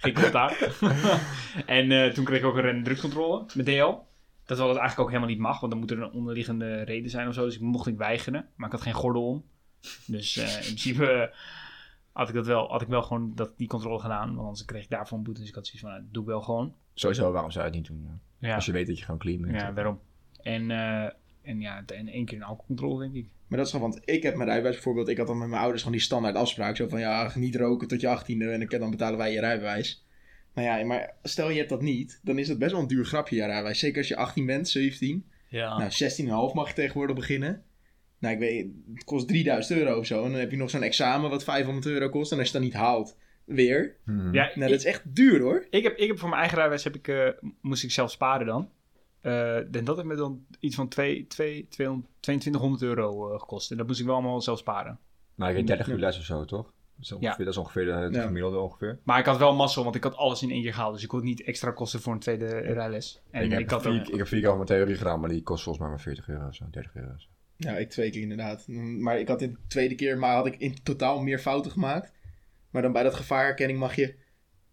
Geen 0.00 0.14
commentaar. 0.14 0.58
en 1.66 1.92
eh, 1.92 2.12
toen 2.12 2.24
kreeg 2.24 2.38
ik 2.38 2.44
ook 2.44 2.56
een 2.56 2.62
random 2.62 2.84
drugscontrole 2.84 3.44
met 3.54 3.66
DL. 3.66 3.92
Dat 4.50 4.58
wel 4.58 4.68
het 4.68 4.78
eigenlijk 4.78 5.08
ook 5.08 5.14
helemaal 5.14 5.34
niet 5.34 5.44
mag, 5.46 5.60
want 5.60 5.72
dan 5.72 5.80
moet 5.80 5.90
er 5.90 6.00
een 6.02 6.10
onderliggende 6.12 6.82
reden 6.82 7.10
zijn 7.10 7.28
of 7.28 7.34
zo. 7.34 7.44
Dus 7.44 7.54
ik 7.54 7.60
mocht 7.60 7.86
niet 7.86 7.96
weigeren, 7.96 8.46
maar 8.56 8.66
ik 8.66 8.72
had 8.72 8.82
geen 8.82 8.92
gordel 8.92 9.26
om. 9.28 9.44
Dus 10.06 10.36
eh, 10.36 10.54
in 10.54 10.60
principe 10.64 11.06
eh, 11.06 11.36
had 12.12 12.28
ik 12.28 12.34
dat 12.34 12.46
wel, 12.46 12.68
had 12.70 12.82
ik 12.82 12.88
wel 12.88 13.02
gewoon 13.02 13.32
dat, 13.34 13.52
die 13.56 13.68
controle 13.68 13.98
gedaan. 14.00 14.26
Want 14.34 14.38
anders 14.46 14.64
kreeg 14.64 14.82
ik 14.82 14.90
daarvoor 14.90 15.18
een 15.18 15.24
boete. 15.24 15.40
Dus 15.40 15.48
ik 15.48 15.54
had 15.54 15.64
zoiets 15.66 15.82
van, 15.82 15.90
nou, 15.90 16.02
dat 16.04 16.12
doe 16.14 16.22
ik 16.22 16.28
wel 16.28 16.40
gewoon. 16.40 16.74
Sowieso, 16.94 17.32
waarom 17.32 17.50
zou 17.50 17.64
je 17.64 17.70
het 17.70 17.78
niet 17.80 17.88
doen? 17.88 18.02
Ja. 18.40 18.48
Ja, 18.48 18.54
Als 18.54 18.66
je 18.66 18.72
weet 18.72 18.86
dat 18.86 18.98
je 18.98 19.04
gewoon 19.04 19.20
clean 19.20 19.40
bent. 19.40 19.54
ja 19.54 19.72
daarom. 19.72 20.00
En, 20.42 20.70
eh, 20.70 21.10
en 21.42 21.60
ja, 21.60 21.82
en 21.86 22.08
één 22.08 22.24
keer 22.24 22.36
een 22.36 22.42
alcoholcontrole, 22.44 23.00
denk 23.00 23.14
ik. 23.14 23.26
Maar 23.46 23.58
dat 23.58 23.66
is 23.68 23.72
gewoon, 23.74 23.90
want 23.90 24.02
ik 24.08 24.22
heb 24.22 24.34
mijn 24.34 24.48
rijbewijs 24.48 24.74
bijvoorbeeld, 24.74 25.08
ik 25.08 25.16
had 25.18 25.26
dan 25.26 25.38
met 25.38 25.48
mijn 25.48 25.60
ouders 25.60 25.82
gewoon 25.82 25.96
die 25.96 26.06
standaard 26.06 26.36
afspraak. 26.36 26.76
Zo 26.76 26.88
van, 26.88 27.00
ja, 27.00 27.30
niet 27.34 27.56
roken 27.56 27.88
tot 27.88 28.00
je 28.00 28.08
achttiende 28.08 28.50
en 28.50 28.66
dan- 28.68 28.80
dan 28.80 28.90
betalen 28.90 29.18
wij 29.18 29.32
je 29.32 29.40
rijbewijs. 29.40 30.04
Maar 30.54 30.64
ja, 30.64 30.84
maar 30.84 31.14
stel 31.22 31.50
je 31.50 31.56
hebt 31.56 31.68
dat 31.68 31.82
niet, 31.82 32.20
dan 32.22 32.38
is 32.38 32.48
dat 32.48 32.58
best 32.58 32.72
wel 32.72 32.80
een 32.80 32.86
duur 32.86 33.04
grapje, 33.04 33.36
je 33.36 33.44
rijbewijs. 33.44 33.78
Zeker 33.78 33.98
als 33.98 34.08
je 34.08 34.16
18 34.16 34.46
bent, 34.46 34.68
17. 34.68 35.24
Ja. 35.48 35.78
Nou, 35.78 35.90
16,5 36.50 36.54
mag 36.54 36.68
je 36.68 36.74
tegenwoordig 36.74 37.16
beginnen. 37.16 37.62
Nou, 38.18 38.34
ik 38.34 38.40
weet, 38.40 38.66
het 38.94 39.04
kost 39.04 39.28
3000 39.28 39.78
euro 39.78 39.98
of 39.98 40.06
zo. 40.06 40.24
En 40.24 40.30
dan 40.30 40.40
heb 40.40 40.50
je 40.50 40.56
nog 40.56 40.70
zo'n 40.70 40.82
examen 40.82 41.30
wat 41.30 41.44
500 41.44 41.86
euro 41.86 42.08
kost. 42.08 42.32
En 42.32 42.38
als 42.38 42.46
je 42.46 42.52
dat 42.52 42.62
niet 42.62 42.72
haalt, 42.72 43.16
weer. 43.44 43.96
Hmm. 44.04 44.34
Ja, 44.34 44.50
Nou, 44.54 44.70
dat 44.70 44.78
is 44.78 44.84
echt 44.84 45.14
duur 45.14 45.40
hoor. 45.40 45.66
Ik 45.70 45.82
heb, 45.82 45.96
ik 45.96 46.08
heb 46.08 46.18
voor 46.18 46.28
mijn 46.28 46.40
eigen 46.40 46.58
rijbewijs 46.58 46.84
heb 46.84 46.94
ik, 46.94 47.08
eh, 47.08 47.28
moest 47.60 47.82
ik 47.82 47.90
zelf 47.90 48.10
sparen 48.10 48.46
dan. 48.46 48.70
Eh, 49.20 49.56
en 49.56 49.84
dat 49.84 49.96
heeft 49.96 50.08
me 50.08 50.16
dan 50.16 50.46
iets 50.60 50.76
van 50.76 50.88
2, 50.88 51.26
2, 51.26 51.66
200, 51.68 52.08
2200 52.20 52.82
euro 52.82 53.32
eh, 53.32 53.40
gekost. 53.40 53.70
En 53.70 53.76
dat 53.76 53.86
moest 53.86 54.00
ik 54.00 54.06
wel 54.06 54.14
allemaal 54.14 54.40
zelf 54.40 54.58
sparen. 54.58 54.98
Maar 55.34 55.48
je 55.48 55.56
hebt 55.56 55.66
30 55.66 55.88
uur 55.88 55.98
les 55.98 56.18
of 56.18 56.24
zo, 56.24 56.44
toch? 56.44 56.72
Dat 57.00 57.08
is 57.10 57.12
ongeveer, 57.12 57.30
Ja. 57.38 57.44
dat 57.44 57.54
is 57.54 57.56
ongeveer 57.60 57.84
de, 57.84 57.92
het 57.92 58.14
Ja. 58.14 58.22
gemiddelde 58.26 58.58
ongeveer. 58.58 58.98
Maar 59.04 59.18
ik 59.18 59.24
had 59.26 59.38
wel 59.38 59.54
mazzel, 59.54 59.82
want 59.82 59.94
ik 59.96 60.02
had 60.02 60.16
alles 60.16 60.42
in 60.42 60.50
één 60.50 60.62
keer 60.62 60.74
gehaald. 60.74 60.92
Dus 60.94 61.02
ik 61.02 61.08
kon 61.08 61.24
niet 61.24 61.42
extra 61.42 61.70
kosten 61.70 62.00
voor 62.00 62.12
een 62.12 62.18
tweede 62.18 62.46
rijles. 62.58 63.22
En 63.30 63.44
ik, 63.44 63.52
ik, 63.52 63.58
heb 63.58 63.70
had 63.70 63.82
vier, 63.82 64.00
ook... 64.00 64.08
ik 64.08 64.16
heb 64.18 64.26
vier 64.26 64.40
keer 64.40 64.48
over 64.50 64.64
mijn 64.66 64.78
theorie 64.78 64.96
gedaan, 64.96 65.20
maar 65.20 65.28
die 65.30 65.42
kost 65.42 65.62
volgens 65.62 65.84
mij 65.84 65.94
maar 65.94 66.02
40 66.04 66.28
euro 66.28 66.46
of 66.46 66.54
zo, 66.54 66.64
30 66.70 66.94
euro. 66.94 67.12
of 67.14 67.20
zo. 67.20 67.28
Ja, 67.56 67.76
ik 67.76 67.90
twee 67.90 68.10
keer 68.10 68.22
inderdaad. 68.22 68.64
Maar 68.98 69.18
ik 69.18 69.28
had 69.28 69.42
in 69.42 69.50
de 69.52 69.58
tweede 69.68 69.94
keer, 69.94 70.18
maar 70.18 70.34
had 70.34 70.46
ik 70.46 70.56
in 70.58 70.82
totaal 70.82 71.20
meer 71.22 71.38
fouten 71.38 71.70
gemaakt. 71.70 72.12
Maar 72.70 72.82
dan 72.82 72.92
bij 72.92 73.02
dat 73.02 73.14
gevaarherkenning 73.14 73.78
mag 73.78 73.94
je 73.94 74.14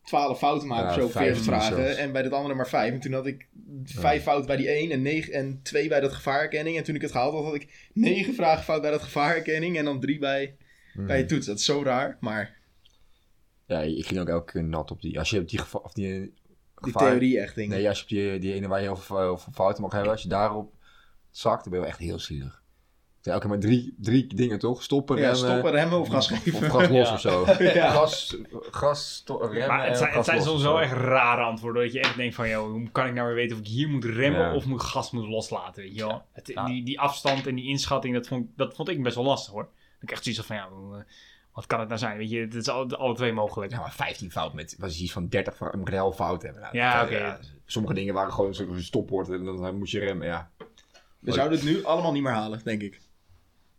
12 0.04 0.38
fouten 0.38 0.68
maken 0.68 0.84
Ja, 0.86 1.04
of 1.04 1.12
zo, 1.12 1.20
40 1.20 1.44
15 1.44 1.44
vragen. 1.44 1.76
zelfs. 1.86 1.96
En 2.00 2.12
bij 2.12 2.22
dat 2.22 2.32
andere 2.32 2.56
maar 2.56 2.68
5. 2.68 2.94
En 2.94 3.00
toen 3.00 3.14
had 3.14 3.26
ik 3.26 3.48
5 3.84 4.24
fouten 4.24 4.48
bij 4.48 4.58
die 4.58 4.68
1 4.70 4.92
en, 4.92 5.02
9, 5.02 5.34
en 5.34 5.60
2 5.64 5.88
bij 5.88 6.00
dat 6.00 6.14
gevaarherkenning. 6.14 6.78
En 6.78 6.84
toen 6.84 6.96
ik 6.96 7.02
het 7.02 7.12
gehaald 7.12 7.34
had, 7.34 7.44
had 7.44 7.54
ik 7.56 7.90
9 7.94 8.34
vragen 8.34 8.64
fout 8.64 8.82
bij 8.82 8.92
dat 8.92 9.02
gevaarherkenning. 9.02 9.78
En 9.78 9.86
dan 9.86 10.00
3 10.00 10.20
bij, 10.20 10.56
Hmm. 10.98 11.08
bij 11.08 11.18
je 11.18 11.26
toets. 11.26 11.46
Dat 11.46 11.58
is 11.58 11.66
zo 11.66 11.84
raar. 11.84 12.18
Maar 12.20 12.56
Ja, 13.66 13.80
ik 13.80 14.06
ging 14.08 14.20
ook 14.20 14.28
elke 14.30 14.52
keer 14.52 14.64
nat 14.64 14.92
op 14.92 15.02
die. 15.02 15.20
Als 15.20 15.30
je 15.30 15.40
op 15.40 15.50
die, 15.50 15.60
geva- 15.60 15.80
of 15.84 15.94
die 15.94 16.20
die 16.20 16.34
gevaar- 16.94 17.10
theorie 17.10 17.40
echt 17.40 17.56
dingen. 17.56 17.78
Nee, 17.78 17.88
als 17.88 17.98
je 17.98 18.04
op 18.04 18.10
die, 18.10 18.40
die 18.40 18.54
ene 18.54 18.68
waar 18.68 18.80
je 18.80 18.86
heel 18.86 18.96
veel, 18.96 19.20
heel 19.20 19.38
veel 19.38 19.54
fouten 19.54 19.82
mag 19.84 19.92
hebben, 19.92 20.12
als 20.12 20.22
je 20.22 20.30
daarop 20.30 20.74
zakt, 21.32 21.64
dan 21.64 21.72
ben 21.72 21.80
je 21.80 21.86
wel 21.86 21.94
echt 21.96 22.00
heel 22.04 22.20
zielig. 22.20 22.62
Ja, 23.22 23.34
elke 23.34 23.48
keer 23.48 23.50
maar 23.58 23.66
drie, 23.68 23.96
drie 24.00 24.34
dingen 24.36 24.60
toch? 24.60 24.84
Stoppen, 24.84 25.16
ja, 25.18 25.22
remmen. 25.32 25.38
stoppen, 25.50 25.72
remmen 25.72 26.00
of 26.00 26.08
gas 26.10 26.32
Of 26.32 26.38
geven. 26.44 26.72
gas 26.72 26.88
los 26.90 27.08
Ja. 27.08 27.14
of 27.14 27.20
zo. 27.20 27.46
Ja. 27.64 27.90
Gas, 27.92 28.38
gas 28.72 29.24
remmen 29.28 29.68
Maar 29.68 29.80
het 29.82 29.90
en 29.90 29.98
zijn, 29.98 30.14
het 30.14 30.26
zijn 30.26 30.42
soms 30.42 30.56
of 30.58 30.64
wel 30.64 30.72
zo. 30.78 30.78
echt 30.84 30.92
rare 30.94 31.42
antwoorden. 31.42 31.84
Dat 31.84 31.94
je 31.94 32.00
echt 32.00 32.16
denkt 32.18 32.36
van, 32.36 32.50
joh, 32.50 32.72
hoe 32.72 32.90
kan 32.92 33.06
ik 33.08 33.14
nou 33.14 33.28
weer 33.28 33.36
weten 33.36 33.56
of 33.58 33.62
ik 33.62 33.68
hier 33.68 33.90
moet 33.90 34.06
remmen 34.06 34.42
Ja. 34.42 34.56
of 34.56 34.66
moet 34.66 34.82
gas 34.82 35.12
moet 35.12 35.28
loslaten, 35.28 35.84
weet 35.84 35.96
je 35.96 36.06
wel. 36.08 36.22
Het, 36.32 36.48
Ja. 36.48 36.66
die, 36.66 36.84
die 36.86 37.00
afstand 37.00 37.48
en 37.48 37.56
die 37.56 37.68
inschatting, 37.68 38.14
dat 38.14 38.28
vond, 38.28 38.48
dat 38.56 38.76
vond 38.76 38.90
ik 38.90 39.04
best 39.04 39.16
wel 39.16 39.24
lastig 39.26 39.54
hoor. 39.54 39.70
Ik 40.02 40.12
echt 40.12 40.24
zoiets 40.24 40.42
van, 40.46 40.56
ja, 40.56 40.66
eh, 40.66 41.02
wat 41.54 41.66
kan 41.68 41.80
het 41.80 41.88
nou 41.88 42.00
zijn? 42.00 42.18
Weet 42.18 42.30
je, 42.30 42.40
het 42.40 42.54
is 42.54 42.68
alle, 42.68 42.98
alle 42.98 43.16
twee 43.16 43.32
mogelijk. 43.34 43.72
Ja, 43.72 43.80
maar 43.80 43.94
15 43.94 44.32
fout 44.32 44.54
met, 44.54 44.76
was 44.80 45.00
iets 45.00 45.12
van 45.12 45.28
30 45.28 45.56
fout, 45.56 45.74
moet 45.74 45.82
ik 45.82 45.88
een 45.88 45.94
helft 45.94 46.18
fout 46.18 46.42
hebben. 46.42 46.62
Nou, 46.62 46.76
Ja, 46.78 47.04
oké. 47.04 47.40
sommige 47.66 47.94
dingen 47.94 48.14
waren 48.14 48.34
gewoon 48.34 48.54
zo'n 48.54 48.80
stopwoord 48.80 49.30
en 49.30 49.44
dan 49.44 49.78
moet 49.78 49.90
je 49.92 50.00
remmen, 50.00 50.28
ja. 50.28 50.50
We 51.20 51.32
zouden 51.32 51.58
het 51.60 51.68
nu 51.68 51.84
allemaal 51.84 52.12
niet 52.12 52.24
meer 52.24 52.32
halen, 52.32 52.62
denk 52.64 52.82
ik. 52.82 53.00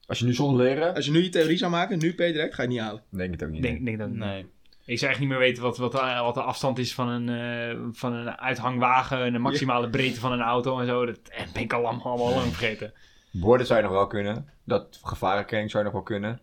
Als 0.07 0.19
je 0.19 0.25
nu 0.25 0.35
zonder 0.35 0.65
leren, 0.65 0.95
Als 0.95 1.05
je 1.05 1.11
nu 1.11 1.23
je 1.23 1.29
theorie 1.29 1.57
zou 1.57 1.71
maken, 1.71 1.99
nu 1.99 2.15
per 2.15 2.33
direct, 2.33 2.55
ga 2.55 2.63
je 2.63 2.69
het 2.69 2.77
niet 2.77 2.87
halen. 2.87 3.03
denk 3.11 3.33
ik 3.35 3.41
het 3.41 3.49
ook 3.49 3.55
niet. 3.55 3.65
Ik 3.65 3.71
denk, 3.71 3.85
denk 3.85 3.99
dat, 3.99 4.11
Nee. 4.11 4.47
Ik 4.85 4.99
zou 4.99 5.11
echt 5.11 5.21
niet 5.21 5.29
meer 5.29 5.39
weten 5.39 5.63
wat, 5.63 5.77
wat, 5.79 5.93
de- 5.93 6.21
wat 6.23 6.35
de 6.35 6.43
afstand 6.43 6.79
is 6.79 6.95
van 6.95 7.09
een, 7.09 7.29
eh, 7.29 7.79
van 7.93 8.13
een 8.13 8.39
uithangwagen 8.39 9.19
en 9.25 9.33
de 9.33 9.39
maximale 9.39 9.91
breedte 9.91 10.21
van 10.21 10.33
een 10.33 10.41
auto 10.41 10.81
en 10.81 10.87
zo. 10.87 11.07
Dat 11.07 11.19
eh, 11.29 11.43
ben 11.53 11.63
ik 11.63 11.73
al 11.73 11.87
allemaal, 11.87 12.05
allemaal 12.07 12.35
lang 12.35 12.47
vergeten. 12.57 12.93
Borden 13.31 13.67
zou 13.67 13.79
je 13.79 13.85
nog 13.85 13.95
wel 13.95 14.07
kunnen. 14.07 14.49
Dat 14.64 15.01
gevarenkenning 15.03 15.71
zou 15.71 15.85
je 15.85 15.91
nog 15.91 15.99
wel 15.99 16.19
kunnen. 16.19 16.41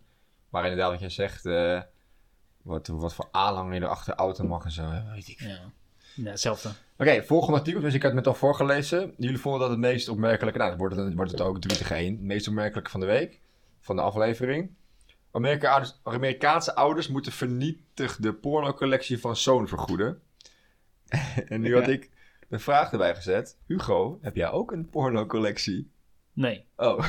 Maar 0.48 0.62
inderdaad, 0.62 0.90
wat 0.90 1.00
jij 1.00 1.10
zegt, 1.10 1.46
eh, 1.46 1.80
wat, 2.62 2.86
wat 2.86 3.14
voor 3.14 3.28
aanhang 3.30 3.74
je 3.74 3.80
er 3.80 3.86
achter 3.86 4.12
de 4.12 4.18
auto 4.18 4.44
mag 4.44 4.64
en 4.64 4.70
zo, 4.70 4.82
hè, 4.82 5.10
weet 5.12 5.28
ik. 5.28 5.40
Ja, 5.40 5.60
ja 6.14 6.30
hetzelfde. 6.30 6.70
Oké, 6.98 7.24
volgende 7.24 7.58
artikel. 7.58 7.80
Dus 7.80 7.94
ik 7.94 8.02
had 8.02 8.12
het 8.12 8.24
net 8.24 8.32
al 8.32 8.38
voorgelezen. 8.38 9.14
Jullie 9.16 9.38
vonden 9.38 9.60
dat 9.60 9.70
het 9.70 9.78
meest 9.78 10.08
opmerkelijke, 10.08 10.58
nou, 10.58 10.70
dan 10.70 10.78
wordt 10.78 10.96
het, 10.96 11.14
wordt 11.14 11.30
het 11.30 11.40
ook 11.40 11.60
3 11.60 11.76
tegen 11.76 11.96
1. 11.96 12.12
Het 12.12 12.22
meest 12.22 12.48
opmerkelijke 12.48 12.90
van 12.90 13.00
de 13.00 13.06
week, 13.06 13.40
van 13.80 13.96
de 13.96 14.02
aflevering. 14.02 14.70
Amerika 15.30 15.86
Amerikaanse 16.02 16.74
ouders 16.74 17.08
moeten 17.08 17.32
vernietigde 17.32 18.34
pornocollectie 18.34 19.20
van 19.20 19.36
zoon 19.36 19.68
vergoeden. 19.68 20.20
en 21.48 21.60
nu 21.60 21.74
had 21.74 21.88
ik 21.88 22.10
de 22.48 22.58
vraag 22.58 22.92
erbij 22.92 23.14
gezet. 23.14 23.56
Hugo, 23.66 24.18
heb 24.22 24.36
jij 24.36 24.50
ook 24.50 24.72
een 24.72 24.88
pornocollectie? 24.88 25.90
Nee, 26.36 26.64
Oh, 26.76 27.04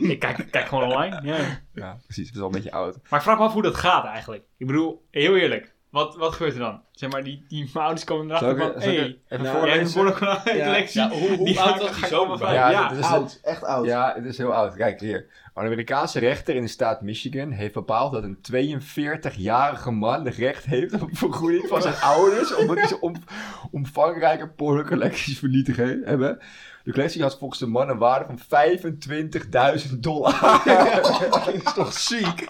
ik 0.00 0.18
kijk, 0.18 0.46
kijk 0.50 0.66
gewoon 0.68 0.84
online. 0.84 1.20
Ja. 1.22 1.36
ja, 1.74 1.98
precies. 2.04 2.26
Het 2.26 2.34
is 2.36 2.40
al 2.40 2.46
een 2.46 2.52
beetje 2.52 2.72
oud. 2.72 2.98
Maar 3.08 3.18
ik 3.18 3.24
vraag 3.24 3.38
me 3.38 3.44
af 3.44 3.52
hoe 3.52 3.62
dat 3.62 3.74
gaat 3.74 4.04
eigenlijk. 4.04 4.42
Ik 4.56 4.66
bedoel, 4.66 5.06
heel 5.10 5.36
eerlijk. 5.36 5.74
wat, 5.90 6.16
wat 6.16 6.32
gebeurt 6.32 6.52
er 6.52 6.58
dan? 6.60 6.82
Zeg 6.92 7.10
maar, 7.10 7.24
die, 7.24 7.44
die 7.48 7.70
mijn 7.72 7.84
ouders 7.84 8.04
komen 8.04 8.26
erachter 8.26 8.56
van, 8.56 8.66
zal 8.82 8.90
ik 8.92 8.98
hé, 8.98 9.04
even 9.28 9.44
nou, 9.46 9.68
hebt 9.68 9.86
een 9.86 9.92
porno-collectie. 9.92 11.00
Ja, 11.00 11.08
hoe- 11.10 11.36
hoe 11.36 11.46
Die 11.46 11.60
oud 11.60 11.80
was 11.80 11.90
ga 11.90 12.08
die 12.08 12.26
dan? 12.26 12.38
vragen. 12.38 12.54
Ja, 12.56 12.70
Ja, 12.70 12.88
dit 12.88 12.98
is 12.98 13.04
oud. 13.04 13.40
Echt 13.42 13.64
oud. 13.64 13.86
Ja, 13.86 14.12
het 14.16 14.24
is 14.24 14.38
heel 14.38 14.54
oud. 14.54 14.74
Kijk 14.76 15.00
hier. 15.00 15.26
Een 15.54 15.66
Amerikaanse 15.66 16.18
rechter 16.18 16.54
in 16.54 16.62
de 16.62 16.68
staat 16.68 17.02
Michigan 17.02 17.50
heeft 17.50 17.74
bepaald 17.74 18.12
dat 18.12 18.22
een 18.22 18.38
42-jarige 18.52 19.90
man 19.90 20.24
het 20.24 20.36
recht 20.36 20.64
heeft 20.64 21.02
op 21.02 21.08
vergoeding 21.12 21.68
van 21.68 21.82
zijn 21.82 22.00
ouders. 22.14 22.54
omdat 22.54 22.76
hij 22.78 22.86
ze 22.86 23.00
om, 23.00 23.14
omvangrijke 23.70 24.48
pornocollecties 24.48 25.38
vernietigd 25.38 25.78
he- 25.78 26.00
hebben. 26.04 26.38
De 26.90 26.96
collectie 26.96 27.22
had 27.22 27.38
volgens 27.38 27.60
de 27.60 27.66
man 27.66 27.88
een 27.88 27.98
waarde 27.98 28.36
van 28.48 29.82
25.000 29.90 29.98
dollar. 29.98 30.40
Dat 31.30 31.54
is 31.54 31.72
toch 31.74 31.92
ziek? 31.92 32.48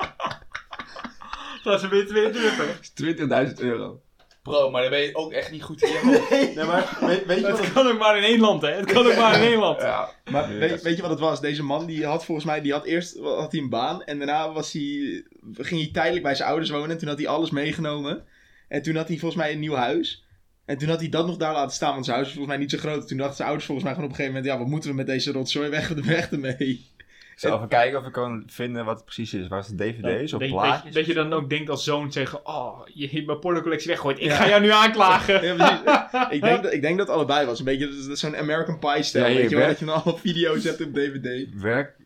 dat 1.64 1.82
is 1.82 1.88
22. 1.88 3.48
20.000 3.48 3.54
euro. 3.58 4.00
Bro, 4.42 4.70
maar 4.70 4.82
dan 4.82 4.90
ben 4.90 5.00
je 5.00 5.14
ook 5.14 5.32
echt 5.32 5.50
niet 5.50 5.62
goed 5.62 5.82
in 5.82 5.88
je 5.88 5.98
hoofd. 5.98 6.54
Nee, 6.54 6.64
maar 6.64 6.96
weet, 7.00 7.26
weet 7.26 7.40
je 7.40 7.50
wat 7.50 7.60
Het 7.60 7.72
kan 7.72 7.86
ook 7.86 7.98
maar 7.98 8.16
in 8.16 8.22
één 8.22 8.40
land, 8.40 8.62
hè? 8.62 8.70
Het 8.70 8.92
kan 8.92 9.06
ook 9.06 9.16
maar 9.16 9.34
in 9.34 9.48
één 9.48 9.58
land. 9.58 9.80
Ja. 9.80 10.10
maar 10.30 10.48
Nee, 10.48 10.58
weet, 10.58 10.82
weet 10.82 10.96
je 10.96 11.02
wat 11.02 11.10
het 11.10 11.20
was? 11.20 11.40
Deze 11.40 11.62
man 11.62 11.86
die 11.86 12.06
had 12.06 12.24
volgens 12.24 12.46
mij, 12.46 12.60
die 12.60 12.72
had 12.72 12.84
eerst 12.84 13.18
had 13.18 13.52
hij 13.52 13.60
een 13.60 13.68
baan 13.68 14.02
en 14.02 14.18
daarna 14.18 14.52
was 14.52 14.72
hij, 14.72 15.24
ging 15.52 15.80
hij 15.80 15.90
tijdelijk 15.92 16.22
bij 16.22 16.34
zijn 16.34 16.48
ouders 16.48 16.70
wonen 16.70 16.90
en 16.90 16.98
toen 16.98 17.08
had 17.08 17.18
hij 17.18 17.28
alles 17.28 17.50
meegenomen. 17.50 18.24
En 18.68 18.82
toen 18.82 18.96
had 18.96 19.08
hij 19.08 19.18
volgens 19.18 19.42
mij 19.42 19.52
een 19.52 19.60
nieuw 19.60 19.74
huis. 19.74 20.24
En 20.70 20.78
toen 20.78 20.88
had 20.88 21.00
hij 21.00 21.08
dat 21.08 21.26
nog 21.26 21.36
daar 21.36 21.52
laten 21.52 21.74
staan, 21.74 21.92
want 21.92 22.04
zijn 22.04 22.16
huis 22.16 22.28
was 22.28 22.36
volgens 22.36 22.56
mij 22.56 22.64
niet 22.66 22.74
zo 22.80 22.88
groot. 22.88 23.08
Toen 23.08 23.16
dachten 23.16 23.36
zijn 23.36 23.48
ouders 23.48 23.66
volgens 23.66 23.86
mij 23.86 23.96
gewoon 23.96 24.10
op 24.10 24.16
een 24.18 24.24
gegeven 24.24 24.40
moment, 24.42 24.58
ja, 24.58 24.64
wat 24.64 24.72
moeten 24.72 24.90
we 24.90 24.96
met 24.96 25.06
deze 25.06 25.32
rotzooi 25.32 25.68
weg, 25.68 25.88
weg 25.88 26.30
ermee. 26.30 26.88
Ik 27.34 27.46
zal 27.46 27.56
even 27.56 27.68
kijken 27.68 27.98
of 27.98 28.06
ik 28.06 28.12
kan 28.12 28.42
vinden 28.46 28.84
wat 28.84 28.94
het 28.96 29.04
precies 29.04 29.34
is. 29.34 29.48
Was 29.48 29.68
het 29.68 29.78
dvd's 29.78 30.32
of 30.32 30.40
dat, 30.40 30.48
je- 30.48 30.54
plaatjes? 30.54 30.82
dat, 30.82 30.92
je- 30.92 30.98
dat 30.98 31.06
je 31.06 31.14
dan 31.14 31.32
ook 31.32 31.50
denkt 31.50 31.70
als 31.70 31.84
zoon 31.84 32.12
zeggen, 32.12 32.46
oh, 32.46 32.80
je 32.94 33.08
hebt 33.08 33.26
mijn 33.26 33.38
pornocollectie 33.38 33.88
weggegooid. 33.88 34.18
Ik 34.18 34.24
Ja. 34.24 34.36
ga 34.36 34.48
jou 34.48 34.60
nu 34.62 34.70
aanklagen. 34.70 35.44
Ja, 35.44 35.54
precies. 35.54 36.30
ik, 36.36 36.42
denk 36.42 36.62
dat, 36.62 36.72
ik 36.72 36.82
denk 36.82 36.98
dat 36.98 37.06
het 37.06 37.16
allebei 37.16 37.46
was. 37.46 37.58
Een 37.58 37.64
beetje 37.64 37.88
is- 37.88 38.06
is 38.06 38.20
zo'n 38.20 38.36
American 38.36 38.78
Pie 38.78 39.02
stijl. 39.02 39.24
Ja, 39.24 39.30
hier, 39.30 39.40
weet 39.40 39.50
je 39.50 39.56
wel, 39.56 39.66
dat 39.66 39.78
je 39.78 39.84
dan 39.84 39.94
allemaal 39.94 40.16
video's 40.28 40.64
hebt 40.64 40.80
op 40.84 40.94
DVD. 40.94 41.48
Werk 41.60 41.96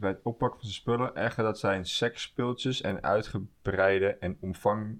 bij 0.00 0.10
het 0.10 0.20
oppakken 0.22 0.60
van 0.60 0.68
zijn 0.68 0.80
spullen. 0.80 1.14
Echter, 1.14 1.44
dat 1.44 1.58
zijn 1.58 1.86
seksspeeltjes 1.86 2.80
en 2.80 3.02
uitgebreide 3.02 4.16
en 4.20 4.36
omvang... 4.40 4.98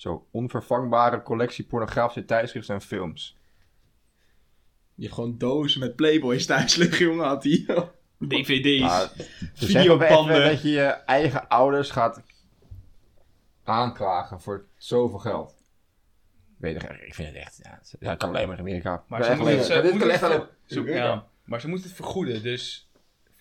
Zo, 0.00 0.26
onvervangbare 0.30 1.22
collectie 1.22 1.64
pornografische 1.64 2.24
tijdschriften 2.24 2.74
en 2.74 2.80
films. 2.80 3.36
Je 4.94 5.02
hebt 5.02 5.14
gewoon 5.14 5.38
dozen 5.38 5.80
met 5.80 5.96
Playboys 5.96 6.46
thuis 6.46 6.74
liggen, 6.76 7.06
jongen, 7.06 7.26
had 7.26 7.44
hij. 7.44 7.64
DVD's. 8.28 8.80
Wel 8.80 9.08
videobanden. 9.54 10.44
dat 10.44 10.62
je 10.62 10.68
je 10.70 10.82
eigen 10.86 11.48
ouders 11.48 11.90
gaat 11.90 12.22
aanklagen 13.64 14.40
voor 14.40 14.66
zoveel 14.76 15.18
geld. 15.18 15.54
Weet 16.56 16.80
je, 16.82 16.88
ik 17.06 17.14
vind 17.14 17.28
het 17.28 17.36
echt... 17.36 17.60
Ja, 17.62 18.08
het 18.08 18.18
kan 18.18 18.28
alleen 18.28 18.46
maar 18.46 18.56
in 18.56 18.62
Amerika. 18.62 19.04
Maar 19.06 19.24
ze 19.24 19.34
moeten, 19.34 19.58
het 19.58 20.02
alleen... 20.02 20.18
ver- 20.18 20.48
Zo- 20.64 20.86
ja, 20.86 21.26
maar 21.44 21.60
ze 21.60 21.68
moeten 21.68 21.86
het 21.86 21.96
vergoeden. 21.96 22.42
Dus 22.42 22.89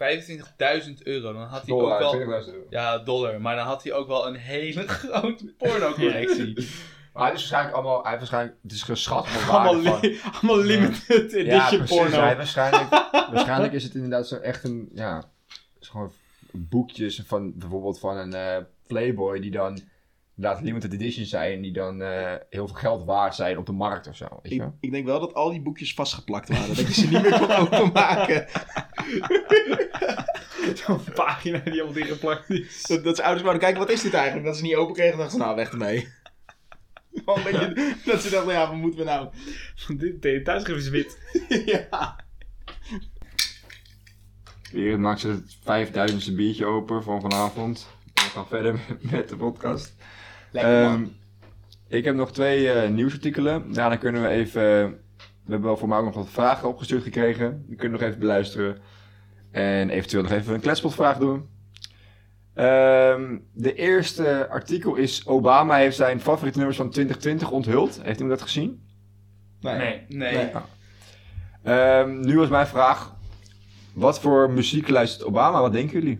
25.000 0.03 1.03
euro. 1.03 1.33
Dan 1.33 1.41
had 1.41 1.65
hij 1.65 1.75
ook 1.75 1.99
wel... 1.99 2.13
20.000 2.13 2.19
euro. 2.27 2.65
Ja, 2.69 2.97
dollar. 2.97 3.41
Maar 3.41 3.55
dan 3.55 3.65
had 3.65 3.83
hij 3.83 3.93
ook 3.93 4.07
wel 4.07 4.27
een 4.27 4.35
hele 4.35 4.87
grote 4.97 5.45
pornocollectie. 5.57 6.53
Maar 7.13 7.27
het 7.27 7.37
is 7.39 7.49
waarschijnlijk 7.49 7.75
allemaal... 7.75 8.03
Hij 8.03 8.17
waarschijnlijk... 8.17 8.57
Het 8.61 8.71
is 8.71 8.83
geschat 8.83 9.27
allemaal, 9.49 9.99
li- 9.99 10.19
limited 10.41 11.31
Ja, 11.31 11.37
edition 11.37 11.77
precies. 11.77 11.97
porno. 11.97 12.19
Hij 12.19 12.35
waarschijnlijk, 12.35 12.89
waarschijnlijk 13.11 13.73
is 13.73 13.83
het 13.83 13.93
inderdaad 13.93 14.27
zo 14.27 14.35
echt 14.35 14.63
een, 14.63 14.89
ja, 14.93 15.15
het 15.47 15.81
is 15.81 15.87
gewoon 15.87 16.11
boekjes 16.51 17.21
van 17.25 17.57
bijvoorbeeld 17.57 17.99
van 17.99 18.17
een 18.17 18.33
eh, 18.33 18.57
Playboy 18.87 19.39
die 19.39 19.51
dan 19.51 19.79
inderdaad 20.39 20.63
limited 20.63 20.93
edition 20.93 21.25
zijn, 21.25 21.61
die 21.61 21.71
dan 21.71 22.01
eh, 22.01 22.35
heel 22.49 22.67
veel 22.67 22.75
geld 22.75 23.05
waard 23.05 23.35
zijn 23.35 23.57
op 23.57 23.65
de 23.65 23.71
markt 23.71 24.07
of 24.07 24.15
zo. 24.15 24.25
Weet? 24.41 24.51
Ik, 24.51 24.63
ik 24.79 24.91
denk 24.91 25.05
wel 25.05 25.19
dat 25.19 25.33
al 25.33 25.49
die 25.49 25.61
boekjes 25.61 25.93
vastgeplakt 25.93 26.49
waren. 26.49 26.75
dat 26.75 26.77
je 26.87 26.93
ze 26.93 27.07
niet 27.07 27.21
meer 27.21 27.39
kon 27.39 27.51
openmaken. 27.61 28.47
Zo'n 30.85 31.03
pagina 31.13 31.57
die 31.57 31.73
allemaal 31.73 31.93
dichtgeplakt 31.93 32.49
is. 32.49 32.81
Dat, 32.81 33.03
dat 33.03 33.15
zijn 33.15 33.27
ouders 33.27 33.47
wouden 33.47 33.67
kijken, 33.67 33.79
wat 33.79 33.91
is 33.95 34.01
dit 34.01 34.13
eigenlijk? 34.13 34.45
Dat 34.45 34.57
ze 34.57 34.63
niet 34.63 34.75
open 34.75 34.93
kregen, 34.93 35.17
dachten 35.17 35.37
ze, 35.37 35.43
nou, 35.43 35.55
weg 35.55 35.71
ermee. 35.71 36.07
Gewoon 37.25 37.37
een 37.37 37.43
beetje, 37.43 37.95
dat 38.05 38.21
ze 38.21 38.29
dachten, 38.29 38.53
ja, 38.53 38.67
wat 38.67 38.77
moeten 38.77 38.99
we 38.99 39.05
nou? 39.05 39.29
Dit 39.97 40.21
dit 40.21 40.45
thuisschrift 40.45 40.81
is 40.81 40.89
wit. 40.89 41.17
ja. 41.65 42.25
Weer 44.71 44.99
maakt 44.99 45.19
ze 45.19 45.27
het 45.27 45.57
vijfduizendste 45.63 46.33
biertje 46.35 46.65
open 46.65 47.03
van 47.03 47.21
vanavond. 47.21 47.87
We 48.13 48.21
gaan 48.21 48.47
verder 48.47 48.73
met, 48.73 49.11
met 49.11 49.29
de 49.29 49.35
podcast. 49.35 49.93
Lekker 50.51 50.83
Ehm, 50.83 51.03
ik 51.87 52.05
heb 52.05 52.15
nog 52.15 52.31
twee 52.31 52.71
eh, 52.71 52.89
nieuwsartikelen. 52.89 53.73
Daarna 53.73 53.95
kunnen 53.95 54.21
we 54.21 54.27
even. 54.27 54.61
We 55.21 55.55
hebben 55.55 55.69
wel 55.69 55.77
voor 55.77 55.87
mij 55.87 55.97
ook 55.97 56.05
nog 56.05 56.15
wat 56.15 56.29
vragen 56.29 56.67
opgestuurd 56.67 57.03
gekregen. 57.03 57.63
Die 57.67 57.75
kunnen 57.75 57.97
we 57.97 58.03
nog 58.03 58.07
even 58.07 58.19
beluisteren. 58.27 58.77
En 59.51 59.89
eventueel 59.89 60.23
nog 60.23 60.31
even 60.31 60.53
een 60.53 60.59
kletspotvraag 60.59 61.17
doen. 61.17 61.49
Ehm, 62.53 63.37
de 63.53 63.73
eerste 63.73 64.47
artikel 64.49 64.95
is: 64.95 65.27
Obama 65.27 65.75
heeft 65.75 65.95
zijn 65.95 66.21
favoriete 66.21 66.57
nummers 66.57 66.77
van 66.77 66.89
2020 66.89 67.51
onthuld. 67.51 67.99
Heeft 68.03 68.19
iemand 68.19 68.39
dat 68.39 68.47
gezien? 68.47 68.87
nee. 69.61 69.77
Nee. 69.77 70.05
Nee. 70.07 70.33
Nee. 70.33 70.51
Ehm, 71.63 72.19
nu 72.19 72.37
was 72.37 72.49
mijn 72.49 72.67
vraag: 72.67 73.15
wat 73.93 74.19
voor 74.19 74.51
muziek 74.51 74.89
luistert 74.89 75.27
Obama? 75.27 75.61
Wat 75.61 75.73
denken 75.73 75.99
jullie? 75.99 76.19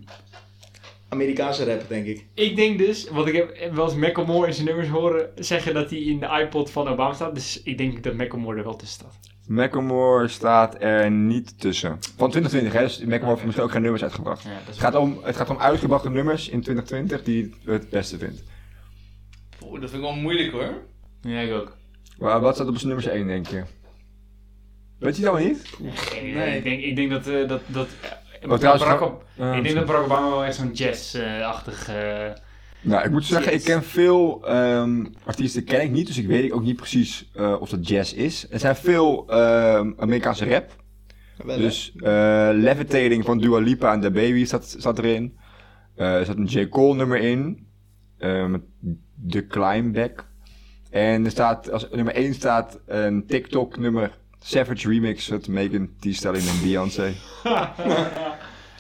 Amerikaanse 1.10 1.66
rap, 1.66 1.84
denk 1.88 2.06
ik. 2.06 2.26
Ik 2.34 2.56
denk 2.56 2.78
dus, 2.78 3.10
want 3.10 3.28
ik 3.28 3.36
heb 3.36 3.74
wel 3.74 3.86
eens 3.86 3.96
Macklemore 3.96 4.48
in 4.48 4.54
zijn 4.54 4.66
nummers 4.66 4.88
horen 4.88 5.30
zeggen 5.36 5.74
dat 5.74 5.90
hij 5.90 6.00
in 6.00 6.20
de 6.20 6.40
iPod 6.42 6.72
van 6.72 6.88
Obama 6.88 7.14
staat. 7.14 7.36
Dus 7.36 7.62
ik 7.64 7.78
denk 7.78 8.04
dat 8.04 8.14
Macklemore 8.14 8.58
er 8.58 8.64
wel 8.64 8.76
tussen 8.76 9.00
staat. 9.00 9.20
Macklemore 9.48 10.28
staat 10.28 10.76
er 10.82 11.12
niet 11.12 11.60
tussen. 11.60 11.98
Van 12.18 12.30
2020, 12.30 12.74
hè? 12.74 12.82
Dus 12.82 12.98
Macklemore 13.00 13.30
heeft 13.32 13.44
misschien 13.46 13.66
ook 13.66 13.72
geen 13.72 13.82
nummers 13.82 14.04
uitgebracht. 14.04 14.44
Ja, 14.44 14.50
Het 14.66 14.78
gaat, 14.80 14.96
om, 14.96 15.20
het 15.24 15.36
gaat 15.36 15.50
om 15.50 15.58
uitgebrachte 15.58 16.10
nummers 16.10 16.50
in 16.50 16.62
2020 16.62 17.24
die 17.24 17.54
hij 17.64 17.74
het 17.74 17.90
beste 17.90 18.18
vindt. 18.18 18.44
Oeh, 19.64 19.82
dat 19.82 19.90
vind 19.90 20.04
ik 20.04 20.10
wel 20.10 20.18
moeilijk 20.18 20.52
hoor. 20.52 20.74
Ja, 21.22 21.40
ik 21.40 21.54
ook. 21.54 21.78
Maar 22.18 22.40
wat 22.40 22.56
staat 22.56 22.68
op 22.68 22.76
zijn 22.78 22.88
nummers 22.88 23.08
1, 23.08 23.28
denk 23.28 23.48
je? 23.48 23.64
Weet 25.00 25.16
je 25.18 25.22
dat 25.24 25.34
wel 25.34 25.44
niet? 25.48 25.70
Nee. 26.34 26.58
Ik 26.58 26.64
denk, 26.64 26.82
ik 26.82 26.96
denk 26.96 27.10
dat... 27.10 27.28
eh, 27.28 27.48
dat, 27.48 27.62
dat 27.68 27.88
Oh, 28.48 28.58
trouwens, 28.58 28.84
Barack, 28.84 29.22
Ah, 29.40 29.56
ik 29.58 29.64
denk 29.64 29.76
dat 29.76 29.86
Barack 29.86 30.04
Obama 30.04 30.30
wel 30.30 30.44
echt 30.46 30.56
zo'n 30.56 30.72
jazz-achtig... 30.72 31.88
eh, 31.90 32.32
Nou, 32.82 33.06
ik 33.06 33.12
moet 33.12 33.26
zeggen, 33.26 33.54
ik 33.54 33.64
ken 33.64 33.84
veel 33.84 34.48
ehm, 34.48 35.06
artiesten 35.26 35.64
ken 35.64 35.82
ik 35.82 35.92
niet, 35.92 36.08
dus 36.08 36.18
ik 36.18 36.28
weet 36.28 36.52
ook 36.52 36.64
niet 36.64 36.76
precies 36.76 37.30
eh, 37.36 37.62
of 37.62 37.70
dat 37.70 37.88
jazz 37.88 38.14
is. 38.14 38.48
Er 38.50 38.60
zijn 38.60 38.76
veel 38.76 39.30
ehm, 39.30 39.92
Amerikaanse 39.98 40.50
rap. 40.50 40.76
Wel, 41.46 41.58
Dus 41.58 41.94
eh, 41.96 42.50
Levitating 42.54 43.26
van 43.26 43.38
Dua 43.38 43.60
Lipa 43.60 43.94
en 43.94 44.02
The 44.02 44.12
Baby 44.12 44.46
staat, 44.46 44.76
staat 44.78 44.98
erin. 44.98 45.38
Eh, 45.96 46.16
er 46.16 46.24
staat 46.24 46.38
een 46.38 46.46
J. 46.46 46.68
Cole 46.68 46.96
nummer 46.96 47.18
in. 47.20 47.68
met 48.48 48.62
The 49.30 49.48
Climbback. 49.48 50.28
En 50.90 51.26
er 51.26 51.32
staat, 51.32 51.72
als 51.72 51.88
nummer 51.92 52.14
1 52.16 52.34
staat 52.34 52.80
een 52.86 53.26
TikTok 53.28 53.78
nummer 53.78 54.18
Savage 54.40 54.90
Remix 54.90 55.28
met 55.30 55.48
Megan 55.48 55.90
Thee 56.00 56.14
Stallion 56.14 56.48
en 56.48 56.62
Beyoncé. 56.64 57.12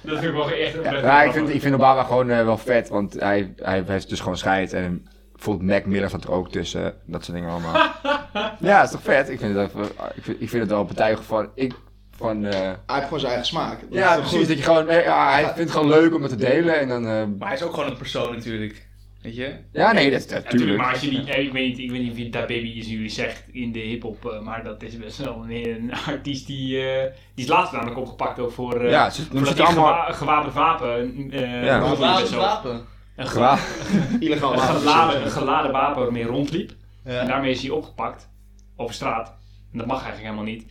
dat 0.03 0.19
vind 0.19 0.23
ik 0.23 0.31
wel 0.33 0.51
echt 0.51 0.75
een 0.75 0.81
best 0.81 0.95
Ja, 1.03 1.23
ik 1.23 1.31
vind, 1.31 1.49
ik 1.49 1.61
vind 1.61 1.75
Obama 1.75 2.03
gewoon 2.03 2.29
eh, 2.29 2.43
wel 2.45 2.57
vet, 2.57 2.89
want 2.89 3.13
hij, 3.19 3.53
hij 3.55 3.83
heeft 3.87 4.09
dus 4.09 4.19
gewoon 4.19 4.37
scheid. 4.37 4.73
En 4.73 5.07
bijvoorbeeld 5.33 5.69
Mac 5.69 5.85
Miller 5.85 6.09
staat 6.09 6.23
er 6.23 6.31
ook 6.31 6.51
tussen. 6.51 6.93
Dat 7.05 7.23
soort 7.25 7.37
dingen 7.37 7.51
allemaal. 7.53 7.91
ja, 8.59 8.83
is 8.83 8.91
toch 8.91 9.01
vet? 9.03 9.29
Ik 9.29 9.39
vind 9.39 9.55
het, 9.55 9.73
wel- 9.73 9.83
ik 10.15 10.23
vind, 10.23 10.41
ik 10.41 10.49
vind 10.49 10.61
het 10.61 10.71
wel 10.71 10.85
betuigen 10.85 11.25
van... 11.25 11.49
Ik, 11.55 11.73
van 12.17 12.45
eh, 12.45 12.51
Hij 12.59 12.75
heeft 12.85 13.03
gewoon 13.03 13.19
zijn 13.19 13.31
eigen 13.31 13.47
smaak. 13.49 13.79
Dat 13.79 13.89
ja, 13.89 14.15
precies. 14.17 14.37
goed? 14.37 14.47
Dat 14.47 14.57
je 14.57 14.63
gewoon... 14.63 14.87
eh, 14.89 15.03
ja, 15.03 15.31
hij 15.31 15.43
vindt 15.43 15.59
het 15.59 15.71
gewoon 15.71 15.87
leuk 15.89 16.15
om 16.15 16.21
het 16.21 16.31
te 16.31 16.37
delen. 16.37 16.79
En 16.79 16.87
dan... 16.87 17.07
eh, 17.07 17.23
Maar 17.37 17.47
hij 17.47 17.57
is 17.57 17.63
ook 17.63 17.73
gewoon 17.73 17.89
een 17.89 17.97
persoon 17.97 18.35
natuurlijk. 18.35 18.87
Weet 19.21 19.35
je? 19.35 19.55
ja, 19.71 19.91
nee, 19.91 20.11
dat 20.11 20.19
is 20.19 20.27
natuurlijk. 20.27 20.77
maar 20.77 20.91
als 20.91 21.01
je 21.01 21.09
die, 21.09 21.31
eh, 21.33 21.43
ik 21.45 21.51
weet 21.51 21.67
niet, 21.67 21.79
ik 21.79 21.91
weet 21.91 22.01
niet 22.01 22.15
wie 22.15 22.29
dat 22.29 22.47
baby 22.47 22.67
is 22.67 22.87
jullie 22.87 23.09
zegt 23.09 23.43
in 23.51 23.71
de 23.71 23.79
hip-hop, 23.79 24.25
eh, 24.25 24.41
maar 24.41 24.63
dat 24.63 24.83
is 24.83 24.97
best 24.97 25.17
wel 25.17 25.43
een, 25.49 25.69
een 25.69 25.93
artiest 26.07 26.47
die, 26.47 26.81
eh, 26.91 27.11
die 27.35 27.45
is 27.45 27.47
laatst 27.51 27.73
namelijk 27.73 27.97
opgepakt 27.97 28.39
ook 28.39 28.51
voor, 28.51 28.81
eh 28.81 28.89
ja, 28.91 29.09
ze, 29.09 29.23
voor 29.23 29.43
dat 29.43 29.59
allemaal... 29.59 29.93
gewa 29.93 30.11
gewapend 30.11 30.53
wapen. 30.53 31.27
eh 31.31 31.63
Ja. 31.63 31.79
rondliep 31.79 31.99
Wapen, 31.99 32.37
wapen. 32.37 32.85
Een, 33.15 33.27
ge- 33.27 33.31
Gewa- 33.33 33.57
Illegaal 34.19 34.51
een 34.53 34.57
wapen. 34.59 34.75
geladen, 34.79 35.21
een 35.23 35.31
geladen 35.31 35.71
wapen 35.71 36.01
waarmee 36.03 36.23
rondliep. 36.25 36.71
En 37.03 37.27
daarmee 37.27 37.51
is 37.51 37.61
hij 37.61 37.69
opgepakt 37.71 38.29
over 38.75 38.93
straat. 38.95 39.27
En 39.71 39.77
dat 39.77 39.87
mag 39.87 40.03
eigenlijk 40.03 40.23
helemaal 40.33 40.53
niet. 40.53 40.65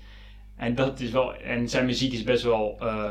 En 0.56 0.74
dat 0.74 1.00
is 1.00 1.10
wel, 1.10 1.34
en 1.34 1.68
zijn 1.68 1.86
muziek 1.86 2.12
is 2.12 2.22
best 2.22 2.42
wel, 2.42 2.76
eh, 2.80 3.10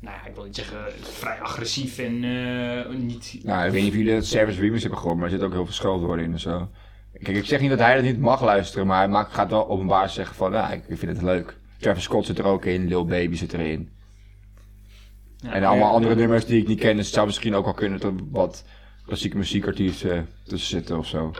nou 0.00 0.16
ja, 0.16 0.26
ik 0.26 0.34
wil 0.34 0.44
niet 0.44 0.56
zeggen 0.56 0.78
vrij 1.00 1.40
agressief 1.40 1.98
en 1.98 2.24
eh, 2.24 2.96
niet. 2.96 3.40
Nou, 3.42 3.66
ik 3.66 3.72
weet 3.72 3.82
niet 3.82 3.90
of 3.90 3.96
jullie 3.96 4.12
het 4.12 4.26
Service 4.26 4.60
Remix 4.60 4.80
hebben 4.80 4.98
gehoord, 4.98 5.18
maar 5.18 5.26
er 5.26 5.32
zit 5.32 5.42
ook 5.42 5.52
heel 5.52 5.64
veel 5.64 5.74
scheldwoorden 5.74 6.24
in 6.24 6.32
en 6.32 6.40
zo. 6.40 6.70
Kijk, 7.22 7.36
ik 7.36 7.44
zeg 7.44 7.60
niet 7.60 7.70
dat 7.70 7.78
hij 7.78 7.94
dat 7.94 8.04
niet 8.04 8.18
mag 8.18 8.42
luisteren, 8.42 8.86
maar 8.86 8.98
hij 8.98 9.08
maakt, 9.08 9.32
gaat 9.32 9.50
wel 9.50 9.68
openbaar 9.68 10.10
zeggen 10.10 10.36
van, 10.36 10.50
nou, 10.50 10.72
ik 10.74 10.98
vind 10.98 11.12
het 11.12 11.22
leuk. 11.22 11.56
Travis 11.78 12.02
Scott 12.02 12.26
zit 12.26 12.38
er 12.38 12.44
ook 12.44 12.64
in, 12.64 12.88
Lil 12.88 13.04
Baby 13.04 13.36
zit 13.36 13.52
erin. 13.52 13.90
Ja. 15.36 15.52
En 15.52 15.64
allemaal 15.64 15.92
andere 15.92 16.14
nummers 16.14 16.46
die 16.46 16.60
ik 16.60 16.68
niet 16.68 16.80
ken, 16.80 16.96
dus 16.96 17.04
het 17.04 17.14
zou 17.14 17.26
misschien 17.26 17.54
ook 17.54 17.64
wel 17.64 17.74
kunnen 17.74 18.00
dat 18.00 18.12
er 18.12 18.18
wat 18.30 18.64
klassieke 19.06 19.36
muziekartiesten 19.36 20.28
tussen 20.44 20.68
zitten 20.68 20.98
of 20.98 21.06
zo. 21.06 21.32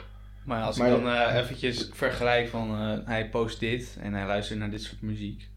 Maar 0.45 0.63
als 0.63 0.79
Maar 0.79 0.91
ik 0.91 1.03
dan 1.03 1.13
eh, 1.13 1.37
eventjes 1.37 1.91
vergelijk 1.93 2.49
van 2.49 2.71
eh, 2.71 2.99
hij 3.05 3.29
post 3.29 3.61
dit 3.61 3.97
en 4.01 4.15
hij 4.15 4.27
luistert 4.27 4.59
naar 4.59 4.71
dit 4.71 4.83
soort 4.83 5.03
muziek. 5.03 5.49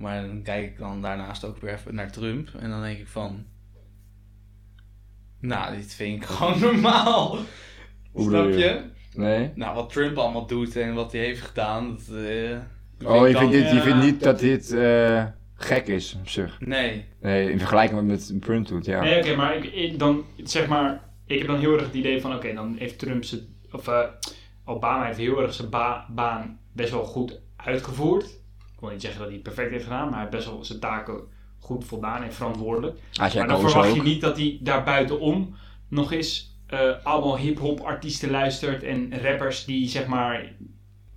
Maar 0.00 0.26
dan 0.26 0.42
kijk 0.42 0.66
ik 0.70 0.78
dan 0.78 1.02
daarnaast 1.02 1.44
ook 1.44 1.58
weer 1.60 1.72
even 1.72 1.94
naar 1.94 2.12
Trump 2.12 2.48
en 2.58 2.70
dan 2.70 2.82
denk 2.82 2.98
ik 2.98 3.08
van... 3.08 3.44
Nou, 5.40 5.76
dit 5.76 5.94
vind 5.94 6.22
ik 6.22 6.28
gewoon 6.28 6.60
normaal. 6.60 7.38
Hoe 8.12 8.28
Snap 8.28 8.48
je? 8.52 8.80
Nee? 9.14 9.50
Nou, 9.54 9.74
wat 9.74 9.90
Trump 9.92 10.16
allemaal 10.16 10.46
doet 10.46 10.76
en 10.76 10.94
wat 10.94 11.12
hij 11.12 11.20
heeft 11.20 11.40
gedaan, 11.40 11.88
dat... 11.90 12.16
eh, 12.16 12.58
Oh, 13.04 13.26
je 13.26 13.32
dan, 13.32 13.40
vindt, 13.42 13.52
dit, 13.52 13.70
je 13.70 13.76
eh, 13.78 13.82
vindt 13.82 14.04
niet 14.04 14.20
dat 14.22 14.38
dit 14.38 14.72
eh, 14.72 15.24
gek 15.54 15.86
is 15.86 16.14
op 16.20 16.28
zich? 16.28 16.60
Nee. 16.60 17.04
Nee, 17.20 17.50
in 17.50 17.58
vergelijking 17.58 18.02
met 18.02 18.30
wat 18.30 18.42
Trump 18.42 18.66
doet, 18.66 18.84
ja. 18.84 19.00
Nee, 19.02 19.18
oké, 19.18 19.36
maar 19.36 19.56
ik, 19.56 19.64
ik- 19.64 19.98
dan 19.98 20.24
zeg 20.36 20.68
maar, 20.68 21.02
ik 21.26 21.38
heb 21.38 21.46
dan 21.46 21.58
heel 21.58 21.72
erg 21.72 21.82
het 21.84 21.94
idee 21.94 22.20
van, 22.20 22.34
oké, 22.34 22.52
dan 22.54 22.76
heeft 22.78 22.98
Trump 22.98 23.24
zijn, 23.24 23.40
of 23.72 23.88
eh, 23.88 24.00
Obama 24.64 25.04
heeft 25.06 25.18
heel 25.18 25.42
erg 25.42 25.54
zijn 25.54 25.70
ba- 25.70 26.06
baan 26.10 26.58
best 26.72 26.90
wel 26.90 27.04
goed 27.04 27.40
uitgevoerd. 27.56 28.38
Ik 28.80 28.86
wil 28.86 28.94
niet 28.94 29.04
zeggen 29.04 29.20
dat 29.20 29.28
hij 29.28 29.38
het 29.42 29.46
perfect 29.54 29.70
heeft 29.70 29.84
gedaan, 29.84 30.04
maar 30.04 30.12
hij 30.12 30.20
heeft 30.20 30.32
best 30.32 30.46
wel 30.46 30.64
zijn 30.64 30.78
taken 30.78 31.20
goed 31.58 31.84
voldaan 31.84 32.22
en 32.22 32.32
verantwoordelijk. 32.32 32.98
Jij 33.10 33.30
maar 33.34 33.48
dan 33.48 33.60
verwacht 33.60 33.94
je 33.94 34.02
niet 34.02 34.20
dat 34.20 34.36
hij 34.36 34.58
daar 34.60 34.84
buitenom 34.84 35.54
nog 35.88 36.12
eens 36.12 36.58
eh, 36.66 36.90
allemaal 37.02 37.38
hip-hop 37.38 37.80
artiesten 37.80 38.30
luistert 38.30 38.82
en 38.82 39.22
rappers 39.22 39.64
die 39.64 39.88
zeg 39.88 40.06
maar 40.06 40.52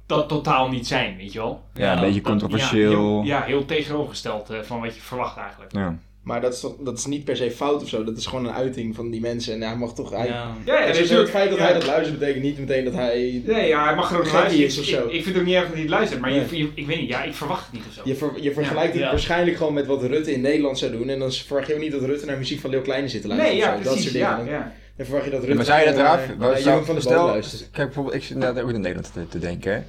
dat 0.06 0.30
totaal 0.30 0.70
niet 0.70 0.88
zijn, 0.88 1.18
weet 1.18 1.34
je 1.34 1.40
wel? 1.40 1.64
Ja, 1.74 1.94
een 1.94 2.00
beetje 2.00 2.22
Dat- 2.22 2.30
controversieel. 2.32 2.92
Ja, 2.92 2.98
heel, 2.98 3.24
ja, 3.24 3.42
heel 3.42 3.66
tegenovergesteld 3.66 4.50
eh, 4.50 4.62
van 4.62 4.82
wat 4.82 4.96
je 4.96 5.02
verwacht 5.02 5.38
eigenlijk. 5.38 5.72
Ja. 5.72 5.98
Maar 6.24 6.42
dat 6.42 6.54
is, 6.54 6.60
toch, 6.60 6.76
dat 6.80 6.98
is 6.98 7.06
niet 7.06 7.24
per 7.24 7.38
se 7.38 7.52
fout 7.52 7.82
of 7.82 7.90
zo. 7.90 8.04
Dat 8.04 8.18
is 8.18 8.26
gewoon 8.26 8.46
een 8.46 8.54
uiting 8.54 8.96
van 8.96 9.10
die 9.10 9.22
mensen. 9.22 9.54
En 9.54 9.62
hij 9.62 9.76
mag 9.76 9.94
toch... 9.96 10.10
Hij, 10.10 10.28
Ja. 10.28 10.56
Ja, 10.66 10.80
ja, 10.86 10.92
Dus 10.94 11.10
het 11.10 11.30
feit 11.30 11.50
dat 11.50 11.58
ja. 11.58 11.64
hij 11.64 11.74
dat 11.74 11.86
luistert 11.86 12.20
betekent 12.20 12.44
niet 12.44 12.60
meteen 12.60 12.84
dat 12.84 12.94
hij... 12.94 13.42
Nee, 13.46 13.68
ja, 13.68 13.86
hij 13.86 13.96
mag 13.96 14.12
er 14.12 14.18
ook 14.18 14.32
luisteren. 14.32 14.66
is 14.66 14.80
of 14.80 14.86
Ik- 14.88 14.94
zo. 14.94 15.06
Ik, 15.06 15.12
ik 15.12 15.24
vind 15.24 15.26
het 15.26 15.38
ook 15.38 15.46
niet 15.46 15.56
erg 15.56 15.64
dat 15.64 15.74
hij 15.74 15.82
het 15.82 15.90
luistert, 15.90 16.22
maar 16.22 16.30
Nee. 16.32 16.46
je, 16.50 16.58
je- 16.58 16.72
ik 16.74 16.88
weet 16.88 17.00
niet, 17.00 17.10
ja, 17.10 17.24
ik 17.24 17.34
verwacht 17.34 17.66
het 17.66 17.74
niet 17.74 17.84
of 17.88 17.94
zo. 17.94 18.02
Je, 18.06 18.16
ver- 18.16 18.42
je 18.42 18.54
vergelijkt 18.54 18.94
Ja. 18.94 19.02
het 19.02 19.10
waarschijnlijk 19.10 19.58
gewoon 19.58 19.74
met 19.74 19.86
wat 19.86 20.04
Rutte 20.04 20.32
in 20.34 20.42
Nederland 20.42 20.78
zou 20.78 20.92
doen. 20.92 21.10
En 21.10 21.20
dan 21.20 21.32
verwacht 21.32 21.68
je 21.68 21.74
ook 21.74 21.80
niet 21.80 21.92
dat 21.92 22.02
Rutte 22.02 22.26
naar 22.26 22.38
muziek 22.38 22.60
van 22.60 22.70
Leeuw 22.70 22.82
Kleine 22.82 23.08
zit 23.08 23.22
te 23.22 23.28
luisteren. 23.28 23.56
nee, 23.56 23.64
ja, 23.64 23.70
zo. 23.70 23.84
Dat 23.84 23.94
precies. 23.94 24.02
soort 24.02 24.14
dingen. 24.14 24.46
Ja, 24.46 24.60
ja. 24.60 24.74
Dan 24.98 25.06
verwacht 25.06 25.26
je 25.26 25.32
dat 25.32 25.40
Rutte 25.40 25.56
maar 25.56 25.66
zou 25.66 25.80
je 25.80 25.86
dat 25.86 25.96
eraf... 25.96 26.22
eh, 26.66 26.84
van 26.84 26.96
de 26.96 27.02
stel, 27.02 27.26
luistert. 27.26 27.62
kijk 27.72 27.86
bijvoorbeeld, 27.86 28.16
ik 28.16 28.24
zit 28.24 28.32
inderdaad 28.34 28.64
ook 28.64 28.70
in 28.70 28.82
Nederland 28.82 29.14
te, 29.14 29.28
te 29.28 29.40
denken. 29.40 29.86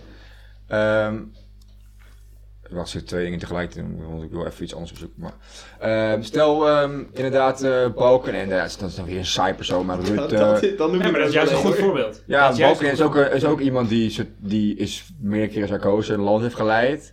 hè. 0.66 1.06
Wacht, 2.74 2.94
ik 2.94 3.06
twee 3.06 3.24
dingen 3.24 3.38
tegelijk 3.38 3.70
te 3.70 3.80
doen, 3.80 4.06
want 4.10 4.22
ik 4.22 4.30
wil 4.30 4.46
even 4.46 4.64
iets 4.64 4.74
anders 4.74 4.92
opzoeken. 4.92 5.20
Maar, 5.20 5.34
Ehm, 5.78 6.22
stel 6.22 6.68
ehm, 6.68 7.02
inderdaad 7.12 7.64
uh, 7.64 7.86
Balken, 7.94 8.34
en 8.34 8.48
dat 8.48 8.66
is, 8.66 8.76
dat 8.76 8.88
is 8.88 8.94
dan 8.94 9.04
weer 9.04 9.18
een 9.18 9.26
saai 9.26 9.54
persoon, 9.54 9.86
maar 9.86 9.98
Ja, 10.02 10.08
Rutte... 10.08 10.36
dat, 10.36 10.78
dan 10.78 10.90
noem 10.90 11.00
Ja, 11.00 11.06
ik 11.06 11.10
maar 11.10 11.20
dat 11.20 11.28
is 11.28 11.34
juist 11.34 11.52
een 11.52 11.58
goed 11.58 11.74
voorbeeld. 11.74 12.22
Ja, 12.26 12.50
is 12.50 12.58
Balken 12.58 12.90
is 12.90 13.00
ook, 13.00 13.16
is 13.16 13.44
ook 13.44 13.60
iemand 13.60 13.88
die, 13.88 14.28
die 14.38 14.76
is 14.76 15.04
meerdere 15.20 15.52
keren 15.52 15.68
sarcose 15.68 16.12
een 16.12 16.20
land 16.20 16.42
heeft 16.42 16.54
geleid. 16.54 17.12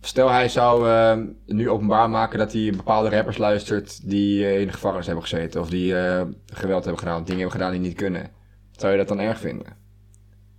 Stel 0.00 0.30
hij 0.30 0.48
zou 0.48 0.88
ehm, 0.88 1.26
nu 1.46 1.70
openbaar 1.70 2.10
maken 2.10 2.38
dat 2.38 2.52
hij 2.52 2.72
bepaalde 2.76 3.08
rappers 3.08 3.38
luistert 3.38 4.08
die 4.10 4.44
eh, 4.44 4.60
in 4.60 4.66
de 4.66 4.72
gevangenis 4.72 5.06
hebben 5.06 5.24
gezeten. 5.24 5.60
Of 5.60 5.68
die 5.68 5.96
eh, 5.96 6.22
geweld 6.46 6.84
hebben 6.84 6.98
gedaan, 6.98 7.20
of 7.20 7.26
dingen 7.26 7.40
hebben 7.40 7.60
gedaan 7.60 7.72
die 7.72 7.80
niet 7.80 7.96
kunnen. 7.96 8.30
Zou 8.70 8.92
je 8.92 8.98
dat 8.98 9.08
dan 9.08 9.20
erg 9.20 9.38
vinden? 9.38 9.81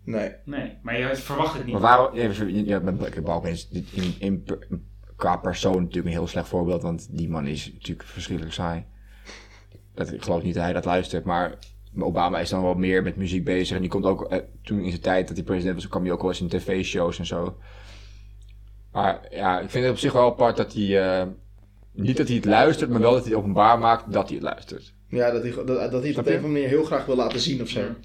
Nee. 0.04 0.32
Nee, 0.46 0.78
maar 0.82 1.00
je 1.00 1.16
verwacht 1.16 1.54
het 1.54 1.64
niet. 1.64 1.74
Maar 1.74 1.82
waarom... 1.82 2.16
Ja, 2.16 2.30
ja, 2.48 2.80
met 2.80 3.24
Balken 3.24 3.50
is 3.52 3.68
in, 3.72 3.86
in, 3.92 4.16
in- 4.20 4.46
qua 5.16 5.38
persoon 5.38 5.80
natuurlijk 5.80 6.06
een 6.06 6.12
heel 6.12 6.28
slecht 6.28 6.48
voorbeeld, 6.48 6.82
want 6.82 7.08
die 7.18 7.30
man 7.30 7.48
is 7.48 7.72
natuurlijk 7.74 8.08
verschrikkelijk 8.08 8.54
saai. 8.56 8.86
Dat, 9.96 10.12
ik 10.12 10.24
geloof 10.24 10.44
niet 10.44 10.54
dat 10.54 10.64
hij 10.64 10.74
dat 10.74 10.86
luistert, 10.86 11.24
maar 11.26 11.56
Obama 12.00 12.40
is 12.40 12.50
dan 12.50 12.62
wel 12.62 12.74
meer 12.74 13.04
met 13.04 13.16
muziek 13.16 13.44
bezig. 13.44 13.76
En 13.76 13.82
die 13.82 13.90
komt 13.92 14.06
ook, 14.06 14.32
eh, 14.32 14.40
toen 14.64 14.80
in 14.80 14.90
zijn 14.90 15.02
tijd 15.02 15.28
dat 15.28 15.36
hij 15.38 15.46
president 15.46 15.76
was, 15.76 15.88
kwam 15.88 16.04
hij 16.04 16.12
ook 16.12 16.22
wel 16.22 16.30
eens 16.30 16.42
in 16.42 16.48
tv-shows 16.48 17.20
en 17.20 17.26
zo. 17.26 17.58
Maar 18.92 19.28
ja, 19.32 19.60
ik 19.60 19.70
vind 19.70 19.84
het 19.84 19.94
op 19.94 20.00
zich 20.00 20.14
wel 20.14 20.26
apart 20.32 20.58
dat 20.58 20.74
hij, 20.74 21.02
eh, 21.22 21.28
niet 21.92 22.18
dat 22.18 22.28
hij 22.28 22.36
het 22.36 22.46
luistert, 22.46 22.90
maar 22.90 23.00
wel 23.00 23.12
dat 23.12 23.22
hij 23.24 23.30
het 23.30 23.40
openbaar 23.40 23.80
maakt 23.80 24.14
dat 24.14 24.26
hij 24.28 24.36
het 24.36 24.44
luistert. 24.46 24.94
Ja, 25.08 25.32
dat 25.32 25.42
hij, 25.44 25.52
dat, 25.52 25.68
dat 25.68 25.78
hij 26.02 26.10
het 26.10 26.18
op 26.18 26.26
een 26.26 26.32
of 26.32 26.38
andere 26.38 26.48
manier 26.54 26.68
heel 26.68 26.84
graag 26.84 27.06
wil 27.06 27.16
laten 27.16 27.40
zien 27.40 27.62
of 27.62 27.70
zo. 27.70 27.80
Ja. 27.80 27.96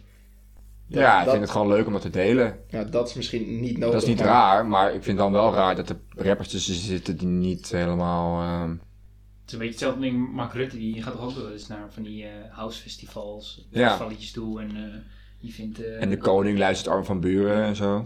Dat- 0.88 1.00
ja, 1.02 1.18
ik 1.18 1.24
dat- 1.24 1.30
vind 1.34 1.44
het 1.46 1.52
gewoon 1.52 1.68
leuk 1.68 1.86
om 1.86 1.92
dat 1.92 2.02
te 2.02 2.10
delen. 2.10 2.58
Ja, 2.68 2.84
dat 2.84 3.08
is 3.08 3.14
misschien 3.14 3.60
niet 3.60 3.78
nodig. 3.78 3.92
dat 3.92 4.02
is 4.02 4.08
niet 4.08 4.18
maar- 4.18 4.26
raar, 4.26 4.66
maar 4.66 4.94
ik 4.94 5.02
vind 5.02 5.18
dan 5.18 5.32
wel 5.32 5.52
raar 5.54 5.76
dat 5.76 5.88
er 5.88 5.96
rappers 6.16 6.48
tussen 6.48 6.74
zitten 6.74 7.16
die 7.16 7.28
niet 7.28 7.70
helemaal... 7.70 8.42
ehm, 8.42 8.70
Het 8.70 9.46
is 9.46 9.52
een 9.52 9.58
beetje 9.58 9.86
hetzelfde 9.86 10.00
ding. 10.00 10.32
Mark 10.32 10.52
Rutte 10.52 10.76
die 10.76 11.02
gaat 11.02 11.12
toch 11.12 11.22
ook 11.24 11.36
wel 11.36 11.52
eens 11.52 11.66
naar 11.66 11.86
van 11.90 12.02
die 12.02 12.24
eh 12.24 12.30
housefestivals, 12.50 13.66
Ja. 13.70 13.98
toe 14.32 14.60
en 14.60 14.70
eh 14.76 14.82
die 15.40 15.54
vindt... 15.54 15.84
eh, 15.84 16.02
En 16.02 16.10
de 16.10 16.16
koning 16.16 16.58
luistert 16.58 16.94
Arm 16.94 17.04
van 17.04 17.20
Buren 17.20 17.62
en 17.62 17.76
zo. 17.76 18.04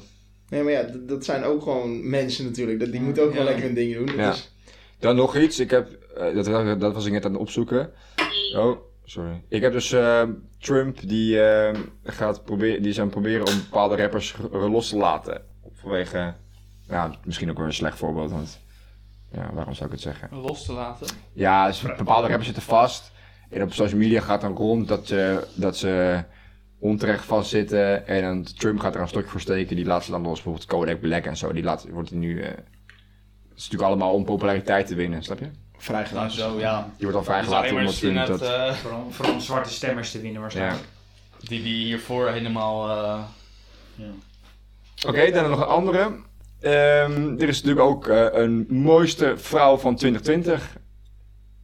Nee, 0.48 0.62
maar 0.62 0.72
ja, 0.72 0.82
dat 1.06 1.24
zijn 1.24 1.44
ook 1.44 1.62
gewoon 1.62 2.08
mensen 2.10 2.44
natuurlijk. 2.44 2.80
Dat, 2.80 2.92
die 2.92 3.00
moeten 3.00 3.22
ook 3.22 3.30
Ja. 3.30 3.36
wel 3.36 3.44
lekker 3.44 3.64
hun 3.64 3.74
dingen 3.74 4.06
doen. 4.06 4.16
Ja. 4.16 4.30
is- 4.32 4.52
Dan 4.98 5.16
nog 5.16 5.36
iets. 5.36 5.60
Ik 5.60 5.70
heb, 5.70 5.88
dat, 6.34 6.80
dat 6.80 6.94
was 6.94 7.06
ik 7.06 7.12
net 7.12 7.24
aan 7.24 7.32
het 7.32 7.40
opzoeken. 7.40 7.90
Oh, 8.56 8.76
sorry. 9.04 9.42
Ik 9.48 9.62
heb 9.62 9.72
dus 9.72 9.92
eh, 9.92 10.22
Trump 10.62 11.08
die 11.08 11.42
eh, 11.42 11.78
gaat 12.04 12.44
proberen, 12.44 12.82
die 12.82 12.90
is 12.90 12.98
aan 12.98 13.04
het 13.04 13.14
proberen 13.14 13.46
om 13.46 13.54
bepaalde 13.56 13.96
rappers 13.96 14.36
los 14.50 14.88
te 14.88 14.96
laten. 14.96 15.42
Vanwege, 15.72 16.34
ja, 16.88 17.10
misschien 17.24 17.50
ook 17.50 17.56
wel 17.56 17.66
een 17.66 17.72
slecht 17.72 17.98
voorbeeld, 17.98 18.30
want 18.30 18.60
ja, 19.32 19.50
waarom 19.52 19.74
zou 19.74 19.86
ik 19.86 19.92
het 19.92 20.00
zeggen? 20.00 20.28
Los 20.32 20.64
te 20.64 20.72
laten. 20.72 21.06
Ja, 21.32 21.66
dus 21.66 21.82
bepaalde 21.82 22.26
rappers 22.26 22.44
zitten 22.44 22.62
vast. 22.62 23.12
En 23.50 23.62
op 23.62 23.72
social 23.72 24.00
media 24.00 24.20
gaat 24.20 24.40
dan 24.40 24.56
rond 24.56 24.88
dat 24.88 25.06
ze, 25.06 25.46
dat 25.54 25.76
ze 25.76 26.24
onterecht 26.78 27.24
vastzitten. 27.24 28.06
En 28.06 28.22
dan 28.22 28.42
Trump 28.56 28.80
gaat 28.80 28.94
er 28.94 29.00
een 29.00 29.08
stokje 29.08 29.28
voor 29.28 29.40
steken. 29.40 29.76
Die 29.76 29.84
laat 29.84 30.04
ze 30.04 30.10
dan 30.10 30.22
los. 30.22 30.34
Bijvoorbeeld 30.34 30.66
Kodak 30.66 31.00
Black 31.00 31.24
en 31.24 31.36
zo. 31.36 31.52
Die 31.52 31.62
laat, 31.62 31.88
wordt 31.90 32.10
nu... 32.10 32.40
eh, 32.40 32.48
het 32.48 33.60
is 33.60 33.62
natuurlijk 33.64 33.82
allemaal 33.82 34.14
om 34.14 34.24
populariteit 34.24 34.86
te 34.86 34.94
winnen, 34.94 35.22
snap 35.22 35.38
je? 35.38 35.50
Die 35.82 35.90
Nou, 35.92 36.04
Vrijgelaten. 36.06 36.36
zo 36.38 36.58
ja. 36.58 36.90
wordt 37.00 37.16
al 37.16 37.24
vrijgelaten 37.24 37.76
omdat 37.76 37.94
vindt 37.94 38.26
dat, 38.26 38.42
eh, 38.42 38.72
Vooral, 38.72 39.06
vooral 39.10 39.34
om 39.34 39.40
zwarte 39.40 39.70
stemmers 39.70 40.10
te 40.10 40.16
winnen 40.20 40.34
Ja. 40.34 40.40
waarschijnlijk. 40.40 40.84
die, 41.38 41.62
die 41.62 41.84
hiervoor 41.84 42.28
helemaal... 42.28 42.90
eh, 42.90 44.08
Oké, 45.06 45.30
dan 45.30 45.50
nog 45.50 45.58
een 45.60 45.66
andere. 45.66 46.00
Ehm, 46.60 47.34
er 47.38 47.48
is 47.48 47.62
natuurlijk 47.62 47.86
ook 47.86 48.06
eh, 48.08 48.26
een 48.32 48.66
mooiste 48.68 49.34
vrouw 49.38 49.76
van 49.76 49.96
2020 49.96 50.76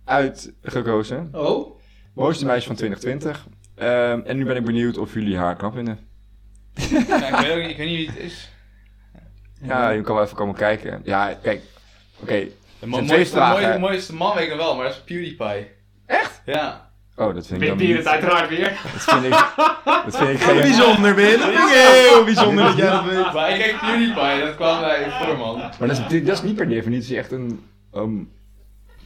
uitgekozen. 0.05 1.29
Oh? 1.33 1.81
Mooiste 2.15 2.45
meisje 2.47 2.67
van 2.67 2.77
2020. 2.77 3.47
Ehm, 3.75 4.21
en 4.27 4.37
nu 4.37 4.45
ben 4.45 4.57
ik 4.57 4.65
benieuwd 4.65 4.99
of 4.99 5.15
jullie 5.15 5.37
haar 5.37 5.57
knap 5.57 5.73
vinden. 5.75 5.99
ja, 6.75 7.39
ik, 7.39 7.47
weet 7.47 7.53
ook, 7.53 7.61
niet- 7.61 7.71
ik 7.71 7.77
weet 7.77 7.87
niet 7.89 7.97
wie 7.97 8.07
het 8.09 8.19
is. 8.19 8.51
Ja, 9.63 9.91
je 9.91 10.01
kan 10.03 10.15
wel 10.15 10.25
even 10.25 10.37
komen 10.37 10.55
kijken. 10.55 11.01
Ja, 11.05 11.35
kijk. 11.43 11.63
Oké. 12.21 12.47
De 12.81 12.87
mo- 12.87 13.01
mooiste, 13.03 13.37
vragen. 13.37 13.61
mooiste, 13.61 13.79
mooiste 13.81 14.15
man 14.15 14.35
weet 14.35 14.45
ik 14.45 14.49
nog 14.51 14.59
wel, 14.59 14.75
maar 14.77 14.85
dat 14.85 14.95
is 14.95 15.01
PewDiePie. 15.05 15.67
Echt? 16.07 16.43
Ja. 16.47 16.91
Oh, 17.17 17.35
dat 17.35 17.47
vind 17.47 17.63
ik 17.63 17.69
je 17.69 17.75
niet. 17.87 17.97
het 17.97 18.07
uiteraard 18.07 18.49
weer? 18.49 18.81
Dat 18.93 19.03
vind 19.03 19.25
ik, 19.25 19.31
dat 20.05 20.17
vind 20.17 20.31
ik 20.31 20.41
geen... 20.41 20.61
Bijzonder, 20.61 21.15
Ben. 21.15 21.39
Dat 21.39 21.49
vind 21.49 21.59
ik 21.59 22.09
heel 22.11 22.25
bijzonder 22.25 22.65
dat 22.65 22.77
jij 22.77 22.91
dat 22.91 23.05
weet. 23.05 23.33
Maar 23.33 23.51
ik 23.51 23.59
kijk 23.61 23.79
PewDiePie, 23.81 24.45
dat 24.45 24.55
kwam 24.55 24.81
bij 24.81 25.11
voor 25.11 25.37
man. 25.39 25.57
Maar 25.59 25.89
dat 25.89 25.91
is, 26.11 26.25
dat 26.25 26.37
is 26.37 26.43
niet 26.43 26.57
per 26.57 26.69
definitie 26.69 27.17
echt 27.19 27.33
een... 27.33 27.65
een 27.93 28.31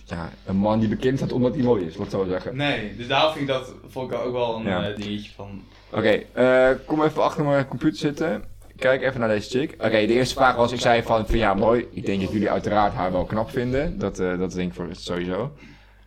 ja, 0.05 0.31
een 0.47 0.57
man 0.57 0.79
die 0.79 0.89
bekend 0.89 1.19
staat 1.19 1.33
omdat 1.33 1.55
hij 1.55 1.63
mooi 1.65 1.87
is, 1.87 1.97
laat 1.97 2.05
ik 2.07 2.11
zo 2.13 2.25
zeggen. 2.29 2.57
Nee, 2.57 2.97
dus 2.97 3.07
daarom 3.09 3.33
vind 3.33 3.49
ik 3.49 3.55
dat 3.55 3.75
vond 3.89 4.13
ik 4.13 4.19
ook 4.19 4.33
wel 4.33 4.57
een 4.57 4.63
Ja. 4.63 4.89
eh, 4.89 4.97
dingetje 4.97 5.31
van... 5.37 5.63
Oké, 5.91 6.23
eh, 6.33 6.69
kom 6.87 7.03
even 7.05 7.23
achter 7.23 7.45
mijn 7.45 7.69
computer 7.69 7.99
zitten. 7.99 8.45
Kijk 8.77 9.03
even 9.03 9.21
naar 9.21 9.29
deze 9.29 9.59
chick. 9.59 9.73
Oké, 9.73 9.91
de 9.91 10.13
eerste 10.13 10.35
vraag 10.35 10.57
was, 10.57 10.73
ik 10.73 10.81
zei 10.81 11.03
van, 11.03 11.27
van 11.27 11.39
ja, 11.39 11.55
mooi. 11.55 11.89
Ik 11.91 12.07
denk 12.07 12.21
dat 12.21 12.33
jullie 12.33 12.51
uiteraard 12.51 12.93
haar 12.93 13.13
wel 13.13 13.25
knap 13.25 13.51
vinden. 13.51 13.99
Dat, 13.99 14.19
eh, 14.19 14.39
dat 14.39 14.53
denk 14.53 14.69
ik 14.69 14.75
voor 14.75 14.89
sowieso. 14.91 15.53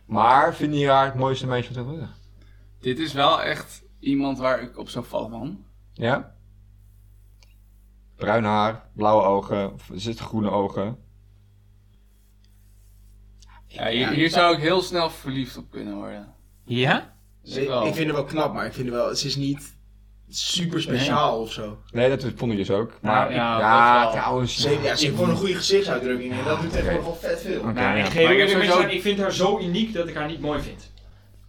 Maar 0.06 0.54
vinden 0.54 0.78
jullie 0.78 0.94
haar 0.94 1.04
het 1.04 1.14
mooiste 1.14 1.46
meisje 1.46 1.72
van 1.72 1.82
2020? 1.82 2.24
Dit 2.80 2.98
is 2.98 3.12
wel 3.12 3.42
echt 3.42 3.82
iemand 4.00 4.38
waar 4.38 4.62
ik 4.62 4.78
op 4.78 4.88
zou 4.88 5.04
vallen, 5.04 5.30
man. 5.30 5.64
Ja? 5.92 6.34
Bruin 8.16 8.44
haar, 8.44 8.88
blauwe 8.92 9.22
ogen, 9.22 9.72
of 9.72 9.90
is 9.90 10.04
het 10.04 10.18
groene 10.18 10.50
ogen? 10.50 10.98
Ja, 13.66 13.88
hier, 13.88 14.08
hier 14.08 14.30
zou 14.30 14.54
ik 14.54 14.62
heel 14.62 14.80
snel 14.82 15.10
verliefd 15.10 15.56
op 15.56 15.70
kunnen 15.70 15.94
worden. 15.94 16.34
Ja? 16.64 17.16
Ik 17.42 17.68
wel. 17.68 17.86
Ik 17.86 17.94
vind 17.94 18.06
het 18.06 18.16
wel 18.16 18.24
knap, 18.24 18.52
maar 18.52 18.66
ik 18.66 18.72
vind 18.72 18.86
het 18.86 18.94
wel... 18.94 19.14
Ze 19.14 19.26
is 19.26 19.36
niet 19.36 19.75
super 20.28 20.82
speciaal 20.82 21.40
of 21.40 21.52
zo. 21.52 21.78
Nee, 21.90 22.08
dat 22.08 22.26
vond 22.36 22.52
ik 22.52 22.58
dus 22.58 22.70
ook. 22.70 22.92
Maar 23.00 23.32
ja, 23.32 24.10
trouwens. 24.10 24.56
Ze, 24.60 24.70
ja, 24.82 24.96
ze 24.96 25.04
heeft 25.04 25.16
gewoon 25.16 25.30
een 25.30 25.36
goede 25.36 25.54
gezichtsuitdrukking 25.54 26.32
en 26.32 26.38
dat 26.44 26.60
doet 26.60 26.70
tegenwoordig 26.72 27.04
wel 27.04 27.14
vet 27.20 27.40
veel. 27.40 27.60
Oké, 27.60 27.72
Nou, 27.72 27.96
ja. 27.96 28.04
ik, 28.04 28.10
geef 28.10 28.24
Maar 28.24 28.34
ik 28.34 28.48
sowieso- 28.48 29.00
vind 29.00 29.18
haar 29.18 29.32
zo 29.32 29.58
uniek 29.58 29.94
dat 29.94 30.08
ik 30.08 30.14
haar 30.14 30.26
niet 30.28 30.40
mooi 30.40 30.60
vind. 30.60 30.92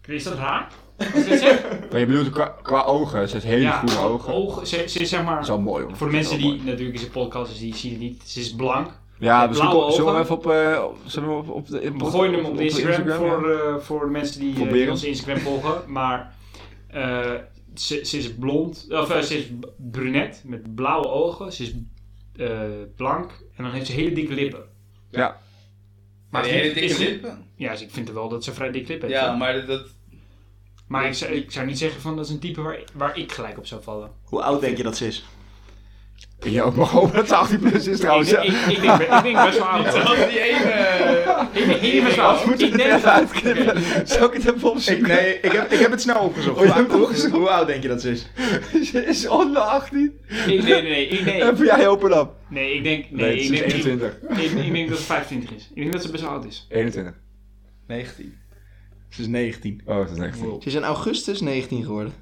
Is 0.05 0.23
dat 0.23 0.38
zeg? 0.38 1.65
Maar 1.91 1.99
je 1.99 2.05
bedoelt 2.05 2.30
qua, 2.30 2.55
qua 2.61 2.84
ogen, 2.84 3.28
ze 3.28 3.34
heeft 3.34 3.45
hele 3.45 3.61
ja, 3.61 3.78
groene 3.86 4.07
ogen. 4.09 4.34
ogen. 4.34 4.67
Ze, 4.67 4.84
ze 4.88 4.99
is 4.99 5.09
zeg 5.09 5.23
maar... 5.23 5.45
Wel 5.45 5.59
mooi 5.59 5.84
hoor. 5.84 5.95
Voor 5.95 6.07
de 6.07 6.13
mensen 6.13 6.38
die 6.38 6.47
mooi. 6.47 6.61
natuurlijk 6.63 6.93
in 6.93 6.99
zijn 6.99 7.11
podcast 7.11 7.51
is, 7.51 7.59
die 7.59 7.75
zien 7.75 7.91
het 7.91 7.99
niet. 7.99 8.23
Ze 8.25 8.39
is 8.39 8.55
blank. 8.55 8.88
Ja, 9.19 9.47
kom- 9.47 9.91
zullen 9.91 10.13
we 10.13 10.19
even 10.19 10.36
op, 10.36 10.51
eh, 10.51 10.84
zullen 11.05 11.30
we 11.30 11.36
op, 11.36 11.49
op 11.49 11.67
de... 11.67 11.91
We 11.97 12.05
gooien 12.05 12.34
hem 12.34 12.45
op, 12.45 12.59
Instagram, 12.59 13.09
voor, 13.09 13.51
eh, 13.51 13.75
voor 13.80 13.99
de 13.99 14.11
mensen 14.11 14.39
die, 14.39 14.53
eh, 14.53 14.57
Voor 14.59 14.67
die 14.67 14.89
onze 14.91 15.07
Instagram 15.07 15.39
volgen. 15.39 15.82
Maar 15.88 16.34
eh, 16.88 17.32
ze, 17.82 18.05
ze 18.05 18.17
is 18.17 18.34
blond, 18.36 18.86
of 18.89 19.09
eh, 19.09 19.21
ze 19.21 19.38
is 19.38 19.45
brunet 19.91 20.41
met 20.45 20.75
blauwe 20.75 21.07
ogen. 21.07 21.53
Ze 21.53 21.63
is 21.63 21.73
eh, 22.36 22.61
blank 22.95 23.32
en 23.55 23.63
dan 23.63 23.73
heeft 23.73 23.86
ze 23.88 23.91
hele 23.93 24.11
dikke 24.11 24.34
lippen. 24.34 24.63
Ja. 25.09 25.39
Maar 26.30 26.43
die 26.43 26.51
hele 26.51 26.73
dikke 26.73 26.97
lippen. 26.99 27.45
Ja, 27.55 27.71
dus 27.71 27.82
ik 27.82 27.91
vind 27.91 28.11
wel 28.11 28.30
dat 28.30 28.43
ze 28.43 28.53
vrij 28.53 28.71
dikke 28.71 28.88
lippen 28.91 29.09
heeft. 29.09 29.21
Ja, 29.21 29.36
maar 29.36 29.53
dat- 29.53 29.67
dat... 29.67 29.88
Maar 30.88 31.05
ik 31.07 31.13
zou, 31.13 31.32
ik 31.32 31.51
zou 31.51 31.65
niet 31.65 31.78
zeggen 31.78 32.01
van 32.01 32.15
dat 32.15 32.25
is 32.25 32.32
een 32.32 32.39
type 32.39 32.61
waar, 32.61 32.80
waar 32.93 33.17
ik 33.17 33.32
gelijk 33.32 33.57
op 33.57 33.65
zou 33.65 33.84
vallen. 33.84 34.11
Hoe 34.23 34.41
oud 34.43 34.61
denk 34.61 34.78
je 34.78 34.84
dat 34.84 34.97
ze 34.97 35.07
is? 35.07 35.25
Je 36.39 36.63
ook 36.63 36.76
mag 36.76 36.91
hopen 36.91 37.15
dat 37.15 37.28
ze 37.28 37.36
18 37.36 37.59
plus 37.59 37.88
is 37.88 37.99
trouwens. 37.99 38.32
ik, 38.32 38.43
ik, 38.43 38.68
ik 38.68 38.82
denk, 38.82 39.01
ik 39.01 39.24
denk 39.24 39.36
best 39.45 39.57
wel 39.57 39.68
oud. 39.68 39.86
Dat 39.86 40.30
die 40.30 40.39
ene... 40.39 41.47
Ik 41.51 41.82
denk, 41.82 42.03
best 42.03 42.15
wel 42.15 42.26
oud. 42.26 42.45
Moeten 42.45 42.68
Ik 42.68 42.74
we 42.74 42.82
het 42.84 44.24
ik 44.24 44.43
het 44.43 44.55
even 44.55 44.70
opzoeken? 44.70 45.03
Ik, 45.03 45.22
nee, 45.22 45.39
ik 45.39 45.51
heb, 45.51 45.72
ik 45.72 45.80
heb 45.80 45.91
het 45.91 46.01
snel 46.01 46.20
opgezocht. 46.20 46.61
Oh, 46.61 46.76
hoe, 46.76 47.01
opgezocht? 47.01 47.49
oud 47.49 47.68
denk 47.68 47.82
je 47.82 47.88
dat 47.88 48.01
ze 48.01 48.09
is? 48.09 48.28
Ze 48.91 49.05
is 49.11 49.28
onder 49.28 49.61
18. 49.61 50.20
ik, 50.28 50.45
nee, 50.45 50.61
nee, 50.61 50.82
nee, 50.82 51.07
ik, 51.07 51.26
nee, 51.26 51.51
Even 51.51 51.65
jij 51.65 51.88
open 51.88 52.18
up. 52.18 52.30
nee, 52.49 52.74
ik 52.74 52.84
denk, 52.84 53.11
nee, 53.11 53.26
Nee, 53.26 53.36
ik, 53.36 53.45
ze 53.45 53.53
is 53.53 53.59
denk, 53.59 53.72
ik, 53.72 53.86
21. 53.86 54.18
ik, 54.30 54.65
ik 54.65 54.74
denk 54.74 54.89
dat 54.89 54.97
het 54.97 55.07
25 55.07 55.51
is. 55.55 55.70
Ik 55.74 55.82
denk 55.82 55.91
dat 55.91 56.01
ze 56.01 56.11
best 56.11 56.24
wel 56.24 56.32
oud 56.32 56.45
is. 56.45 56.68
21. 56.70 57.13
19. 57.88 58.34
Ze 59.09 59.22
is 59.22 59.28
19. 59.28 59.82
Oh, 59.86 59.97
dat 59.97 60.11
is 60.11 60.18
19. 60.18 60.61
Ze 60.61 60.68
is 60.68 60.74
in 60.74 60.84
augustus 60.84 61.41
19 61.41 61.84
geworden. 61.84 62.13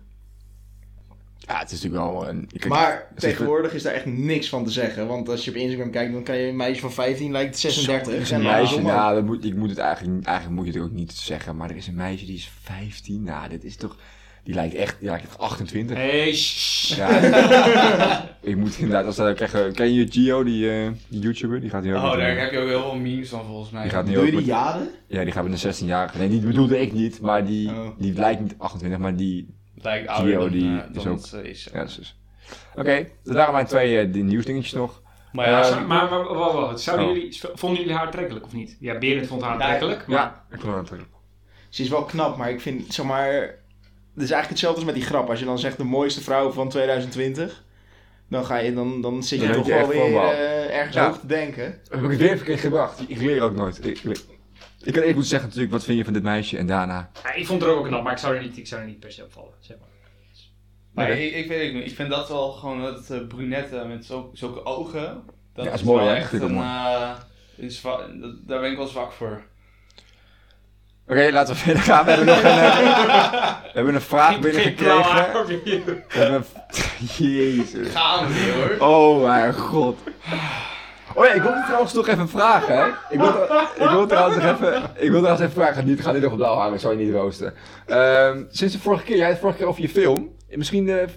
Ja, 1.38 1.60
het 1.60 1.72
is 1.72 1.82
natuurlijk 1.84 2.12
wel 2.12 2.30
een... 2.30 2.50
ik- 2.52 2.68
Maar 2.68 3.08
tegenwoordig 3.16 3.74
is 3.74 3.84
daar 3.84 3.94
echt 3.94 4.06
niks 4.06 4.50
van 4.50 4.66
te 4.66 4.72
zeggen. 4.72 5.08
Want 5.08 5.30
als 5.30 5.46
je 5.46 5.52
op 5.52 5.58
Instagram 5.58 5.92
kijkt, 5.92 6.14
dan 6.14 6.24
kan 6.24 6.38
je 6.38 6.48
een 6.48 6.56
meisje 6.56 6.82
van 6.82 6.92
15 6.92 7.32
lijkt 7.32 7.58
36. 7.58 8.14
Er 8.14 8.20
is 8.20 8.32
en 8.32 8.38
een 8.40 8.46
meisje, 8.46 8.76
ook. 8.76 8.82
nou, 8.82 9.16
dat 9.16 9.26
moet, 9.26 9.46
ik 9.46 9.56
moet 9.56 9.70
het 9.70 9.78
eigenlijk, 9.78 10.26
eigenlijk 10.26 10.58
moet 10.58 10.66
je 10.74 10.80
het 10.80 10.90
ook 10.90 10.96
niet 10.96 11.12
zeggen, 11.14 11.56
maar 11.56 11.70
er 11.70 11.76
is 11.76 11.88
een 11.88 11.96
meisje 11.96 12.26
die 12.26 12.36
is 12.36 12.52
15. 12.64 13.24
Nou, 13.24 13.50
dit 13.50 13.64
is 13.64 13.76
toch, 13.76 13.98
die 14.44 14.54
lijkt 14.54 14.76
echt, 14.76 15.00
die 15.00 15.10
lijkt 15.10 15.24
echt 15.26 15.38
28. 15.38 15.98
Hey. 15.98 16.36
Ja, 16.98 17.20
ik 18.42 18.56
moet 18.56 18.78
inderdaad, 18.78 19.06
als 19.06 19.16
dat 19.16 19.36
krijgen, 19.36 19.74
ken 19.74 19.94
je 19.94 20.08
Gio, 20.12 20.44
die, 20.44 20.72
eh, 20.72 20.88
die 21.08 21.20
YouTuber, 21.20 21.62
die 21.62 21.70
gaat 21.70 21.84
nu 21.84 21.96
ook 21.96 22.04
Oh, 22.04 22.18
daar 22.18 22.38
heb 22.38 22.52
je 22.52 22.60
ook 22.60 22.68
heel 22.68 22.82
veel 22.82 22.96
memes 22.96 23.30
van 23.30 23.46
volgens 23.46 23.72
mij. 23.72 23.82
die 23.82 23.92
gaat 23.92 24.06
Doe 24.06 24.18
ook 24.18 24.22
je 24.26 24.30
die 24.30 24.36
met, 24.40 24.46
jaren? 24.46 24.88
ja, 25.08 25.24
die 25.24 25.32
gaat 25.32 25.48
met 25.50 25.64
een 25.64 25.74
16-jarige, 25.74 26.18
nee, 26.18 26.30
die 26.30 26.40
bedoelde 26.40 26.82
ik 26.82 26.94
niet, 26.94 27.22
maar 27.22 27.46
die, 27.46 27.70
Oh. 27.70 27.88
die 27.98 28.14
lijkt 28.14 28.42
niet 28.42 28.56
28, 28.58 29.00
maar 29.00 29.16
die, 29.16 29.48
Lijkt 29.86 30.08
ouder 30.08 30.32
Gio, 30.34 30.40
dan, 30.40 30.50
die 30.50 30.82
is 30.98 31.04
dan 31.04 31.14
ook- 31.14 31.22
het, 31.32 31.46
is. 31.46 31.70
ja, 31.74 31.84
dus. 31.84 32.20
Oké, 32.76 33.08
dus 33.24 33.34
daar 33.36 33.52
mijn 33.52 33.66
twee 33.66 34.00
eh, 34.00 34.14
die 34.14 34.24
nieuwsdingetjes 34.24 34.74
nog. 34.74 35.02
Maar 35.32 35.50
ja, 35.50 35.62
Eh, 35.64 35.72
Maar, 35.76 35.86
maar, 35.88 36.10
maar 36.10 36.34
wacht, 36.34 36.54
wacht. 36.54 36.80
Zouden 36.80 37.08
Oh. 37.08 37.14
jullie, 37.16 37.40
vonden 37.54 37.80
jullie 37.80 37.96
haar 37.96 38.06
aantrekkelijk 38.06 38.46
of 38.46 38.54
niet? 38.54 38.78
Ja, 38.80 38.98
Berend 38.98 39.28
vond 39.28 39.42
haar 39.42 39.58
Ja, 39.58 39.62
aantrekkelijk. 39.62 40.08
maar- 40.08 40.18
Ja, 40.18 40.44
ik 40.52 40.62
wil 40.62 40.78
het 40.78 40.86
terug. 40.86 41.06
Ze 41.70 41.82
is 41.84 41.90
wel 41.90 42.04
knap, 42.04 42.38
maar 42.38 42.50
ik 42.50 42.62
vind, 42.62 42.94
zeg 42.94 43.06
maar... 43.06 43.32
Het 43.34 44.24
is 44.24 44.32
eigenlijk 44.32 44.50
hetzelfde 44.50 44.78
als 44.78 44.86
met 44.86 44.96
die 44.96 45.04
grap. 45.04 45.30
Als 45.30 45.40
je 45.40 45.46
dan 45.46 45.60
zegt 45.60 45.78
de 45.78 45.84
mooiste 45.84 46.22
vrouw 46.22 46.52
van 46.52 46.70
2020... 46.70 47.64
Dan, 48.30 48.46
ga 48.46 48.58
je, 48.58 48.74
dan, 48.74 49.02
dan 49.02 49.24
zit 49.24 49.40
je 49.42 49.48
Dan 49.48 49.56
toch 49.56 49.68
wel 49.68 49.88
weer 49.88 50.16
eh, 50.16 50.78
ergens 50.78 50.96
Ja. 50.96 51.06
hoog 51.08 51.20
te 51.20 51.28
denken. 51.28 51.64
Heb 51.90 52.04
ik 52.04 52.10
het 52.10 52.20
weer 52.20 52.38
verkeerd 52.38 52.60
gebracht? 52.60 53.04
Ik 53.08 53.18
leer 53.22 53.42
ook 53.42 53.56
nooit. 53.56 53.86
Ik, 53.86 54.00
ik, 54.04 54.26
ik 54.86 54.94
kan 54.94 55.02
even 55.02 55.06
moeten 55.14 55.30
zeggen 55.30 55.48
natuurlijk, 55.48 55.74
wat 55.74 55.84
vind 55.84 55.98
je 55.98 56.04
van 56.04 56.14
dit 56.14 56.24
meisje? 56.24 56.58
En 56.58 56.68
daarna... 56.68 57.10
Ja, 57.24 57.34
ik 57.34 57.46
vond 57.48 57.62
haar 57.62 57.70
ook 57.72 57.78
wel 57.80 57.88
knap, 57.88 58.04
maar 58.04 58.12
ik 58.12 58.18
zou 58.18 58.36
er 58.36 58.42
niet, 58.42 58.58
ik 58.58 58.68
zou 58.68 58.82
er 58.82 58.88
niet 58.88 59.00
per 59.00 59.12
se 59.12 59.24
op 59.24 59.32
vallen. 59.32 59.54
Zeg 59.60 59.78
maar. 59.80 59.88
Maar 60.94 61.06
Oké. 61.06 61.16
ik, 61.16 61.34
ik 61.36 61.48
weet 61.48 61.66
het 61.66 61.74
niet. 61.74 61.92
Ik 61.92 61.96
vind 61.96 62.10
dat 62.10 62.28
wel 62.30 62.52
gewoon 62.52 62.82
dat 62.82 63.10
uh, 63.12 63.28
brunette 63.28 63.86
met 63.88 64.06
zo, 64.06 64.30
zulke 64.34 64.66
ogen. 64.66 65.24
Dat 65.54 65.66
Ja, 65.66 65.72
is 65.72 65.84
mooi, 65.84 66.04
wel 66.04 66.14
hè? 66.14 66.20
echt 66.20 66.34
een, 66.34 66.42
ook 66.58 66.64
eh, 66.64 67.12
dat- 68.22 68.48
daar 68.48 68.60
ben 68.62 68.72
ik 68.72 68.78
wel 68.78 68.88
zwak 68.88 69.12
voor. 69.12 69.44
Oké, 71.08 71.30
laten 71.32 71.54
we 71.54 71.60
verder 71.66 71.82
gaan. 71.84 72.06
We 72.06 72.12
hebben 72.12 72.28
nog 72.28 72.44
een, 72.44 72.50
eh, 72.60 73.62
we 73.64 73.70
hebben 73.74 73.96
een 73.96 74.02
vraag 74.02 74.40
binnengekregen. 74.40 75.26
We 75.84 76.04
hebben 76.14 76.46
Jezus. 77.18 77.92
Gaan 77.92 78.28
we 78.28 78.34
weer 78.34 78.78
hoor. 78.78 78.90
Oh 78.90 79.24
mijn 79.24 79.54
god. 79.54 79.98
Oh 81.14 81.26
ja, 81.26 81.34
ik 81.34 81.42
wilde 81.42 81.64
trouwens 81.66 81.94
toch 81.94 82.08
even 82.08 82.30
vragen, 82.30 82.78
hè. 82.78 82.86
Ik 83.10 83.20
wil, 83.20 83.30
ik 83.86 83.90
wil 83.90 84.08
trouwens 84.08 84.44
nog 84.44 84.52
even, 84.56 84.84
ik 84.96 85.10
wil 85.12 85.20
trouwens 85.20 85.40
even 85.42 85.62
vragen. 85.62 85.86
Niet, 85.86 86.02
ga 86.02 86.12
niet 86.12 86.22
nog 86.22 86.32
op 86.32 86.38
blauw 86.38 86.56
hangen, 86.56 86.74
ik 86.74 86.80
zal 86.80 86.92
je 86.92 86.98
niet 87.06 87.14
roosten. 87.14 87.54
Ehm, 87.86 88.44
sinds 88.50 88.74
de 88.74 88.80
vorige 88.80 89.04
keer, 89.04 89.16
jij 89.16 89.24
had 89.24 89.32
het 89.34 89.42
vorige 89.42 89.58
keer 89.60 89.68
over 89.68 89.82
je 89.82 89.90
film. 89.90 90.30
Misschien, 90.50 90.90
eh, 90.90 91.08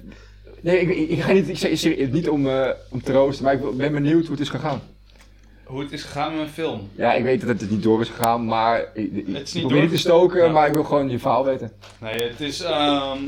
nee, 0.60 0.80
ik, 0.80 0.88
ik, 0.88 1.08
ik 1.08 1.22
ga 1.22 1.32
niet, 1.32 1.48
ik 1.48 1.58
zeg 1.58 1.78
serieus, 1.78 2.08
niet 2.10 2.28
om, 2.28 2.48
eh, 2.48 2.68
om 2.90 3.02
te 3.02 3.12
roosten, 3.12 3.44
maar 3.44 3.54
ik 3.54 3.60
wil- 3.60 3.76
ben 3.76 3.92
benieuwd 3.92 4.22
hoe 4.22 4.30
het 4.30 4.40
is 4.40 4.48
gegaan. 4.48 4.80
Hoe 5.64 5.80
het 5.80 5.92
is 5.92 6.02
gegaan 6.02 6.28
met 6.28 6.36
mijn 6.40 6.50
film. 6.50 6.88
Ja, 6.94 7.12
ik 7.14 7.22
weet 7.24 7.40
dat 7.46 7.60
het 7.60 7.70
niet 7.70 7.82
door 7.82 8.00
is 8.00 8.08
gegaan, 8.08 8.44
maar 8.44 8.80
ik, 8.94 9.12
ik, 9.12 9.26
Het 9.26 9.42
is 9.42 9.48
ik 9.48 9.54
niet 9.54 9.62
probeer 9.62 9.80
niet 9.82 9.90
te 9.90 9.98
stoken, 9.98 10.44
Ja. 10.44 10.50
maar 10.52 10.66
ik 10.66 10.72
wil 10.72 10.84
gewoon 10.84 11.10
je 11.10 11.18
verhaal 11.18 11.44
weten. 11.44 11.72
Nee, 12.00 12.22
het 12.28 12.40
is... 12.40 12.60
ehm 12.62 13.18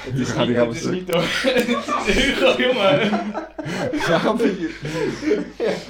het 0.00 0.18
is, 0.18 0.28
gaat 0.28 0.46
niet, 0.48 0.56
het 0.56 0.74
is 0.74 0.84
niet 0.84 1.06
door... 1.06 1.22
Hugo, 2.06 2.62
jongen. 2.62 3.10
Waarom 4.08 4.38
vind 4.38 4.58
je... 4.60 4.74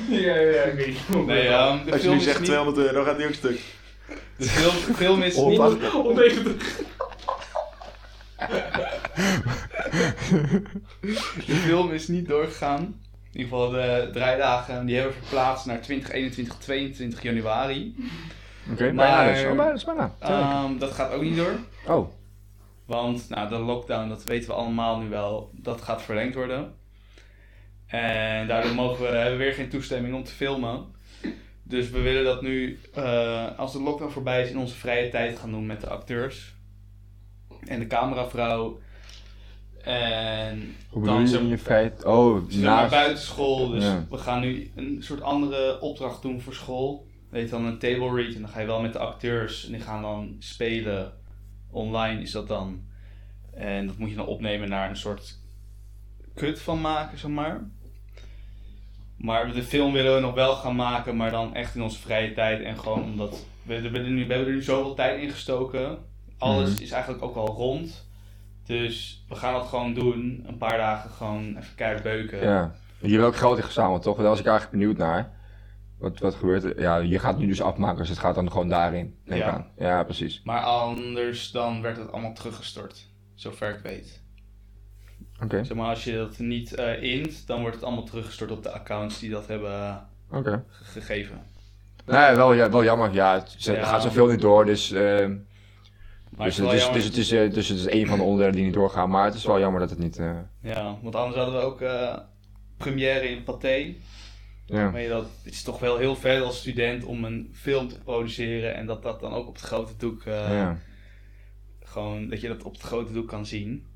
Ja, 0.08 0.34
ja, 0.34 0.62
ik 0.62 0.74
weet 0.74 0.86
niet. 0.86 1.26
Nee, 1.26 1.48
ehm, 1.48 1.84
de 1.84 1.92
Als 1.92 2.00
je 2.02 2.06
film 2.06 2.12
nu 2.12 2.18
is 2.18 2.24
zegt 2.24 2.38
niet... 2.38 2.48
200 2.48 2.86
euro, 2.86 3.04
gaat 3.04 3.16
die 3.16 3.26
ook 3.26 3.34
stuk. 3.34 3.61
De 4.36 4.44
film, 4.44 4.74
de 4.86 4.94
film 4.94 5.22
is 5.22 5.34
Oh, 5.34 5.48
niet... 5.48 5.58
wacht. 5.58 5.94
Ondeugend. 5.94 6.46
De 11.46 11.54
film 11.54 11.92
is 11.92 12.08
niet 12.08 12.28
doorgegaan. 12.28 12.80
In 13.32 13.40
ieder 13.40 13.48
geval 13.58 13.70
de 13.70 14.11
draaidagen, 14.12 14.86
die 14.86 14.96
hebben 14.96 15.14
we 15.14 15.20
verplaatst 15.20 15.66
naar 15.66 15.80
2021, 15.80 16.56
22 16.58 17.22
januari. 17.22 17.94
Oké, 18.72 18.92
Maar- 18.92 19.06
bijna 19.16 19.32
dus. 19.32 19.40
Oh, 19.42 19.46
bijna, 19.46 19.64
dat 19.64 19.76
is 19.76 19.84
bijna. 19.84 20.14
Ehm, 20.18 20.78
dat 20.78 20.92
gaat 20.92 21.12
ook 21.12 21.22
niet 21.22 21.36
door. 21.36 21.52
Oh, 21.86 22.12
Want 22.91 23.28
nou, 23.28 23.49
de 23.49 23.59
lockdown, 23.59 24.09
dat 24.09 24.24
weten 24.24 24.49
we 24.49 24.55
allemaal 24.55 24.99
nu 24.99 25.09
wel, 25.09 25.51
dat 25.53 25.82
gaat 25.82 26.03
verlengd 26.03 26.34
worden. 26.34 26.74
En 27.86 28.47
daardoor 28.47 28.74
mogen 28.74 29.05
we, 29.05 29.16
hebben 29.16 29.38
we 29.38 29.45
weer 29.45 29.53
geen 29.53 29.68
toestemming 29.68 30.14
om 30.14 30.24
te 30.24 30.32
filmen. 30.32 30.84
Dus 31.62 31.91
we 31.91 32.01
willen 32.01 32.24
dat 32.24 32.43
nu, 32.43 32.78
eh, 32.95 33.59
als 33.59 33.72
de 33.72 33.80
lockdown 33.82 34.11
voorbij 34.11 34.43
is, 34.43 34.51
in 34.51 34.59
onze 34.59 34.74
vrije 34.74 35.11
tijd 35.11 35.38
gaan 35.38 35.51
doen 35.51 35.66
met 35.66 35.80
de 35.80 35.88
acteurs. 35.88 36.55
En 37.66 37.78
de 37.78 37.86
cameravrouw. 37.86 38.80
En 39.82 40.74
hoe 40.91 41.05
dan 41.05 41.28
je 41.28 41.38
in 41.38 41.49
je? 41.49 41.93
Oh, 42.05 42.43
zeg 42.49 42.62
maar 42.62 42.74
naast... 42.74 42.91
buitenschool. 42.91 43.68
Dus 43.68 43.84
Ja. 43.84 44.07
we 44.11 44.18
gaan 44.18 44.41
nu 44.41 44.70
een 44.76 44.97
soort 45.01 45.22
andere 45.22 45.80
opdracht 45.80 46.22
doen 46.22 46.41
voor 46.41 46.55
school. 46.55 47.07
Weet 47.30 47.51
dan 47.51 47.64
een 47.64 47.78
table 47.78 48.14
read. 48.14 48.34
En 48.34 48.41
dan 48.41 48.51
ga 48.51 48.61
je 48.61 48.66
wel 48.66 48.80
met 48.82 48.93
de 48.93 48.99
acteurs. 48.99 49.66
En 49.66 49.72
die 49.72 49.80
gaan 49.80 50.03
dan 50.03 50.36
spelen. 50.38 51.18
Online 51.71 52.23
is 52.23 52.31
dat 52.31 52.49
dan. 52.49 52.83
En 53.55 53.87
dat 53.87 53.97
moet 53.99 54.11
je 54.11 54.16
dan 54.16 54.27
opnemen 54.27 54.68
naar 54.68 54.89
een 54.91 54.97
soort 54.97 55.39
kut 56.35 56.61
van 56.61 56.81
maken, 56.81 57.18
zeg 57.18 57.31
maar. 57.31 57.61
Maar 59.16 59.53
de 59.53 59.62
film 59.62 59.93
willen 59.93 60.14
we 60.14 60.21
nog 60.21 60.35
wel 60.35 60.55
gaan 60.55 60.77
maken, 60.77 61.16
maar 61.16 61.31
dan 61.31 61.55
echt 61.55 61.75
in 61.75 61.83
onze 61.83 62.01
vrije 62.01 62.33
tijd. 62.33 62.62
En 62.62 62.79
gewoon 62.79 63.03
omdat 63.03 63.31
we, 63.62 63.75
we, 63.75 63.83
hebben 63.83 64.05
er 64.05 64.11
nu, 64.11 64.27
we 64.27 64.33
hebben 64.33 64.49
er 64.49 64.55
nu 64.55 64.62
zoveel 64.62 64.95
tijd 64.95 65.23
in 65.23 65.31
gestoken. 65.31 65.99
Alles 66.39 66.73
Mhm. 66.75 66.83
is 66.83 66.91
eigenlijk 66.91 67.23
ook 67.23 67.37
al 67.37 67.47
rond. 67.49 68.09
Dus 68.66 69.25
we 69.29 69.35
gaan 69.35 69.53
dat 69.53 69.66
gewoon 69.66 69.95
doen. 69.95 70.45
Een 70.47 70.59
paar 70.59 70.77
dagen 70.77 71.11
gewoon 71.11 71.57
even 71.57 71.75
keihard 71.75 72.03
beuken. 72.03 72.43
Ja. 72.43 72.75
Hier 72.99 73.25
ook 73.25 73.37
geld 73.37 73.57
in 73.59 73.64
gezameld, 73.64 74.03
toch? 74.03 74.16
Daar 74.16 74.27
was 74.27 74.39
ik 74.41 74.47
eigenlijk 74.47 74.79
benieuwd 74.79 74.97
naar. 74.99 75.33
Wat, 76.01 76.18
wat 76.18 76.34
gebeurt 76.34 76.64
er? 76.64 76.80
Ja, 76.80 76.96
je 76.96 77.18
gaat 77.18 77.38
nu 77.38 77.46
dus 77.46 77.62
afmaken, 77.62 77.98
dus 77.98 78.09
het 78.09 78.18
gaat 78.18 78.34
dan 78.34 78.51
gewoon 78.51 78.68
daarin. 78.68 79.18
Denk 79.24 79.42
Ja. 79.42 79.51
aan. 79.51 79.66
Ja, 79.78 80.03
precies. 80.05 80.40
Maar 80.44 80.61
anders 80.62 81.51
dan 81.51 81.82
werd 81.82 81.96
het 81.96 82.12
allemaal 82.12 82.32
teruggestort. 82.34 83.09
Zover 83.34 83.74
ik 83.74 83.80
weet. 83.82 84.22
Oké, 85.42 85.64
Zeg 85.64 85.76
maar, 85.76 85.88
als 85.88 86.05
je 86.05 86.16
dat 86.16 86.38
niet 86.38 86.74
eh 86.74 87.03
int, 87.03 87.46
dan 87.46 87.61
wordt 87.61 87.74
het 87.76 87.84
allemaal 87.84 88.05
teruggestort 88.05 88.51
op 88.51 88.62
de 88.62 88.70
accounts 88.70 89.18
die 89.18 89.30
dat 89.30 89.46
hebben 89.46 89.72
eh, 89.72 89.96
oké. 90.38 90.64
ge- 90.68 90.84
gegeven. 91.01 91.42
Nee, 92.07 92.34
wel, 92.36 92.53
ja, 92.53 92.70
wel 92.70 92.84
jammer. 92.84 93.12
Ja, 93.12 93.34
het 93.34 93.55
ze- 93.59 93.72
Ja. 93.72 93.84
gaat 93.84 94.03
zoveel 94.03 94.26
niet 94.26 94.40
door, 94.40 94.64
dus... 94.64 94.90
ehm, 94.92 95.36
Maar 96.36 96.46
dus, 96.46 96.57
het 96.57 96.66
het 96.66 96.74
is 96.76 96.90
dus, 96.92 97.05
het 97.05 97.16
is, 97.16 97.30
eh, 97.30 97.53
dus 97.53 97.68
het 97.68 97.78
is 97.78 97.90
een 97.90 98.07
van 98.07 98.18
de 98.18 98.24
onderdelen 98.24 98.55
die 98.55 98.64
niet 98.64 98.74
doorgaan, 98.74 99.11
maar 99.11 99.24
het 99.24 99.34
is 99.34 99.44
wel 99.44 99.59
jammer 99.59 99.80
dat 99.80 99.90
het 99.90 99.98
niet... 99.98 100.20
Ja, 100.62 100.96
want 101.03 101.14
anders 101.16 101.36
hadden 101.36 101.55
we 101.55 101.61
ook 101.66 101.78
première 102.76 103.28
in 103.28 103.42
Pathé. 103.44 103.94
Ja. 104.71 104.91
Maar 104.91 105.09
dat 105.09 105.27
het 105.43 105.53
is 105.53 105.62
toch 105.62 105.79
wel 105.79 105.97
heel 105.97 106.16
veel 106.16 106.45
als 106.45 106.59
student 106.59 107.05
om 107.05 107.25
een 107.25 107.51
film 107.55 107.89
te 107.89 107.99
produceren 107.99 108.75
en 108.75 108.87
dat 108.87 109.03
dat 109.03 109.21
dan 109.21 109.33
ook 109.33 109.47
op 109.47 109.55
het 109.55 109.62
grote 109.62 109.97
doek 109.97 110.25
eh, 110.25 110.35
ja. 110.35 110.79
gewoon 111.83 112.29
dat 112.29 112.41
je 112.41 112.49
dat 112.49 112.62
op 112.62 112.73
het 112.73 112.83
grote 112.83 113.12
doek 113.12 113.29
kan 113.29 113.47
zien. 113.47 113.87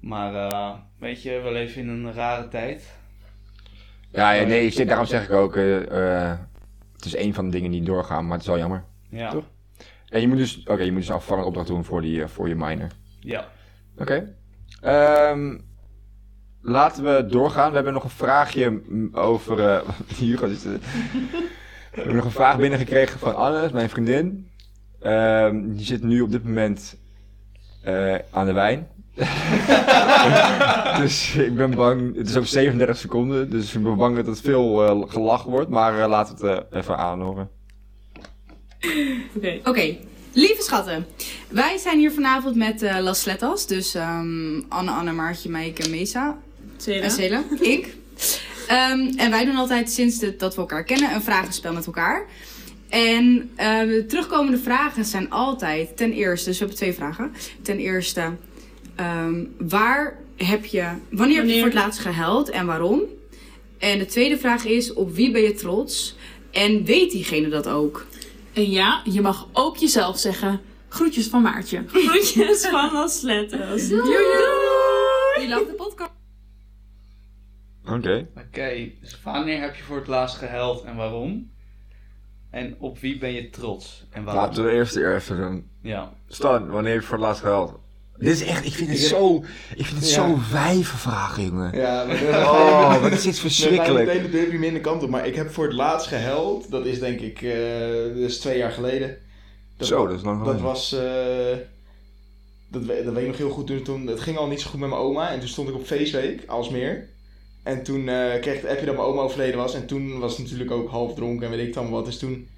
Maar 0.00 0.34
eh, 0.34 0.74
weet 0.98 1.22
je, 1.22 1.40
we 1.40 1.52
leven 1.52 1.82
in 1.82 1.88
een 1.88 2.12
rare 2.12 2.48
tijd. 2.48 2.98
Ja, 4.10 4.32
ja, 4.32 4.46
nee, 4.46 4.66
ik 4.66 4.72
zeg- 4.72 4.86
daarom 4.86 5.06
zeg 5.06 5.24
ik 5.24 5.30
ook, 5.30 5.56
eh, 5.56 6.38
het 6.92 7.04
is 7.04 7.16
een 7.16 7.34
van 7.34 7.44
de 7.44 7.50
dingen 7.50 7.70
die 7.70 7.82
doorgaan, 7.82 8.24
maar 8.24 8.32
het 8.32 8.40
is 8.40 8.46
wel 8.46 8.58
jammer. 8.58 8.84
Ja. 9.08 9.30
Toch? 9.30 9.44
En 10.08 10.20
je 10.20 10.28
moet 10.28 10.36
dus, 10.38 10.62
oké, 10.62 10.82
je 10.82 10.92
moet 10.92 11.06
dus 11.06 11.28
een 11.28 11.42
opdracht 11.44 11.66
doen 11.66 11.84
voor, 11.84 12.00
die, 12.02 12.26
voor 12.26 12.48
je 12.48 12.54
minor. 12.54 12.88
Ja. 13.20 13.48
Oké. 13.98 14.34
Ehm, 14.80 15.58
laten 16.62 17.04
we 17.04 17.26
doorgaan. 17.26 17.68
We 17.68 17.74
hebben 17.74 17.92
nog 17.92 18.04
een 18.04 18.10
vraagje 18.10 18.80
over. 19.12 19.68
eh 19.68 19.80
hier 20.16 20.38
gaat 20.38 20.50
het. 20.50 20.64
eh. 20.66 20.72
we 20.72 20.80
hebben 21.96 22.14
nog 22.16 22.24
een 22.24 22.30
vraag 22.30 22.56
binnengekregen 22.56 23.18
van 23.18 23.36
Anne, 23.36 23.70
mijn 23.72 23.88
vriendin. 23.90 24.48
Ehm, 25.00 25.72
die 25.72 25.84
zit 25.84 26.02
nu 26.02 26.20
op 26.20 26.30
dit 26.30 26.44
moment 26.44 26.98
Eh, 27.82 28.14
aan 28.30 28.46
de 28.46 28.52
wijn. 28.52 28.88
dus 31.02 31.34
ik 31.34 31.56
ben 31.56 31.70
bang, 31.74 32.16
het 32.16 32.28
is 32.28 32.36
ook 32.36 32.46
37 32.46 32.96
seconden, 32.96 33.50
dus 33.50 33.74
ik 33.74 33.82
ben 33.82 33.96
bang 33.96 34.16
dat 34.16 34.26
het 34.26 34.40
veel 34.40 34.84
eh, 34.86 35.10
gelachen 35.10 35.50
wordt, 35.50 35.68
maar 35.70 36.08
laten 36.08 36.36
we 36.38 36.48
het 36.48 36.64
even 36.70 36.96
aanhoren. 36.98 37.48
Oké. 39.64 39.96
Lieve 40.32 40.62
schatten. 40.62 41.06
Wij 41.48 41.76
zijn 41.76 41.98
hier 41.98 42.12
vanavond 42.12 42.56
met 42.56 42.80
Las 43.00 43.20
Sletas. 43.20 43.66
Dus 43.66 43.94
ehm, 43.94 44.60
Anne, 44.68 44.90
Anne, 44.90 45.12
Maartje, 45.12 45.50
Meike 45.50 45.82
en 45.82 45.90
Mesa. 45.90 46.38
Cela. 46.80 47.02
En 47.02 47.10
Cela. 47.10 47.42
ik. 47.60 47.94
Ehm, 48.66 49.08
en 49.16 49.30
wij 49.30 49.44
doen 49.44 49.56
altijd 49.56 49.90
sinds 49.90 50.18
de- 50.18 50.36
dat 50.36 50.54
we 50.54 50.60
elkaar 50.60 50.84
kennen 50.84 51.14
een 51.14 51.22
vragenspel 51.22 51.72
met 51.72 51.86
elkaar. 51.86 52.26
En 52.88 53.50
eh, 53.56 53.80
de 53.80 54.04
terugkomende 54.08 54.58
vragen 54.58 55.04
zijn 55.04 55.30
altijd 55.30 55.96
ten 55.96 56.12
eerste, 56.12 56.48
dus 56.48 56.58
we 56.58 56.64
hebben 56.64 56.82
twee 56.82 56.92
vragen. 56.94 57.32
Ten 57.62 57.78
eerste, 57.78 58.32
ehm, 58.96 59.44
waar 59.58 60.18
heb 60.36 60.64
je, 60.64 60.88
wanneer, 61.10 61.36
heb 61.36 61.46
je 61.46 61.54
voor 61.54 61.64
het 61.64 61.74
laatst 61.74 62.00
gehuild 62.00 62.50
en 62.50 62.66
waarom? 62.66 63.02
En 63.78 63.98
de 63.98 64.06
tweede 64.06 64.38
vraag 64.38 64.64
is, 64.64 64.92
op 64.92 65.14
wie 65.14 65.30
ben 65.30 65.42
je 65.42 65.54
trots? 65.54 66.16
En 66.50 66.84
weet 66.84 67.10
diegene 67.10 67.48
dat 67.48 67.68
ook? 67.68 68.06
En 68.52 68.70
ja, 68.70 69.02
je 69.04 69.20
mag 69.20 69.48
ook 69.52 69.76
jezelf 69.76 70.18
zeggen. 70.18 70.60
Groetjes 70.88 71.26
van 71.26 71.42
Maartje. 71.42 71.84
Groetjes 71.92 72.66
van 72.66 73.08
Letters. 73.22 73.88
Doei 73.88 74.02
Wie 75.38 75.48
lacht 75.48 75.66
de 75.66 75.74
podcast? 75.76 76.10
Oké. 77.92 78.26
Oké, 78.36 78.88
dus 79.00 79.22
wanneer 79.24 79.60
heb 79.60 79.74
je 79.74 79.82
voor 79.82 79.96
het 79.96 80.06
laatst 80.06 80.36
gehuild 80.36 80.82
en 80.84 80.96
waarom? 80.96 81.50
En 82.50 82.76
op 82.78 82.98
wie 82.98 83.18
ben 83.18 83.32
je 83.32 83.50
trots 83.50 84.06
en 84.10 84.24
waarom? 84.24 84.42
Laten 84.44 84.64
we 84.64 84.70
eerst 84.70 84.96
even 84.96 85.36
doen. 85.36 85.70
Ja. 85.82 86.12
Stan, 86.28 86.70
wanneer 86.70 86.92
heb 86.92 87.00
je 87.00 87.06
voor 87.06 87.16
het 87.16 87.26
laatst 87.26 87.42
gehaald? 87.42 87.78
Dit 88.16 88.28
is 88.28 88.42
echt, 88.44 88.64
ik 88.66 88.72
vind 88.72 88.88
het 88.88 88.98
zo, 88.98 89.36
ik 89.76 89.86
vind 89.86 89.98
het 90.00 90.10
Ja. 90.10 90.14
zo 90.14 90.38
wijve 90.52 90.96
vragen, 90.96 91.44
jongen. 91.44 91.76
Ja, 91.78 92.04
maar 92.04 92.16
Oh, 92.44 92.96
wat 93.02 93.12
is 93.12 93.22
dit 93.22 93.38
verschrikkelijk. 93.38 94.06
meteen 94.06 94.22
de 94.22 94.30
deprimerende 94.30 94.80
kant 94.80 95.02
op. 95.02 95.08
Maar 95.10 95.26
ik 95.26 95.34
heb 95.34 95.50
voor 95.50 95.64
het 95.64 95.72
laatst 95.72 96.06
gehuild. 96.08 96.70
Dat 96.70 96.86
is 96.86 96.98
denk 96.98 97.20
ik, 97.20 97.40
is 98.16 98.38
twee 98.38 98.58
jaar 98.58 98.70
geleden. 98.70 99.16
Dat, 99.76 99.86
Zo, 99.88 100.06
dat 100.06 100.16
is 100.18 100.22
lang 100.22 100.36
Dat 100.38 100.46
geleden. 100.46 100.64
was, 100.66 100.92
eh, 100.92 101.56
dat, 102.70 102.84
we- 102.84 103.02
dat 103.04 103.12
weet 103.14 103.22
ik 103.22 103.28
nog 103.28 103.36
heel 103.38 103.50
goed. 103.50 103.66
Toen, 103.66 103.82
toen, 103.82 104.06
het 104.06 104.20
ging 104.20 104.36
al 104.36 104.46
niet 104.46 104.60
zo 104.60 104.70
goed 104.70 104.80
met 104.80 104.88
mijn 104.88 105.00
oma. 105.00 105.30
En 105.30 105.38
toen 105.40 105.48
stond 105.48 105.68
ik 105.68 105.74
op 105.74 105.86
feestweek, 105.86 106.44
Alsmeer. 106.46 107.08
En 107.62 107.82
toen 107.82 108.08
eh, 108.08 108.40
kreeg 108.40 108.54
ik 108.54 108.60
het 108.62 108.70
appje 108.70 108.86
dat 108.86 108.94
mijn 108.96 109.06
oma 109.06 109.22
overleden 109.22 109.56
was. 109.58 109.74
En 109.74 109.86
toen 109.86 110.18
was 110.18 110.32
het 110.32 110.42
natuurlijk 110.42 110.70
ook 110.70 110.90
half 110.90 111.14
dronken 111.14 111.46
en 111.50 111.56
weet 111.56 111.68
ik 111.68 111.76
allemaal 111.76 111.94
wat. 111.96 112.04
Dus 112.04 112.18
toen, 112.18 112.48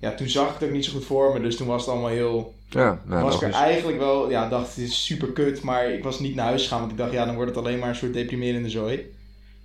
ja, 0.00 0.14
toen 0.14 0.28
zag 0.28 0.48
ik 0.48 0.54
het 0.58 0.68
ook 0.68 0.74
niet 0.74 0.84
zo 0.84 0.92
goed 0.92 1.04
voor 1.04 1.32
me. 1.32 1.40
Dus 1.40 1.56
toen 1.56 1.66
was 1.66 1.80
het 1.80 1.90
allemaal 1.90 2.10
heel... 2.10 2.54
Ja, 2.68 3.00
nou, 3.04 3.22
was 3.22 3.34
ik 3.34 3.42
er 3.42 3.50
eigenlijk 3.52 3.98
wel, 3.98 4.30
ja, 4.30 4.48
dacht 4.48 4.68
het 4.68 4.84
is 4.84 5.04
super 5.04 5.28
kut, 5.32 5.62
maar 5.62 5.90
ik 5.92 6.02
was 6.04 6.20
niet 6.20 6.34
naar 6.34 6.46
huis 6.46 6.62
gegaan, 6.62 6.78
want 6.80 6.90
ik 6.92 6.98
dacht, 6.98 7.12
ja, 7.12 7.24
dan 7.24 7.34
wordt 7.34 7.50
het 7.54 7.58
alleen 7.64 7.78
maar 7.78 7.88
een 7.88 7.94
soort 7.94 8.12
deprimerende 8.12 8.70
zooi. 8.70 9.12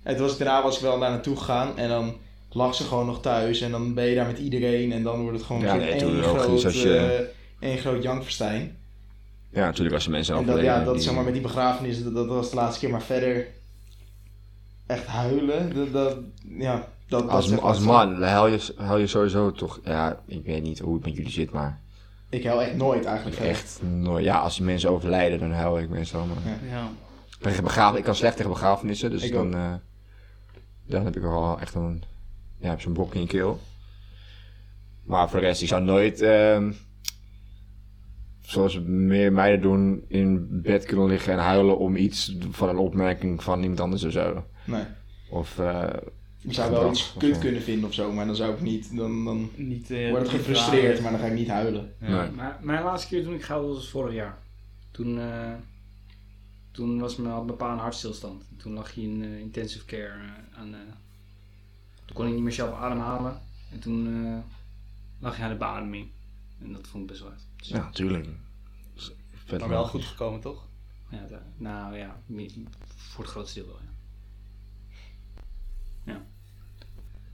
En 0.02 0.14
toen 0.16 0.22
was 0.24 0.32
ik, 0.32 0.38
daarna 0.38 0.62
was 0.62 0.76
ik 0.76 0.82
wel 0.82 0.98
daar 0.98 1.10
naartoe 1.10 1.36
gegaan 1.36 1.78
en 1.78 1.88
dan 1.88 2.14
lag 2.52 2.74
ze 2.74 2.84
gewoon 2.84 3.06
nog 3.06 3.20
thuis 3.20 3.60
en 3.60 3.70
dan 3.70 3.94
ben 3.94 4.04
je 4.04 4.14
daar 4.14 4.26
met 4.26 4.38
iedereen 4.38 4.92
en 4.92 5.02
dan 5.02 5.20
wordt 5.22 5.36
het 5.36 5.46
gewoon 5.46 5.62
Ja, 5.62 5.72
een 5.72 5.78
nee, 5.80 5.90
één 5.90 6.22
groot, 6.22 6.64
als 6.64 6.82
je- 6.82 6.96
eh, 7.60 7.68
één 7.68 7.78
groot 7.78 8.02
jankverstijn. 8.02 8.76
Ja, 9.52 9.64
natuurlijk 9.64 9.94
als 9.94 10.04
je 10.04 10.10
mensen 10.10 10.34
En 10.34 10.40
dat, 10.40 10.48
overleden. 10.54 10.78
ja, 10.78 10.84
dat 10.84 10.94
die- 10.94 11.02
zeg 11.02 11.14
maar 11.14 11.24
met 11.24 11.32
die 11.32 11.42
begrafenis, 11.42 12.02
dat, 12.04 12.14
dat 12.14 12.26
was 12.26 12.50
de 12.50 12.56
laatste 12.56 12.80
keer, 12.80 12.90
maar 12.90 13.02
verder 13.02 13.46
echt 14.86 15.06
huilen, 15.06 15.74
dat, 15.74 15.92
dat 15.92 16.18
ja, 16.42 16.88
dat, 17.08 17.28
Als, 17.28 17.60
als 17.60 17.78
man 17.78 18.22
huil 18.22 18.46
je, 18.46 18.74
huil 18.76 18.98
je 18.98 19.06
sowieso 19.06 19.52
toch... 19.52 19.80
Ja, 19.84 20.20
ik 20.26 20.44
weet 20.44 20.62
niet 20.62 20.78
hoe 20.78 20.94
het 20.94 21.04
met 21.04 21.14
jullie 21.14 21.30
zit, 21.30 21.50
maar 21.50 21.80
Ik 22.28 22.44
huil 22.44 22.62
echt 22.62 22.76
nooit 22.76 23.04
eigenlijk. 23.04 23.36
echt 23.36 23.80
nooit. 23.82 24.24
Ja, 24.24 24.38
als 24.38 24.56
die 24.56 24.64
mensen 24.64 24.90
overlijden, 24.90 25.38
dan 25.38 25.52
huil 25.52 25.78
ik 25.78 25.88
meestal. 25.88 26.26
Maar... 26.26 26.36
Ja. 26.70 26.90
Tegen 27.40 27.64
begraaf, 27.64 27.96
ik 27.96 28.04
kan 28.04 28.14
slecht 28.14 28.36
tegen 28.36 28.50
begrafenissen, 28.50 29.10
dus 29.10 29.22
Ik 29.22 29.32
dan, 29.32 29.54
eh, 29.54 29.74
dan 30.86 31.04
heb 31.04 31.16
ik 31.16 31.22
wel 31.22 31.60
echt 31.60 31.74
een, 31.74 32.02
ja, 32.58 32.68
heb 32.68 32.80
zo'n 32.80 32.92
brok 32.92 33.14
in 33.14 33.20
je 33.20 33.26
keel. 33.26 33.60
Maar 35.04 35.30
voor 35.30 35.40
de 35.40 35.46
rest, 35.46 35.62
ik 35.62 35.68
zou 35.68 35.82
nooit, 35.82 36.20
ehm, 36.20 36.72
zoals 38.40 38.80
meer 38.80 39.32
meiden 39.32 39.60
doen, 39.60 40.04
in 40.08 40.48
bed 40.62 40.84
kunnen 40.84 41.06
liggen 41.06 41.32
en 41.32 41.38
huilen 41.38 41.78
om 41.78 41.96
iets 41.96 42.36
van 42.50 42.68
een 42.68 42.78
opmerking 42.78 43.42
van 43.42 43.60
iemand 43.60 43.80
anders 43.80 44.04
of 44.04 44.12
zo. 44.12 44.44
Nee. 44.64 44.84
Of, 45.30 45.58
eh, 45.58 45.88
Ik 46.40 46.52
zou 46.52 46.70
wel 46.70 46.90
iets 46.90 47.12
kut 47.18 47.34
zo. 47.34 47.40
kunnen 47.40 47.62
vinden 47.62 47.88
of 47.88 47.94
zo, 47.94 48.12
maar 48.12 48.26
dan 48.26 48.36
zou 48.36 48.54
ik 48.54 48.60
niet, 48.60 48.96
dan, 48.96 49.24
dan 49.24 49.50
Niet, 49.56 49.90
eh, 49.90 50.10
word 50.10 50.24
ik 50.24 50.30
gefrustreerd, 50.30 50.84
vragen. 50.84 51.02
maar 51.02 51.12
dan 51.12 51.20
ga 51.20 51.26
ik 51.26 51.32
niet 51.38 51.48
huilen. 51.48 51.94
Ja. 52.00 52.08
Nee. 52.22 52.30
Maar 52.30 52.58
mijn 52.62 52.82
laatste 52.84 53.08
keer 53.08 53.22
toen 53.24 53.34
ik 53.34 53.42
gehuild 53.42 53.74
was 53.76 53.88
vorig 53.90 54.14
jaar. 54.14 54.38
Toen, 54.90 55.18
eh, 55.18 55.52
toen 56.70 57.00
was 57.00 57.16
mijn, 57.16 57.32
had 57.34 57.44
mijn 57.44 57.56
pa 57.56 57.72
een 57.72 57.78
hartstilstand. 57.78 58.44
Toen 58.56 58.72
lag 58.72 58.94
hij 58.94 59.02
in 59.04 59.22
eh, 59.22 59.38
intensive 59.38 59.84
care 59.84 60.12
aan... 60.56 60.74
eh, 60.74 60.80
toen 62.04 62.14
kon 62.16 62.24
hij 62.24 62.34
niet 62.34 62.42
meer 62.42 62.52
zelf 62.52 62.74
ademhalen. 62.78 63.40
En 63.72 63.80
toen 63.80 64.06
eh, 64.26 64.38
lag 65.18 65.36
hij 65.36 65.44
aan 65.44 65.52
de 65.52 65.58
beademing. 65.58 66.08
En 66.62 66.72
dat 66.72 66.86
vond 66.86 67.02
ik 67.02 67.08
best 67.08 67.20
wel 67.22 67.30
uit. 67.30 67.46
Dus 67.56 67.68
ja, 67.68 67.76
natuurlijk. 67.78 68.28
Vet 69.44 69.60
Maar 69.60 69.68
wel 69.68 69.86
goed 69.86 70.04
gekomen, 70.04 70.40
toch? 70.40 70.66
ja, 71.08 71.26
nou 71.56 71.96
ja, 71.96 72.20
voor 72.96 73.24
het 73.24 73.32
grootste 73.32 73.58
deel 73.58 73.68
wel. 73.68 73.78
Ja. 73.82 73.90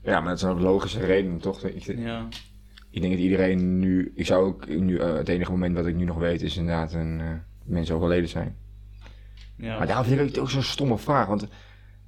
Ja, 0.03 0.19
maar 0.19 0.29
dat 0.29 0.39
zijn 0.39 0.51
ook 0.51 0.59
logische 0.59 0.99
redenen, 0.99 1.39
toch? 1.39 1.63
Ik, 1.63 1.83
Ja. 1.83 2.27
ik 2.89 3.01
denk 3.01 3.13
dat 3.13 3.21
iedereen 3.23 3.79
nu, 3.79 4.11
ik 4.15 4.25
zou 4.25 4.45
ook 4.45 4.67
nu, 4.67 4.97
eh, 4.97 5.13
het 5.13 5.27
enige 5.29 5.51
moment 5.51 5.75
wat 5.75 5.85
ik 5.85 5.95
nu 5.95 6.03
nog 6.05 6.17
weet 6.17 6.41
is 6.41 6.57
inderdaad 6.57 6.93
een, 6.93 7.19
eh, 7.19 7.27
mensen 7.63 7.95
overleden 7.95 8.29
zijn. 8.29 8.55
ja. 9.55 9.77
Maar 9.77 9.87
daarom 9.87 10.05
vind 10.05 10.19
ik 10.19 10.27
het 10.27 10.39
ook 10.39 10.49
zo'n 10.49 10.61
stomme 10.63 10.97
vraag, 10.97 11.27
want 11.27 11.47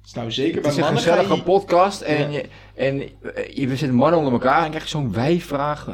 is 0.04 0.12
nou 0.12 0.30
zeker 0.32 0.52
Het 0.54 0.62
bij 0.62 0.70
is 0.70 0.76
een 0.76 0.82
mannen 0.82 1.02
gezellige 1.02 1.34
je... 1.34 1.42
podcast 1.42 2.00
en, 2.00 2.32
Ja. 2.32 2.38
je, 2.38 2.48
en 2.74 2.98
je, 3.54 3.66
we 3.68 3.76
zitten 3.76 3.94
mannen 3.96 4.18
onder 4.18 4.32
elkaar 4.34 4.56
en 4.56 4.60
dan 4.60 4.70
krijg 4.70 4.84
je 4.84 4.88
zo'n 4.90 5.12
wijvraag. 5.12 5.86
Ja, 5.86 5.92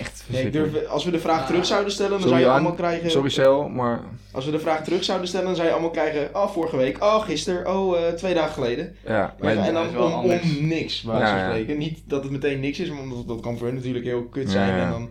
echt 0.00 0.24
Nee, 0.26 0.44
ik 0.46 0.52
durf, 0.52 0.86
als 0.86 1.04
we 1.04 1.10
de 1.10 1.18
vraag 1.18 1.46
terug 1.46 1.66
zouden 1.66 1.92
stellen, 1.92 2.10
dan 2.10 2.20
Sorry, 2.20 2.34
zou 2.36 2.48
je 2.50 2.54
allemaal 2.54 2.74
krijgen... 2.76 3.10
Sorry 3.10 3.28
Cel, 3.28 3.68
maar 3.68 4.00
Als 4.32 4.44
we 4.44 4.50
de 4.50 4.58
vraag 4.58 4.84
terug 4.84 5.04
zouden 5.04 5.28
stellen, 5.28 5.46
dan 5.46 5.54
zou 5.56 5.66
je 5.66 5.72
allemaal 5.72 5.90
krijgen... 5.90 6.30
Oh, 6.34 6.50
vorige 6.50 6.76
week. 6.76 7.02
Oh, 7.02 7.22
gisteren. 7.22 7.74
Oh, 7.76 7.98
eh, 8.06 8.12
twee 8.12 8.34
dagen 8.34 8.52
geleden. 8.52 8.96
ja. 9.06 9.34
Maar, 9.40 9.54
Maar, 9.54 9.66
en 9.66 9.74
dan 9.74 9.86
is 9.86 9.92
wel 9.92 10.06
om, 10.06 10.30
om 10.30 10.40
niks, 10.60 11.02
waar 11.02 11.20
Ja, 11.20 11.28
ze 11.28 11.34
ja. 11.34 11.48
spreken. 11.48 11.78
Niet 11.78 12.02
dat 12.06 12.22
het 12.22 12.32
meteen 12.32 12.60
niks 12.60 12.78
is, 12.80 12.88
want 12.88 13.10
dat, 13.10 13.28
dat 13.28 13.40
kan 13.40 13.58
voor 13.58 13.66
hun 13.66 13.76
natuurlijk 13.76 14.04
heel 14.04 14.24
kut 14.24 14.50
zijn. 14.50 14.76
ja. 14.76 14.84
En 14.84 14.90
dan, 14.90 15.10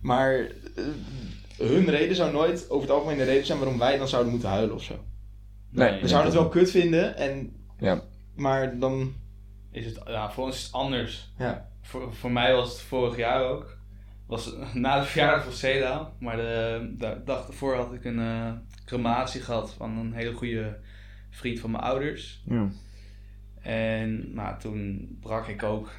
maar 0.00 0.34
eh, 0.38 0.84
hun 1.68 1.90
reden 1.90 2.16
zou 2.16 2.32
nooit 2.32 2.66
over 2.70 2.88
het 2.88 2.96
algemeen 2.96 3.18
de 3.18 3.24
reden 3.24 3.46
zijn 3.46 3.58
waarom 3.58 3.78
wij 3.78 3.98
dan 3.98 4.08
zouden 4.08 4.30
moeten 4.32 4.48
huilen 4.48 4.74
of 4.74 4.82
zo. 4.82 4.94
Nee, 5.70 6.00
We 6.00 6.08
zouden 6.08 6.32
het 6.32 6.40
wel 6.40 6.48
kut 6.50 6.70
vinden, 6.70 7.16
en, 7.16 7.56
Ja. 7.78 8.02
maar 8.34 8.78
dan... 8.78 9.14
Is 9.70 9.86
het, 9.86 10.00
ja, 10.06 10.30
voor 10.30 10.44
ons 10.44 10.56
is 10.56 10.62
het 10.62 10.72
anders. 10.72 11.32
Ja. 11.38 11.68
Voor, 11.82 12.14
voor 12.14 12.30
mij 12.32 12.54
was 12.54 12.70
het 12.72 12.80
vorig 12.80 13.16
jaar 13.16 13.44
ook. 13.44 13.78
Was 14.26 14.54
na 14.74 15.00
de 15.00 15.06
verjaardag 15.06 15.44
van 15.44 15.52
Seda. 15.52 16.12
Maar 16.18 16.36
de, 16.36 16.92
de 16.98 17.20
dag 17.24 17.46
ervoor 17.46 17.74
had 17.74 17.92
ik 17.92 18.04
een 18.04 18.18
eh, 18.18 18.52
crematie 18.84 19.40
gehad 19.40 19.72
van 19.72 19.96
een 19.98 20.12
hele 20.12 20.32
goede 20.32 20.78
vriend 21.30 21.60
van 21.60 21.70
mijn 21.70 21.82
ouders. 21.82 22.42
Ja. 22.44 22.68
En 23.62 24.34
nou, 24.34 24.58
toen 24.58 25.08
brak 25.20 25.46
ik 25.46 25.62
ook. 25.62 25.90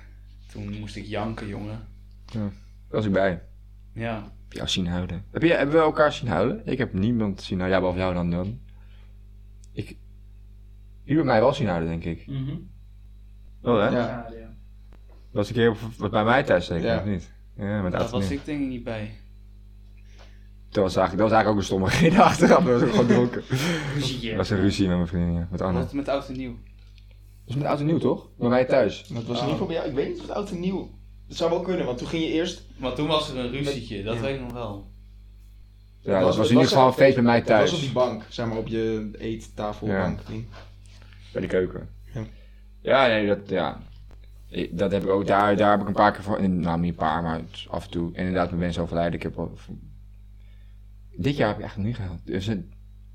Toen 0.52 0.80
moest 0.80 0.96
ik 0.96 1.06
janken, 1.06 1.48
jongen. 1.48 1.88
Daar 2.34 2.52
was 2.90 3.06
ik 3.06 3.12
bij. 3.12 3.42
Ja. 3.94 4.16
Heb 4.16 4.52
je 4.52 4.58
jou 4.58 4.68
zien 4.70 4.88
huilen? 4.88 5.26
Heb 5.32 5.42
je, 5.42 5.54
hebben 5.54 5.76
we 5.76 5.82
elkaar 5.82 6.14
zien 6.14 6.28
huilen? 6.30 6.62
Ik 6.66 6.78
heb 6.78 6.94
niemand 6.94 7.42
zien 7.42 7.60
huilen. 7.60 7.80
Ja, 7.82 7.84
behalve 7.86 8.04
jou 8.04 8.14
dan. 8.14 8.30
dan. 8.30 8.60
Jullie 11.12 11.26
hebben 11.26 11.42
mij 11.42 11.42
wel 11.42 11.54
zien 11.54 11.68
huilen, 11.68 11.90
denk 12.02 12.18
ik. 12.18 12.26
Wel 13.62 13.78
hè? 13.78 13.88
Ja. 13.88 13.92
Ja, 13.92 14.28
ja. 14.40 14.46
Dat 15.06 15.32
was 15.32 15.48
een 15.50 15.54
keer 15.56 15.70
op, 15.70 15.78
was 15.98 16.10
bij 16.10 16.24
mij 16.24 16.44
thuis, 16.44 16.68
denk 16.68 16.80
ik, 16.82 16.86
Ja. 16.88 16.98
of 16.98 17.06
niet? 17.06 17.32
Ja, 17.58 17.82
met 17.82 17.92
Daar 17.92 18.10
was 18.10 18.30
ik 18.32 18.46
denk 18.46 18.62
ik 18.62 18.68
niet 18.68 18.84
bij. 18.84 19.12
Dat 20.70 20.84
was 20.84 20.96
eigenlijk, 20.96 21.18
dat 21.18 21.30
was 21.30 21.32
eigenlijk 21.32 21.48
ook 21.50 21.58
een 21.58 21.64
stomme 21.64 21.90
reden 22.10 22.24
achteraf. 22.24 22.64
Dat 22.64 22.74
was 22.80 22.82
ook 22.82 22.90
gewoon 22.90 23.08
dronken. 23.16 23.44
Dat 24.28 24.36
was 24.36 24.50
een 24.50 24.60
ruzie 24.60 24.88
met 24.88 24.96
mijn 24.96 25.08
vriendin, 25.08 25.34
ja. 25.34 25.48
Met 25.52 25.62
Anne. 25.62 25.80
Wat 25.80 25.94
met 25.94 26.08
oud 26.08 26.28
en 26.30 26.38
nieuw? 26.38 26.52
Dat 27.46 27.46
is 27.46 27.56
met 27.56 27.66
oud 27.66 27.80
en 27.80 27.86
nieuw, 27.86 27.98
toch? 27.98 28.30
Bij 28.38 28.50
mij 28.50 28.66
thuis. 28.66 29.08
Dat 29.08 29.24
was 29.26 29.26
in 29.26 29.32
Oh. 29.46 29.52
ieder 29.52 29.52
geval 29.52 29.68
bij 29.68 29.76
jou. 29.76 29.88
Ik 29.90 29.96
weet 29.96 30.08
niet 30.08 30.16
of 30.20 30.22
het 30.28 30.32
oud 30.36 30.52
en 30.52 30.60
nieuw... 30.60 30.90
Het 31.28 31.38
zou 31.38 31.50
wel 31.50 31.62
kunnen, 31.62 31.86
want 31.86 31.98
toen 31.98 32.08
ging 32.08 32.24
je 32.24 32.30
eerst... 32.32 32.64
Maar 32.78 32.94
toen 32.94 33.08
was 33.08 33.30
er 33.30 33.38
een 33.38 33.52
ruzietje, 33.52 34.04
dat 34.04 34.16
Ja. 34.16 34.22
weet 34.22 34.36
ik 34.36 34.42
nog 34.42 34.52
wel. 34.54 34.92
Ja, 36.00 36.14
dat 36.14 36.22
was- 36.24 36.38
was, 36.38 36.50
in 36.50 36.52
ieder 36.52 36.58
was 36.64 36.68
geval 36.74 36.88
een 36.88 36.94
feest 36.94 37.16
bij 37.16 37.24
mij 37.24 37.36
Het 37.36 37.48
was 37.48 37.58
thuis. 37.58 37.74
op 37.74 37.80
die 37.80 37.92
bank, 37.92 38.24
zeg 38.30 38.46
maar 38.48 38.58
op 38.58 38.68
je 38.68 39.10
eettafelbank. 39.18 40.20
ding. 40.28 40.46
Bij 41.32 41.42
de 41.42 41.48
keuken. 41.48 41.90
Ja. 42.14 42.24
Ja, 42.82 43.08
nee, 43.08 43.28
dat, 43.28 43.50
ja. 43.50 43.82
Ik- 44.48 44.78
Dat 44.78 44.92
heb 44.92 45.04
ik 45.04 45.10
ook, 45.10 45.28
daar, 45.28 45.56
daar 45.56 45.72
heb 45.72 45.82
ik 45.82 45.88
een 45.88 45.94
paar 45.94 46.12
keer 46.12 46.24
voor, 46.24 46.50
nou 46.50 46.80
niet 46.80 46.90
een 46.90 46.96
paar, 46.96 47.22
maar 47.24 47.42
af 47.70 47.84
en 47.86 47.92
toe. 47.92 48.10
En 48.14 48.20
inderdaad 48.26 48.52
met 48.52 48.60
mensen 48.60 48.82
overlijden. 48.82 49.14
Ik 49.14 49.24
heb 49.24 49.38
al, 49.40 49.52
dit 51.18 51.38
jaar 51.38 51.48
heb 51.48 51.58
ik 51.58 51.62
eigenlijk 51.64 51.90
niet 51.98 52.08
gehad. 52.08 52.20
Dus 52.26 52.46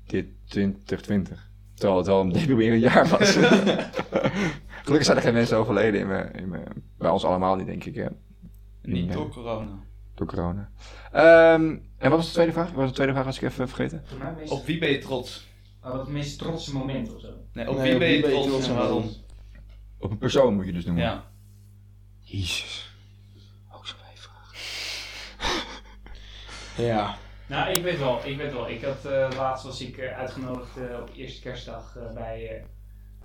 dit 0.05 0.25
2020. 0.45 1.49
Terwijl 1.73 1.97
het 1.97 2.07
wel 2.07 2.21
een 2.21 2.31
deprimerend 2.31 2.81
jaar 2.81 3.07
was. 3.07 3.29
Gelukkig 4.83 5.05
zijn 5.05 5.17
er 5.17 5.23
geen 5.23 5.33
mensen 5.33 5.57
overleden 5.57 5.99
in 5.99 6.07
mijn, 6.07 6.33
in 6.33 6.49
mijn, 6.49 6.63
bij 6.97 7.09
ons 7.09 7.25
allemaal 7.25 7.55
niet, 7.55 7.65
denk 7.65 7.83
ik. 7.83 7.95
Ja. 7.95 8.09
Niet 8.81 9.13
door 9.13 9.29
corona. 9.29 9.79
door 10.15 10.27
corona. 10.27 10.69
Ehm, 11.11 11.77
en 11.97 12.09
wat 12.09 12.11
was 12.11 12.25
de 12.27 12.33
tweede 12.33 12.51
vraag? 12.51 12.65
Wat 12.67 12.75
was 12.75 12.87
de 12.87 12.93
tweede 12.95 13.13
vraag 13.13 13.25
als 13.25 13.35
ik 13.37 13.41
even 13.41 13.67
vergeten? 13.67 14.03
Op 14.49 14.65
wie 14.65 14.77
ben 14.79 14.89
je 14.91 14.97
trots? 14.97 15.47
Oh, 15.83 15.91
wat 15.91 15.99
het 15.99 16.09
meest 16.09 16.39
trotse 16.39 16.73
moment 16.73 17.13
of 17.15 17.21
zo. 17.21 17.33
Nee, 17.53 17.69
op 17.69 17.77
Nee, 17.77 17.89
wie 17.97 18.21
ben 18.21 18.31
je 18.39 18.45
trots 18.47 18.67
en 18.67 18.75
waarom? 18.75 19.09
Op 19.99 20.11
een 20.11 20.17
persoon 20.17 20.55
moet 20.55 20.65
je 20.65 20.73
dus 20.73 20.85
noemen. 20.85 21.03
Ja. 21.03 21.31
Jezus. 22.21 22.91
Ook 23.71 23.87
zo'n 23.87 23.97
vraag. 24.13 24.53
Ja. 26.77 27.17
Nou, 27.47 27.71
ik 27.71 27.83
weet 27.83 27.97
wel. 27.97 28.25
Ik 28.25 28.37
weet 28.37 28.51
wel. 28.51 28.69
Ik 28.69 28.81
had 28.81 29.05
eh, 29.05 29.29
laatst 29.35 29.65
was 29.65 29.81
ik 29.81 29.97
eh, 29.97 30.17
uitgenodigd 30.17 30.77
eh, 30.77 30.99
op 31.01 31.09
eerste 31.15 31.41
kerstdag 31.41 31.95
eh, 31.95 32.13
bij, 32.13 32.57
eh, 32.57 32.65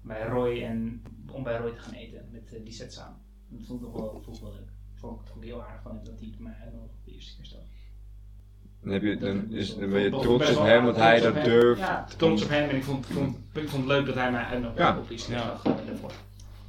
bij 0.03 0.27
Roy 0.27 0.63
en 0.63 1.03
om 1.33 1.43
bij 1.43 1.57
Roy 1.57 1.71
te 1.71 1.81
gaan 1.81 1.95
eten 1.95 2.29
met 2.31 2.53
eh, 2.55 2.65
die 2.65 2.73
set 2.73 2.93
samen. 2.93 3.21
Dat 3.49 3.67
vond 3.67 3.81
ik 3.81 3.87
nog 3.87 3.97
wel, 3.97 4.21
vond 4.25 4.37
ik 4.37 4.43
wel 4.43 4.53
leuk. 4.53 4.71
Vond 4.95 5.21
ik, 5.21 5.27
vond 5.27 5.43
ik 5.45 5.49
heel 5.51 5.63
aardig 5.63 5.83
van 5.83 5.95
hem 5.95 6.05
dat 6.05 6.21
hij 6.21 6.35
mij 6.39 6.55
uitnodigde 6.63 6.97
op 6.99 7.05
de 7.05 7.13
eerste 7.13 7.37
kerstdag. 7.37 7.61
Dan, 8.83 8.93
heb 8.93 9.03
je, 9.03 9.17
dan, 9.17 9.47
Dat- 9.49 9.59
is, 9.59 9.69
dat 9.71 9.81
dan 9.81 9.91
ben 9.91 10.01
je 10.03 10.11
trots 10.11 10.57
op 10.57 10.63
hem, 10.65 10.83
want 10.85 10.95
trots 10.97 11.09
hij 11.11 11.21
dat 11.21 11.45
durft. 11.45 11.81
Ja, 11.81 12.07
trots 12.17 12.43
op 12.43 12.49
hem 12.49 12.69
en 12.69 12.77
ik 12.77 12.85
vond, 12.85 13.07
vond, 13.07 13.37
ik 13.53 13.69
vond 13.69 13.83
het 13.83 13.93
leuk 13.93 14.07
dat 14.07 14.15
hij 14.15 14.31
mij 14.31 14.45
uitnodigde 14.45 14.83
Ja. 14.83 14.99
op 14.99 15.11
eh, 15.11 15.87
daarvoor. 15.87 16.13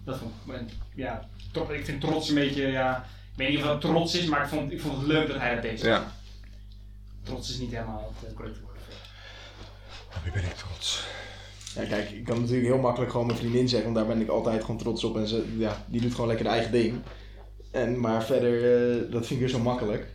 Dat 0.06 0.18
vond 0.18 0.32
ik, 0.62 0.74
ja, 0.96 1.28
tro- 1.52 1.72
ik 1.72 1.86
vind 1.86 2.02
trots 2.02 2.30
een 2.30 2.36
beetje, 2.36 2.68
ja, 2.68 2.98
ik 3.32 3.38
weet 3.38 3.50
niet 3.50 3.58
of 3.64 3.70
het 3.70 3.82
trots 3.82 4.16
is, 4.16 4.26
maar 4.26 4.42
ik 4.44 4.48
vond, 4.48 4.72
ik 4.72 4.82
vond 4.82 4.98
het 4.98 5.08
leuk 5.08 5.28
dat 5.28 5.38
hij 5.38 5.54
dat 5.54 5.64
deed. 5.64 5.82
Ja. 5.82 6.12
Trots 7.24 7.50
is 7.50 7.58
niet 7.58 7.72
helemaal 7.72 8.14
het 8.20 8.30
uh, 8.32 8.36
correcte 8.36 8.60
woord. 8.62 8.78
Op 10.16 10.24
wie 10.24 10.32
ben 10.32 10.44
ik 10.44 10.54
trots? 10.56 11.06
Ja, 11.76 11.84
kijk, 11.86 12.10
ik 12.10 12.24
kan 12.24 12.40
natuurlijk 12.40 12.68
heel 12.68 12.78
makkelijk 12.78 13.12
gewoon 13.12 13.26
mijn 13.26 13.38
vriendin 13.38 13.70
zeggen, 13.70 13.94
want 13.94 14.06
daar 14.08 14.16
ben 14.16 14.24
ik 14.26 14.30
altijd 14.32 14.62
gewoon 14.62 14.78
trots 14.78 15.04
op. 15.04 15.18
En 15.18 15.28
ze, 15.28 15.46
ja, 15.58 15.84
die 15.88 16.02
doet 16.02 16.12
gewoon 16.12 16.28
lekker 16.28 16.46
de 16.46 16.52
eigen 16.52 16.72
ding. 16.72 17.02
En, 17.72 18.00
maar 18.00 18.24
verder, 18.24 18.54
eh, 18.92 19.12
dat 19.12 19.20
vind 19.26 19.30
ik 19.30 19.40
weer 19.40 19.50
zo 19.56 19.60
makkelijk. 19.60 20.08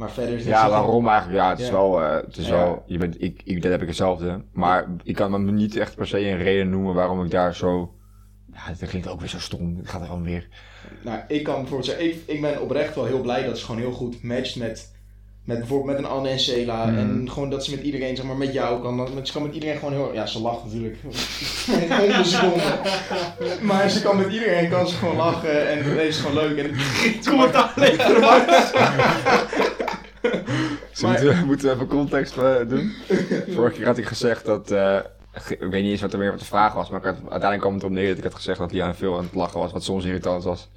Maar 0.00 0.10
verder 0.10 0.34
is 0.34 0.44
Ja, 0.44 0.68
waarom 0.68 1.08
eigenlijk? 1.08 1.38
Ja, 1.38 1.50
het 1.50 1.58
is 1.58 1.66
Ja. 1.66 1.72
wel, 1.72 2.02
eh, 2.02 2.14
het 2.26 2.36
is 2.36 2.46
Ja. 2.46 2.52
wel, 2.52 2.82
je 2.86 2.98
bent, 2.98 3.22
ik, 3.22 3.40
ik, 3.44 3.62
dat 3.62 3.70
heb 3.70 3.80
ik 3.80 3.86
hetzelfde. 3.86 4.42
Maar 4.52 4.86
ik 5.02 5.14
kan 5.14 5.30
me 5.44 5.52
niet 5.52 5.76
echt 5.76 5.94
per 5.96 6.06
se 6.06 6.18
een 6.26 6.38
reden 6.38 6.70
noemen 6.70 6.94
waarom 6.94 7.24
ik 7.24 7.30
daar 7.30 7.54
zo, 7.54 7.94
ja, 8.52 8.60
dat 8.80 8.88
klinkt 8.88 9.08
ook 9.08 9.20
weer 9.20 9.28
zo 9.28 9.38
stom. 9.38 9.76
Het 9.76 9.88
gaat 9.88 10.00
er 10.00 10.06
gewoon 10.06 10.24
weer. 10.24 10.48
Nou, 11.02 11.18
ik 11.28 11.42
kan 11.44 11.54
bijvoorbeeld 11.54 11.84
zeggen, 11.88 12.04
ik, 12.04 12.16
ik 12.26 12.40
ben 12.40 12.60
oprecht 12.62 12.94
wel 12.94 13.04
heel 13.04 13.20
blij 13.20 13.44
dat 13.46 13.58
ze 13.58 13.64
gewoon 13.64 13.80
heel 13.80 13.92
goed 13.92 14.22
matcht 14.22 14.56
met, 14.56 14.92
met 15.44 15.58
bijvoorbeeld 15.58 15.90
met 15.96 15.98
een 16.06 16.10
Anne 16.16 16.28
en 16.28 16.38
Cela. 16.40 16.86
Mhm. 16.86 16.98
En 16.98 17.30
gewoon 17.30 17.50
dat 17.50 17.64
ze 17.64 17.70
met 17.70 17.84
iedereen, 17.84 18.16
zeg 18.16 18.24
maar 18.26 18.36
met 18.36 18.52
jou 18.52 18.82
kan. 18.82 18.96
dat- 18.96 19.10
Ze 19.26 19.32
kan 19.32 19.42
met 19.42 19.54
iedereen 19.54 19.76
gewoon 19.78 19.92
heel, 19.92 20.12
ja 20.14 20.26
ze 20.26 20.40
lacht 20.40 20.64
natuurlijk. 20.64 20.96
Maar 23.62 23.90
ze 23.90 24.02
kan 24.02 24.16
met 24.16 24.32
iedereen 24.32 24.68
kan 24.70 24.88
ze 24.88 24.96
gewoon 24.96 25.16
lachen 25.16 25.68
en 25.68 25.84
dat 25.96 26.04
is 26.04 26.18
gewoon 26.18 26.36
leuk. 26.36 26.58
En 26.58 26.74
Commentaar 27.30 27.72
leveren, 27.76 28.20
Ze 31.00 31.06
moeten, 31.06 31.44
moeten 31.46 31.66
we 31.68 31.74
even 31.74 31.86
context 31.86 32.36
eh, 32.36 32.54
doen. 32.68 32.92
Vorige 33.54 33.76
keer 33.76 33.86
had 33.86 33.98
ik 33.98 34.06
gezegd 34.06 34.44
dat, 34.44 34.70
eh, 34.70 34.96
ik 35.48 35.56
weet 35.70 35.82
niet 35.82 35.90
eens 35.90 36.00
wat 36.00 36.12
er 36.12 36.18
meer 36.18 36.30
wat 36.30 36.38
de 36.38 36.44
vraag 36.44 36.72
was, 36.72 36.90
maar 36.90 36.98
ik 37.00 37.04
had, 37.06 37.16
uiteindelijk 37.20 37.60
kwam 37.60 37.72
het 37.74 37.82
erop 37.82 37.94
neer 37.94 38.08
dat 38.08 38.16
ik 38.18 38.22
had 38.24 38.34
gezegd 38.34 38.58
dat 38.58 38.72
Liana 38.72 38.94
veel 38.94 39.16
aan 39.16 39.24
het 39.24 39.34
lachen 39.34 39.60
was, 39.60 39.72
wat 39.72 39.84
soms 39.84 40.04
irritant 40.04 40.44
was. 40.44 40.68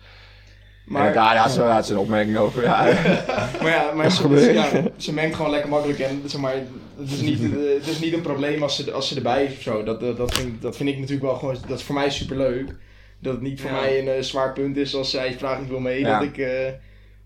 Maar 0.86 1.04
Maar, 1.04 1.14
daar 1.14 1.38
had 1.38 1.52
ze, 1.52 1.62
had 1.62 1.86
ze 1.86 1.94
een 1.94 2.00
opmerking 2.00 2.38
over. 2.38 2.64
Ja. 2.64 2.84
maar 3.62 3.70
ja, 3.72 3.92
maar 3.94 4.12
ze, 4.12 4.54
ja, 4.54 4.70
ze 4.98 5.14
mengt 5.14 5.36
gewoon 5.36 5.52
lekker 5.52 5.70
makkelijk 5.70 6.00
en 6.00 6.22
zeg 6.26 6.42
maar, 6.42 6.54
het 6.98 7.12
is 7.12 7.22
niet, 7.22 7.40
het 7.78 7.88
is 7.88 8.00
niet 8.00 8.14
een 8.14 8.22
probleem 8.22 8.64
als 8.64 8.76
ze, 8.76 8.92
als 8.92 9.08
ze 9.08 9.16
erbij 9.16 9.44
is 9.46 9.56
of 9.56 9.62
zo. 9.62 9.84
Dat, 9.84 10.00
dat, 10.00 10.18
dat, 10.18 10.34
vind, 10.34 10.62
dat 10.62 10.76
vind 10.76 10.90
ik 10.90 10.96
natuurlijk 10.98 11.26
wel 11.26 11.36
gewoon, 11.36 11.58
dat 11.68 11.78
is 11.80 11.84
voor 11.84 11.96
mij 11.96 12.10
super 12.10 12.38
leuk. 12.38 12.76
Dat 13.20 13.34
het 13.34 13.42
niet 13.42 13.62
voor 13.62 13.70
Ja. 13.70 13.80
mij 13.80 14.00
een 14.00 14.08
eh, 14.08 14.22
zwaar 14.22 14.54
punt 14.54 14.78
is 14.78 14.96
als 14.96 15.10
zij 15.10 15.34
vraagt 15.38 15.60
niet 15.60 15.70
wil 15.70 15.80
mee, 15.80 16.00
Ja. 16.00 16.20
dat 16.20 16.28
ik 16.28 16.38
eh, 16.38 16.66
een 16.66 16.76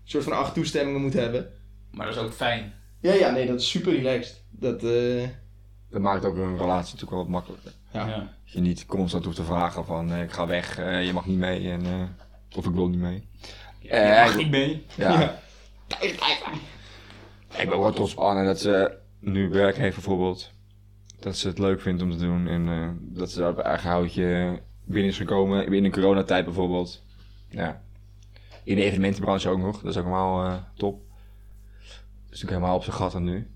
soort 0.04 0.24
van 0.24 0.32
acht 0.32 0.54
toestemmingen 0.54 1.00
moet 1.00 1.12
hebben. 1.14 1.48
Maar 1.92 2.06
dat 2.06 2.14
is 2.16 2.22
ook 2.22 2.32
fijn. 2.32 2.72
Ja, 3.00 3.12
ja, 3.12 3.30
nee, 3.30 3.46
dat 3.46 3.60
is 3.60 3.70
super 3.70 3.92
relaxed. 3.92 4.44
Dat, 4.50 4.82
eh, 4.82 5.28
Dat 5.90 6.00
maakt 6.00 6.24
ook 6.24 6.36
een 6.36 6.56
relatie 6.58 6.84
natuurlijk 6.94 7.10
wel 7.10 7.18
wat 7.18 7.28
makkelijker. 7.28 7.72
Ja. 7.92 8.06
Ja. 8.06 8.16
Dat 8.18 8.52
je 8.52 8.60
niet 8.60 8.86
constant 8.86 9.24
hoeft 9.24 9.36
te 9.36 9.44
vragen 9.44 9.84
van 9.84 10.12
eh, 10.12 10.22
ik 10.22 10.32
ga 10.32 10.46
weg, 10.46 10.78
eh, 10.78 11.06
je 11.06 11.12
mag 11.12 11.26
niet 11.26 11.38
mee 11.38 11.70
en, 11.70 11.84
eh, 11.86 12.56
of 12.56 12.66
ik 12.66 12.74
wil 12.74 12.88
niet 12.88 13.00
mee. 13.00 13.28
Eh, 13.88 14.22
mag 14.24 14.30
ik- 14.30 14.36
niet 14.36 14.50
mee. 14.50 14.86
Ja. 14.96 15.38
Ik 17.58 17.64
ben 17.68 17.72
ook 17.72 17.82
wel 17.82 17.92
trots 17.92 18.12
op 18.14 18.18
Anne 18.18 18.44
dat 18.44 18.60
ze 18.60 18.96
nu 19.20 19.48
werk 19.48 19.76
heeft 19.76 19.94
bijvoorbeeld. 19.94 20.50
Dat 21.20 21.36
ze 21.36 21.48
het 21.48 21.58
leuk 21.58 21.80
vindt 21.80 22.02
om 22.02 22.10
te 22.10 22.16
doen 22.18 22.46
en 22.48 22.68
eh, 22.68 22.88
dat 23.00 23.30
ze 23.30 23.38
daar 23.38 23.50
op 23.50 23.58
eigen 23.58 23.88
houtje 23.90 24.58
binnen 24.84 25.10
is 25.10 25.16
gekomen. 25.16 25.72
In 25.72 25.82
de 25.82 25.90
coronatijd 25.90 26.44
bijvoorbeeld. 26.44 27.02
Ja. 27.48 27.82
In 28.64 28.76
de 28.76 28.82
evenementenbranche 28.82 29.48
ook 29.48 29.58
nog. 29.58 29.80
Dat 29.80 29.90
is 29.90 29.96
ook 29.96 30.04
helemaal 30.04 30.44
eh, 30.46 30.54
top. 30.76 31.00
Dat 32.28 32.36
is 32.36 32.42
natuurlijk 32.42 32.50
helemaal 32.50 32.76
op 32.76 32.82
zijn 32.84 32.96
gat 32.96 33.12
dan 33.12 33.24
nu. 33.24 33.46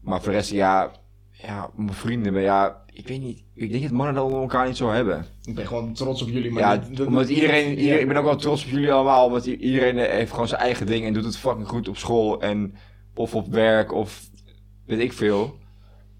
Maar 0.00 0.18
voor 0.22 0.30
de 0.32 0.36
rest, 0.38 0.50
ja, 0.50 0.92
ja, 1.30 1.70
mijn 1.76 1.92
vrienden, 1.92 2.32
maar 2.32 2.42
ja, 2.42 2.84
ik 2.92 3.08
weet 3.08 3.20
niet. 3.22 3.42
Ik 3.54 3.70
denk 3.70 3.82
dat 3.82 3.92
mannen 3.92 4.14
dat 4.14 4.24
onder 4.24 4.40
elkaar 4.40 4.66
niet 4.66 4.76
zo 4.76 4.90
hebben. 4.90 5.26
ik 5.44 5.54
ben 5.54 5.66
gewoon 5.66 5.92
trots 5.92 6.22
op 6.22 6.28
jullie. 6.28 6.50
Maar 6.52 6.62
Ja, 6.62 6.76
dat- 6.76 6.96
dat- 6.96 7.06
omdat 7.06 7.28
iedereen, 7.28 7.70
Ja. 7.70 7.76
iedereen, 7.76 8.00
ik 8.00 8.08
ben 8.08 8.16
ook 8.16 8.24
wel 8.24 8.36
trots 8.36 8.64
op 8.64 8.70
jullie 8.70 8.92
allemaal, 8.92 9.26
omdat 9.26 9.46
iedereen 9.46 9.98
eh, 9.98 10.10
heeft 10.10 10.30
gewoon 10.32 10.48
zijn 10.48 10.60
eigen 10.60 10.86
ding 10.86 11.04
en 11.04 11.12
doet 11.12 11.24
het 11.24 11.36
fucking 11.36 11.68
goed 11.68 11.88
op 11.88 11.96
school 11.96 12.40
en 12.42 12.74
of 13.14 13.34
op 13.34 13.46
werk 13.52 13.92
of 13.92 14.30
weet 14.86 14.98
ik 15.00 15.12
veel. 15.12 15.56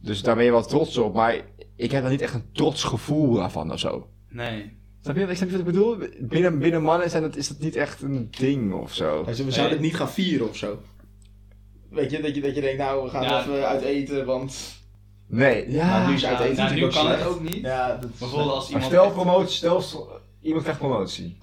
Dus 0.00 0.22
daar 0.22 0.34
ben 0.36 0.44
je 0.44 0.50
wel 0.50 0.64
trots 0.66 0.96
op, 0.96 1.14
maar 1.14 1.40
ik 1.76 1.90
heb 1.90 2.02
dan 2.02 2.10
niet 2.10 2.20
echt 2.20 2.34
een 2.34 2.52
trots 2.52 2.84
gevoel 2.84 3.34
daarvan 3.34 3.72
of 3.72 3.78
zo. 3.78 4.08
Nee. 4.30 4.76
Snap 5.00 5.16
je, 5.16 5.34
snap 5.34 5.48
je 5.48 5.50
wat 5.50 5.66
ik 5.66 5.72
bedoel? 5.72 5.96
Binnen, 6.20 6.58
binnen 6.58 6.82
mannen 6.82 7.10
zijn 7.10 7.22
dat, 7.22 7.36
is 7.36 7.48
dat 7.48 7.58
niet 7.58 7.76
echt 7.76 8.02
een 8.02 8.28
ding 8.38 8.72
of 8.72 8.94
zo. 8.94 9.24
We 9.24 9.34
zouden 9.34 9.70
het 9.76 9.80
niet 9.80 9.96
gaan 9.96 10.10
vieren 10.10 10.48
of 10.48 10.56
zo. 10.56 10.78
Weet 11.90 12.10
je, 12.10 12.20
dat 12.20 12.34
je, 12.34 12.40
dat 12.40 12.54
je 12.54 12.60
denkt, 12.60 12.78
nou, 12.78 13.04
we 13.04 13.10
gaan 13.10 13.22
Ja. 13.22 13.40
even 13.40 13.66
uit 13.68 13.82
eten, 13.82 14.24
want... 14.26 14.76
Nee, 15.26 15.70
ja. 15.70 15.86
Maar 15.98 16.08
nu 16.08 16.14
is 16.14 16.24
uit 16.26 16.38
Ja, 16.38 16.44
eten 16.44 16.64
nou, 16.64 16.74
nu 16.74 16.88
kan 16.88 17.10
het 17.10 17.26
ook 17.26 17.40
niet. 17.40 17.60
Ja, 17.60 17.96
dat 17.96 18.10
is- 18.10 18.18
Bijvoorbeeld 18.18 18.50
als 18.52 18.70
Maar 18.70 18.82
iemand... 18.82 19.02
stel 19.02 19.10
promotie, 19.22 19.56
stel 19.56 20.08
iemand 20.42 20.62
krijgt 20.62 20.80
promotie. 20.80 21.38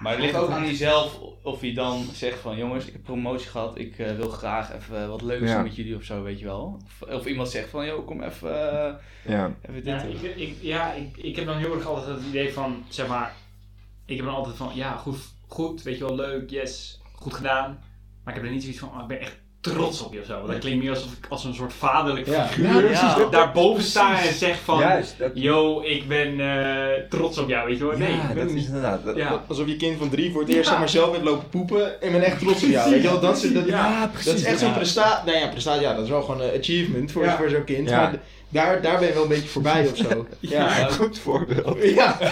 Maar 0.00 0.12
het 0.12 0.20
ligt 0.20 0.34
ook 0.36 0.50
aan 0.50 0.66
jezelf 0.66 1.18
of 1.42 1.62
je 1.62 1.74
dan 1.74 2.04
zegt 2.12 2.38
van 2.38 2.56
jongens, 2.56 2.86
ik 2.86 2.92
heb 2.92 3.02
promotie 3.02 3.48
gehad, 3.48 3.78
ik 3.78 3.98
eh, 3.98 4.16
wil 4.16 4.28
graag 4.30 4.74
even 4.74 5.08
wat 5.08 5.22
leuks 5.22 5.48
Ja. 5.48 5.54
doen 5.54 5.62
met 5.62 5.76
jullie 5.76 5.96
of 5.96 6.02
zo, 6.02 6.22
weet 6.22 6.38
je 6.38 6.44
wel. 6.44 6.78
Of, 7.00 7.08
of 7.10 7.26
iemand 7.26 7.48
zegt 7.48 7.68
van 7.68 7.86
joh, 7.86 8.06
kom 8.06 8.22
even, 8.22 8.72
eh, 8.72 8.94
Ja. 9.26 9.54
even 9.62 9.74
dit 9.74 9.84
Ja, 9.84 10.02
doen. 10.02 10.10
ik, 10.10 10.36
ik, 10.36 10.56
ja 10.60 10.92
ik, 10.92 11.16
ik 11.16 11.36
heb 11.36 11.46
dan 11.46 11.56
heel 11.56 11.74
erg 11.74 11.86
altijd 11.86 12.16
het 12.16 12.26
idee 12.26 12.52
van, 12.52 12.84
zeg 12.88 13.06
maar, 13.06 13.34
ik 14.06 14.16
heb 14.16 14.24
dan 14.26 14.34
altijd 14.34 14.56
van, 14.56 14.70
ja, 14.74 14.96
goed, 14.96 15.18
goed, 15.46 15.82
weet 15.82 15.98
je 15.98 16.04
wel, 16.04 16.14
leuk, 16.14 16.50
yes, 16.50 17.00
goed 17.14 17.34
gedaan. 17.34 17.78
Maar 18.24 18.34
ik 18.34 18.40
heb 18.40 18.48
er 18.48 18.54
niet 18.54 18.62
zoiets 18.62 18.80
van, 18.80 18.88
oh, 18.88 19.00
ik 19.02 19.06
ben 19.06 19.20
echt 19.20 19.38
trots 19.60 20.02
op 20.02 20.12
je 20.12 20.20
of 20.20 20.26
zo. 20.26 20.46
Dat 20.46 20.58
klinkt 20.58 20.82
meer 20.84 20.90
alsof 20.94 21.12
ik 21.12 21.26
als 21.28 21.44
een 21.44 21.54
soort 21.54 21.72
vaderlijk 21.72 22.26
Ja. 22.26 22.46
figuur 22.46 22.90
Ja, 22.90 23.16
daarboven 23.30 23.82
sta 23.84 24.20
en 24.22 24.34
zeg 24.34 24.58
van, 24.64 24.78
Juist, 24.78 25.18
dat, 25.18 25.30
yo, 25.34 25.80
ik 25.82 26.08
ben 26.08 26.40
eh, 26.40 27.02
trots 27.08 27.38
op 27.38 27.48
jou, 27.48 27.68
weet 27.68 27.78
je 27.78 27.86
wel. 27.86 27.98
Nee, 27.98 28.12
ja, 28.12 28.28
ik 28.28 28.34
ben 28.34 28.46
dat 28.46 28.56
is 28.56 28.66
inderdaad. 28.66 29.04
dat- 29.04 29.16
Ja. 29.16 29.42
Alsof 29.48 29.66
je 29.66 29.76
kind 29.76 29.98
van 29.98 30.08
drie 30.08 30.32
voor 30.32 30.40
het 30.40 30.50
eerst 30.50 30.64
Ja. 30.64 30.70
zeg 30.70 30.78
maar 30.78 30.88
zelf 30.88 31.10
heeft 31.12 31.22
lopen 31.24 31.48
poepen 31.48 32.02
en 32.02 32.12
ben 32.12 32.22
echt 32.22 32.38
trots 32.38 32.62
op 32.62 32.68
jou. 32.68 32.90
Weet 32.90 33.02
je 33.02 33.08
wel, 33.08 33.20
dat, 33.20 33.42
is- 33.44 33.52
dat, 33.52 33.66
Ja, 33.66 34.10
dat 34.24 34.34
is 34.34 34.42
echt 34.44 34.58
zo'n 34.58 34.68
Ja. 34.68 34.74
prestatie. 34.74 35.26
Nou 35.32 35.38
ja, 35.44 35.48
prestatie, 35.48 35.82
ja, 35.82 35.94
dat 35.94 36.04
is 36.04 36.10
wel 36.10 36.22
gewoon 36.22 36.40
een 36.40 36.58
achievement 36.60 37.12
voor, 37.12 37.24
Ja. 37.24 37.36
voor 37.36 37.48
zo'n 37.48 37.64
kind. 37.64 37.88
Ja. 37.88 38.00
Maar 38.00 38.12
daar, 38.48 38.82
daar 38.82 38.98
ben 38.98 39.08
je 39.08 39.14
wel 39.14 39.22
een 39.22 39.28
beetje 39.28 39.48
voorbij 39.48 39.88
of 39.90 39.96
zo. 39.96 40.26
Ja. 40.40 40.78
Ja. 40.78 40.88
Goed 40.88 41.18
voorbeeld. 41.18 41.76
Ja. 41.82 42.16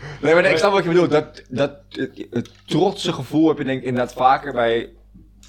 Nee, 0.22 0.34
maar 0.34 0.44
ik 0.44 0.56
snap 0.56 0.72
wat 0.72 0.82
je 0.82 0.88
bedoelt. 0.88 1.10
Dat, 1.10 1.42
dat, 1.48 1.76
het, 1.88 2.26
het 2.30 2.50
trotse 2.64 3.12
gevoel 3.12 3.48
heb 3.48 3.58
je 3.58 3.64
denk 3.64 3.80
ik 3.80 3.86
inderdaad 3.86 4.12
vaker 4.12 4.52
bij 4.52 4.90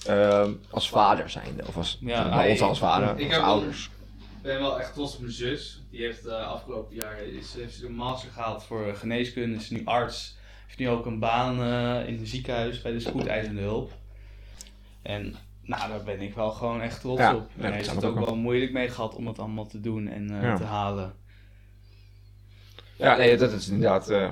ehm, 0.06 0.52
als 0.70 0.90
vader 0.90 1.30
zijnde. 1.30 1.64
Of 1.68 1.78
als, 1.78 1.98
Ja, 2.02 2.30
bij 2.30 2.50
ons 2.50 2.62
als 2.62 2.80
vader, 2.80 3.20
ik 3.20 3.34
als 3.34 3.44
ouders. 3.44 3.86
Ik 4.20 4.48
ben 4.48 4.60
wel 4.60 4.80
echt 4.80 4.94
trots 4.94 5.14
op 5.16 5.20
mijn 5.22 5.32
zus. 5.34 5.82
Die 5.92 6.02
heeft 6.02 6.26
eh, 6.26 6.48
afgelopen 6.48 6.96
jaar 6.96 7.22
is, 7.24 7.54
heeft 7.54 7.76
ze 7.76 7.86
een 7.86 7.94
master 7.96 8.30
gehaald 8.32 8.64
voor 8.64 8.96
geneeskunde, 8.96 9.56
is 9.58 9.70
nu 9.70 9.82
arts. 9.86 10.38
Heeft 10.66 10.80
nu 10.80 10.90
ook 10.90 11.06
een 11.06 11.20
baan 11.20 11.62
eh, 11.62 12.08
in 12.08 12.20
het 12.20 12.28
ziekenhuis 12.30 12.82
bij 12.82 12.92
de 12.92 13.00
spoedeisende 13.00 13.62
hulp. 13.62 13.92
En 15.02 15.36
nou, 15.62 15.90
daar 15.90 16.04
ben 16.04 16.22
ik 16.22 16.34
wel 16.36 16.52
gewoon 16.52 16.82
echt 16.82 17.02
trots 17.02 17.20
Ja, 17.22 17.36
op. 17.36 17.50
ja, 17.56 17.64
En 17.64 17.68
hij 17.68 17.76
heeft 17.78 17.92
het 17.96 18.04
ook 18.06 18.18
ook 18.18 18.26
wel 18.26 18.36
moeilijk 18.36 18.72
mee 18.72 18.90
gehad 18.90 19.16
om 19.16 19.28
het 19.28 19.40
allemaal 19.40 19.68
te 19.68 19.80
doen 19.82 20.08
en 20.08 20.30
eh, 20.38 20.42
Ja. 20.42 20.56
te 20.56 20.64
halen. 20.64 21.14
Ja, 22.96 23.16
nee, 23.18 23.38
dat 23.38 23.52
is 23.52 23.68
inderdaad... 23.70 24.10
eh, 24.10 24.30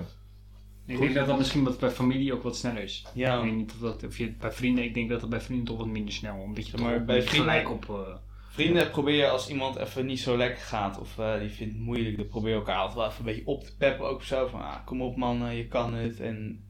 Ik 0.90 1.00
denk 1.00 1.14
dat 1.14 1.28
dat 1.28 1.38
misschien 1.38 1.64
wat 1.64 1.80
bij 1.80 1.90
familie 1.90 2.34
ook 2.34 2.44
wat 2.44 2.58
sneller 2.58 2.84
is. 2.84 3.06
Ja. 3.14 3.36
Ik 3.38 3.44
weet 3.44 3.54
niet 3.56 3.72
of 3.72 3.80
dat, 3.80 4.04
of 4.04 4.18
je, 4.18 4.32
bij 4.40 4.52
vrienden, 4.52 4.84
ik 4.84 4.94
denk 4.94 5.10
dat 5.10 5.20
dat 5.22 5.30
bij 5.30 5.42
vrienden 5.42 5.66
toch 5.66 5.78
wat 5.78 5.88
minder 5.88 6.14
snel, 6.14 6.36
omdat 6.38 6.68
je 6.68 6.78
maar, 6.78 7.06
bij 7.06 7.22
vrienden- 7.24 7.52
gelijk 7.52 7.70
op... 7.72 7.90
eh, 7.90 8.16
Vrienden 8.50 8.90
probeer 8.90 9.16
je 9.16 9.30
als 9.30 9.50
iemand 9.50 9.76
even 9.76 10.06
niet 10.06 10.20
zo 10.20 10.38
lekker 10.38 10.62
gaat 10.64 11.00
of 11.00 11.18
eh, 11.20 11.40
die 11.40 11.50
vindt 11.50 11.74
het 11.74 11.84
moeilijk, 11.84 12.18
dan 12.18 12.28
probeer 12.28 12.50
je 12.50 12.56
elkaar 12.56 12.78
altijd 12.78 12.96
wel 12.98 13.06
even 13.08 13.20
een 13.20 13.26
beetje 13.26 13.48
op 13.48 13.64
te 13.64 13.76
peppen 13.78 14.08
ook 14.08 14.24
zo 14.24 14.48
van 14.48 14.62
ah, 14.62 14.76
kom 14.86 15.02
op 15.02 15.16
man, 15.16 15.46
eh, 15.46 15.58
je 15.58 15.68
kan 15.68 15.94
het 15.94 16.20
en 16.20 16.64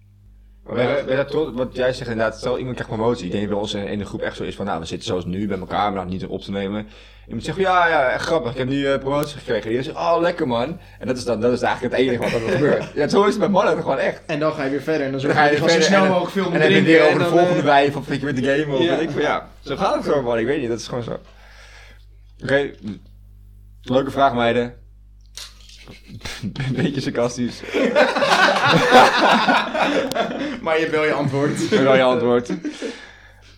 Maar 0.64 0.76
ben 1.06 1.16
daar 1.16 1.26
trots- 1.28 1.52
wat 1.58 1.76
jij 1.76 1.94
zegt 1.94 2.10
inderdaad, 2.10 2.38
stel 2.38 2.58
iemand 2.58 2.76
krijgt 2.76 2.94
promotie. 2.94 3.26
Ik 3.26 3.32
denk 3.32 3.44
dat 3.44 3.52
bij 3.52 3.62
ons 3.62 3.74
in, 3.74 3.88
in 3.88 4.00
de 4.00 4.06
groep 4.06 4.22
echt 4.22 4.36
zo 4.36 4.44
is 4.44 4.56
van, 4.56 4.66
nou, 4.66 4.80
we 4.80 4.86
zitten 4.86 5.08
zoals 5.08 5.26
nu 5.26 5.48
bij 5.48 5.60
elkaar, 5.60 5.94
maar 5.94 6.02
nog 6.04 6.12
niet 6.12 6.26
op 6.26 6.42
te 6.42 6.52
nemen. 6.52 6.88
Iemand 7.28 7.46
zegt, 7.46 7.58
ja, 7.58 7.88
ja, 7.88 8.10
echt 8.10 8.26
grappig, 8.26 8.52
ik 8.52 8.58
heb 8.58 8.68
nu 8.68 8.86
eh, 8.88 9.00
promotie 9.00 9.38
gekregen. 9.38 9.70
Die 9.70 9.82
zegt, 9.84 9.98
oh, 9.98 10.18
lekker 10.20 10.48
man. 10.48 10.80
En 11.00 11.08
dat 11.08 11.18
is 11.18 11.24
dan, 11.26 11.42
dat 11.42 11.52
is 11.52 11.62
eigenlijk 11.62 11.94
het 11.96 12.04
enige 12.04 12.22
wat 12.24 12.32
er 12.42 12.50
gebeurt. 12.58 12.92
Ja, 12.94 13.08
zo 13.08 13.22
is 13.24 13.30
het 13.30 13.40
bij 13.40 13.50
mannen 13.50 13.74
toch 13.74 13.84
gewoon 13.84 13.98
echt. 13.98 14.22
En 14.26 14.40
dan 14.40 14.54
ga 14.54 14.64
je 14.64 14.70
weer 14.70 14.82
verder 14.82 15.06
en 15.06 15.12
dan 15.12 15.22
Dan 15.22 15.32
ga 15.32 15.46
je 15.46 15.58
zo 15.58 15.68
snel 15.68 16.08
mogelijk 16.08 16.32
veel 16.32 16.46
En 16.46 16.52
dan 16.52 16.62
heb 16.62 16.70
je 16.72 16.82
weer 16.82 17.06
over 17.08 17.20
de 17.20 17.26
volgende 17.26 17.60
eh, 17.60 17.64
wijf 17.66 17.96
of 17.96 18.14
je 18.16 18.26
met 18.26 18.36
de 18.36 18.44
game 18.44 18.76
of 18.76 18.82
Ja. 18.84 18.90
weet 18.90 19.02
ik 19.02 19.10
van, 19.10 19.22
ja. 19.22 19.50
Zo 19.60 19.76
gaat 19.76 19.96
het 19.96 20.04
gewoon 20.04 20.24
man, 20.24 20.38
ik 20.40 20.46
weet 20.46 20.60
niet, 20.60 20.70
dat 20.70 20.80
is 20.80 20.88
gewoon 20.88 21.04
zo. 21.04 21.20
Oké, 22.44 22.72
leuke 23.82 24.12
vraag 24.12 24.34
meiden. 24.34 24.74
Beetje 26.76 27.02
sarcastisch. 27.02 27.62
Maar 30.62 30.80
je 30.80 30.88
wil 30.90 31.04
je 31.04 31.14
antwoord. 31.14 31.70
Wel 31.70 31.96
je 31.96 32.04
antwoord. 32.04 32.50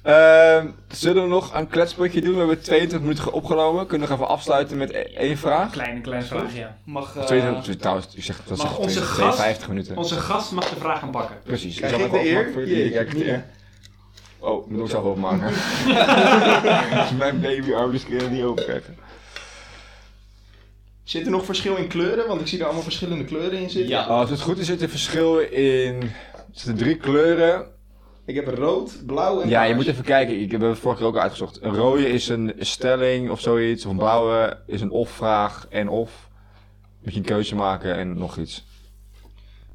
Ehm, 0.03 0.67
zullen 0.87 1.23
we 1.23 1.29
nog 1.29 1.53
een 1.53 1.67
kletspotje 1.67 2.21
doen? 2.21 2.31
We 2.33 2.37
hebben 2.39 2.61
22 2.61 2.99
minuten 3.07 3.31
opgenomen. 3.33 3.87
Kunnen 3.87 4.07
we 4.07 4.13
nog 4.13 4.23
even 4.23 4.33
afsluiten 4.33 4.77
met 4.77 4.89
e- 4.91 4.97
één 4.99 5.37
vraag? 5.37 5.71
Kleine, 5.71 6.01
kleine 6.01 6.25
vraag, 6.25 6.55
ja. 6.55 6.77
Mag, 6.85 7.15
eh, 7.15 7.23
22, 7.23 7.75
trouwens, 7.75 8.07
ik 8.15 8.23
zeg, 8.23 8.41
dat 8.45 8.57
Mag 8.57 8.77
onze 8.77 8.79
22, 8.89 9.09
gast- 9.15 9.35
52 9.37 9.67
minuten. 9.67 9.97
Onze 9.97 10.15
gast 10.15 10.51
mag 10.51 10.69
de 10.69 10.75
vraag 10.79 10.99
gaan 10.99 11.11
pakken. 11.11 11.35
Precies. 11.43 11.75
Krijg 11.77 11.91
Zal 11.91 11.99
ik 11.99 12.05
ik 12.05 12.11
de 12.11 12.29
eer? 12.29 12.49
voor 12.53 12.63
Kijk, 12.63 13.07
ik 13.07 13.11
de 13.11 13.17
Mia. 13.17 13.27
eer. 13.33 13.45
Oh, 14.39 14.67
moet 14.69 14.79
ik 14.83 14.89
zelf 14.89 15.03
opmaken. 15.03 15.51
Mijn 17.17 17.41
babyouders 17.41 18.05
kunnen 18.05 18.31
niet 18.31 18.43
overkrijgen. 18.43 18.97
Zit 21.11 21.25
er 21.25 21.31
nog 21.31 21.45
verschil 21.45 21.75
in 21.75 21.87
kleuren? 21.87 22.27
Want 22.27 22.41
ik 22.41 22.47
zie 22.47 22.59
er 22.59 22.65
allemaal 22.65 22.83
verschillende 22.83 23.23
kleuren 23.23 23.59
in 23.59 23.69
zitten. 23.69 23.89
Ja. 23.91 24.03
Als 24.03 24.29
het 24.29 24.41
goed 24.41 24.57
is, 24.57 24.65
zit 24.65 24.81
er 24.81 24.89
verschil 24.89 25.39
in... 25.39 26.01
Er 26.01 26.11
zitten 26.51 26.75
drie 26.75 26.97
kleuren. 26.97 27.65
Ik 28.25 28.35
heb 28.35 28.47
rood, 28.47 29.05
blauw 29.05 29.41
en 29.41 29.49
Ja, 29.49 29.63
je 29.63 29.75
moet 29.75 29.87
even 29.87 30.03
kijken. 30.03 30.39
Ik 30.41 30.51
heb 30.51 30.61
het 30.61 30.79
vorige 30.79 30.99
keer 30.99 31.09
ook 31.09 31.17
uitgezocht. 31.17 31.61
Een 31.61 31.75
rode 31.75 32.09
is 32.09 32.27
een 32.27 32.53
stelling 32.59 33.29
of 33.29 33.39
zoiets. 33.39 33.85
Of 33.85 33.91
een 33.91 33.97
blauwe 33.97 34.57
is 34.67 34.81
een 34.81 34.91
of-vraag 34.91 35.67
en 35.69 35.89
of. 35.89 36.29
Moet 37.03 37.13
je 37.13 37.19
een 37.19 37.25
keuze 37.25 37.55
maken 37.55 37.95
en 37.95 38.17
nog 38.17 38.37
iets. 38.37 38.65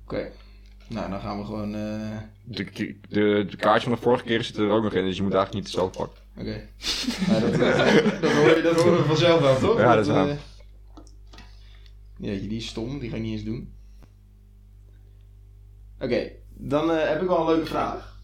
Oké. 0.05 0.29
Nou, 0.89 1.11
dan 1.11 1.21
gaan 1.21 1.39
we 1.39 1.45
gewoon... 1.45 1.75
eh, 1.75 2.17
De, 2.45 2.65
de, 3.09 3.47
de 3.51 3.57
kaartje 3.57 3.89
van 3.89 3.97
de 3.99 4.03
vorige 4.03 4.25
keer 4.25 4.43
zit 4.45 4.57
er 4.57 4.71
ook 4.71 4.83
nog 4.83 4.93
in, 4.93 5.05
dus 5.05 5.17
je 5.17 5.23
moet 5.23 5.35
eigenlijk 5.35 5.65
niet 5.65 5.75
hetzelfde 5.75 5.99
pakken. 5.99 6.23
Oké. 6.39 6.61
Nou, 7.29 7.41
dat, 7.41 7.61
eh, 7.61 8.21
dat, 8.21 8.33
hoor 8.33 8.57
je, 8.57 8.61
dat 8.63 8.81
horen 8.83 8.97
we 8.99 9.05
vanzelf 9.05 9.41
wel, 9.41 9.59
toch? 9.59 9.79
Ja, 9.79 9.95
dat 9.95 10.07
is 10.07 10.13
waar. 10.13 10.37
Jeetje, 12.19 12.49
die 12.49 12.59
is 12.59 12.67
stom. 12.67 12.99
Die 12.99 13.11
ga 13.11 13.17
ik 13.17 13.23
niet 13.23 13.33
eens 13.33 13.45
doen. 13.45 13.73
Oké, 16.01 16.31
dan 16.55 16.91
eh, 16.91 17.09
heb 17.09 17.23
ik 17.23 17.29
wel 17.29 17.41
een 17.41 17.47
leuke 17.55 17.67
vraag. 17.67 18.15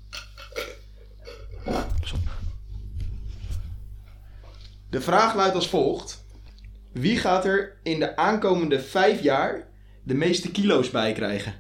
De 4.90 5.00
vraag 5.00 5.34
luidt 5.34 5.54
als 5.54 5.68
volgt. 5.68 6.24
Wie 6.92 7.16
gaat 7.18 7.44
er 7.44 7.78
in 7.82 7.98
de 7.98 8.16
aankomende 8.16 8.80
vijf 8.80 9.22
jaar 9.22 9.68
de 10.02 10.14
meeste 10.14 10.50
kilo's 10.50 10.90
bij 10.90 11.12
krijgen? 11.12 11.54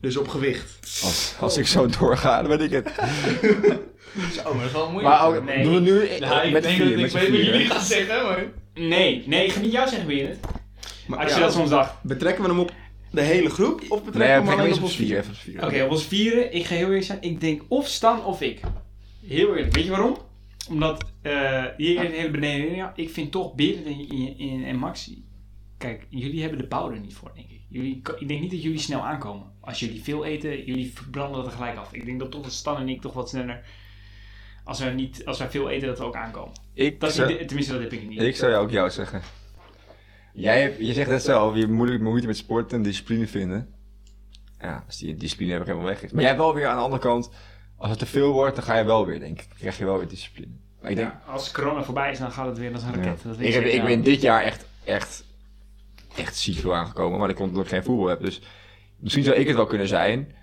Dus 0.00 0.16
op 0.16 0.28
gewicht. 0.28 0.78
Als, 1.02 1.34
als 1.40 1.56
ik 1.56 1.66
zo 1.66 1.86
doorga, 1.86 2.42
dan 2.42 2.56
ben 2.56 2.60
ik 2.60 2.70
het. 2.70 2.88
Zo, 4.34 4.42
maar 4.54 4.54
dat 4.54 4.64
is 4.66 4.72
wel 4.72 4.90
moeilijk. 4.90 5.14
Maar 5.14 5.26
ook, 5.26 5.44
Nee. 5.44 5.62
doen 5.62 5.74
we 5.74 5.80
nu 5.80 6.08
Ja, 6.10 6.42
ik 6.42 6.52
met 6.52 6.62
denk 6.62 6.76
vier, 6.76 6.90
dat 6.90 6.96
met 7.00 7.06
ik 7.06 7.12
weet 7.12 7.30
wat 7.30 7.38
jullie 7.40 7.66
gaan 7.66 7.84
zeggen, 7.84 8.22
maar... 8.24 8.44
Nee, 8.74 9.24
nee, 9.26 9.46
ik 9.46 9.52
ga 9.52 9.60
niet 9.60 9.72
jou 9.72 9.88
zeggen, 9.88 10.08
wie 10.08 10.26
het. 10.26 10.38
Maar, 11.06 11.18
Als 11.18 11.32
je 11.32 11.38
ja, 11.38 11.44
dat 11.44 11.52
soms 11.54 11.70
dacht. 11.70 12.02
Betrekken 12.02 12.42
we 12.44 12.48
hem 12.50 12.58
op 12.58 12.72
de 13.10 13.20
hele 13.20 13.50
groep? 13.50 13.80
Of 13.88 14.04
betrekken 14.04 14.18
Nee, 14.18 14.40
we 14.44 14.50
hem 14.50 14.58
alleen 14.60 14.70
op 14.72 14.76
op 14.76 14.82
ons 14.82 14.96
vier. 14.96 15.24
op. 15.58 15.64
Oké, 15.64 15.82
op 15.84 15.90
ons 15.90 16.04
vieren, 16.06 16.54
ik 16.54 16.64
ga 16.64 16.74
heel 16.74 16.86
eerlijk 16.86 17.04
zijn. 17.04 17.18
Ik 17.22 17.40
denk 17.40 17.62
of 17.68 17.86
Stan 17.86 18.24
of 18.24 18.40
ik. 18.40 18.60
Heel 19.26 19.56
eerlijk. 19.56 19.74
Weet 19.74 19.84
je 19.84 19.90
waarom? 19.90 20.16
Omdat 20.68 21.04
eh 21.22 21.64
hier 21.76 22.04
een 22.04 22.12
hele 22.12 22.30
beneden. 22.30 22.74
Ja, 22.74 22.92
ik 22.96 23.10
vind 23.10 23.32
toch 23.32 23.54
Berend 23.54 23.86
en, 23.86 24.06
en, 24.08 24.34
en, 24.38 24.64
en 24.64 24.76
Max. 24.76 25.10
Kijk, 25.78 26.06
jullie 26.08 26.40
hebben 26.40 26.58
de 26.58 26.66
bouw 26.66 26.90
er 26.90 27.00
niet 27.00 27.14
voor, 27.14 27.30
denk 27.34 27.50
ik. 27.50 27.60
Jullie, 27.68 28.02
ik 28.18 28.28
denk 28.28 28.40
niet 28.40 28.50
dat 28.50 28.62
jullie 28.62 28.78
snel 28.78 29.00
aankomen. 29.00 29.46
Als 29.60 29.80
jullie 29.80 30.02
veel 30.02 30.24
eten, 30.24 30.64
jullie 30.64 30.92
verbranden 30.94 31.36
dat 31.42 31.46
er 31.46 31.58
gelijk 31.58 31.76
af. 31.76 31.92
Ik 31.92 32.04
denk 32.04 32.18
dat 32.20 32.30
toch 32.30 32.42
dat 32.42 32.52
Stan 32.52 32.76
en 32.76 32.88
ik 32.88 33.00
toch 33.00 33.12
wat 33.12 33.28
sneller. 33.28 33.60
Als 34.64 34.80
wij, 34.80 34.92
niet, 34.92 35.24
als 35.24 35.38
wij 35.38 35.50
veel 35.50 35.70
eten, 35.70 35.88
dat 35.88 35.98
we 35.98 36.04
ook 36.04 36.14
aankomen. 36.16 36.54
Ik, 36.74 37.00
Dat 37.00 37.12
zou, 37.12 37.44
tenminste, 37.46 37.72
dat 37.72 37.82
heb 37.82 37.92
ik 37.92 38.08
niet. 38.08 38.20
ik 38.20 38.36
zou 38.36 38.50
jou 38.52 38.64
ook 38.64 38.70
jou 38.70 38.90
zeggen. 38.90 39.22
Jij 40.32 40.60
hebt, 40.62 40.78
je 40.86 40.92
zegt 40.92 41.10
net 41.10 41.22
zelf, 41.22 41.56
je 41.56 41.66
moeilijk 41.66 42.02
moeite 42.02 42.26
met 42.26 42.36
sport 42.36 42.72
en 42.72 42.82
discipline 42.82 43.26
vinden. 43.26 43.74
Ja, 44.60 44.84
als 44.86 44.98
die 44.98 45.14
discipline 45.14 45.52
even 45.52 45.66
helemaal 45.66 45.86
weg 45.86 46.02
is. 46.02 46.10
Maar 46.10 46.20
jij 46.20 46.28
hebt 46.30 46.42
wel 46.42 46.54
weer 46.54 46.66
aan 46.66 46.76
de 46.76 46.82
andere 46.82 47.02
kant, 47.02 47.30
als 47.76 47.90
het 47.90 47.98
te 47.98 48.06
veel 48.06 48.32
wordt, 48.32 48.54
dan 48.56 48.64
ga 48.64 48.76
je 48.78 48.84
wel 48.84 49.06
weer, 49.06 49.20
denk 49.20 49.40
ik. 49.40 49.48
Dan 49.48 49.58
krijg 49.58 49.78
je 49.78 49.84
wel 49.84 49.98
weer 49.98 50.08
discipline. 50.08 50.52
Maar 50.80 50.90
ik 50.90 50.96
denk, 50.96 51.10
Ja, 51.26 51.32
als 51.32 51.50
corona 51.52 51.82
voorbij 51.82 52.10
is, 52.10 52.18
dan 52.18 52.32
gaat 52.32 52.46
het 52.46 52.58
weer 52.58 52.72
als 52.72 52.82
een 52.82 52.88
Ja. 52.90 52.96
raket. 52.96 53.22
Dat 53.22 53.40
Ik, 53.40 53.52
heb, 53.52 53.64
ik 53.64 53.84
ben 53.84 54.02
dit 54.02 54.20
jaar 54.20 54.42
echt, 54.42 54.66
echt, 54.84 55.24
echt 56.16 56.36
ziek 56.36 56.58
veel 56.58 56.74
aangekomen, 56.74 57.18
maar 57.18 57.28
dat 57.28 57.36
komt 57.36 57.48
omdat 57.48 57.64
ik 57.64 57.70
geen 57.70 57.84
voetbal 57.84 58.06
heb. 58.06 58.20
Dus 58.20 58.40
misschien 58.98 59.24
zou 59.24 59.36
ik 59.36 59.46
het 59.46 59.56
wel 59.56 59.66
kunnen 59.66 59.88
zijn. 59.88 60.34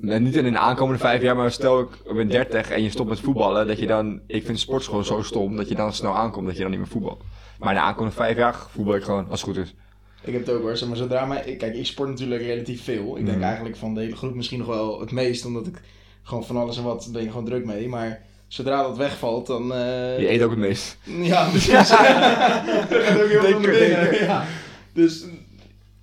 En 0.00 0.22
niet 0.22 0.36
in 0.36 0.52
de 0.52 0.58
aankomende 0.58 0.98
vijf 1.00 1.22
jaar, 1.22 1.36
maar 1.36 1.50
stel 1.50 1.80
ik 1.80 2.14
ben 2.14 2.28
30 2.28 2.70
en 2.70 2.82
je 2.82 2.90
stopt 2.90 3.08
met 3.08 3.20
voetballen, 3.20 3.66
dat 3.66 3.78
je 3.78 3.86
dan, 3.86 4.20
ik 4.26 4.44
vind 4.46 4.58
sport 4.60 4.84
gewoon 4.84 5.04
zo 5.04 5.22
stom, 5.22 5.56
dat 5.56 5.68
je 5.68 5.74
dan 5.74 5.92
snel 5.92 6.16
aankomt 6.16 6.46
dat 6.46 6.54
je 6.56 6.62
dan 6.62 6.70
niet 6.70 6.80
meer 6.80 6.88
voetbalt. 6.88 7.22
Maar 7.58 7.74
de 7.74 7.80
aankomende 7.80 8.16
vijf 8.16 8.36
jaar 8.36 8.54
voetbal 8.70 8.94
ik 8.94 9.02
gewoon, 9.02 9.26
als 9.30 9.40
het 9.40 9.50
goed 9.50 9.64
is. 9.64 9.74
Ik 10.22 10.32
heb 10.32 10.46
het 10.46 10.54
ook 10.54 10.62
hoor, 10.62 10.88
maar 10.88 10.96
zodra 10.96 11.24
mij... 11.26 11.42
ik- 11.44 11.58
Kijk, 11.58 11.74
ik 11.74 11.86
sport 11.86 12.08
natuurlijk 12.08 12.42
relatief 12.42 12.84
veel. 12.84 13.16
Ik 13.16 13.24
denk 13.24 13.36
Mhm. 13.36 13.46
eigenlijk 13.46 13.76
van 13.76 13.94
de 13.94 14.00
hele 14.00 14.16
groep 14.16 14.34
misschien 14.34 14.58
nog 14.58 14.68
wel 14.68 15.00
het 15.00 15.10
meest, 15.12 15.44
omdat 15.44 15.66
ik 15.66 15.80
gewoon 16.22 16.44
van 16.44 16.56
alles 16.56 16.76
en 16.76 16.82
wat 16.82 17.08
ben 17.12 17.22
je 17.22 17.28
gewoon 17.28 17.44
druk 17.44 17.64
mee. 17.64 17.88
Maar 17.88 18.22
zodra 18.48 18.82
dat 18.82 18.96
wegvalt, 18.96 19.46
dan... 19.46 19.72
eh, 19.74 20.18
Je 20.18 20.30
eet 20.30 20.42
ook 20.42 20.50
het 20.50 20.58
meest. 20.58 20.96
Ja, 21.04 21.48
precies. 21.50 21.72
dat 21.88 21.88
gaat 21.88 23.20
ook 23.22 23.28
heel 23.28 23.40
veel 23.42 23.60
binnen. 23.60 23.90
er. 23.98 24.22
Ja. 24.24 24.44
Dus 24.92 25.24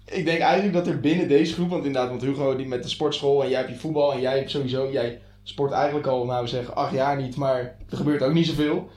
ik 0.06 0.26
denk 0.26 0.40
eigenlijk 0.40 0.74
dat 0.74 0.88
er 0.88 1.00
binnen 1.00 1.28
deze 1.28 1.54
groep, 1.54 1.70
want 1.70 1.86
inderdaad, 1.86 2.10
want 2.10 2.22
Hugo 2.22 2.56
die 2.56 2.68
met 2.68 2.84
de 2.84 2.90
sportschool 2.90 3.44
en 3.44 3.50
jij 3.50 3.60
hebt 3.60 3.72
je 3.72 3.78
voetbal 3.80 4.14
en 4.14 4.22
jij 4.22 4.38
hebt 4.38 4.50
sowieso, 4.52 4.90
jij 4.92 5.20
sport 5.44 5.72
eigenlijk 5.72 6.08
al, 6.08 6.26
nou 6.26 6.44
we 6.44 6.50
zeggen, 6.50 6.76
acht 6.76 6.94
jaar 6.94 7.16
niet, 7.22 7.36
maar 7.36 7.58
er 7.90 7.98
gebeurt 7.98 8.22
ook 8.22 8.34
niet 8.34 8.48
zoveel. 8.48 8.90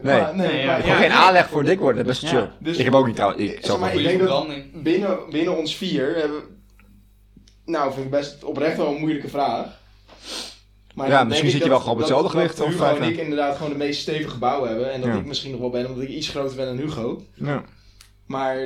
Nee, 0.00 0.20
Maar, 0.20 0.36
nee, 0.36 0.62
ja, 0.64 0.78
geen 0.80 1.10
aanleg 1.10 1.48
voor 1.48 1.64
dik 1.64 1.78
worden, 1.78 2.06
best 2.06 2.28
chill. 2.28 2.50
Dus- 2.58 2.76
ik 2.76 2.84
heb 2.84 2.94
ook 2.94 3.06
niet 3.06 3.16
trouwens, 3.16 3.42
ik 3.42 3.58
Zeg 3.64 3.78
maar, 3.78 3.94
ik 3.94 4.02
denk 4.04 4.20
dat 4.22 4.46
binnen, 4.82 5.18
binnen 5.30 5.56
ons 5.56 5.76
vier 5.76 6.14
hebben, 6.16 6.42
nou 7.64 7.92
vind 7.92 8.04
ik 8.04 8.10
best 8.10 8.44
oprecht 8.44 8.76
wel 8.76 8.86
een 8.94 9.00
moeilijke 9.00 9.28
vraag. 9.28 9.66
Maar 10.94 11.08
Ja, 11.08 11.24
misschien 11.24 11.50
zit 11.50 11.62
je 11.62 11.68
wel 11.68 11.78
gewoon 11.78 11.92
op 11.94 11.98
hetzelfde 11.98 12.28
gewicht 12.28 12.56
Dat 12.56 12.66
of 12.66 12.72
Hugo 12.72 12.84
en 12.96 13.02
ik 13.02 13.16
inderdaad 13.16 13.56
gewoon 13.56 13.72
de 13.72 13.78
meest 13.78 14.00
stevige 14.00 14.38
bouw 14.38 14.64
hebben. 14.64 14.92
En 14.92 15.00
dat 15.00 15.10
Ja. 15.10 15.16
ik 15.16 15.24
misschien 15.26 15.50
nog 15.50 15.60
wel 15.60 15.70
ben, 15.70 15.86
omdat 15.88 16.02
ik 16.02 16.08
iets 16.08 16.28
groter 16.28 16.56
ben 16.56 16.66
dan 16.66 16.76
Hugo. 16.76 17.22
Ja. 17.34 17.62
Maar 18.26 18.56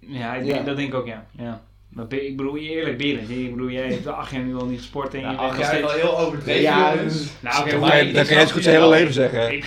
Ja, 0.00 0.34
ik 0.34 0.46
Ja. 0.46 0.52
denk- 0.52 0.66
dat 0.66 0.76
denk 0.76 0.88
ik 0.88 0.94
ook, 0.94 1.06
ja. 1.06 1.26
ja. 1.38 1.62
Maar 1.96 2.12
ik 2.12 2.36
bedoel, 2.36 2.54
je 2.56 2.68
eerlijk, 2.70 2.96
Berend. 2.98 3.30
Ik 3.30 3.50
bedoel, 3.50 3.70
jij 3.70 3.88
hebt 3.88 4.06
acht 4.06 4.30
jaar 4.30 4.42
nu 4.42 4.56
al 4.56 4.66
niet 4.66 4.78
gesport 4.78 5.14
en 5.14 5.20
je 5.20 5.26
bent 5.36 5.66
steeds... 5.66 5.80
wel 5.80 5.90
heel 5.90 6.18
overdreven. 6.18 6.62
Ja, 6.62 6.94
dus- 6.96 7.28
Nou, 7.40 7.60
oké, 7.66 7.76
maar 7.78 7.90
kan 7.90 8.06
je- 8.06 8.24
zo 8.46 8.52
goed 8.52 8.62
zijn 8.62 8.74
hele 8.76 8.88
leven 8.88 9.12
zeggen. 9.12 9.52
Ik- 9.52 9.64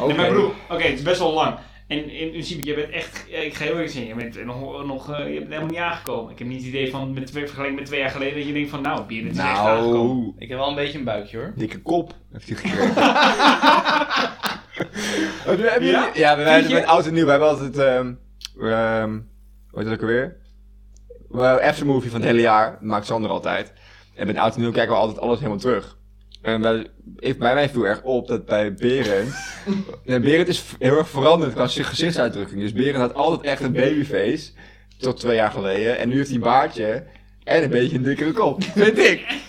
Oké. 0.00 0.06
Nee, 0.06 0.16
maar 0.16 0.26
ik 0.26 0.32
bedoel, 0.32 0.52
oké, 0.70 0.82
het 0.82 0.92
is 0.98 1.02
best 1.02 1.18
wel 1.18 1.32
lang. 1.32 1.54
En 1.86 2.10
in 2.10 2.30
principe, 2.30 2.66
je 2.66 2.74
bent 2.74 2.90
echt, 2.90 3.24
ik 3.28 3.54
ga 3.54 3.64
heel 3.64 3.72
eerlijk 3.72 3.90
zeggen, 3.92 4.08
je 4.08 4.14
bent 4.30 4.44
nog, 4.44 4.86
nog 4.86 5.12
eh, 5.12 5.18
je 5.32 5.38
bent 5.38 5.48
helemaal 5.48 5.70
niet 5.70 5.78
aangekomen. 5.78 6.32
Ik 6.32 6.38
heb 6.38 6.48
niet 6.48 6.58
het 6.58 6.66
idee 6.66 6.90
van, 6.90 7.12
met 7.14 7.26
twee, 7.26 7.46
vergeleken 7.46 7.74
met 7.74 7.86
twee 7.86 8.00
jaar 8.00 8.10
geleden, 8.10 8.34
dat 8.38 8.46
je 8.46 8.52
denkt 8.52 8.70
van, 8.70 8.82
nou, 8.82 9.02
Berend 9.06 9.30
is 9.32 9.38
echt 9.38 9.46
aangekomen. 9.48 10.16
Nou, 10.16 10.32
Ik 10.38 10.48
heb 10.48 10.58
wel 10.58 10.68
een 10.68 10.74
beetje 10.74 10.98
een 10.98 11.04
buikje 11.04 11.36
hoor. 11.36 11.52
dikke 11.56 11.78
kop 11.82 12.12
heeft 12.32 12.48
hij 12.48 12.56
gekregen. 12.56 12.92
Heb 15.44 15.58
je- 15.58 15.68
heb 15.70 15.80
je- 15.82 15.86
Ja? 15.86 16.10
Ja, 16.14 16.36
wij 16.36 16.54
Vind 16.54 16.68
je? 16.68 16.72
hebben 16.74 16.92
oud 16.92 17.06
en 17.06 17.14
nieuw. 17.14 17.24
We 17.24 17.30
hebben 17.30 17.48
altijd, 17.48 17.78
ehm 17.78 18.12
ehm 18.60 19.10
hoe 19.70 19.78
heet 19.82 19.84
dat 19.84 19.92
ook 19.94 20.00
alweer? 20.00 20.36
Aftermovie 21.42 22.10
van 22.10 22.20
het 22.20 22.28
hele 22.28 22.40
jaar. 22.40 22.78
Maakt 22.80 23.06
Sander 23.06 23.30
altijd. 23.30 23.72
En 24.14 24.26
bij 24.26 24.38
oud 24.38 24.54
en 24.54 24.60
nieuw 24.60 24.70
kijken 24.72 24.92
we 24.92 24.98
altijd 24.98 25.18
alles 25.18 25.38
helemaal 25.38 25.58
terug. 25.58 25.98
En 26.42 26.60
bij, 26.60 26.86
ik, 27.16 27.38
bij 27.38 27.54
mij 27.54 27.68
viel 27.68 27.86
erg 27.86 28.02
op 28.02 28.28
dat 28.28 28.44
bij 28.44 28.74
Berend... 28.74 29.34
nee, 30.04 30.20
Berend 30.20 30.48
is 30.48 30.64
heel 30.78 30.98
erg 30.98 31.08
veranderd 31.08 31.52
qua 31.52 31.66
zijn 31.66 31.86
gezichtsuitdrukking. 31.86 32.60
Dus 32.60 32.72
Berend 32.72 32.96
had 32.96 33.14
altijd 33.14 33.42
echt 33.42 33.62
een 33.62 33.72
babyface. 33.72 34.50
Tot 34.98 35.16
twee 35.20 35.36
jaar 35.36 35.50
geleden. 35.50 35.98
En 35.98 36.08
nu 36.08 36.16
heeft 36.16 36.26
hij 36.28 36.36
een 36.36 36.42
baardje. 36.42 37.06
En 37.44 37.62
een 37.62 37.70
beetje 37.70 37.96
een 37.96 38.02
dikkere 38.02 38.32
kop. 38.32 38.62
Vind 38.74 38.98
ik. 38.98 39.42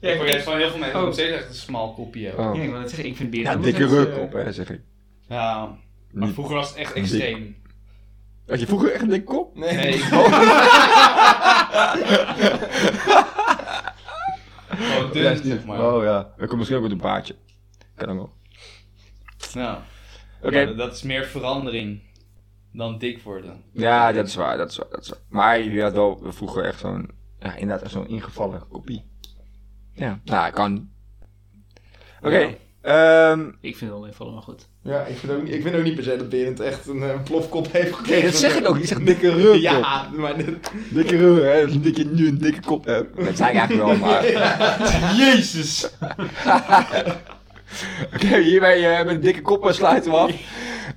Ja, 0.00 0.10
ik 0.10 0.40
van 0.40 0.56
heel 0.56 0.70
veel 0.70 0.78
mensen 0.78 0.98
Oh. 0.98 1.04
nog 1.04 1.14
steeds 1.14 1.32
echt 1.32 1.48
een 1.48 1.54
smal 1.54 1.92
kopje 1.92 2.26
hebben. 2.26 2.48
Oh. 2.48 2.56
Ja, 2.56 2.62
ik 2.62 2.70
wil 2.70 2.78
net 2.78 2.90
zeggen, 2.90 3.08
ik 3.08 3.16
vind 3.16 3.30
Berend... 3.30 3.48
Ja, 3.48 3.54
nog 3.54 3.64
dikke 3.64 3.86
steeds, 3.86 3.92
ruk 3.92 4.14
eh, 4.14 4.22
op, 4.22 4.32
hè, 4.32 4.52
zeg 4.52 4.70
ik. 4.70 4.80
Ja, 5.28 5.78
maar 6.12 6.28
vroeger 6.28 6.54
was 6.54 6.68
het 6.68 6.78
echt 6.78 6.94
Dik. 6.94 7.02
extreem. 7.02 7.56
Had 8.46 8.60
je 8.60 8.66
vroeger 8.66 8.92
echt 8.92 9.02
een 9.02 9.08
dikke 9.08 9.24
kop? 9.24 9.56
Nee. 9.56 9.76
Nee. 9.76 9.98
Dun, 15.12 15.32
niet- 15.32 15.44
zeg 15.44 15.64
maar. 15.64 15.94
Oh 15.94 16.02
ja, 16.02 16.22
dat 16.36 16.46
komt 16.46 16.54
misschien 16.56 16.76
ook 16.76 16.82
met 16.82 16.92
een 16.92 16.98
paardje. 17.00 17.36
Kan 17.94 18.08
ook 18.10 18.16
wel. 18.16 18.32
Nou, 19.54 19.78
dat 20.76 20.92
is 20.92 21.02
meer 21.02 21.24
verandering. 21.24 22.02
dan 22.72 22.98
dik 22.98 23.22
worden. 23.22 23.64
Ja, 23.72 24.12
dat 24.12 24.26
is 24.26 24.34
waar, 24.34 24.56
dat 24.56 24.70
is 24.70 24.76
waar, 24.76 24.88
dat 24.90 25.00
is 25.02 25.08
waar. 25.08 25.18
Maar 25.28 25.62
jullie 25.62 25.82
had 25.82 25.92
wel 25.92 26.20
vroeger 26.24 26.64
echt 26.64 26.78
zo'n, 26.80 27.10
ja, 27.38 27.52
inderdaad 27.54 27.82
echt 27.82 27.92
zo'n 27.92 28.08
ingevallen 28.08 28.68
kopie. 28.68 29.04
Ja, 29.92 30.20
nou, 30.24 30.52
kan. 30.52 30.90
Oké, 32.22 32.56
ehm, 32.80 33.48
Ik 33.60 33.76
vind 33.76 33.90
het 33.90 33.90
wel 33.90 34.06
invallen, 34.06 34.32
maar 34.34 34.42
goed. 34.42 34.68
Ja, 34.84 35.04
ik 35.04 35.16
vind, 35.16 35.32
ook, 35.32 35.46
ik 35.46 35.62
vind 35.62 35.74
ook 35.74 35.82
niet 35.82 35.94
per 35.94 36.04
se 36.04 36.16
dat 36.16 36.28
Berend 36.28 36.60
echt 36.60 36.86
een 36.86 37.02
eh, 37.02 37.22
plofkop 37.22 37.72
heeft 37.72 37.94
gekregen. 37.94 38.22
nee, 38.22 38.30
dat 38.30 38.40
zeg 38.40 38.56
ik 38.56 38.68
ook, 38.68 38.76
die 38.76 38.86
zegt 38.86 39.06
dikke 39.06 39.30
rug. 39.34 39.60
Ja, 39.60 40.08
maar 40.12 40.34
Dikke 40.90 41.16
rug, 41.16 41.42
hè, 41.42 41.80
dat 41.80 41.96
je 41.96 42.04
nu 42.04 42.28
een 42.28 42.38
dikke 42.38 42.60
kop 42.60 42.84
hebt. 42.84 43.24
Dat 43.24 43.36
zei 43.36 43.50
ik 43.50 43.58
eigenlijk 43.58 43.88
wel, 43.88 43.96
maar... 43.96 44.26
Jezus! 45.26 45.90
Oké, 48.14 48.36
hierbij 48.38 48.98
eh, 48.98 49.04
met 49.04 49.14
een 49.14 49.20
dikke 49.20 49.40
kop 49.42 49.68
sluiten 49.72 50.10
we 50.10 50.16
af. 50.16 50.30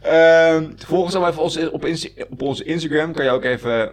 Ehm 0.01 0.71
volg 0.77 1.03
ons 1.03 1.13
dan 1.13 1.27
even 1.27 1.71
op, 1.71 1.85
op 2.29 2.41
onze 2.41 2.63
Instagram. 2.63 3.13
Kan 3.13 3.25
je 3.25 3.31
ook 3.31 3.43
even, 3.43 3.91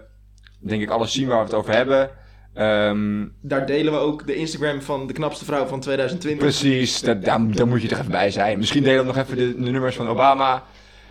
denk 0.58 0.82
ik, 0.82 0.90
alles 0.90 1.12
zien 1.12 1.28
waar 1.28 1.38
we 1.38 1.44
het 1.44 1.54
over 1.54 1.74
hebben. 1.74 2.10
Ehm, 2.54 3.26
Daar 3.40 3.66
delen 3.66 3.92
we 3.92 3.98
ook 3.98 4.26
de 4.26 4.34
Instagram 4.34 4.82
van 4.82 5.06
de 5.06 5.12
knapste 5.12 5.44
vrouw 5.44 5.66
van 5.66 5.80
2020. 5.80 6.44
precies, 6.44 7.00
daar, 7.00 7.20
daar 7.20 7.66
moet 7.66 7.82
je 7.82 7.88
er 7.88 7.98
even 7.98 8.10
bij 8.10 8.30
zijn. 8.30 8.58
Misschien 8.58 8.82
delen 8.82 9.00
we 9.00 9.06
nog 9.06 9.16
even 9.16 9.36
de, 9.36 9.54
de 9.64 9.70
nummers 9.70 9.96
van 9.96 10.08
Obama. 10.08 10.62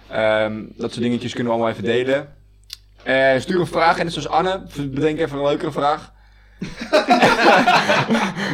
Ehm, 0.10 0.62
dat 0.76 0.92
soort 0.92 1.04
dingetjes 1.04 1.34
kunnen 1.34 1.54
we 1.54 1.60
allemaal 1.60 1.74
even 1.74 1.88
delen. 1.90 2.28
Eh, 3.04 3.40
stuur 3.40 3.60
een 3.60 3.68
vraag 3.68 3.98
en 3.98 4.04
net 4.04 4.14
zoals 4.14 4.28
Anne, 4.28 4.62
bedenk 4.90 5.20
even 5.20 5.38
een 5.38 5.46
leukere 5.46 5.72
vraag. 5.72 6.12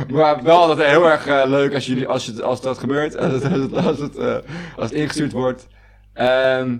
maar 0.10 0.44
wel 0.44 0.58
altijd 0.58 0.90
heel 0.90 1.10
erg 1.10 1.28
eh, 1.28 1.42
leuk 1.46 1.74
als, 1.74 1.86
jullie, 1.86 2.08
als, 2.08 2.26
het, 2.26 2.42
als 2.42 2.62
dat 2.62 2.78
gebeurt, 2.78 3.18
als 3.18 3.44
het, 3.44 3.76
als 3.76 4.00
het, 4.00 4.18
eh, 4.18 4.34
als 4.76 4.90
het 4.90 4.92
ingestuurd 4.92 5.32
wordt. 5.32 5.68
Ehm, 6.14 6.78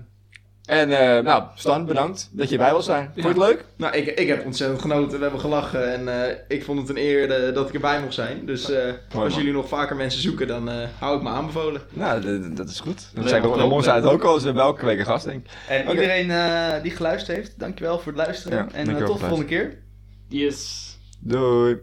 en 0.70 1.16
eh, 1.16 1.24
nou, 1.24 1.42
Stan, 1.54 1.86
bedankt 1.86 2.28
dat 2.32 2.48
je 2.48 2.56
bij 2.56 2.70
wil 2.70 2.82
zijn. 2.82 3.04
Vond 3.04 3.22
je 3.22 3.28
het 3.28 3.36
leuk? 3.36 3.64
Nou, 3.76 3.96
ik, 3.96 4.06
ik 4.06 4.28
heb 4.28 4.44
ontzettend 4.44 4.80
genoten. 4.80 5.16
We 5.16 5.22
hebben 5.22 5.40
gelachen 5.40 5.92
en 5.92 6.24
eh, 6.26 6.36
ik 6.48 6.64
vond 6.64 6.78
het 6.78 6.88
een 6.88 6.96
eer 6.96 7.30
eh, 7.30 7.54
dat 7.54 7.68
ik 7.68 7.74
erbij 7.74 8.00
mocht 8.00 8.14
zijn. 8.14 8.46
Dus 8.46 8.70
eh, 8.70 8.84
als 9.14 9.28
man. 9.28 9.38
jullie 9.38 9.52
nog 9.52 9.68
vaker 9.68 9.96
mensen 9.96 10.20
zoeken, 10.20 10.46
dan 10.46 10.70
eh, 10.70 10.88
hou 10.98 11.16
ik 11.16 11.22
me 11.22 11.28
aanbevolen. 11.28 11.80
Nou, 11.92 12.52
dat, 12.54 12.68
is 12.68 12.80
goed. 12.80 13.10
Dat 13.14 13.40
klopt. 13.40 13.56
Ramon 13.56 13.82
zei 13.82 14.00
het 14.00 14.10
ook 14.10 14.22
al, 14.22 14.38
ze 14.38 14.44
hebben 14.44 14.62
elke 14.62 14.86
week 14.86 14.98
een 14.98 15.04
gast, 15.04 15.24
denk 15.24 15.44
ik. 15.44 15.50
En 15.68 15.90
iedereen 15.90 16.30
eh, 16.30 16.82
die 16.82 16.90
geluisterd 16.92 17.36
heeft, 17.36 17.58
dankjewel 17.58 17.98
voor 17.98 18.12
het 18.12 18.20
luisteren. 18.20 18.58
Ja, 18.58 18.66
en 18.72 18.86
tot 18.86 18.96
de 18.96 19.26
volgende 19.26 19.44
keer. 19.44 19.78
Yes. 20.28 20.88
Doei. 21.20 21.76